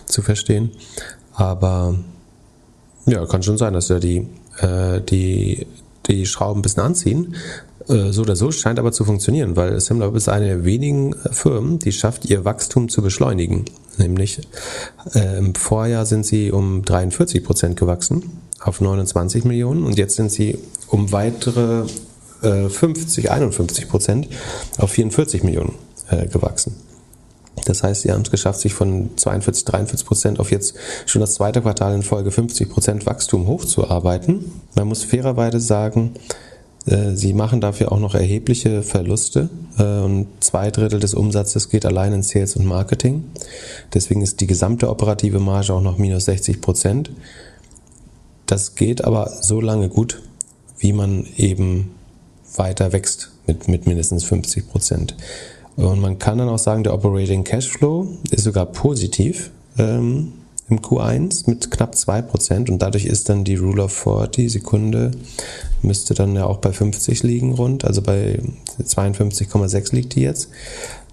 zu 0.07 0.22
verstehen. 0.22 0.70
Aber 1.35 1.99
ja, 3.07 3.26
kann 3.26 3.43
schon 3.43 3.59
sein, 3.59 3.74
dass 3.74 3.91
wir 3.91 4.01
die, 4.01 4.26
äh, 4.61 5.03
die, 5.03 5.66
die 6.07 6.24
Schrauben 6.24 6.61
ein 6.61 6.62
bisschen 6.62 6.82
anziehen. 6.82 7.35
Äh, 7.89 8.12
so 8.12 8.22
oder 8.22 8.37
so 8.37 8.51
scheint 8.51 8.78
aber 8.78 8.93
zu 8.93 9.05
funktionieren, 9.05 9.57
weil 9.57 9.78
SimLab 9.80 10.14
ist 10.16 10.28
eine 10.28 10.47
der 10.47 10.64
wenigen 10.64 11.14
Firmen, 11.30 11.78
die 11.78 11.93
schafft, 11.93 12.24
ihr 12.26 12.45
Wachstum 12.45 12.89
zu 12.89 13.03
beschleunigen. 13.03 13.64
Nämlich 13.99 14.41
äh, 15.14 15.39
im 15.39 15.55
Vorjahr 15.55 16.07
sind 16.07 16.26
sie 16.26 16.51
um 16.51 16.85
43 16.85 17.45
Prozent 17.45 17.78
gewachsen 17.78 18.41
auf 18.61 18.80
29 18.80 19.45
Millionen 19.45 19.85
und 19.85 19.99
jetzt 19.99 20.16
sind 20.16 20.32
sie 20.32 20.59
um 20.89 21.12
weitere 21.12 21.85
äh, 22.43 22.68
50, 22.68 23.30
51 23.30 23.89
Prozent 23.89 24.28
auf 24.78 24.91
44 24.91 25.45
Millionen 25.45 25.74
äh, 26.09 26.26
gewachsen. 26.26 26.74
Das 27.66 27.82
heißt, 27.82 28.03
sie 28.03 28.11
haben 28.11 28.22
es 28.22 28.30
geschafft, 28.30 28.61
sich 28.61 28.74
von 28.74 29.11
42, 29.16 29.64
43 29.64 30.07
Prozent 30.07 30.41
auf 30.41 30.51
jetzt 30.51 30.74
schon 31.07 31.20
das 31.20 31.35
zweite 31.35 31.62
Quartal 31.62 31.95
in 31.95 32.03
Folge 32.03 32.30
50 32.30 32.68
Prozent 32.68 33.07
Wachstum 33.07 33.47
hochzuarbeiten. 33.47 34.51
Man 34.74 34.89
muss 34.89 35.05
fairerweise 35.05 35.61
sagen, 35.61 36.14
äh, 36.16 36.54
Sie 36.87 37.32
machen 37.32 37.62
dafür 37.62 37.93
auch 37.93 37.99
noch 37.99 38.14
erhebliche 38.14 38.82
Verluste 38.82 39.49
äh, 39.78 40.01
und 40.01 40.26
zwei 40.41 40.70
Drittel 40.70 41.01
des 41.01 41.14
Umsatzes 41.14 41.70
geht 41.70 41.87
allein 41.87 42.12
in 42.12 42.22
Sales 42.22 42.57
und 42.57 42.66
Marketing. 42.66 43.24
Deswegen 43.95 44.20
ist 44.20 44.41
die 44.43 44.47
gesamte 44.47 44.91
operative 44.91 45.41
Marge 45.41 45.72
auch 45.72 45.80
noch 45.80 45.97
minus 45.97 46.26
60 46.26 46.61
Prozent. 46.61 47.11
Das 48.45 48.74
geht 48.74 49.03
aber 49.03 49.30
so 49.41 49.62
lange 49.62 49.89
gut, 49.89 50.20
wie 50.78 50.93
man 50.93 51.26
eben 51.39 51.95
weiter 52.55 52.93
wächst 52.93 53.30
mit, 53.47 53.66
mit 53.66 53.87
mindestens 53.87 54.24
50 54.24 54.68
Prozent. 54.68 55.16
Und 55.76 56.01
man 56.01 56.18
kann 56.18 56.39
dann 56.39 56.51
auch 56.51 56.59
sagen, 56.59 56.85
der 56.85 56.93
Operating 56.93 57.45
Cashflow 57.45 58.09
ist 58.30 58.45
sogar 58.45 58.66
positiv 58.66 59.51
ähm, 59.78 60.32
im 60.68 60.80
Q1 60.80 61.49
mit 61.49 61.70
knapp 61.70 61.95
2% 61.95 62.70
und 62.70 62.80
dadurch 62.80 63.07
ist 63.07 63.28
dann 63.28 63.45
die 63.45 63.57
Rule 63.57 63.85
of 63.85 63.93
40 63.93 64.53
Sekunde, 64.53 65.11
müsste 65.85 66.14
dann 66.14 66.35
ja 66.35 66.47
auch 66.47 66.59
bei 66.59 66.72
50 66.72 67.22
liegen 67.22 67.55
rund, 67.55 67.85
also 67.85 68.03
bei 68.03 68.41
52,6 68.82 69.95
liegt 69.95 70.14
die 70.14 70.22
jetzt. 70.22 70.49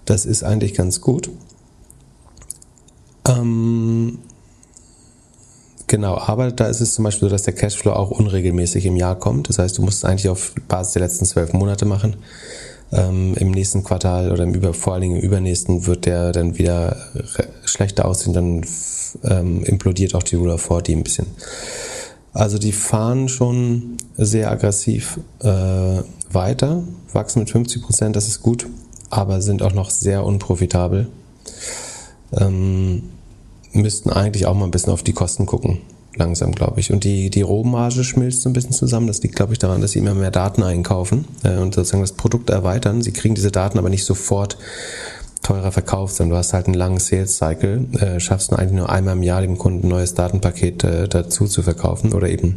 Das 0.04 0.26
ist 0.26 0.42
eigentlich 0.42 0.74
ganz 0.74 1.00
gut. 1.00 1.30
Ähm, 3.28 4.18
Genau, 5.92 6.16
aber 6.16 6.50
da 6.50 6.68
ist 6.68 6.80
es 6.80 6.94
zum 6.94 7.04
Beispiel 7.04 7.28
so, 7.28 7.32
dass 7.34 7.42
der 7.42 7.52
Cashflow 7.52 7.92
auch 7.92 8.10
unregelmäßig 8.10 8.86
im 8.86 8.96
Jahr 8.96 9.14
kommt. 9.14 9.50
Das 9.50 9.58
heißt, 9.58 9.76
du 9.76 9.82
musst 9.82 9.98
es 9.98 10.04
eigentlich 10.06 10.30
auf 10.30 10.54
Basis 10.66 10.94
der 10.94 11.02
letzten 11.02 11.26
zwölf 11.26 11.52
Monate 11.52 11.84
machen. 11.84 12.16
Ähm, 12.92 13.34
Im 13.36 13.50
nächsten 13.50 13.84
Quartal 13.84 14.32
oder 14.32 14.44
im 14.44 14.54
über, 14.54 14.72
vor 14.72 14.94
allen 14.94 15.02
Dingen 15.02 15.16
im 15.16 15.22
übernächsten 15.22 15.84
wird 15.86 16.06
der 16.06 16.32
dann 16.32 16.56
wieder 16.56 16.96
schlechter 17.66 18.06
aussehen, 18.06 18.32
dann 18.32 18.64
ähm, 19.22 19.64
implodiert 19.64 20.14
auch 20.14 20.22
die 20.22 20.36
Rule 20.36 20.54
of 20.54 20.62
40 20.62 20.96
ein 20.96 21.04
bisschen. 21.04 21.26
Also 22.32 22.58
die 22.58 22.72
fahren 22.72 23.28
schon 23.28 23.98
sehr 24.16 24.50
aggressiv 24.50 25.20
äh, 25.40 26.02
weiter, 26.30 26.82
wachsen 27.12 27.40
mit 27.40 27.50
50 27.50 27.82
Prozent, 27.82 28.16
das 28.16 28.28
ist 28.28 28.42
gut, 28.42 28.66
aber 29.10 29.42
sind 29.42 29.62
auch 29.62 29.74
noch 29.74 29.90
sehr 29.90 30.24
unprofitabel. 30.24 31.08
Ähm, 32.38 33.02
müssten 33.72 34.10
eigentlich 34.10 34.46
auch 34.46 34.54
mal 34.54 34.64
ein 34.64 34.70
bisschen 34.70 34.92
auf 34.92 35.02
die 35.02 35.12
Kosten 35.12 35.46
gucken. 35.46 35.78
Langsam, 36.14 36.52
glaube 36.52 36.78
ich. 36.78 36.92
Und 36.92 37.04
die, 37.04 37.30
die 37.30 37.40
Rohmarge 37.40 38.04
schmilzt 38.04 38.42
so 38.42 38.50
ein 38.50 38.52
bisschen 38.52 38.72
zusammen. 38.72 39.06
Das 39.06 39.22
liegt, 39.22 39.34
glaube 39.34 39.54
ich, 39.54 39.58
daran, 39.58 39.80
dass 39.80 39.92
sie 39.92 39.98
immer 39.98 40.14
mehr 40.14 40.30
Daten 40.30 40.62
einkaufen 40.62 41.24
äh, 41.42 41.56
und 41.56 41.74
sozusagen 41.74 42.02
das 42.02 42.12
Produkt 42.12 42.50
erweitern. 42.50 43.00
Sie 43.00 43.12
kriegen 43.12 43.34
diese 43.34 43.50
Daten 43.50 43.78
aber 43.78 43.88
nicht 43.88 44.04
sofort 44.04 44.58
teurer 45.42 45.72
verkauft, 45.72 46.14
sondern 46.14 46.30
du 46.30 46.36
hast 46.38 46.52
halt 46.52 46.66
einen 46.66 46.74
langen 46.74 47.00
Sales 47.00 47.36
Cycle, 47.36 47.86
äh, 47.98 48.20
schaffst 48.20 48.50
nur 48.50 48.60
eigentlich 48.60 48.78
nur 48.78 48.90
einmal 48.90 49.16
im 49.16 49.22
Jahr 49.22 49.42
dem 49.42 49.58
Kunden 49.58 49.86
ein 49.86 49.90
neues 49.90 50.14
Datenpaket 50.14 50.84
äh, 50.84 51.08
dazu 51.08 51.46
zu 51.46 51.62
verkaufen 51.62 52.12
oder 52.12 52.28
eben 52.28 52.56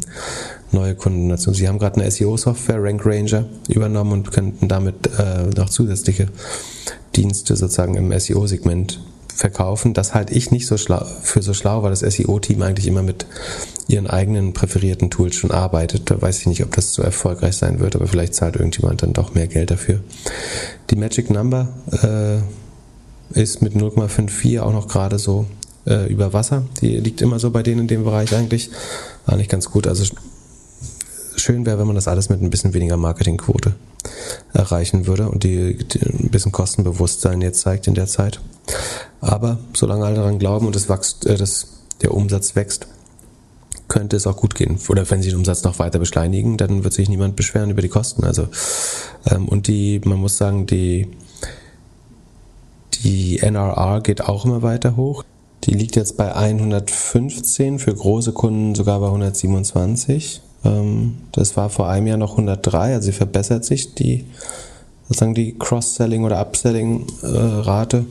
neue 0.72 0.94
Kunden 0.94 1.28
dazu. 1.28 1.52
Sie 1.52 1.68
haben 1.68 1.78
gerade 1.78 2.00
eine 2.00 2.10
SEO-Software, 2.10 2.82
Rank 2.82 3.04
Ranger, 3.04 3.46
übernommen 3.68 4.12
und 4.12 4.32
könnten 4.32 4.68
damit 4.68 5.10
äh, 5.18 5.48
noch 5.56 5.68
zusätzliche 5.68 6.28
Dienste 7.16 7.56
sozusagen 7.56 7.96
im 7.96 8.16
SEO-Segment 8.18 9.00
verkaufen. 9.34 9.92
Das 9.92 10.14
halte 10.14 10.34
ich 10.34 10.50
nicht 10.50 10.66
so 10.66 10.76
schlau, 10.78 11.04
für 11.22 11.42
so 11.42 11.54
schlau, 11.54 11.82
weil 11.82 11.90
das 11.90 12.00
SEO-Team 12.00 12.62
eigentlich 12.62 12.86
immer 12.86 13.02
mit 13.02 13.26
ihren 13.88 14.06
eigenen 14.06 14.52
präferierten 14.52 15.10
Tools 15.10 15.34
schon 15.34 15.50
arbeitet. 15.50 16.10
Da 16.10 16.20
weiß 16.20 16.40
ich 16.40 16.46
nicht, 16.46 16.62
ob 16.62 16.74
das 16.74 16.94
so 16.94 17.02
erfolgreich 17.02 17.56
sein 17.56 17.80
wird, 17.80 17.96
aber 17.96 18.06
vielleicht 18.06 18.34
zahlt 18.34 18.56
irgendjemand 18.56 19.02
dann 19.02 19.12
doch 19.12 19.34
mehr 19.34 19.46
Geld 19.46 19.70
dafür. 19.70 20.00
Die 20.90 20.96
Magic 20.96 21.30
Number 21.30 21.68
äh, 22.02 22.42
ist 23.36 23.62
mit 23.62 23.74
0,54 23.74 24.60
auch 24.60 24.72
noch 24.72 24.88
gerade 24.88 25.18
so 25.18 25.46
äh, 25.86 26.10
über 26.10 26.32
Wasser. 26.32 26.64
Die 26.80 26.96
liegt 26.96 27.20
immer 27.20 27.38
so 27.38 27.50
bei 27.50 27.62
denen 27.62 27.82
in 27.82 27.88
dem 27.88 28.04
Bereich 28.04 28.34
eigentlich. 28.34 28.70
War 29.26 29.36
nicht 29.36 29.50
ganz 29.50 29.70
gut. 29.70 29.86
Also 29.86 30.04
schön 31.36 31.66
wäre, 31.66 31.78
wenn 31.78 31.86
man 31.86 31.96
das 31.96 32.08
alles 32.08 32.28
mit 32.28 32.42
ein 32.42 32.50
bisschen 32.50 32.74
weniger 32.74 32.96
Marketingquote 32.96 33.74
erreichen 34.52 35.06
würde 35.06 35.28
und 35.28 35.44
die, 35.44 35.76
die 35.76 36.00
ein 36.00 36.30
bisschen 36.30 36.52
Kostenbewusstsein 36.52 37.42
jetzt 37.42 37.60
zeigt 37.60 37.86
in 37.86 37.94
der 37.94 38.06
Zeit. 38.06 38.40
Aber 39.20 39.58
solange 39.74 40.06
alle 40.06 40.16
daran 40.16 40.38
glauben 40.38 40.66
und 40.66 40.74
das 40.74 40.88
wächst, 40.88 41.26
äh, 41.26 41.36
das, 41.36 41.68
der 42.02 42.14
Umsatz 42.14 42.56
wächst, 42.56 42.86
könnte 43.88 44.16
es 44.16 44.26
auch 44.26 44.36
gut 44.36 44.54
gehen. 44.54 44.78
Oder 44.88 45.08
wenn 45.10 45.22
sie 45.22 45.30
den 45.30 45.38
Umsatz 45.38 45.62
noch 45.62 45.78
weiter 45.78 45.98
beschleunigen, 45.98 46.56
dann 46.56 46.84
wird 46.84 46.94
sich 46.94 47.08
niemand 47.08 47.36
beschweren 47.36 47.70
über 47.70 47.82
die 47.82 47.88
Kosten. 47.88 48.24
Also 48.24 48.48
ähm, 49.30 49.46
und 49.46 49.68
die, 49.68 50.00
man 50.04 50.18
muss 50.18 50.36
sagen, 50.36 50.66
die 50.66 51.08
die 53.06 53.38
NRR 53.38 54.00
geht 54.00 54.22
auch 54.22 54.44
immer 54.44 54.62
weiter 54.62 54.96
hoch. 54.96 55.22
Die 55.62 55.70
liegt 55.74 55.94
jetzt 55.94 56.16
bei 56.16 56.34
115 56.34 57.78
für 57.78 57.94
große 57.94 58.32
Kunden 58.32 58.74
sogar 58.74 58.98
bei 58.98 59.06
127. 59.06 60.40
Ähm, 60.64 61.18
das 61.30 61.56
war 61.56 61.70
vor 61.70 61.88
einem 61.88 62.08
Jahr 62.08 62.16
noch 62.16 62.32
103, 62.32 62.94
also 62.94 63.06
sie 63.06 63.12
verbessert 63.12 63.64
sich 63.64 63.94
die 63.94 64.24
sozusagen 65.08 65.34
die 65.34 65.56
Cross-Selling 65.56 66.24
oder 66.24 66.40
Upselling-Rate. 66.40 67.98
Äh, 67.98 68.04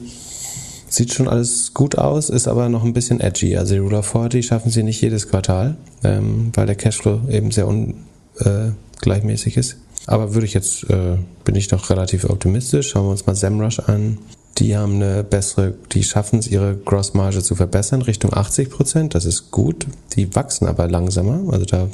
Sieht 0.88 1.14
schon 1.14 1.28
alles 1.28 1.74
gut 1.74 1.98
aus, 1.98 2.30
ist 2.30 2.48
aber 2.48 2.70
noch 2.70 2.86
ein 2.86 2.93
bisschen 2.93 3.20
edgy. 3.20 3.58
Also 3.58 3.74
die 3.74 3.82
Rule 3.82 3.98
of 3.98 4.06
40 4.06 4.46
schaffen 4.46 4.72
sie 4.72 4.82
nicht 4.82 5.02
jedes 5.02 5.28
Quartal, 5.28 5.76
ähm, 6.06 6.54
weil 6.54 6.68
der 6.68 6.76
Cashflow 6.76 7.20
eben 7.30 7.52
sehr 7.52 7.68
ungleichmäßig 7.68 9.58
äh, 9.58 9.60
ist. 9.60 9.76
Aber 10.08 10.34
würde 10.36 10.46
ich 10.46 10.54
jetzt, 10.54 10.89
äh, 10.89 11.18
bin 11.43 11.56
ich 11.56 11.70
noch 11.72 11.89
relativ 11.89 12.30
optimistisch. 12.30 12.91
Schauen 12.91 13.08
wir 13.08 13.12
uns 13.12 13.26
mal 13.26 13.36
SEMrush 13.36 13.80
an. 13.80 14.20
Die 14.58 14.78
haben 14.78 14.95
eine 14.95 15.24
bessere, 15.24 15.74
die 15.91 16.03
schaffen 16.03 16.39
es, 16.39 16.47
ihre 16.47 16.76
Grossmarge 16.76 17.43
zu 17.43 17.56
verbessern, 17.56 18.01
Richtung 18.01 18.34
80 18.34 18.70
Prozent. 18.70 19.16
Das 19.16 19.26
ist 19.26 19.51
gut. 19.51 19.86
Die 20.16 20.34
wachsen 20.34 20.68
aber 20.68 20.88
langsamer. 20.88 21.51
Also 21.51 21.66
da 21.66 21.89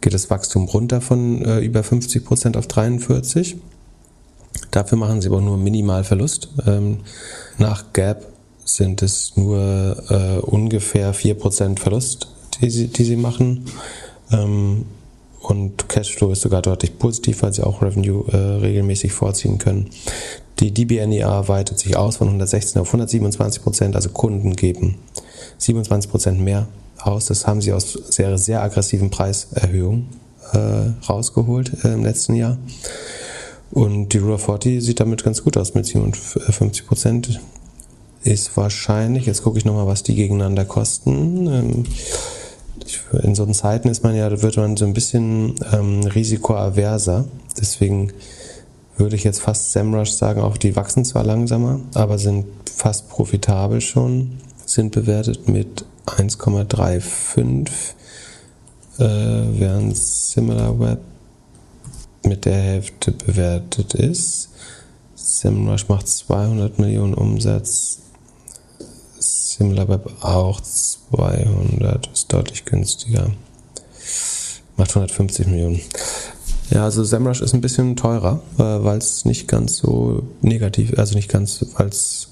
geht 0.00 0.14
das 0.14 0.30
Wachstum 0.30 0.64
runter 0.64 1.00
von 1.00 1.44
äh, 1.44 1.58
über 1.60 1.82
50 1.82 2.24
Prozent 2.24 2.56
auf 2.56 2.66
43. 2.66 3.56
Dafür 4.70 4.96
machen 4.96 5.20
sie 5.20 5.28
aber 5.28 5.40
nur 5.40 5.58
minimal 5.58 6.04
Verlust. 6.04 6.48
Ähm, 6.66 6.98
nach 7.58 7.92
Gap 7.92 8.26
sind 8.64 9.02
es 9.02 9.36
nur 9.36 9.96
äh, 10.08 10.38
ungefähr 10.40 11.14
4% 11.14 11.78
Verlust, 11.78 12.28
die 12.60 12.70
sie, 12.70 12.88
die 12.88 13.04
sie 13.04 13.16
machen. 13.16 13.66
Ähm, 14.32 14.86
und 15.40 15.88
Cashflow 15.88 16.32
ist 16.32 16.40
sogar 16.40 16.62
deutlich 16.62 16.98
positiv, 16.98 17.42
weil 17.42 17.52
sie 17.52 17.64
auch 17.64 17.82
Revenue 17.82 18.24
äh, 18.32 18.36
regelmäßig 18.36 19.12
vorziehen 19.12 19.58
können. 19.58 19.90
Die 20.60 20.72
DBNEA 20.72 21.48
weitet 21.48 21.78
sich 21.78 21.96
aus 21.96 22.16
von 22.16 22.28
116 22.28 22.80
auf 22.80 22.94
127% 22.94 23.94
also 23.94 24.08
Kunden 24.10 24.56
geben 24.56 24.96
27% 25.60 26.32
mehr 26.32 26.66
aus. 27.00 27.26
Das 27.26 27.46
haben 27.46 27.60
sie 27.60 27.72
aus 27.72 27.92
sehr, 27.92 28.38
sehr 28.38 28.62
aggressiven 28.62 29.10
Preiserhöhungen 29.10 30.08
äh, 30.52 31.08
rausgeholt 31.08 31.84
äh, 31.84 31.92
im 31.94 32.04
letzten 32.04 32.34
Jahr. 32.34 32.58
Und 33.70 34.12
die 34.12 34.18
Rule 34.18 34.34
of 34.34 34.44
40 34.44 34.82
sieht 34.82 35.00
damit 35.00 35.24
ganz 35.24 35.42
gut 35.42 35.56
aus 35.56 35.74
mit 35.74 35.86
57 35.86 36.86
Prozent. 36.86 37.40
Ist 38.22 38.56
wahrscheinlich, 38.56 39.26
jetzt 39.26 39.42
gucke 39.42 39.58
ich 39.58 39.64
nochmal, 39.64 39.86
was 39.86 40.02
die 40.02 40.14
gegeneinander 40.14 40.64
kosten. 40.64 41.46
Ähm, 41.46 41.84
in 43.22 43.34
so 43.34 43.46
Zeiten 43.46 43.88
ist 43.88 44.02
man 44.02 44.16
ja, 44.16 44.42
wird 44.42 44.56
man 44.56 44.76
so 44.76 44.84
ein 44.84 44.94
bisschen 44.94 45.54
ähm, 45.72 46.02
risikoaverser. 46.04 47.24
Deswegen 47.58 48.12
würde 48.96 49.16
ich 49.16 49.24
jetzt 49.24 49.40
fast 49.40 49.72
SEMrush 49.72 50.10
sagen, 50.10 50.40
auch 50.40 50.56
die 50.56 50.76
wachsen 50.76 51.04
zwar 51.04 51.24
langsamer, 51.24 51.80
aber 51.94 52.18
sind 52.18 52.46
fast 52.74 53.08
profitabel 53.08 53.80
schon, 53.80 54.38
sind 54.64 54.92
bewertet 54.92 55.48
mit 55.48 55.84
1,35, 56.06 57.68
äh, 58.98 59.04
während 59.58 59.96
SimilarWeb 59.96 61.00
mit 62.24 62.44
der 62.44 62.54
Hälfte 62.54 63.12
bewertet 63.12 63.94
ist. 63.94 64.50
SEMrush 65.14 65.88
macht 65.88 66.08
200 66.08 66.78
Millionen 66.78 67.14
Umsatz. 67.14 67.98
SimilarWeb 69.18 70.22
auch 70.22 70.60
200, 70.60 72.08
ist 72.12 72.32
deutlich 72.32 72.64
günstiger. 72.64 73.30
Macht 74.76 74.90
150 74.90 75.46
Millionen. 75.46 75.80
Ja, 76.70 76.84
also 76.84 77.04
SEMrush 77.04 77.40
ist 77.42 77.54
ein 77.54 77.60
bisschen 77.60 77.96
teurer, 77.96 78.42
äh, 78.58 78.62
weil 78.62 78.98
es 78.98 79.24
nicht 79.24 79.48
ganz 79.48 79.76
so 79.76 80.24
negativ, 80.42 80.98
also 80.98 81.14
nicht 81.14 81.30
ganz, 81.30 81.64
weil 81.76 81.88
es 81.88 82.28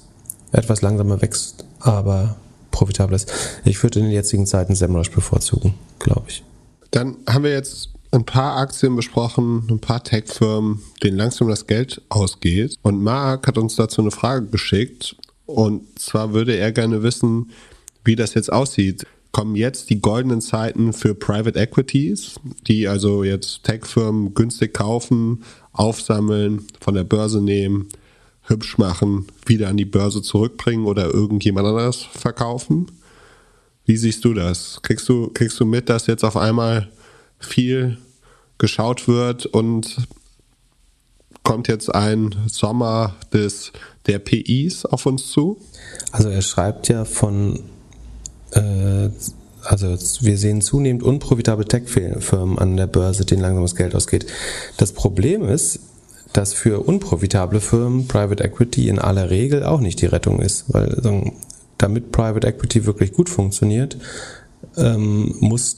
etwas 0.51 0.81
langsamer 0.81 1.21
wächst, 1.21 1.65
aber 1.79 2.35
profitabel 2.71 3.15
ist. 3.15 3.31
Ich 3.63 3.81
würde 3.81 3.99
in 3.99 4.05
den 4.05 4.13
jetzigen 4.13 4.45
Zeiten 4.45 4.75
SEMrush 4.75 5.11
bevorzugen, 5.11 5.73
glaube 5.99 6.25
ich. 6.27 6.43
Dann 6.91 7.17
haben 7.27 7.43
wir 7.43 7.51
jetzt 7.51 7.89
ein 8.11 8.25
paar 8.25 8.57
Aktien 8.57 8.95
besprochen, 8.95 9.67
ein 9.69 9.79
paar 9.79 10.03
Tech-Firmen, 10.03 10.81
denen 11.03 11.17
langsam 11.17 11.49
das 11.49 11.67
Geld 11.67 12.01
ausgeht. 12.09 12.77
Und 12.81 13.01
Mark 13.01 13.47
hat 13.47 13.57
uns 13.57 13.75
dazu 13.75 14.01
eine 14.01 14.11
Frage 14.11 14.47
geschickt. 14.47 15.15
Und 15.45 15.99
zwar 15.99 16.33
würde 16.33 16.55
er 16.55 16.71
gerne 16.71 17.03
wissen, 17.03 17.51
wie 18.03 18.15
das 18.15 18.33
jetzt 18.33 18.51
aussieht. 18.51 19.05
Kommen 19.35 19.57
jetzt 19.57 19.89
die 19.89 19.99
goldenen 19.99 20.39
Zeiten 20.39 20.93
für 20.93 21.13
Private 21.13 21.59
Equities, 21.59 22.35
die 22.67 22.87
also 22.87 23.25
jetzt 23.25 23.65
Tech-Firmen 23.65 24.33
günstig 24.33 24.73
kaufen, 24.73 25.43
aufsammeln, 25.73 26.65
von 26.79 26.93
der 26.93 27.03
Börse 27.03 27.41
nehmen, 27.41 27.89
hübsch 28.43 28.77
machen, 28.77 29.27
wieder 29.45 29.67
an 29.67 29.75
die 29.75 29.83
Börse 29.83 30.21
zurückbringen 30.21 30.85
oder 30.85 31.13
irgendjemand 31.13 31.67
anderes 31.67 31.97
verkaufen. 31.97 32.89
Wie 33.83 33.97
siehst 33.97 34.23
du 34.23 34.33
das? 34.33 34.79
Kriegst 34.83 35.09
du, 35.09 35.29
kriegst 35.33 35.59
du 35.59 35.65
mit, 35.65 35.89
dass 35.89 36.07
jetzt 36.07 36.23
auf 36.23 36.37
einmal 36.37 36.89
viel 37.37 37.97
geschaut 38.57 39.09
wird 39.09 39.47
und 39.47 39.97
kommt 41.43 41.67
jetzt 41.67 41.93
ein 41.93 42.33
Sommer 42.47 43.17
des, 43.33 43.73
der 44.05 44.19
PIs 44.19 44.85
auf 44.85 45.05
uns 45.05 45.29
zu? 45.29 45.59
Also 46.13 46.29
er 46.29 46.41
schreibt 46.41 46.87
ja 46.87 47.03
von, 47.03 47.59
äh, 48.55 49.09
also 49.63 49.97
wir 50.21 50.37
sehen 50.37 50.61
zunehmend 50.61 51.03
unprofitable 51.03 51.65
Tech-Firmen 51.65 52.57
an 52.59 52.77
der 52.77 52.87
Börse, 52.87 53.25
denen 53.25 53.41
langsam 53.41 53.63
das 53.63 53.75
Geld 53.75 53.95
ausgeht. 53.95 54.27
Das 54.77 54.91
Problem 54.91 55.43
ist, 55.43 55.79
dass 56.33 56.53
für 56.53 56.85
unprofitable 56.85 57.61
Firmen 57.61 58.07
Private 58.07 58.43
Equity 58.43 58.89
in 58.89 58.99
aller 58.99 59.29
Regel 59.29 59.63
auch 59.63 59.79
nicht 59.79 60.01
die 60.01 60.05
Rettung 60.05 60.39
ist, 60.39 60.65
weil 60.67 61.01
damit 61.77 62.11
Private 62.11 62.47
Equity 62.47 62.85
wirklich 62.85 63.13
gut 63.13 63.29
funktioniert, 63.29 63.97
ähm, 64.77 65.35
muss 65.39 65.77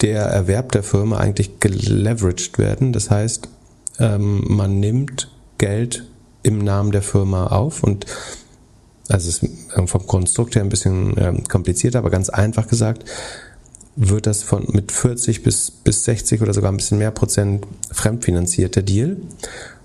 der 0.00 0.22
Erwerb 0.22 0.72
der 0.72 0.82
Firma 0.82 1.18
eigentlich 1.18 1.60
geleveraged 1.60 2.58
werden. 2.58 2.92
Das 2.92 3.10
heißt, 3.10 3.48
ähm, 4.00 4.44
man 4.48 4.80
nimmt 4.80 5.30
Geld 5.58 6.04
im 6.42 6.58
Namen 6.58 6.90
der 6.90 7.02
Firma 7.02 7.46
auf 7.48 7.82
und 7.82 8.06
also 9.08 9.28
es 9.28 9.42
ist 9.42 9.52
vom 9.86 10.06
Konstrukt 10.06 10.54
her 10.54 10.62
ein 10.62 10.68
bisschen 10.68 11.14
ähm, 11.18 11.44
komplizierter, 11.44 11.98
aber 11.98 12.10
ganz 12.10 12.30
einfach 12.30 12.68
gesagt, 12.68 13.04
wird 13.96 14.26
das 14.26 14.42
von 14.42 14.66
mit 14.72 14.90
40 14.92 15.42
bis, 15.42 15.70
bis 15.70 16.04
60 16.04 16.42
oder 16.42 16.52
sogar 16.52 16.72
ein 16.72 16.76
bisschen 16.76 16.98
mehr 16.98 17.10
Prozent 17.10 17.66
fremdfinanziert, 17.92 18.76
der 18.76 18.82
Deal. 18.82 19.16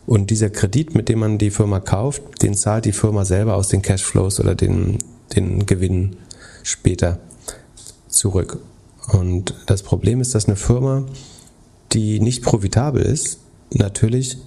Und 0.07 0.31
dieser 0.31 0.49
Kredit, 0.49 0.95
mit 0.95 1.09
dem 1.09 1.19
man 1.19 1.37
die 1.37 1.51
Firma 1.51 1.79
kauft, 1.79 2.23
den 2.41 2.55
zahlt 2.55 2.85
die 2.85 2.91
Firma 2.91 3.25
selber 3.25 3.55
aus 3.55 3.67
den 3.67 3.83
Cashflows 3.83 4.39
oder 4.39 4.55
den, 4.55 4.97
den 5.35 5.65
Gewinnen 5.67 6.15
später 6.63 7.19
zurück. 8.07 8.59
Und 9.11 9.53
das 9.67 9.83
Problem 9.83 10.21
ist, 10.21 10.33
dass 10.33 10.45
eine 10.45 10.55
Firma, 10.55 11.05
die 11.91 12.19
nicht 12.19 12.43
profitabel 12.43 13.03
ist, 13.03 13.37
natürlich 13.71 14.37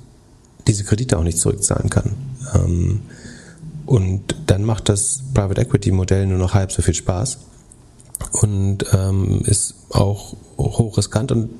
diese 0.66 0.84
Kredite 0.84 1.18
auch 1.18 1.24
nicht 1.24 1.38
zurückzahlen 1.38 1.90
kann. 1.90 2.14
Ähm, 2.54 3.02
und 3.86 4.36
dann 4.46 4.64
macht 4.64 4.88
das 4.88 5.22
Private 5.34 5.60
Equity 5.60 5.90
Modell 5.92 6.26
nur 6.26 6.38
noch 6.38 6.54
halb 6.54 6.72
so 6.72 6.82
viel 6.82 6.94
Spaß 6.94 7.38
und 8.32 8.84
ähm, 8.92 9.42
ist 9.44 9.74
auch 9.90 10.36
hochriskant 10.58 11.32
und 11.32 11.50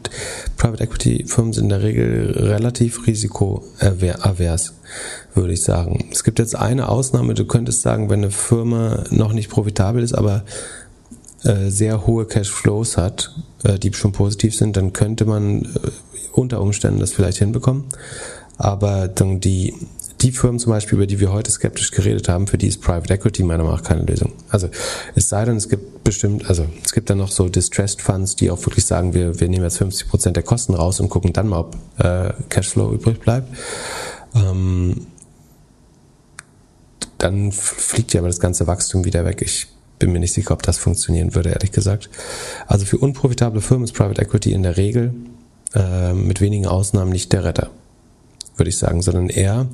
Private 0.57 0.85
Equity 0.85 1.25
Firmen 1.27 1.53
sind 1.53 1.65
in 1.65 1.69
der 1.71 1.83
Regel 1.83 2.33
relativ 2.37 3.07
risikoavers, 3.07 4.75
würde 5.35 5.53
ich 5.53 5.63
sagen. 5.63 6.09
Es 6.13 6.25
gibt 6.25 6.39
jetzt 6.39 6.55
eine 6.55 6.89
Ausnahme, 6.89 7.35
du 7.35 7.45
könntest 7.45 7.83
sagen, 7.83 8.11
wenn 8.11 8.21
eine 8.21 8.31
Firma 8.31 9.05
noch 9.11 9.33
nicht 9.33 9.51
profitabel 9.51 10.03
ist, 10.03 10.15
aber 10.15 10.45
äh, 11.45 11.71
sehr 11.71 12.07
hohe 12.07 12.27
Cashflows 12.27 12.97
hat, 12.97 13.35
äh, 13.65 13.79
die 13.79 13.93
schon 13.93 14.13
positiv 14.13 14.55
sind, 14.57 14.77
dann 14.77 14.93
könnte 14.93 15.25
man 15.25 15.63
äh, 15.65 15.69
unter 16.33 16.61
Umständen 16.61 17.01
das 17.01 17.13
vielleicht 17.13 17.39
hinbekommen. 17.39 17.85
Aber 18.59 19.09
dann 19.09 19.41
die 19.41 19.75
die 20.23 20.31
Firmen 20.31 20.59
zum 20.59 20.71
Beispiel, 20.71 20.97
über 20.99 21.07
die 21.07 21.19
wir 21.19 21.33
heute 21.33 21.51
skeptisch 21.51 21.91
geredet 21.91 22.29
haben, 22.29 22.47
für 22.47 22.57
die 22.57 22.69
ist 22.69 22.81
Private 22.81 23.13
Equity 23.13 23.43
meiner 23.43 23.65
Meinung 23.65 23.79
nach 23.79 23.85
keine 23.85 24.03
Lösung. 24.03 24.33
Also 24.49 24.69
es 25.15 25.29
sei 25.29 25.45
denn, 25.45 25.57
es 25.57 25.69
gibt 25.69 26.05
bestimmt, 26.05 26.49
also 26.49 26.67
es 26.85 26.93
gibt 26.93 27.11
dann 27.11 27.19
noch 27.19 27.31
so 27.31 27.49
Distressed 27.49 28.01
Funds, 28.01 28.37
die 28.37 28.51
auch 28.51 28.65
wirklich 28.65 28.85
sagen, 28.85 29.15
wir, 29.15 29.41
wir 29.41 29.49
nehmen 29.49 29.65
jetzt 29.65 29.79
50 29.79 30.09
Prozent 30.09 30.37
der 30.37 30.45
Kosten 30.45 30.75
raus 30.75 31.01
und 31.01 31.09
gucken 31.09 31.33
dann 31.33 31.49
mal, 31.49 31.61
ob 31.61 31.77
äh, 31.99 32.33
Cashflow 32.49 32.93
übrig 32.93 33.19
bleibt. 33.21 33.49
Ähm, 34.35 35.07
dann 37.19 37.53
fliegt 37.53 38.15
ja 38.15 38.21
aber 38.21 38.29
das 38.29 38.41
ganze 38.41 38.67
Wachstum 38.67 39.05
wieder 39.05 39.25
weg. 39.25 39.43
Ich 39.43 39.69
bin 39.99 40.13
mir 40.13 40.21
nicht 40.21 40.33
sicher, 40.33 40.53
ob 40.53 40.63
das 40.63 40.79
funktionieren 40.79 41.35
würde, 41.35 41.51
ehrlich 41.51 41.73
gesagt. 41.73 42.11
Also 42.67 42.85
für 42.85 42.99
unprofitable 42.99 43.61
Firmen 43.61 43.85
ist 43.85 43.93
Private 43.93 44.23
Equity 44.23 44.53
in 44.53 44.63
der 44.63 44.77
Regel 44.77 45.15
äh, 45.75 46.13
mit 46.13 46.41
wenigen 46.41 46.67
Ausnahmen 46.67 47.11
nicht 47.11 47.33
der 47.33 47.45
Retter 47.45 47.71
würde 48.57 48.69
ich 48.69 48.79
sagen, 48.79 49.03
sondern 49.03 49.29
eher, 49.29 49.67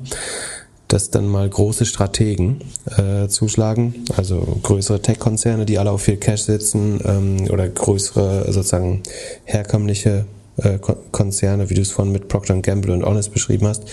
dass 0.87 1.11
dann 1.11 1.27
mal 1.27 1.47
große 1.47 1.85
Strategen 1.85 2.61
äh, 2.97 3.27
zuschlagen, 3.27 4.05
also 4.17 4.59
größere 4.63 5.01
Tech-Konzerne, 5.01 5.65
die 5.65 5.77
alle 5.77 5.91
auf 5.91 6.01
viel 6.01 6.17
Cash 6.17 6.41
sitzen 6.43 6.99
ähm, 7.05 7.49
oder 7.51 7.67
größere 7.67 8.51
sozusagen 8.51 9.03
herkömmliche 9.45 10.25
äh, 10.57 10.79
Konzerne, 11.11 11.69
wie 11.69 11.75
du 11.75 11.81
es 11.81 11.91
vorhin 11.91 12.11
mit 12.11 12.27
Procter 12.27 12.59
Gamble 12.61 12.91
und 12.91 13.05
Honest 13.05 13.31
beschrieben 13.31 13.67
hast. 13.67 13.83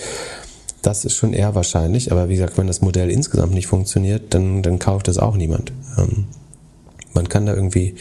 Das 0.81 1.05
ist 1.05 1.15
schon 1.15 1.33
eher 1.33 1.53
wahrscheinlich, 1.53 2.11
aber 2.11 2.29
wie 2.29 2.35
gesagt, 2.35 2.57
wenn 2.57 2.67
das 2.67 2.81
Modell 2.81 3.11
insgesamt 3.11 3.53
nicht 3.53 3.67
funktioniert, 3.67 4.33
dann, 4.33 4.63
dann 4.63 4.79
kauft 4.79 5.07
es 5.07 5.17
auch 5.19 5.35
niemand. 5.35 5.71
Ähm, 5.97 6.25
man 7.13 7.29
kann 7.29 7.45
da 7.45 7.53
irgendwie 7.53 7.95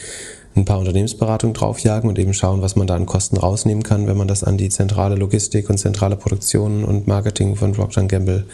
ein 0.57 0.65
paar 0.65 0.78
Unternehmensberatungen 0.78 1.55
draufjagen 1.55 2.09
und 2.09 2.19
eben 2.19 2.33
schauen, 2.33 2.62
was 2.62 2.77
man 2.77 2.87
da 2.87 2.97
an 2.97 3.07
Kosten 3.07 3.37
rausnehmen 3.37 3.83
kann, 3.83 4.07
wenn 4.07 4.16
man 4.16 4.27
das 4.27 4.43
an 4.43 4.57
die 4.57 4.70
zentrale 4.70 5.15
Logistik 5.15 5.69
und 5.69 5.78
zentrale 5.78 6.16
Produktion 6.16 6.85
und 6.85 7.07
Marketing 7.07 7.57
von 7.57 7.73
Procter 7.73 8.05
Gamble 8.05 8.47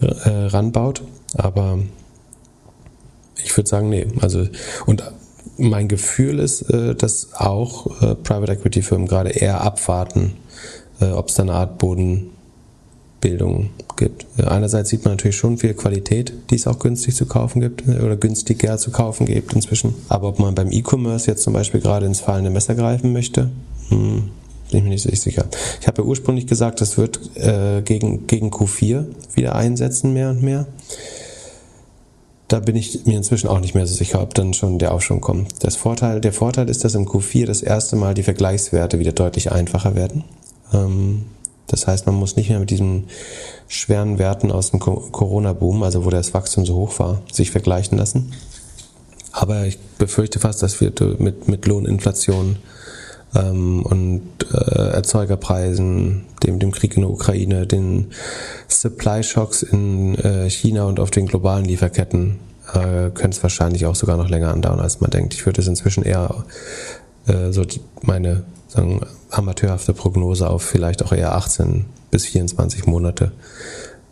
äh, 0.00 0.06
ranbaut. 0.28 1.02
Aber 1.34 1.78
ich 3.44 3.56
würde 3.56 3.68
sagen, 3.68 3.88
nee. 3.88 4.08
Also, 4.20 4.46
und 4.86 5.04
mein 5.56 5.88
Gefühl 5.88 6.40
ist, 6.40 6.62
äh, 6.70 6.94
dass 6.94 7.34
auch 7.34 8.02
äh, 8.02 8.14
Private 8.16 8.52
Equity 8.52 8.82
Firmen 8.82 9.06
gerade 9.06 9.30
eher 9.30 9.60
abwarten, 9.60 10.34
äh, 11.00 11.06
ob 11.06 11.28
es 11.28 11.34
da 11.34 11.44
eine 11.44 11.54
Art 11.54 11.78
Boden 11.78 12.30
Bildung 13.20 13.70
gibt. 13.96 14.26
Einerseits 14.38 14.90
sieht 14.90 15.04
man 15.04 15.14
natürlich 15.14 15.36
schon 15.36 15.58
viel 15.58 15.74
Qualität, 15.74 16.32
die 16.50 16.54
es 16.54 16.66
auch 16.66 16.78
günstig 16.78 17.16
zu 17.16 17.26
kaufen 17.26 17.60
gibt 17.60 17.86
äh, 17.88 18.00
oder 18.00 18.16
günstiger 18.16 18.78
zu 18.78 18.90
kaufen 18.90 19.26
gibt 19.26 19.52
inzwischen. 19.52 19.94
Aber 20.08 20.28
ob 20.28 20.38
man 20.38 20.54
beim 20.54 20.70
E-Commerce 20.70 21.26
jetzt 21.26 21.42
zum 21.42 21.52
Beispiel 21.52 21.80
gerade 21.80 22.06
ins 22.06 22.20
fallende 22.20 22.50
Messer 22.50 22.74
greifen 22.74 23.12
möchte, 23.12 23.50
hm, 23.88 24.30
bin 24.70 24.78
ich 24.78 24.84
mir 24.84 24.90
nicht 24.90 25.02
so 25.02 25.10
sicher. 25.10 25.46
Ich 25.80 25.86
habe 25.86 26.02
ja 26.02 26.08
ursprünglich 26.08 26.46
gesagt, 26.46 26.80
das 26.80 26.96
wird 26.96 27.18
äh, 27.36 27.82
gegen, 27.82 28.26
gegen 28.26 28.50
Q4 28.50 29.04
wieder 29.34 29.54
einsetzen, 29.56 30.12
mehr 30.12 30.30
und 30.30 30.42
mehr. 30.42 30.66
Da 32.48 32.60
bin 32.60 32.76
ich 32.76 33.04
mir 33.04 33.16
inzwischen 33.16 33.48
auch 33.48 33.60
nicht 33.60 33.74
mehr 33.74 33.86
so 33.86 33.94
sicher, 33.94 34.22
ob 34.22 34.34
dann 34.34 34.54
schon 34.54 34.78
der 34.78 34.92
Aufschwung 34.92 35.20
kommt. 35.20 35.64
Das 35.64 35.76
Vorteil, 35.76 36.20
der 36.20 36.32
Vorteil 36.32 36.70
ist, 36.70 36.84
dass 36.84 36.94
im 36.94 37.06
Q4 37.06 37.46
das 37.46 37.62
erste 37.62 37.96
Mal 37.96 38.14
die 38.14 38.22
Vergleichswerte 38.22 38.98
wieder 38.98 39.12
deutlich 39.12 39.52
einfacher 39.52 39.94
werden. 39.94 40.24
Ähm, 40.72 41.24
das 41.68 41.86
heißt, 41.86 42.06
man 42.06 42.14
muss 42.14 42.36
nicht 42.36 42.48
mehr 42.48 42.58
mit 42.58 42.70
diesen 42.70 43.04
schweren 43.68 44.18
Werten 44.18 44.50
aus 44.50 44.70
dem 44.70 44.80
Corona-Boom, 44.80 45.82
also 45.82 46.04
wo 46.04 46.10
das 46.10 46.34
Wachstum 46.34 46.66
so 46.66 46.74
hoch 46.74 46.98
war, 46.98 47.22
sich 47.30 47.50
vergleichen 47.50 47.96
lassen. 47.96 48.32
Aber 49.32 49.66
ich 49.66 49.78
befürchte 49.98 50.40
fast, 50.40 50.62
dass 50.62 50.80
wir 50.80 50.92
mit, 51.18 51.46
mit 51.46 51.66
Lohninflation 51.66 52.56
ähm, 53.34 53.82
und 53.84 54.22
äh, 54.52 54.90
Erzeugerpreisen, 54.94 56.24
dem, 56.42 56.58
dem 56.58 56.72
Krieg 56.72 56.96
in 56.96 57.02
der 57.02 57.10
Ukraine, 57.10 57.66
den 57.66 58.08
Supply-Shocks 58.68 59.62
in 59.62 60.14
äh, 60.16 60.48
China 60.48 60.84
und 60.84 60.98
auf 60.98 61.10
den 61.10 61.26
globalen 61.26 61.66
Lieferketten 61.66 62.38
äh, 62.72 63.10
könnte 63.10 63.36
es 63.36 63.42
wahrscheinlich 63.42 63.86
auch 63.86 63.94
sogar 63.94 64.16
noch 64.16 64.28
länger 64.28 64.52
andauern, 64.52 64.80
als 64.80 65.00
man 65.00 65.10
denkt. 65.10 65.34
Ich 65.34 65.44
würde 65.44 65.60
es 65.60 65.68
inzwischen 65.68 66.02
eher 66.02 66.44
äh, 67.26 67.52
so 67.52 67.64
meine 68.02 68.44
sagen, 68.68 69.00
amateurhafte 69.30 69.92
Prognose 69.92 70.48
auf 70.48 70.62
vielleicht 70.62 71.02
auch 71.02 71.12
eher 71.12 71.34
18 71.34 71.86
bis 72.10 72.26
24 72.26 72.86
Monate 72.86 73.32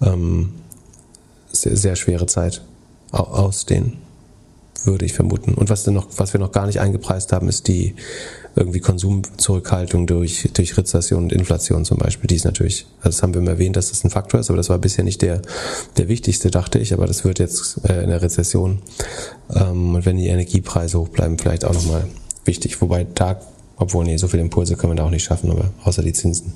ähm, 0.02 0.54
sehr, 1.52 1.76
sehr 1.76 1.96
schwere 1.96 2.26
Zeit 2.26 2.62
ausdehnen, 3.12 3.98
würde 4.84 5.04
ich 5.04 5.14
vermuten. 5.14 5.54
Und 5.54 5.70
was, 5.70 5.84
denn 5.84 5.94
noch, 5.94 6.08
was 6.16 6.32
wir 6.32 6.40
noch 6.40 6.52
gar 6.52 6.66
nicht 6.66 6.80
eingepreist 6.80 7.32
haben, 7.32 7.48
ist 7.48 7.68
die 7.68 7.94
irgendwie 8.54 8.80
Konsumzurückhaltung 8.80 10.06
durch, 10.06 10.48
durch 10.54 10.76
Rezession 10.76 11.24
und 11.24 11.32
Inflation 11.32 11.84
zum 11.84 11.98
Beispiel. 11.98 12.26
Die 12.26 12.36
ist 12.36 12.44
natürlich, 12.44 12.86
also 12.98 13.10
das 13.10 13.22
haben 13.22 13.34
wir 13.34 13.42
immer 13.42 13.52
erwähnt, 13.52 13.76
dass 13.76 13.90
das 13.90 14.04
ein 14.04 14.10
Faktor 14.10 14.40
ist, 14.40 14.50
aber 14.50 14.56
das 14.56 14.70
war 14.70 14.78
bisher 14.78 15.04
nicht 15.04 15.22
der, 15.22 15.42
der 15.98 16.08
wichtigste, 16.08 16.50
dachte 16.50 16.78
ich, 16.78 16.92
aber 16.94 17.06
das 17.06 17.24
wird 17.24 17.38
jetzt 17.38 17.80
äh, 17.88 18.02
in 18.02 18.08
der 18.08 18.22
Rezession 18.22 18.80
ähm, 19.54 19.94
und 19.94 20.06
wenn 20.06 20.16
die 20.16 20.28
Energiepreise 20.28 20.98
hoch 20.98 21.08
bleiben, 21.08 21.38
vielleicht 21.38 21.64
auch 21.64 21.74
nochmal 21.74 22.06
wichtig. 22.44 22.80
Wobei 22.80 23.06
da 23.14 23.40
obwohl, 23.76 24.04
nee, 24.04 24.16
so 24.16 24.26
viele 24.26 24.42
Impulse 24.42 24.76
können 24.76 24.92
wir 24.92 24.96
da 24.96 25.04
auch 25.04 25.10
nicht 25.10 25.24
schaffen, 25.24 25.50
aber 25.50 25.70
außer 25.84 26.02
die 26.02 26.14
Zinsen 26.14 26.54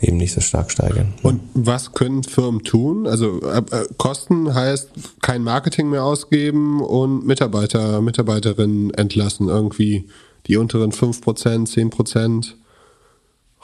eben 0.00 0.16
nicht 0.16 0.32
so 0.32 0.40
stark 0.40 0.70
steigern. 0.70 1.14
Und 1.22 1.40
was 1.54 1.92
können 1.92 2.24
Firmen 2.24 2.64
tun? 2.64 3.06
Also 3.06 3.40
äh, 3.42 3.58
äh, 3.58 3.86
Kosten 3.98 4.52
heißt 4.52 4.90
kein 5.22 5.44
Marketing 5.44 5.90
mehr 5.90 6.04
ausgeben 6.04 6.82
und 6.82 7.24
Mitarbeiter, 7.24 8.00
Mitarbeiterinnen 8.00 8.92
entlassen, 8.94 9.48
irgendwie 9.48 10.08
die 10.48 10.56
unteren 10.56 10.90
5%, 10.90 11.22
10% 11.22 12.54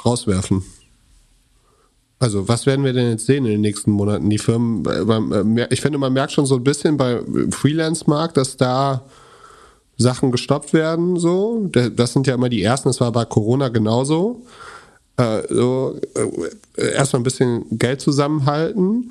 rauswerfen. 0.05 0.63
Also, 2.19 2.49
was 2.49 2.65
werden 2.65 2.85
wir 2.85 2.95
denn 2.95 3.11
jetzt 3.11 3.27
sehen 3.27 3.45
in 3.45 3.53
den 3.53 3.61
nächsten 3.61 3.91
Monaten? 3.91 4.31
Die 4.31 4.39
Firmen, 4.39 4.87
äh, 4.87 5.67
ich 5.71 5.83
finde, 5.83 5.99
man 5.99 6.15
merkt 6.15 6.33
schon 6.33 6.47
so 6.47 6.55
ein 6.55 6.65
bisschen 6.65 6.97
bei 6.97 7.21
Freelance-Markt, 7.51 8.39
dass 8.39 8.57
da 8.57 9.03
Sachen 9.97 10.31
gestoppt 10.31 10.73
werden, 10.73 11.17
so. 11.17 11.69
Das 11.71 12.13
sind 12.13 12.27
ja 12.27 12.35
immer 12.35 12.49
die 12.49 12.63
ersten, 12.63 12.89
das 12.89 13.01
war 13.01 13.13
bei 13.13 13.25
Corona 13.25 13.69
genauso. 13.69 14.45
Äh, 15.17 15.43
so, 15.49 15.99
äh, 16.77 16.93
erstmal 16.93 17.21
ein 17.21 17.25
bisschen 17.25 17.79
Geld 17.79 18.01
zusammenhalten. 18.01 19.11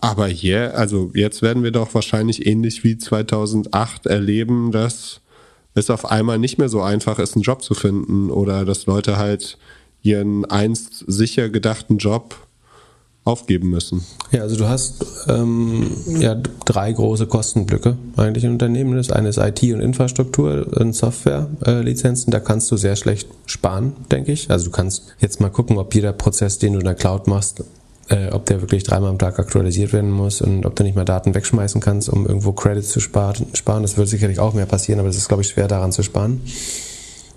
Aber 0.00 0.28
hier, 0.28 0.78
also 0.78 1.10
jetzt 1.14 1.42
werden 1.42 1.64
wir 1.64 1.72
doch 1.72 1.92
wahrscheinlich 1.94 2.46
ähnlich 2.46 2.84
wie 2.84 2.98
2008 2.98 4.06
erleben, 4.06 4.70
dass 4.70 5.20
es 5.74 5.90
auf 5.90 6.08
einmal 6.10 6.38
nicht 6.38 6.58
mehr 6.58 6.68
so 6.68 6.82
einfach 6.82 7.18
ist, 7.18 7.34
einen 7.34 7.42
Job 7.42 7.62
zu 7.62 7.74
finden 7.74 8.30
oder 8.30 8.64
dass 8.64 8.86
Leute 8.86 9.16
halt 9.16 9.58
ihren 10.02 10.44
einst 10.44 11.04
sicher 11.08 11.48
gedachten 11.48 11.98
Job 11.98 12.36
aufgeben 13.24 13.70
müssen. 13.70 14.04
Ja, 14.32 14.42
also 14.42 14.56
du 14.56 14.68
hast 14.68 15.04
ähm, 15.28 15.90
ja 16.18 16.34
drei 16.64 16.92
große 16.92 17.26
Kostenblöcke 17.26 17.96
eigentlich 18.16 18.44
in 18.44 18.50
Unternehmen. 18.50 18.96
Das 18.96 19.12
eine 19.12 19.28
ist 19.28 19.38
IT 19.38 19.62
und 19.62 19.80
Infrastruktur 19.80 20.66
und 20.76 20.92
Softwarelizenzen. 20.92 22.32
Äh, 22.32 22.36
da 22.36 22.40
kannst 22.40 22.70
du 22.72 22.76
sehr 22.76 22.96
schlecht 22.96 23.28
sparen, 23.46 23.92
denke 24.10 24.32
ich. 24.32 24.50
Also 24.50 24.66
du 24.66 24.70
kannst 24.72 25.14
jetzt 25.20 25.40
mal 25.40 25.50
gucken, 25.50 25.78
ob 25.78 25.94
jeder 25.94 26.12
Prozess, 26.12 26.58
den 26.58 26.72
du 26.72 26.80
in 26.80 26.84
der 26.84 26.96
Cloud 26.96 27.28
machst, 27.28 27.62
äh, 28.08 28.30
ob 28.32 28.46
der 28.46 28.60
wirklich 28.60 28.82
dreimal 28.82 29.10
am 29.10 29.18
Tag 29.18 29.38
aktualisiert 29.38 29.92
werden 29.92 30.10
muss 30.10 30.40
und 30.40 30.66
ob 30.66 30.74
du 30.74 30.82
nicht 30.82 30.96
mal 30.96 31.04
Daten 31.04 31.32
wegschmeißen 31.34 31.80
kannst, 31.80 32.08
um 32.08 32.26
irgendwo 32.26 32.52
Credits 32.52 32.88
zu 32.88 32.98
sparen. 32.98 33.82
Das 33.82 33.96
wird 33.96 34.08
sicherlich 34.08 34.40
auch 34.40 34.54
mehr 34.54 34.66
passieren, 34.66 34.98
aber 34.98 35.08
es 35.08 35.16
ist, 35.16 35.28
glaube 35.28 35.42
ich, 35.42 35.48
schwer 35.48 35.68
daran 35.68 35.92
zu 35.92 36.02
sparen. 36.02 36.40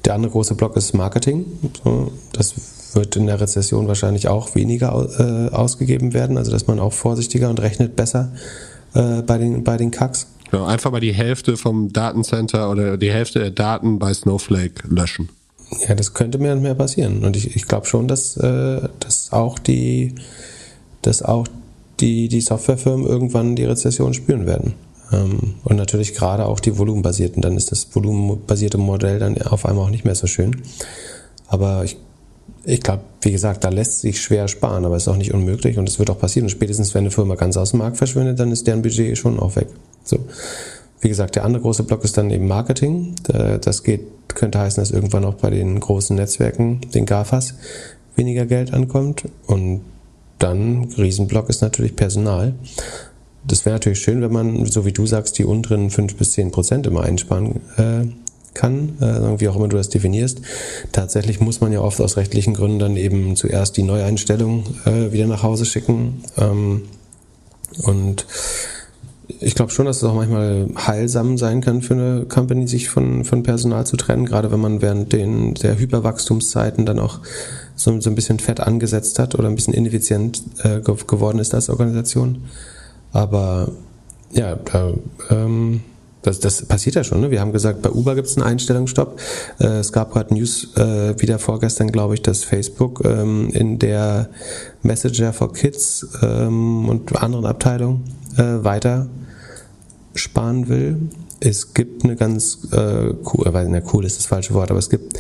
Der 0.03 0.15
andere 0.15 0.31
große 0.31 0.55
Block 0.55 0.75
ist 0.77 0.93
Marketing. 0.93 1.45
So, 1.83 2.11
das 2.33 2.53
wird 2.95 3.15
in 3.15 3.27
der 3.27 3.39
Rezession 3.39 3.87
wahrscheinlich 3.87 4.27
auch 4.27 4.55
weniger 4.55 5.07
äh, 5.19 5.53
ausgegeben 5.53 6.13
werden, 6.13 6.37
also 6.37 6.51
dass 6.51 6.67
man 6.67 6.79
auch 6.79 6.93
vorsichtiger 6.93 7.49
und 7.49 7.59
rechnet 7.59 7.95
besser 7.95 8.31
äh, 8.93 9.21
bei, 9.21 9.37
den, 9.37 9.63
bei 9.63 9.77
den 9.77 9.91
Kacks. 9.91 10.27
Ja, 10.51 10.65
einfach 10.65 10.91
mal 10.91 11.01
die 11.01 11.13
Hälfte 11.13 11.57
vom 11.57 11.91
Datencenter 11.91 12.69
oder 12.69 12.97
die 12.97 13.11
Hälfte 13.11 13.39
der 13.39 13.51
Daten 13.51 13.99
bei 13.99 14.13
Snowflake 14.13 14.87
löschen. 14.87 15.29
Ja, 15.87 15.95
das 15.95 16.13
könnte 16.13 16.37
mehr 16.37 16.53
und 16.53 16.61
mehr 16.61 16.75
passieren. 16.75 17.25
Und 17.25 17.35
ich, 17.35 17.55
ich 17.55 17.67
glaube 17.67 17.87
schon, 17.87 18.07
dass, 18.07 18.37
äh, 18.37 18.87
dass 18.99 19.33
auch 19.33 19.59
die, 19.59 20.15
dass 21.01 21.21
auch 21.21 21.47
die, 21.99 22.27
die 22.27 22.41
Softwarefirmen 22.41 23.05
irgendwann 23.05 23.55
die 23.55 23.65
Rezession 23.65 24.13
spüren 24.13 24.45
werden. 24.45 24.75
Ähm, 25.11 25.55
und 25.63 25.75
natürlich 25.75 26.13
gerade 26.13 26.45
auch 26.45 26.59
die 26.59 26.77
volumenbasierten. 26.77 27.41
Dann 27.41 27.57
ist 27.57 27.71
das 27.71 27.95
volumenbasierte 27.95 28.77
Modell 28.77 29.19
dann 29.19 29.41
auf 29.41 29.65
einmal 29.65 29.85
auch 29.85 29.89
nicht 29.89 30.05
mehr 30.05 30.15
so 30.15 30.27
schön. 30.27 30.61
Aber 31.47 31.83
ich 31.83 31.97
ich 32.65 32.81
glaube, 32.81 33.03
wie 33.21 33.31
gesagt, 33.31 33.63
da 33.63 33.69
lässt 33.69 34.01
sich 34.01 34.21
schwer 34.21 34.47
sparen, 34.47 34.85
aber 34.85 34.95
es 34.95 35.03
ist 35.03 35.07
auch 35.07 35.17
nicht 35.17 35.33
unmöglich 35.33 35.77
und 35.77 35.87
es 35.87 35.99
wird 35.99 36.09
auch 36.09 36.19
passieren. 36.19 36.45
Und 36.45 36.49
spätestens, 36.49 36.93
wenn 36.93 37.01
eine 37.01 37.11
Firma 37.11 37.35
ganz 37.35 37.57
aus 37.57 37.71
dem 37.71 37.79
Markt 37.79 37.97
verschwindet, 37.97 38.39
dann 38.39 38.51
ist 38.51 38.67
deren 38.67 38.81
Budget 38.81 39.17
schon 39.17 39.39
auch 39.39 39.55
weg. 39.55 39.67
So. 40.03 40.19
Wie 41.01 41.09
gesagt, 41.09 41.35
der 41.35 41.45
andere 41.45 41.61
große 41.61 41.83
Block 41.83 42.03
ist 42.03 42.17
dann 42.17 42.31
eben 42.31 42.47
Marketing. 42.47 43.15
Das 43.61 43.83
geht, 43.83 44.01
könnte 44.27 44.59
heißen, 44.59 44.81
dass 44.81 44.91
irgendwann 44.91 45.25
auch 45.25 45.35
bei 45.35 45.51
den 45.51 45.79
großen 45.79 46.15
Netzwerken, 46.15 46.81
den 46.93 47.05
GAFAs, 47.05 47.53
weniger 48.15 48.45
Geld 48.45 48.73
ankommt. 48.73 49.25
Und 49.45 49.81
dann, 50.39 50.85
Riesenblock 50.97 51.49
ist 51.49 51.61
natürlich 51.61 51.95
Personal. 51.95 52.55
Das 53.47 53.65
wäre 53.65 53.75
natürlich 53.75 53.99
schön, 53.99 54.21
wenn 54.21 54.31
man, 54.31 54.65
so 54.65 54.85
wie 54.85 54.91
du 54.93 55.05
sagst, 55.05 55.37
die 55.37 55.45
unteren 55.45 55.91
fünf 55.91 56.15
bis 56.15 56.31
zehn 56.31 56.51
Prozent 56.51 56.87
immer 56.87 57.03
einsparen 57.03 57.61
äh, 57.77 58.07
kann, 58.55 58.97
äh, 58.99 59.39
wie 59.39 59.47
auch 59.47 59.55
immer 59.55 59.67
du 59.67 59.77
das 59.77 59.89
definierst. 59.89 60.41
Tatsächlich 60.91 61.39
muss 61.39 61.61
man 61.61 61.71
ja 61.71 61.81
oft 61.81 62.01
aus 62.01 62.17
rechtlichen 62.17 62.55
Gründen 62.55 62.79
dann 62.79 62.97
eben 62.97 63.35
zuerst 63.35 63.77
die 63.77 63.83
Neueinstellung 63.83 64.63
äh, 64.85 65.11
wieder 65.11 65.27
nach 65.27 65.43
Hause 65.43 65.65
schicken. 65.65 66.23
Ähm, 66.37 66.83
und 67.83 68.25
ich 69.39 69.55
glaube 69.55 69.71
schon, 69.71 69.85
dass 69.85 69.97
es 69.97 70.03
auch 70.03 70.13
manchmal 70.13 70.67
heilsam 70.75 71.37
sein 71.37 71.61
kann 71.61 71.81
für 71.81 71.93
eine 71.93 72.25
Company, 72.25 72.67
sich 72.67 72.89
von, 72.89 73.25
von 73.25 73.43
Personal 73.43 73.85
zu 73.85 73.97
trennen, 73.97 74.25
gerade 74.25 74.51
wenn 74.51 74.59
man 74.59 74.81
während 74.81 75.13
den 75.13 75.55
der 75.55 75.77
Hyperwachstumszeiten 75.77 76.85
dann 76.85 76.99
auch 76.99 77.19
so, 77.75 77.99
so 77.99 78.09
ein 78.09 78.15
bisschen 78.15 78.39
fett 78.39 78.59
angesetzt 78.59 79.19
hat 79.19 79.35
oder 79.35 79.47
ein 79.47 79.55
bisschen 79.55 79.73
ineffizient 79.73 80.41
äh, 80.63 80.79
geworden 80.79 81.39
ist 81.39 81.53
als 81.53 81.69
Organisation. 81.69 82.45
Aber 83.11 83.69
ja, 84.33 84.55
da 84.55 84.93
ähm, 85.29 85.81
das, 86.25 86.39
das 86.39 86.65
passiert 86.65 86.95
ja 86.95 87.03
schon. 87.03 87.21
Ne? 87.21 87.31
Wir 87.31 87.41
haben 87.41 87.51
gesagt, 87.51 87.81
bei 87.81 87.89
Uber 87.89 88.15
gibt 88.15 88.27
es 88.27 88.37
einen 88.37 88.45
Einstellungsstopp. 88.45 89.19
Äh, 89.59 89.65
es 89.79 89.91
gab 89.91 90.11
gerade 90.11 90.33
News 90.33 90.75
äh, 90.75 91.19
wieder 91.19 91.39
vorgestern, 91.39 91.91
glaube 91.91 92.15
ich, 92.15 92.21
dass 92.21 92.43
Facebook 92.43 93.03
ähm, 93.05 93.49
in 93.51 93.79
der 93.79 94.29
Messenger 94.81 95.33
for 95.33 95.53
Kids 95.53 96.07
ähm, 96.21 96.89
und 96.89 97.15
anderen 97.15 97.45
Abteilungen 97.45 98.03
äh, 98.37 98.63
weiter 98.63 99.07
sparen 100.15 100.67
will. 100.67 101.09
Es 101.39 101.73
gibt 101.73 102.03
eine 102.03 102.15
ganz 102.15 102.69
äh, 102.71 103.13
cool, 103.33 103.45
weil 103.51 103.69
ne, 103.69 103.83
cool 103.93 104.05
ist 104.05 104.17
das 104.17 104.25
falsche 104.25 104.53
Wort, 104.53 104.71
aber 104.71 104.79
es 104.79 104.89
gibt 104.89 105.19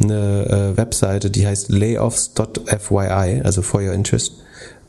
eine 0.00 0.72
äh, 0.74 0.76
Webseite, 0.76 1.30
die 1.30 1.46
heißt 1.46 1.70
layoffs.fyi, 1.70 3.42
also 3.42 3.62
for 3.62 3.82
your 3.82 3.92
interest 3.92 4.34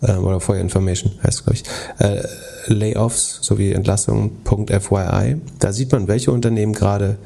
ähm, 0.01 0.23
oder 0.23 0.35
your 0.47 0.55
information 0.57 1.11
heißt 1.23 1.39
es, 1.39 1.43
glaube 1.43 1.57
ich. 1.57 1.63
Äh, 1.99 2.23
Layoffs 2.67 3.39
sowie 3.41 3.71
Entlassungen.fyi. 3.71 5.41
Da 5.59 5.73
sieht 5.73 5.91
man, 5.91 6.07
welche 6.07 6.31
Unternehmen 6.31 6.73
gerade 6.73 7.17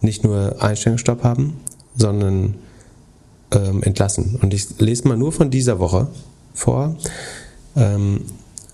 nicht 0.00 0.24
nur 0.24 0.62
Einstellungsstopp 0.62 1.22
haben, 1.22 1.60
sondern 1.96 2.54
ähm, 3.52 3.82
entlassen. 3.82 4.38
Und 4.40 4.54
ich 4.54 4.78
lese 4.78 5.08
mal 5.08 5.16
nur 5.16 5.32
von 5.32 5.50
dieser 5.50 5.78
Woche 5.78 6.08
vor. 6.54 6.96
Ähm, 7.76 8.22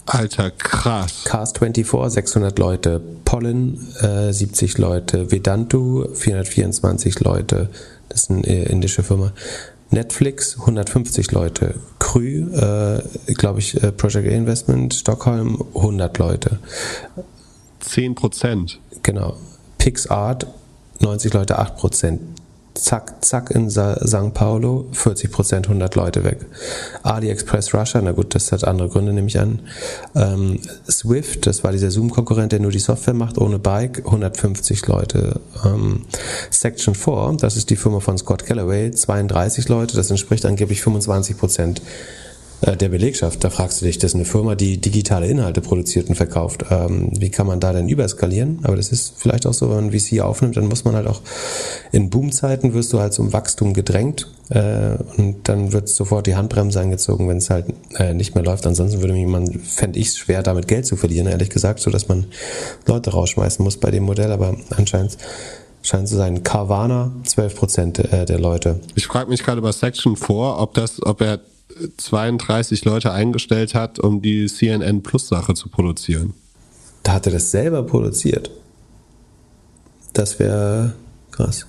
Alter, 0.06 0.50
krass. 0.50 1.24
Cars24, 1.24 2.10
600 2.10 2.58
Leute. 2.58 3.00
Pollen, 3.24 3.88
äh, 4.00 4.32
70 4.32 4.76
Leute. 4.78 5.32
Vedantu, 5.32 6.06
424 6.12 7.20
Leute. 7.20 7.70
Das 8.08 8.24
ist 8.24 8.30
eine 8.30 8.46
äh, 8.46 8.70
indische 8.70 9.02
Firma. 9.02 9.32
Netflix 9.90 10.58
150 10.58 11.30
Leute, 11.30 11.76
Krü, 12.14 12.46
äh, 12.54 13.34
glaube 13.34 13.58
ich, 13.58 13.82
äh, 13.82 13.90
Project 13.90 14.28
A 14.28 14.30
Investment, 14.30 14.94
Stockholm 14.94 15.60
100 15.74 16.16
Leute. 16.18 16.60
10 17.80 18.14
Prozent. 18.14 18.78
Genau. 19.02 19.36
PixArt 19.78 20.46
90 21.00 21.34
Leute, 21.34 21.58
8 21.58 21.76
Prozent 21.76 22.20
zack, 22.74 23.24
zack 23.24 23.50
in 23.50 23.70
St. 23.70 24.34
Paulo, 24.34 24.86
40 24.92 25.30
Prozent, 25.30 25.66
100 25.66 25.94
Leute 25.94 26.24
weg. 26.24 26.44
AliExpress 27.02 27.74
Russia, 27.74 28.00
na 28.02 28.12
gut, 28.12 28.34
das 28.34 28.52
hat 28.52 28.64
andere 28.64 28.88
Gründe, 28.88 29.12
nehme 29.12 29.28
ich 29.28 29.38
an. 29.38 29.60
Ähm, 30.14 30.60
Swift, 30.90 31.46
das 31.46 31.64
war 31.64 31.72
dieser 31.72 31.90
Zoom-Konkurrent, 31.90 32.52
der 32.52 32.60
nur 32.60 32.70
die 32.70 32.78
Software 32.78 33.14
macht, 33.14 33.38
ohne 33.38 33.58
Bike, 33.58 34.02
150 34.04 34.86
Leute. 34.86 35.40
Ähm, 35.64 36.04
Section 36.50 36.94
4, 36.94 37.36
das 37.38 37.56
ist 37.56 37.70
die 37.70 37.76
Firma 37.76 38.00
von 38.00 38.18
Scott 38.18 38.44
Calloway, 38.44 38.90
32 38.90 39.68
Leute, 39.68 39.96
das 39.96 40.10
entspricht 40.10 40.44
angeblich 40.44 40.82
25 40.82 41.38
Prozent 41.38 41.82
äh, 42.64 42.76
der 42.76 42.88
Belegschaft. 42.88 43.44
Da 43.44 43.50
fragst 43.50 43.80
du 43.80 43.86
dich, 43.86 43.98
das 43.98 44.12
ist 44.12 44.14
eine 44.14 44.24
Firma, 44.24 44.54
die 44.54 44.78
digitale 44.78 45.26
Inhalte 45.26 45.60
produziert 45.60 46.08
und 46.08 46.14
verkauft. 46.14 46.64
Ähm, 46.70 47.10
wie 47.12 47.30
kann 47.30 47.46
man 47.46 47.60
da 47.60 47.72
denn 47.72 47.88
überskalieren? 47.88 48.60
Aber 48.62 48.76
das 48.76 48.90
ist 48.90 49.14
vielleicht 49.16 49.46
auch 49.46 49.52
so, 49.52 49.68
wenn 49.70 49.86
man 49.86 49.92
VC 49.92 50.20
aufnimmt, 50.20 50.56
dann 50.56 50.66
muss 50.66 50.84
man 50.84 50.94
halt 50.94 51.06
auch 51.06 51.20
in 51.92 52.10
Boomzeiten 52.10 52.74
wirst 52.74 52.92
du 52.92 53.00
halt 53.00 53.12
zum 53.12 53.32
Wachstum 53.32 53.74
gedrängt 53.74 54.30
äh, 54.50 54.96
und 55.16 55.48
dann 55.48 55.72
wird 55.72 55.88
sofort 55.88 56.26
die 56.26 56.36
Handbremse 56.36 56.80
angezogen, 56.80 57.28
wenn 57.28 57.38
es 57.38 57.50
halt 57.50 57.66
äh, 57.96 58.14
nicht 58.14 58.34
mehr 58.34 58.44
läuft. 58.44 58.66
Ansonsten 58.66 59.00
würde 59.00 59.14
man, 59.14 59.46
fände 59.60 59.98
ich 59.98 60.08
es 60.08 60.16
schwer, 60.16 60.42
damit 60.42 60.68
Geld 60.68 60.86
zu 60.86 60.96
verlieren, 60.96 61.26
ehrlich 61.26 61.50
gesagt, 61.50 61.80
so 61.80 61.90
dass 61.90 62.08
man 62.08 62.26
Leute 62.86 63.10
rausschmeißen 63.10 63.62
muss 63.62 63.76
bei 63.76 63.90
dem 63.90 64.04
Modell, 64.04 64.32
aber 64.32 64.56
anscheinend 64.70 65.18
scheint 65.84 66.08
zu 66.08 66.16
sein. 66.16 66.42
Carvana, 66.42 67.12
12 67.24 67.54
Prozent 67.54 67.98
äh, 68.00 68.24
der 68.24 68.40
Leute. 68.40 68.80
Ich 68.96 69.06
frage 69.06 69.30
mich 69.30 69.44
gerade 69.44 69.60
bei 69.60 69.70
Section 69.70 70.16
4, 70.16 70.34
ob 70.58 70.74
das, 70.74 71.00
ob 71.04 71.20
er 71.20 71.40
32 71.96 72.84
Leute 72.84 73.12
eingestellt 73.12 73.74
hat, 73.74 73.98
um 73.98 74.22
die 74.22 74.46
CNN 74.46 75.02
Plus 75.02 75.28
Sache 75.28 75.54
zu 75.54 75.68
produzieren. 75.68 76.34
Da 77.02 77.12
hat 77.12 77.26
er 77.26 77.32
das 77.32 77.50
selber 77.50 77.82
produziert. 77.82 78.50
Das 80.12 80.38
wäre 80.38 80.94
krass. 81.30 81.66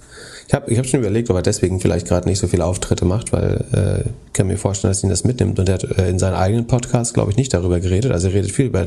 Ich 0.47 0.53
habe 0.53 0.71
ich 0.71 0.77
hab 0.77 0.85
schon 0.85 0.99
überlegt, 0.99 1.29
ob 1.29 1.35
er 1.35 1.41
deswegen 1.41 1.79
vielleicht 1.79 2.07
gerade 2.07 2.27
nicht 2.27 2.37
so 2.37 2.47
viele 2.47 2.65
Auftritte 2.65 3.05
macht, 3.05 3.33
weil 3.33 3.65
äh, 3.73 4.09
ich 4.27 4.33
kann 4.33 4.47
mir 4.47 4.57
vorstellen, 4.57 4.91
dass 4.91 5.03
ihn 5.03 5.09
das 5.09 5.23
mitnimmt. 5.23 5.57
Und 5.57 5.67
er 5.67 5.75
hat 5.75 5.83
äh, 5.83 6.09
in 6.09 6.19
seinem 6.19 6.35
eigenen 6.35 6.67
Podcast, 6.67 7.15
glaube 7.15 7.31
ich, 7.31 7.37
nicht 7.37 7.53
darüber 7.53 7.79
geredet. 7.79 8.11
Also 8.11 8.27
er 8.27 8.35
redet 8.35 8.51
viel 8.51 8.67
über 8.67 8.85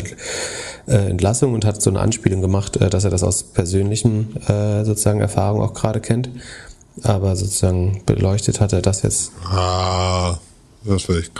äh, 0.86 0.94
Entlassung 1.10 1.54
und 1.54 1.64
hat 1.64 1.82
so 1.82 1.90
eine 1.90 1.98
Anspielung 1.98 2.40
gemacht, 2.42 2.76
äh, 2.76 2.90
dass 2.90 3.04
er 3.04 3.10
das 3.10 3.24
aus 3.24 3.42
persönlichen 3.42 4.36
äh, 4.46 4.84
sozusagen 4.84 5.20
Erfahrungen 5.20 5.62
auch 5.62 5.74
gerade 5.74 6.00
kennt. 6.00 6.30
Aber 7.02 7.34
sozusagen 7.34 8.02
beleuchtet 8.06 8.60
hat 8.60 8.72
er 8.72 8.82
das 8.82 9.02
jetzt. 9.02 9.32
Ah. 9.44 10.38
Das 10.84 11.08
ich, 11.08 11.30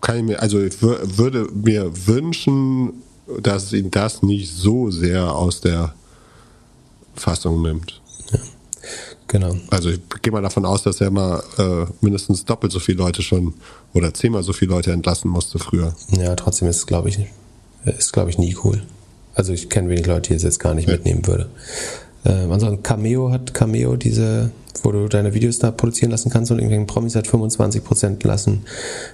kann 0.00 0.16
ich 0.16 0.22
mir, 0.22 0.40
also 0.40 0.60
ich 0.60 0.80
würde 0.80 1.48
mir 1.52 1.90
wünschen, 2.06 3.02
dass 3.42 3.72
ihn 3.72 3.90
das 3.90 4.22
nicht 4.22 4.52
so 4.52 4.90
sehr 4.90 5.34
aus 5.34 5.60
der 5.60 5.94
Fassung 7.14 7.62
nimmt. 7.62 8.00
Ja, 8.32 8.38
genau. 9.28 9.56
Also 9.70 9.90
ich 9.90 10.00
gehe 10.22 10.32
mal 10.32 10.42
davon 10.42 10.64
aus, 10.64 10.82
dass 10.82 11.00
er 11.00 11.10
mal 11.10 11.42
äh, 11.58 11.86
mindestens 12.00 12.44
doppelt 12.44 12.72
so 12.72 12.78
viele 12.78 12.98
Leute 12.98 13.22
schon 13.22 13.54
oder 13.94 14.12
zehnmal 14.14 14.42
so 14.42 14.52
viele 14.52 14.72
Leute 14.72 14.92
entlassen 14.92 15.30
musste 15.30 15.58
früher. 15.58 15.94
Ja, 16.10 16.34
trotzdem 16.36 16.68
ist 16.68 16.76
es, 16.76 16.86
glaube 16.86 17.08
ich, 17.08 17.18
ist, 17.84 18.12
glaube 18.12 18.30
ich, 18.30 18.38
nie 18.38 18.56
cool. 18.64 18.82
Also 19.34 19.52
ich 19.52 19.68
kenne 19.68 19.88
wenig 19.88 20.06
Leute, 20.06 20.30
die 20.30 20.36
es 20.36 20.42
jetzt 20.42 20.60
gar 20.60 20.74
nicht 20.74 20.88
ja. 20.88 20.94
mitnehmen 20.94 21.26
würde. 21.26 21.48
Äh, 22.24 22.30
ansonsten 22.30 22.82
Cameo 22.82 23.30
hat 23.30 23.54
Cameo 23.54 23.96
diese 23.96 24.50
wo 24.82 24.92
du 24.92 25.08
deine 25.08 25.34
Videos 25.34 25.58
da 25.58 25.70
produzieren 25.70 26.10
lassen 26.10 26.30
kannst 26.30 26.50
und 26.50 26.58
irgendwelchen 26.58 26.86
Promis 26.86 27.14
hat 27.14 27.26
25% 27.26 28.06
entlassen. 28.06 28.64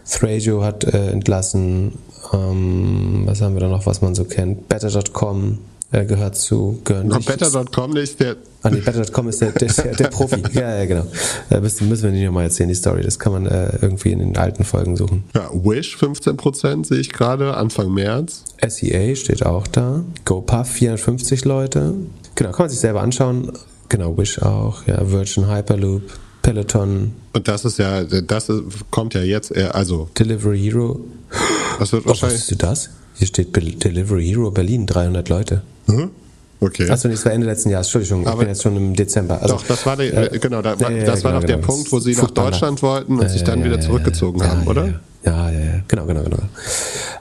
Thrasio 0.09 0.62
hat 0.62 0.84
äh, 0.84 1.10
entlassen. 1.10 1.93
Ähm, 2.32 3.22
was 3.26 3.40
haben 3.40 3.55
wir 3.55 3.60
da 3.60 3.68
noch, 3.68 3.86
was 3.86 4.01
man 4.01 4.14
so 4.14 4.24
kennt? 4.24 4.68
Better.com 4.68 5.59
äh, 5.93 6.05
gehört 6.05 6.36
zu. 6.36 6.81
Gehören 6.85 7.09
Noch 7.09 7.19
nicht- 7.19 7.28
Better.com 7.28 7.90
nicht, 7.93 8.19
der. 8.20 8.36
Ah, 8.62 8.70
nee, 8.70 8.81
Better.com 8.81 9.28
ist 9.28 9.40
der, 9.40 9.52
der, 9.52 9.73
der, 9.73 9.94
der 9.94 10.09
Profi. 10.09 10.43
Ja, 10.55 10.77
ja, 10.78 10.85
genau. 10.86 11.06
Äh, 11.51 11.60
müssen, 11.60 11.89
müssen 11.89 12.05
wir 12.05 12.10
nicht 12.12 12.24
nochmal 12.24 12.44
erzählen, 12.44 12.69
die 12.69 12.74
Story. 12.74 13.02
Das 13.02 13.19
kann 13.19 13.32
man 13.32 13.47
äh, 13.47 13.77
irgendwie 13.82 14.12
in 14.12 14.19
den 14.20 14.36
alten 14.36 14.64
Folgen 14.64 14.97
suchen. 14.97 15.24
Ja, 15.35 15.51
Wish 15.52 15.97
15% 15.97 16.86
sehe 16.86 16.98
ich 16.98 17.10
gerade, 17.12 17.56
Anfang 17.56 17.93
März. 17.93 18.44
SEA 18.66 19.14
steht 19.16 19.44
auch 19.44 19.66
da. 19.66 20.05
GoPuff 20.24 20.69
450 20.69 21.44
Leute. 21.44 21.94
Genau, 22.35 22.51
kann 22.52 22.64
man 22.64 22.70
sich 22.70 22.78
selber 22.81 23.02
anschauen. 23.02 23.52
Genau, 23.89 24.16
Wish 24.16 24.40
auch. 24.40 24.86
Ja, 24.86 25.10
Virgin 25.10 25.48
Hyperloop, 25.51 26.02
Peloton, 26.43 27.12
Und 27.35 27.48
das 27.48 27.64
ist 27.64 27.78
ja, 27.78 28.05
das 28.05 28.48
ist, 28.48 28.62
kommt 28.90 29.14
ja 29.14 29.23
jetzt, 29.23 29.55
also, 29.56 30.09
Delivery 30.19 30.59
Hero. 30.60 31.01
das 31.78 31.93
wird 31.93 32.05
Oh, 32.05 32.09
wahrscheinlich. 32.10 32.39
wusstest 32.40 32.62
du 32.62 32.66
das? 32.66 32.90
Hier 33.14 33.27
steht 33.27 33.55
Delivery 33.56 34.24
Hero 34.27 34.51
Berlin, 34.51 34.86
300 34.86 35.28
Leute. 35.28 35.62
Hm? 35.86 36.10
Okay. 36.60 36.88
Achso, 36.88 37.09
das 37.09 37.24
war 37.24 37.32
Ende 37.32 37.46
letzten 37.48 37.70
Jahres. 37.70 37.88
Entschuldigung, 37.88 38.22
ich 38.22 38.28
Aber- 38.28 38.38
bin 38.40 38.48
jetzt 38.48 38.62
schon 38.62 38.76
im 38.76 38.94
Dezember. 38.94 39.42
Also, 39.42 39.56
doch, 39.56 39.66
das 39.66 39.84
war 39.84 39.96
der, 39.96 40.32
äh, 40.32 40.38
genau, 40.38 40.62
da, 40.62 40.74
ja, 40.74 40.90
ja, 40.90 41.04
das 41.04 41.24
war 41.24 41.32
genau, 41.32 41.40
doch 41.40 41.46
der 41.48 41.56
genau. 41.56 41.66
Punkt, 41.66 41.90
wo 41.92 41.98
sie 41.98 42.14
nach. 42.14 42.30
Deutschland 42.30 42.82
wollten 42.82 43.18
und 43.18 43.28
sich 43.28 43.42
dann 43.42 43.60
Ja, 43.60 43.64
wieder 43.66 43.80
zurückgezogen 43.80 44.42
haben, 44.44 44.66
oder? 44.68 45.00
Ja, 45.24 45.50
ja, 45.50 45.59
ja, 45.59 45.80
genau, 45.88 46.06
genau, 46.06 46.22
genau. 46.22 46.38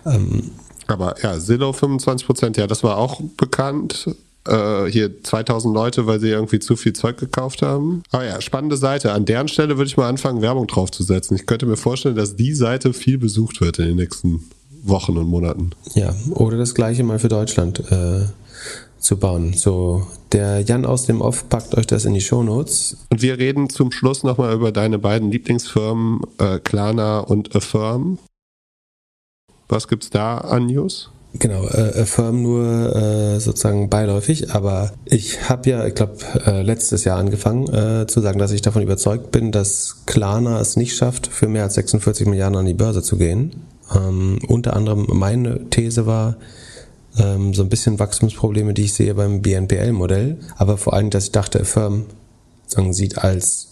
Ähm, 0.06 0.52
Aber 0.88 1.16
ja, 1.24 1.40
Zillow 1.40 1.72
25%, 1.72 2.58
ja, 2.58 2.68
das 2.68 2.84
war 2.84 2.98
auch 2.98 3.22
bekannt. 3.38 4.10
Äh, 4.48 4.86
hier 4.92 5.24
2000 5.24 5.74
Leute, 5.74 6.06
weil 6.08 6.20
sie 6.20 6.30
irgendwie 6.30 6.60
zu 6.60 6.76
viel 6.76 6.94
Zeug 6.94 7.18
gekauft 7.18 7.62
haben. 7.62 8.02
Aber 8.12 8.26
ja, 8.26 8.42
spannende 8.42 8.76
Seite. 8.76 9.12
An 9.14 9.26
deren 9.26 9.48
Stelle 9.48 9.78
würde 9.78 9.88
ich 9.88 9.98
mal 9.98 10.10
anfangen, 10.10 10.42
Werbung 10.42 10.66
draufzusetzen. 10.68 11.38
Ich 11.38 11.46
könnte 11.46 11.66
mir 11.68 11.78
vorstellen, 11.78 12.16
dass 12.16 12.36
die 12.36 12.54
Seite 12.54 12.92
viel 12.94 13.18
besucht 13.20 13.62
wird 13.62 13.78
in 13.80 13.86
den 13.86 13.98
nächsten 13.98 14.44
Wochen 14.84 15.16
und 15.18 15.28
Monaten. 15.28 15.70
Ja, 15.94 16.14
oder 16.32 16.58
das 16.58 16.74
gleiche 16.74 17.04
mal 17.04 17.20
für 17.20 17.28
Deutschland 17.30 17.80
äh, 17.92 18.26
zu 19.02 19.18
bauen. 19.18 19.54
So, 19.54 20.08
der 20.32 20.62
Jan 20.62 20.86
aus 20.86 21.06
dem 21.06 21.22
Off 21.22 21.50
packt 21.50 21.76
euch 21.76 21.88
das 21.88 22.06
in 22.06 22.14
die 22.14 22.22
Shownotes. 22.22 22.98
Und 23.10 23.22
wir 23.22 23.38
reden 23.38 23.70
zum 23.70 23.92
Schluss 23.92 24.24
nochmal 24.24 24.54
über 24.54 24.72
deine 24.72 25.00
beiden 25.00 25.32
Lieblingsfirmen, 25.32 26.22
äh, 26.38 26.60
Klarna 26.60 27.20
und 27.20 27.56
Affirm. 27.56 28.20
Was 29.68 29.88
gibt's 29.88 30.10
da 30.10 30.38
an 30.38 30.68
News? 30.68 31.10
Genau, 31.34 31.66
äh, 31.66 32.02
Affirm 32.02 32.44
nur 32.44 32.96
äh, 32.96 33.40
sozusagen 33.40 33.90
beiläufig, 33.90 34.54
aber 34.54 34.92
ich 35.06 35.50
habe 35.50 35.70
ja, 35.70 35.86
ich 35.86 35.96
glaube, 35.96 36.18
äh, 36.46 36.62
letztes 36.62 37.06
Jahr 37.06 37.18
angefangen 37.18 37.74
äh, 37.74 38.06
zu 38.06 38.20
sagen, 38.20 38.38
dass 38.38 38.52
ich 38.52 38.62
davon 38.62 38.82
überzeugt 38.82 39.32
bin, 39.32 39.54
dass 39.54 40.06
Klarna 40.06 40.60
es 40.60 40.76
nicht 40.76 40.96
schafft, 40.96 41.28
für 41.28 41.48
mehr 41.48 41.64
als 41.64 41.76
46 41.76 42.28
Milliarden 42.28 42.58
an 42.58 42.66
die 42.66 42.74
Börse 42.74 43.02
zu 43.02 43.18
gehen. 43.18 43.64
Ähm, 43.96 44.40
unter 44.48 44.76
anderem 44.76 45.08
meine 45.08 45.70
These 45.70 46.06
war, 46.06 46.36
ähm, 47.18 47.54
so 47.54 47.64
ein 47.64 47.70
bisschen 47.70 48.00
Wachstumsprobleme, 48.00 48.74
die 48.74 48.86
ich 48.86 48.94
sehe 48.94 49.14
beim 49.14 49.42
BNPL-Modell, 49.42 50.38
aber 50.58 50.78
vor 50.78 50.94
allem, 50.94 51.10
dass 51.10 51.26
ich 51.26 51.32
dachte, 51.32 51.62
Affirm 51.62 52.06
sagen, 52.68 52.94
sieht 52.94 53.18
als 53.18 53.70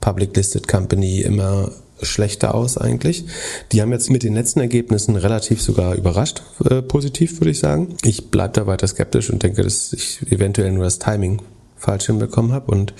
Public 0.00 0.36
Listed 0.36 0.66
Company 0.66 1.20
immer 1.20 1.70
schlechter 2.02 2.54
aus 2.54 2.78
eigentlich. 2.78 3.24
Die 3.72 3.82
haben 3.82 3.92
jetzt 3.92 4.10
mit 4.10 4.22
den 4.22 4.34
letzten 4.34 4.60
Ergebnissen 4.60 5.16
relativ 5.16 5.60
sogar 5.62 5.94
überrascht, 5.94 6.42
äh, 6.64 6.82
positiv 6.82 7.40
würde 7.40 7.50
ich 7.50 7.58
sagen. 7.58 7.96
Ich 8.02 8.30
bleibe 8.30 8.54
da 8.54 8.66
weiter 8.66 8.86
skeptisch 8.86 9.30
und 9.30 9.42
denke, 9.42 9.62
dass 9.62 9.92
ich 9.92 10.20
eventuell 10.30 10.72
nur 10.72 10.84
das 10.84 10.98
Timing 10.98 11.42
falsch 11.76 12.06
hinbekommen 12.06 12.52
habe 12.52 12.70
und 12.70 12.94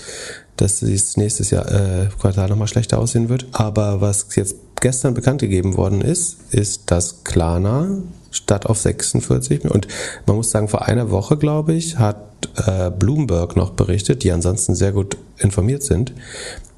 dass 0.60 0.82
es 0.82 1.16
nächstes 1.16 1.50
Jahr 1.50 1.70
äh, 1.70 2.08
Quartal 2.18 2.48
nochmal 2.48 2.68
schlechter 2.68 2.98
aussehen 2.98 3.28
wird. 3.28 3.46
Aber 3.52 4.00
was 4.00 4.26
jetzt 4.34 4.56
gestern 4.80 5.14
bekannt 5.14 5.40
gegeben 5.40 5.76
worden 5.76 6.00
ist, 6.00 6.36
ist, 6.50 6.90
dass 6.90 7.24
Klarna 7.24 7.98
statt 8.30 8.66
auf 8.66 8.78
46 8.78 9.64
und 9.64 9.88
man 10.26 10.36
muss 10.36 10.50
sagen, 10.50 10.68
vor 10.68 10.86
einer 10.86 11.10
Woche, 11.10 11.36
glaube 11.36 11.72
ich, 11.72 11.98
hat 11.98 12.16
äh, 12.66 12.90
Bloomberg 12.90 13.56
noch 13.56 13.70
berichtet, 13.70 14.22
die 14.22 14.32
ansonsten 14.32 14.74
sehr 14.74 14.92
gut 14.92 15.16
informiert 15.38 15.82
sind, 15.82 16.12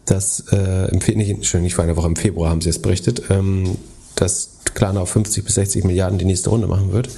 dass 0.07 0.45
äh, 0.53 0.91
im 0.91 1.01
Fe 1.01 1.13
nicht, 1.13 1.31
Entschuldigung, 1.31 1.65
nicht 1.65 1.75
vor 1.75 1.85
einer 1.85 1.97
Woche, 1.97 2.07
im 2.07 2.17
Februar 2.17 2.51
haben 2.51 2.61
sie 2.61 2.71
es 2.71 2.81
berichtet, 2.81 3.25
ähm, 3.31 3.77
dass 4.15 4.59
Klarna 4.75 5.01
auf 5.01 5.11
50 5.11 5.45
bis 5.45 5.55
60 5.55 5.85
Milliarden 5.85 6.19
die 6.19 6.25
nächste 6.25 6.51
Runde 6.51 6.67
machen 6.67 6.93
wird. 6.93 7.09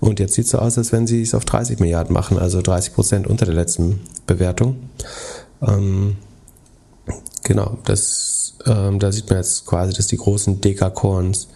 Und 0.00 0.20
jetzt 0.20 0.34
sieht 0.34 0.46
es 0.46 0.52
so 0.52 0.58
aus, 0.58 0.78
als 0.78 0.92
wenn 0.92 1.06
sie 1.06 1.22
es 1.22 1.34
auf 1.34 1.44
30 1.44 1.78
Milliarden 1.78 2.14
machen, 2.14 2.38
also 2.38 2.62
30 2.62 2.94
Prozent 2.94 3.26
unter 3.26 3.44
der 3.44 3.54
letzten 3.54 4.00
Bewertung. 4.26 4.76
Ähm, 5.66 6.16
genau, 7.42 7.78
das, 7.84 8.54
ähm, 8.66 8.98
da 8.98 9.12
sieht 9.12 9.28
man 9.28 9.38
jetzt 9.38 9.66
quasi, 9.66 9.92
dass 9.92 10.06
die 10.06 10.16
großen 10.16 10.60
Dekacorns 10.60 11.48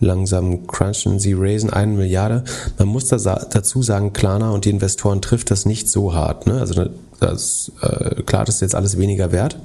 langsam 0.00 0.66
crunchen. 0.66 1.18
Sie 1.18 1.34
raisen 1.34 1.70
eine 1.70 1.92
Milliarde. 1.92 2.44
Man 2.78 2.88
muss 2.88 3.08
da 3.08 3.18
sa 3.18 3.46
dazu 3.50 3.82
sagen, 3.82 4.12
Klarna 4.12 4.50
und 4.50 4.64
die 4.64 4.70
Investoren 4.70 5.22
trifft 5.22 5.50
das 5.50 5.66
nicht 5.66 5.88
so 5.88 6.14
hart. 6.14 6.46
Ne? 6.46 6.60
Also 6.60 6.88
das, 7.20 7.72
äh, 7.80 8.22
klar, 8.22 8.44
das 8.44 8.56
ist 8.56 8.60
jetzt 8.60 8.74
alles 8.74 8.98
weniger 8.98 9.32
wert. 9.32 9.56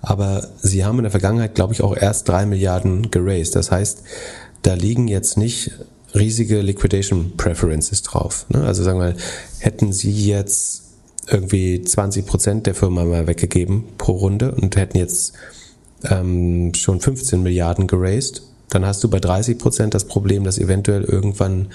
Aber 0.00 0.46
sie 0.60 0.84
haben 0.84 0.98
in 0.98 1.04
der 1.04 1.10
Vergangenheit, 1.10 1.54
glaube 1.54 1.72
ich, 1.72 1.82
auch 1.82 1.96
erst 1.96 2.28
drei 2.28 2.46
Milliarden 2.46 3.10
geraced. 3.10 3.56
Das 3.56 3.70
heißt, 3.70 4.02
da 4.62 4.74
liegen 4.74 5.08
jetzt 5.08 5.36
nicht 5.36 5.72
riesige 6.14 6.60
Liquidation 6.60 7.36
Preferences 7.36 8.02
drauf. 8.02 8.46
Ne? 8.48 8.62
Also 8.62 8.82
sagen 8.82 8.98
wir 8.98 9.12
mal, 9.12 9.16
hätten 9.58 9.92
sie 9.92 10.26
jetzt 10.26 10.87
irgendwie 11.30 11.82
20 11.82 12.26
Prozent 12.26 12.66
der 12.66 12.74
Firma 12.74 13.04
mal 13.04 13.26
weggegeben 13.26 13.84
pro 13.98 14.12
Runde 14.12 14.54
und 14.54 14.76
hätten 14.76 14.98
jetzt 14.98 15.34
ähm, 16.04 16.72
schon 16.74 17.00
15 17.00 17.42
Milliarden 17.42 17.86
geraced, 17.86 18.42
dann 18.70 18.84
hast 18.84 19.02
du 19.02 19.08
bei 19.08 19.18
30 19.18 19.58
Prozent 19.58 19.94
das 19.94 20.04
Problem, 20.04 20.44
dass 20.44 20.58
eventuell 20.58 21.02
irgendwann 21.04 21.68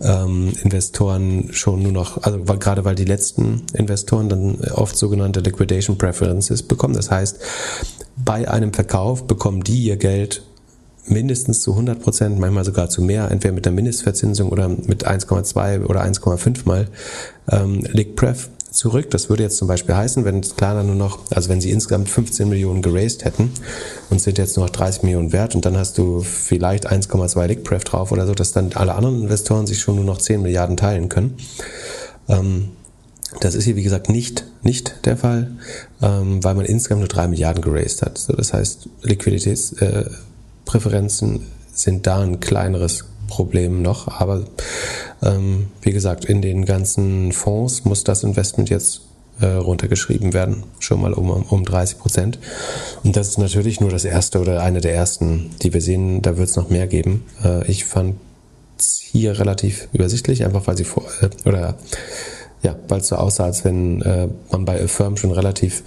ähm, 0.00 0.52
Investoren 0.62 1.48
schon 1.52 1.82
nur 1.82 1.92
noch, 1.92 2.22
also 2.22 2.38
gerade 2.38 2.84
weil 2.84 2.94
die 2.94 3.04
letzten 3.04 3.62
Investoren 3.72 4.28
dann 4.28 4.60
oft 4.72 4.96
sogenannte 4.96 5.40
Liquidation 5.40 5.98
Preferences 5.98 6.62
bekommen. 6.62 6.94
Das 6.94 7.10
heißt, 7.10 7.40
bei 8.16 8.48
einem 8.48 8.72
Verkauf 8.72 9.26
bekommen 9.26 9.64
die 9.64 9.82
ihr 9.82 9.96
Geld 9.96 10.42
mindestens 11.08 11.62
zu 11.62 11.72
100 11.72 12.00
Prozent, 12.00 12.38
manchmal 12.38 12.64
sogar 12.64 12.88
zu 12.88 13.02
mehr, 13.02 13.30
entweder 13.30 13.54
mit 13.54 13.64
der 13.64 13.72
Mindestverzinsung 13.72 14.50
oder 14.50 14.68
mit 14.68 15.06
1,2 15.06 15.84
oder 15.84 16.02
1,5 16.02 16.60
mal 16.64 16.88
ähm, 17.50 17.84
Liqupref 17.92 18.48
zurück. 18.76 19.10
Das 19.10 19.28
würde 19.28 19.42
jetzt 19.42 19.56
zum 19.56 19.68
Beispiel 19.68 19.96
heißen, 19.96 20.24
wenn 20.24 20.42
Klarna 20.42 20.82
nur 20.82 20.94
noch, 20.94 21.18
also 21.30 21.48
wenn 21.48 21.60
sie 21.60 21.70
insgesamt 21.70 22.08
15 22.08 22.48
Millionen 22.48 22.82
geraced 22.82 23.24
hätten 23.24 23.52
und 24.10 24.20
sind 24.20 24.38
jetzt 24.38 24.56
nur 24.56 24.66
noch 24.66 24.72
30 24.72 25.02
Millionen 25.02 25.32
wert 25.32 25.54
und 25.54 25.64
dann 25.64 25.76
hast 25.76 25.98
du 25.98 26.20
vielleicht 26.20 26.90
1,2 26.90 27.46
Liqupref 27.46 27.84
drauf 27.84 28.12
oder 28.12 28.26
so, 28.26 28.34
dass 28.34 28.52
dann 28.52 28.72
alle 28.74 28.94
anderen 28.94 29.22
Investoren 29.22 29.66
sich 29.66 29.80
schon 29.80 29.96
nur 29.96 30.04
noch 30.04 30.18
10 30.18 30.42
Milliarden 30.42 30.76
teilen 30.76 31.08
können. 31.08 31.36
Ähm, 32.28 32.68
das 33.40 33.54
ist 33.54 33.64
hier, 33.64 33.76
wie 33.76 33.82
gesagt, 33.82 34.08
nicht, 34.08 34.44
nicht 34.62 35.04
der 35.04 35.16
Fall, 35.16 35.50
ähm, 36.00 36.44
weil 36.44 36.54
man 36.54 36.64
insgesamt 36.64 37.00
nur 37.00 37.08
3 37.08 37.26
Milliarden 37.28 37.62
geraced 37.62 38.02
hat. 38.02 38.18
So, 38.18 38.34
das 38.34 38.52
heißt, 38.52 38.88
Liquiditätspräferenzen 39.02 41.36
äh, 41.36 41.40
sind 41.72 42.06
da 42.06 42.20
ein 42.20 42.40
kleineres 42.40 43.04
Problem 43.26 43.82
noch. 43.82 44.08
Aber 44.08 44.44
ähm, 45.22 45.68
wie 45.82 45.92
gesagt, 45.92 46.24
in 46.24 46.42
den 46.42 46.64
ganzen 46.64 47.32
Fonds 47.32 47.84
muss 47.84 48.04
das 48.04 48.22
Investment 48.22 48.70
jetzt 48.70 49.02
äh, 49.40 49.46
runtergeschrieben 49.46 50.32
werden, 50.32 50.64
schon 50.78 51.00
mal 51.00 51.12
um, 51.12 51.30
um 51.30 51.64
30 51.64 51.98
Prozent. 51.98 52.38
Und 53.04 53.16
das 53.16 53.28
ist 53.28 53.38
natürlich 53.38 53.80
nur 53.80 53.90
das 53.90 54.04
erste 54.04 54.40
oder 54.40 54.62
eine 54.62 54.80
der 54.80 54.94
ersten, 54.94 55.50
die 55.62 55.72
wir 55.74 55.80
sehen. 55.80 56.22
Da 56.22 56.36
wird 56.36 56.48
es 56.48 56.56
noch 56.56 56.70
mehr 56.70 56.86
geben. 56.86 57.24
Äh, 57.44 57.70
ich 57.70 57.84
fand 57.84 58.16
es 58.78 58.98
hier 58.98 59.38
relativ 59.38 59.88
übersichtlich, 59.92 60.44
einfach 60.44 60.66
weil 60.66 60.76
sie 60.76 60.84
vor 60.84 61.04
äh, 61.20 61.48
oder 61.48 61.76
ja, 62.62 62.74
weil 62.88 63.00
es 63.00 63.08
so 63.08 63.16
aussah, 63.16 63.44
als 63.44 63.64
wenn 63.64 64.02
äh, 64.02 64.28
man 64.50 64.64
bei 64.64 64.82
Affirm 64.82 65.16
schon 65.16 65.30
relativ 65.30 65.82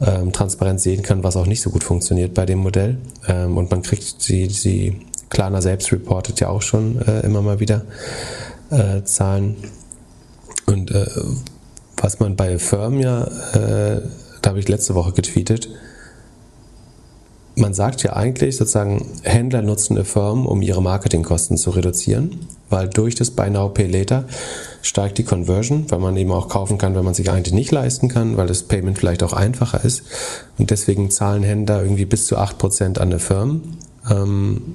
ähm, 0.00 0.32
transparent 0.32 0.80
sehen 0.80 1.02
kann, 1.02 1.24
was 1.24 1.36
auch 1.36 1.46
nicht 1.46 1.62
so 1.62 1.70
gut 1.70 1.84
funktioniert 1.84 2.34
bei 2.34 2.46
dem 2.46 2.58
Modell. 2.58 2.98
Ähm, 3.26 3.56
und 3.56 3.70
man 3.70 3.82
kriegt 3.82 4.20
sie, 4.20 4.46
sie 4.46 5.00
Klarna 5.30 5.60
selbst 5.60 5.92
reportet 5.92 6.40
ja 6.40 6.48
auch 6.48 6.62
schon 6.62 7.00
äh, 7.02 7.20
immer 7.20 7.42
mal 7.42 7.60
wieder 7.60 7.82
äh, 8.70 9.02
Zahlen. 9.04 9.56
Und 10.66 10.90
äh, 10.90 11.06
was 11.96 12.20
man 12.20 12.36
bei 12.36 12.58
Firm 12.58 13.00
ja, 13.00 13.24
äh, 13.24 14.00
da 14.42 14.50
habe 14.50 14.58
ich 14.58 14.68
letzte 14.68 14.94
Woche 14.94 15.12
getweetet, 15.12 15.68
man 17.56 17.72
sagt 17.72 18.02
ja 18.02 18.14
eigentlich 18.14 18.56
sozusagen, 18.56 19.06
Händler 19.22 19.62
nutzen 19.62 19.96
eine 19.96 20.04
Firm, 20.04 20.46
um 20.46 20.60
ihre 20.60 20.82
Marketingkosten 20.82 21.56
zu 21.56 21.70
reduzieren, 21.70 22.46
weil 22.68 22.88
durch 22.88 23.14
das 23.14 23.30
Buy 23.30 23.48
Now 23.48 23.68
Pay 23.68 23.86
Later 23.86 24.24
steigt 24.82 25.18
die 25.18 25.24
Conversion, 25.24 25.90
weil 25.90 26.00
man 26.00 26.16
eben 26.16 26.32
auch 26.32 26.48
kaufen 26.48 26.78
kann, 26.78 26.96
wenn 26.96 27.04
man 27.04 27.14
sich 27.14 27.30
eigentlich 27.30 27.54
nicht 27.54 27.70
leisten 27.70 28.08
kann, 28.08 28.36
weil 28.36 28.48
das 28.48 28.64
Payment 28.64 28.98
vielleicht 28.98 29.22
auch 29.22 29.32
einfacher 29.32 29.84
ist. 29.84 30.02
Und 30.58 30.70
deswegen 30.70 31.10
zahlen 31.10 31.44
Händler 31.44 31.82
irgendwie 31.82 32.06
bis 32.06 32.26
zu 32.26 32.38
8% 32.38 32.98
an 32.98 33.08
eine 33.08 33.18
Firm. 33.20 33.62
Ähm, 34.10 34.74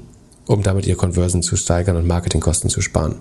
um 0.50 0.64
damit 0.64 0.88
ihr 0.88 0.96
Conversion 0.96 1.44
zu 1.44 1.56
steigern 1.56 1.96
und 1.96 2.08
Marketingkosten 2.08 2.72
zu 2.72 2.82
sparen. 2.82 3.18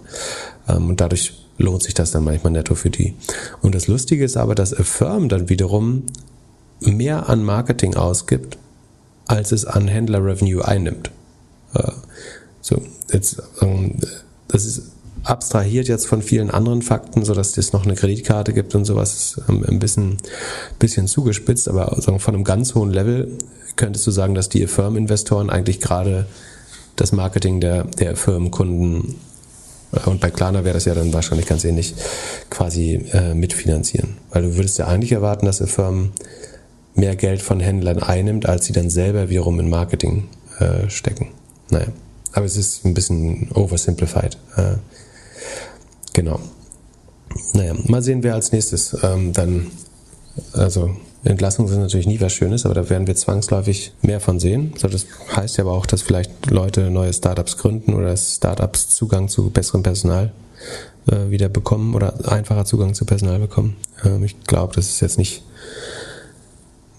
Ähm, 0.66 0.88
und 0.88 1.02
dadurch 1.02 1.34
lohnt 1.58 1.82
sich 1.82 1.92
das 1.92 2.10
dann 2.10 2.24
manchmal 2.24 2.54
netto 2.54 2.74
für 2.74 2.88
die. 2.88 3.14
Und 3.60 3.74
das 3.74 3.86
Lustige 3.86 4.24
ist 4.24 4.38
aber, 4.38 4.54
dass 4.54 4.72
Affirm 4.72 5.28
dann 5.28 5.50
wiederum 5.50 6.04
mehr 6.80 7.28
an 7.28 7.44
Marketing 7.44 7.96
ausgibt, 7.96 8.56
als 9.26 9.52
es 9.52 9.66
an 9.66 9.88
Händler-Revenue 9.88 10.64
einnimmt. 10.64 11.10
Äh, 11.74 11.92
so, 12.62 12.80
jetzt, 13.12 13.42
ähm, 13.60 13.96
das 14.48 14.64
ist 14.64 14.92
abstrahiert 15.22 15.86
jetzt 15.86 16.06
von 16.06 16.22
vielen 16.22 16.50
anderen 16.50 16.80
Fakten, 16.80 17.26
so 17.26 17.34
dass 17.34 17.58
es 17.58 17.74
noch 17.74 17.84
eine 17.84 17.94
Kreditkarte 17.94 18.54
gibt 18.54 18.74
und 18.74 18.86
sowas, 18.86 19.38
ähm, 19.50 19.66
ein 19.68 19.78
bisschen, 19.78 20.16
bisschen 20.78 21.06
zugespitzt, 21.06 21.68
aber 21.68 22.00
von 22.00 22.34
einem 22.34 22.44
ganz 22.44 22.74
hohen 22.74 22.90
Level 22.90 23.36
könntest 23.76 24.06
du 24.06 24.12
sagen, 24.12 24.34
dass 24.34 24.48
die 24.48 24.66
Firmeninvestoren 24.66 25.50
eigentlich 25.50 25.80
gerade 25.80 26.26
das 27.00 27.12
Marketing 27.12 27.60
der, 27.60 27.84
der 27.84 28.16
Firmenkunden 28.16 29.16
äh, 29.92 30.08
und 30.08 30.20
bei 30.20 30.30
Klarna 30.30 30.64
wäre 30.64 30.74
das 30.74 30.84
ja 30.84 30.94
dann 30.94 31.12
wahrscheinlich 31.12 31.46
ganz 31.46 31.64
ähnlich 31.64 31.94
quasi 32.50 33.06
äh, 33.12 33.34
mitfinanzieren. 33.34 34.16
Weil 34.30 34.42
du 34.42 34.56
würdest 34.56 34.78
ja 34.78 34.86
eigentlich 34.86 35.12
erwarten, 35.12 35.46
dass 35.46 35.60
eine 35.60 35.68
Firma 35.68 36.08
mehr 36.94 37.16
Geld 37.16 37.42
von 37.42 37.60
Händlern 37.60 38.02
einnimmt, 38.02 38.46
als 38.46 38.64
sie 38.66 38.72
dann 38.72 38.90
selber 38.90 39.30
wiederum 39.30 39.60
in 39.60 39.70
Marketing 39.70 40.28
äh, 40.58 40.90
stecken. 40.90 41.28
Naja, 41.70 41.86
aber 42.32 42.44
es 42.44 42.56
ist 42.56 42.84
ein 42.84 42.94
bisschen 42.94 43.50
oversimplified. 43.52 44.36
Äh, 44.56 44.76
genau. 46.12 46.40
Naja, 47.52 47.74
mal 47.84 48.02
sehen, 48.02 48.22
wer 48.22 48.34
als 48.34 48.52
nächstes 48.52 48.96
ähm, 49.02 49.32
dann, 49.32 49.68
also 50.54 50.96
Entlassungen 51.28 51.68
sind 51.68 51.80
natürlich 51.80 52.06
nie 52.06 52.20
was 52.20 52.32
Schönes, 52.32 52.64
aber 52.64 52.74
da 52.74 52.88
werden 52.88 53.06
wir 53.06 53.14
zwangsläufig 53.14 53.92
mehr 54.02 54.20
von 54.20 54.40
sehen. 54.40 54.72
Also 54.74 54.88
das 54.88 55.06
heißt 55.34 55.58
ja 55.58 55.64
aber 55.64 55.72
auch, 55.72 55.86
dass 55.86 56.02
vielleicht 56.02 56.50
Leute 56.50 56.90
neue 56.90 57.12
Startups 57.12 57.56
gründen 57.58 57.94
oder 57.94 58.16
Startups 58.16 58.88
Zugang 58.88 59.28
zu 59.28 59.50
besserem 59.50 59.82
Personal 59.82 60.32
äh, 61.06 61.30
wieder 61.30 61.48
bekommen 61.48 61.94
oder 61.94 62.30
einfacher 62.30 62.64
Zugang 62.64 62.94
zu 62.94 63.04
Personal 63.04 63.38
bekommen. 63.38 63.76
Ähm, 64.04 64.24
ich 64.24 64.40
glaube, 64.44 64.74
das 64.74 64.88
ist 64.88 65.00
jetzt 65.00 65.18
nicht 65.18 65.42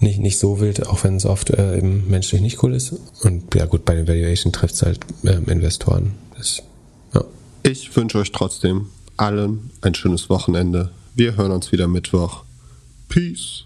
nicht, 0.02 0.20
nicht 0.20 0.40
so 0.40 0.62
wild, 0.62 0.88
auch 0.88 1.04
wenn 1.04 1.18
es 1.18 1.26
oft 1.26 1.50
äh, 1.50 1.78
eben 1.78 2.10
menschlich 2.10 2.42
nicht 2.42 2.64
cool 2.64 2.74
ist. 2.74 2.94
Und 3.22 3.54
ja 3.56 3.66
gut, 3.66 3.84
bei 3.84 3.96
den 3.96 4.08
Valuation 4.08 4.54
trifft 4.54 4.76
es 4.76 4.82
halt 4.82 5.00
ähm, 5.26 5.46
Investoren. 5.48 6.14
Das, 6.38 6.64
ja. 7.14 7.24
Ich 7.64 7.94
wünsche 7.96 8.18
euch 8.18 8.32
trotzdem 8.32 8.88
allen 9.18 9.72
ein 9.82 9.94
schönes 9.94 10.30
Wochenende. 10.30 10.92
Wir 11.16 11.36
hören 11.36 11.52
uns 11.52 11.72
wieder 11.74 11.88
Mittwoch. 11.88 12.44
Peace. 13.10 13.66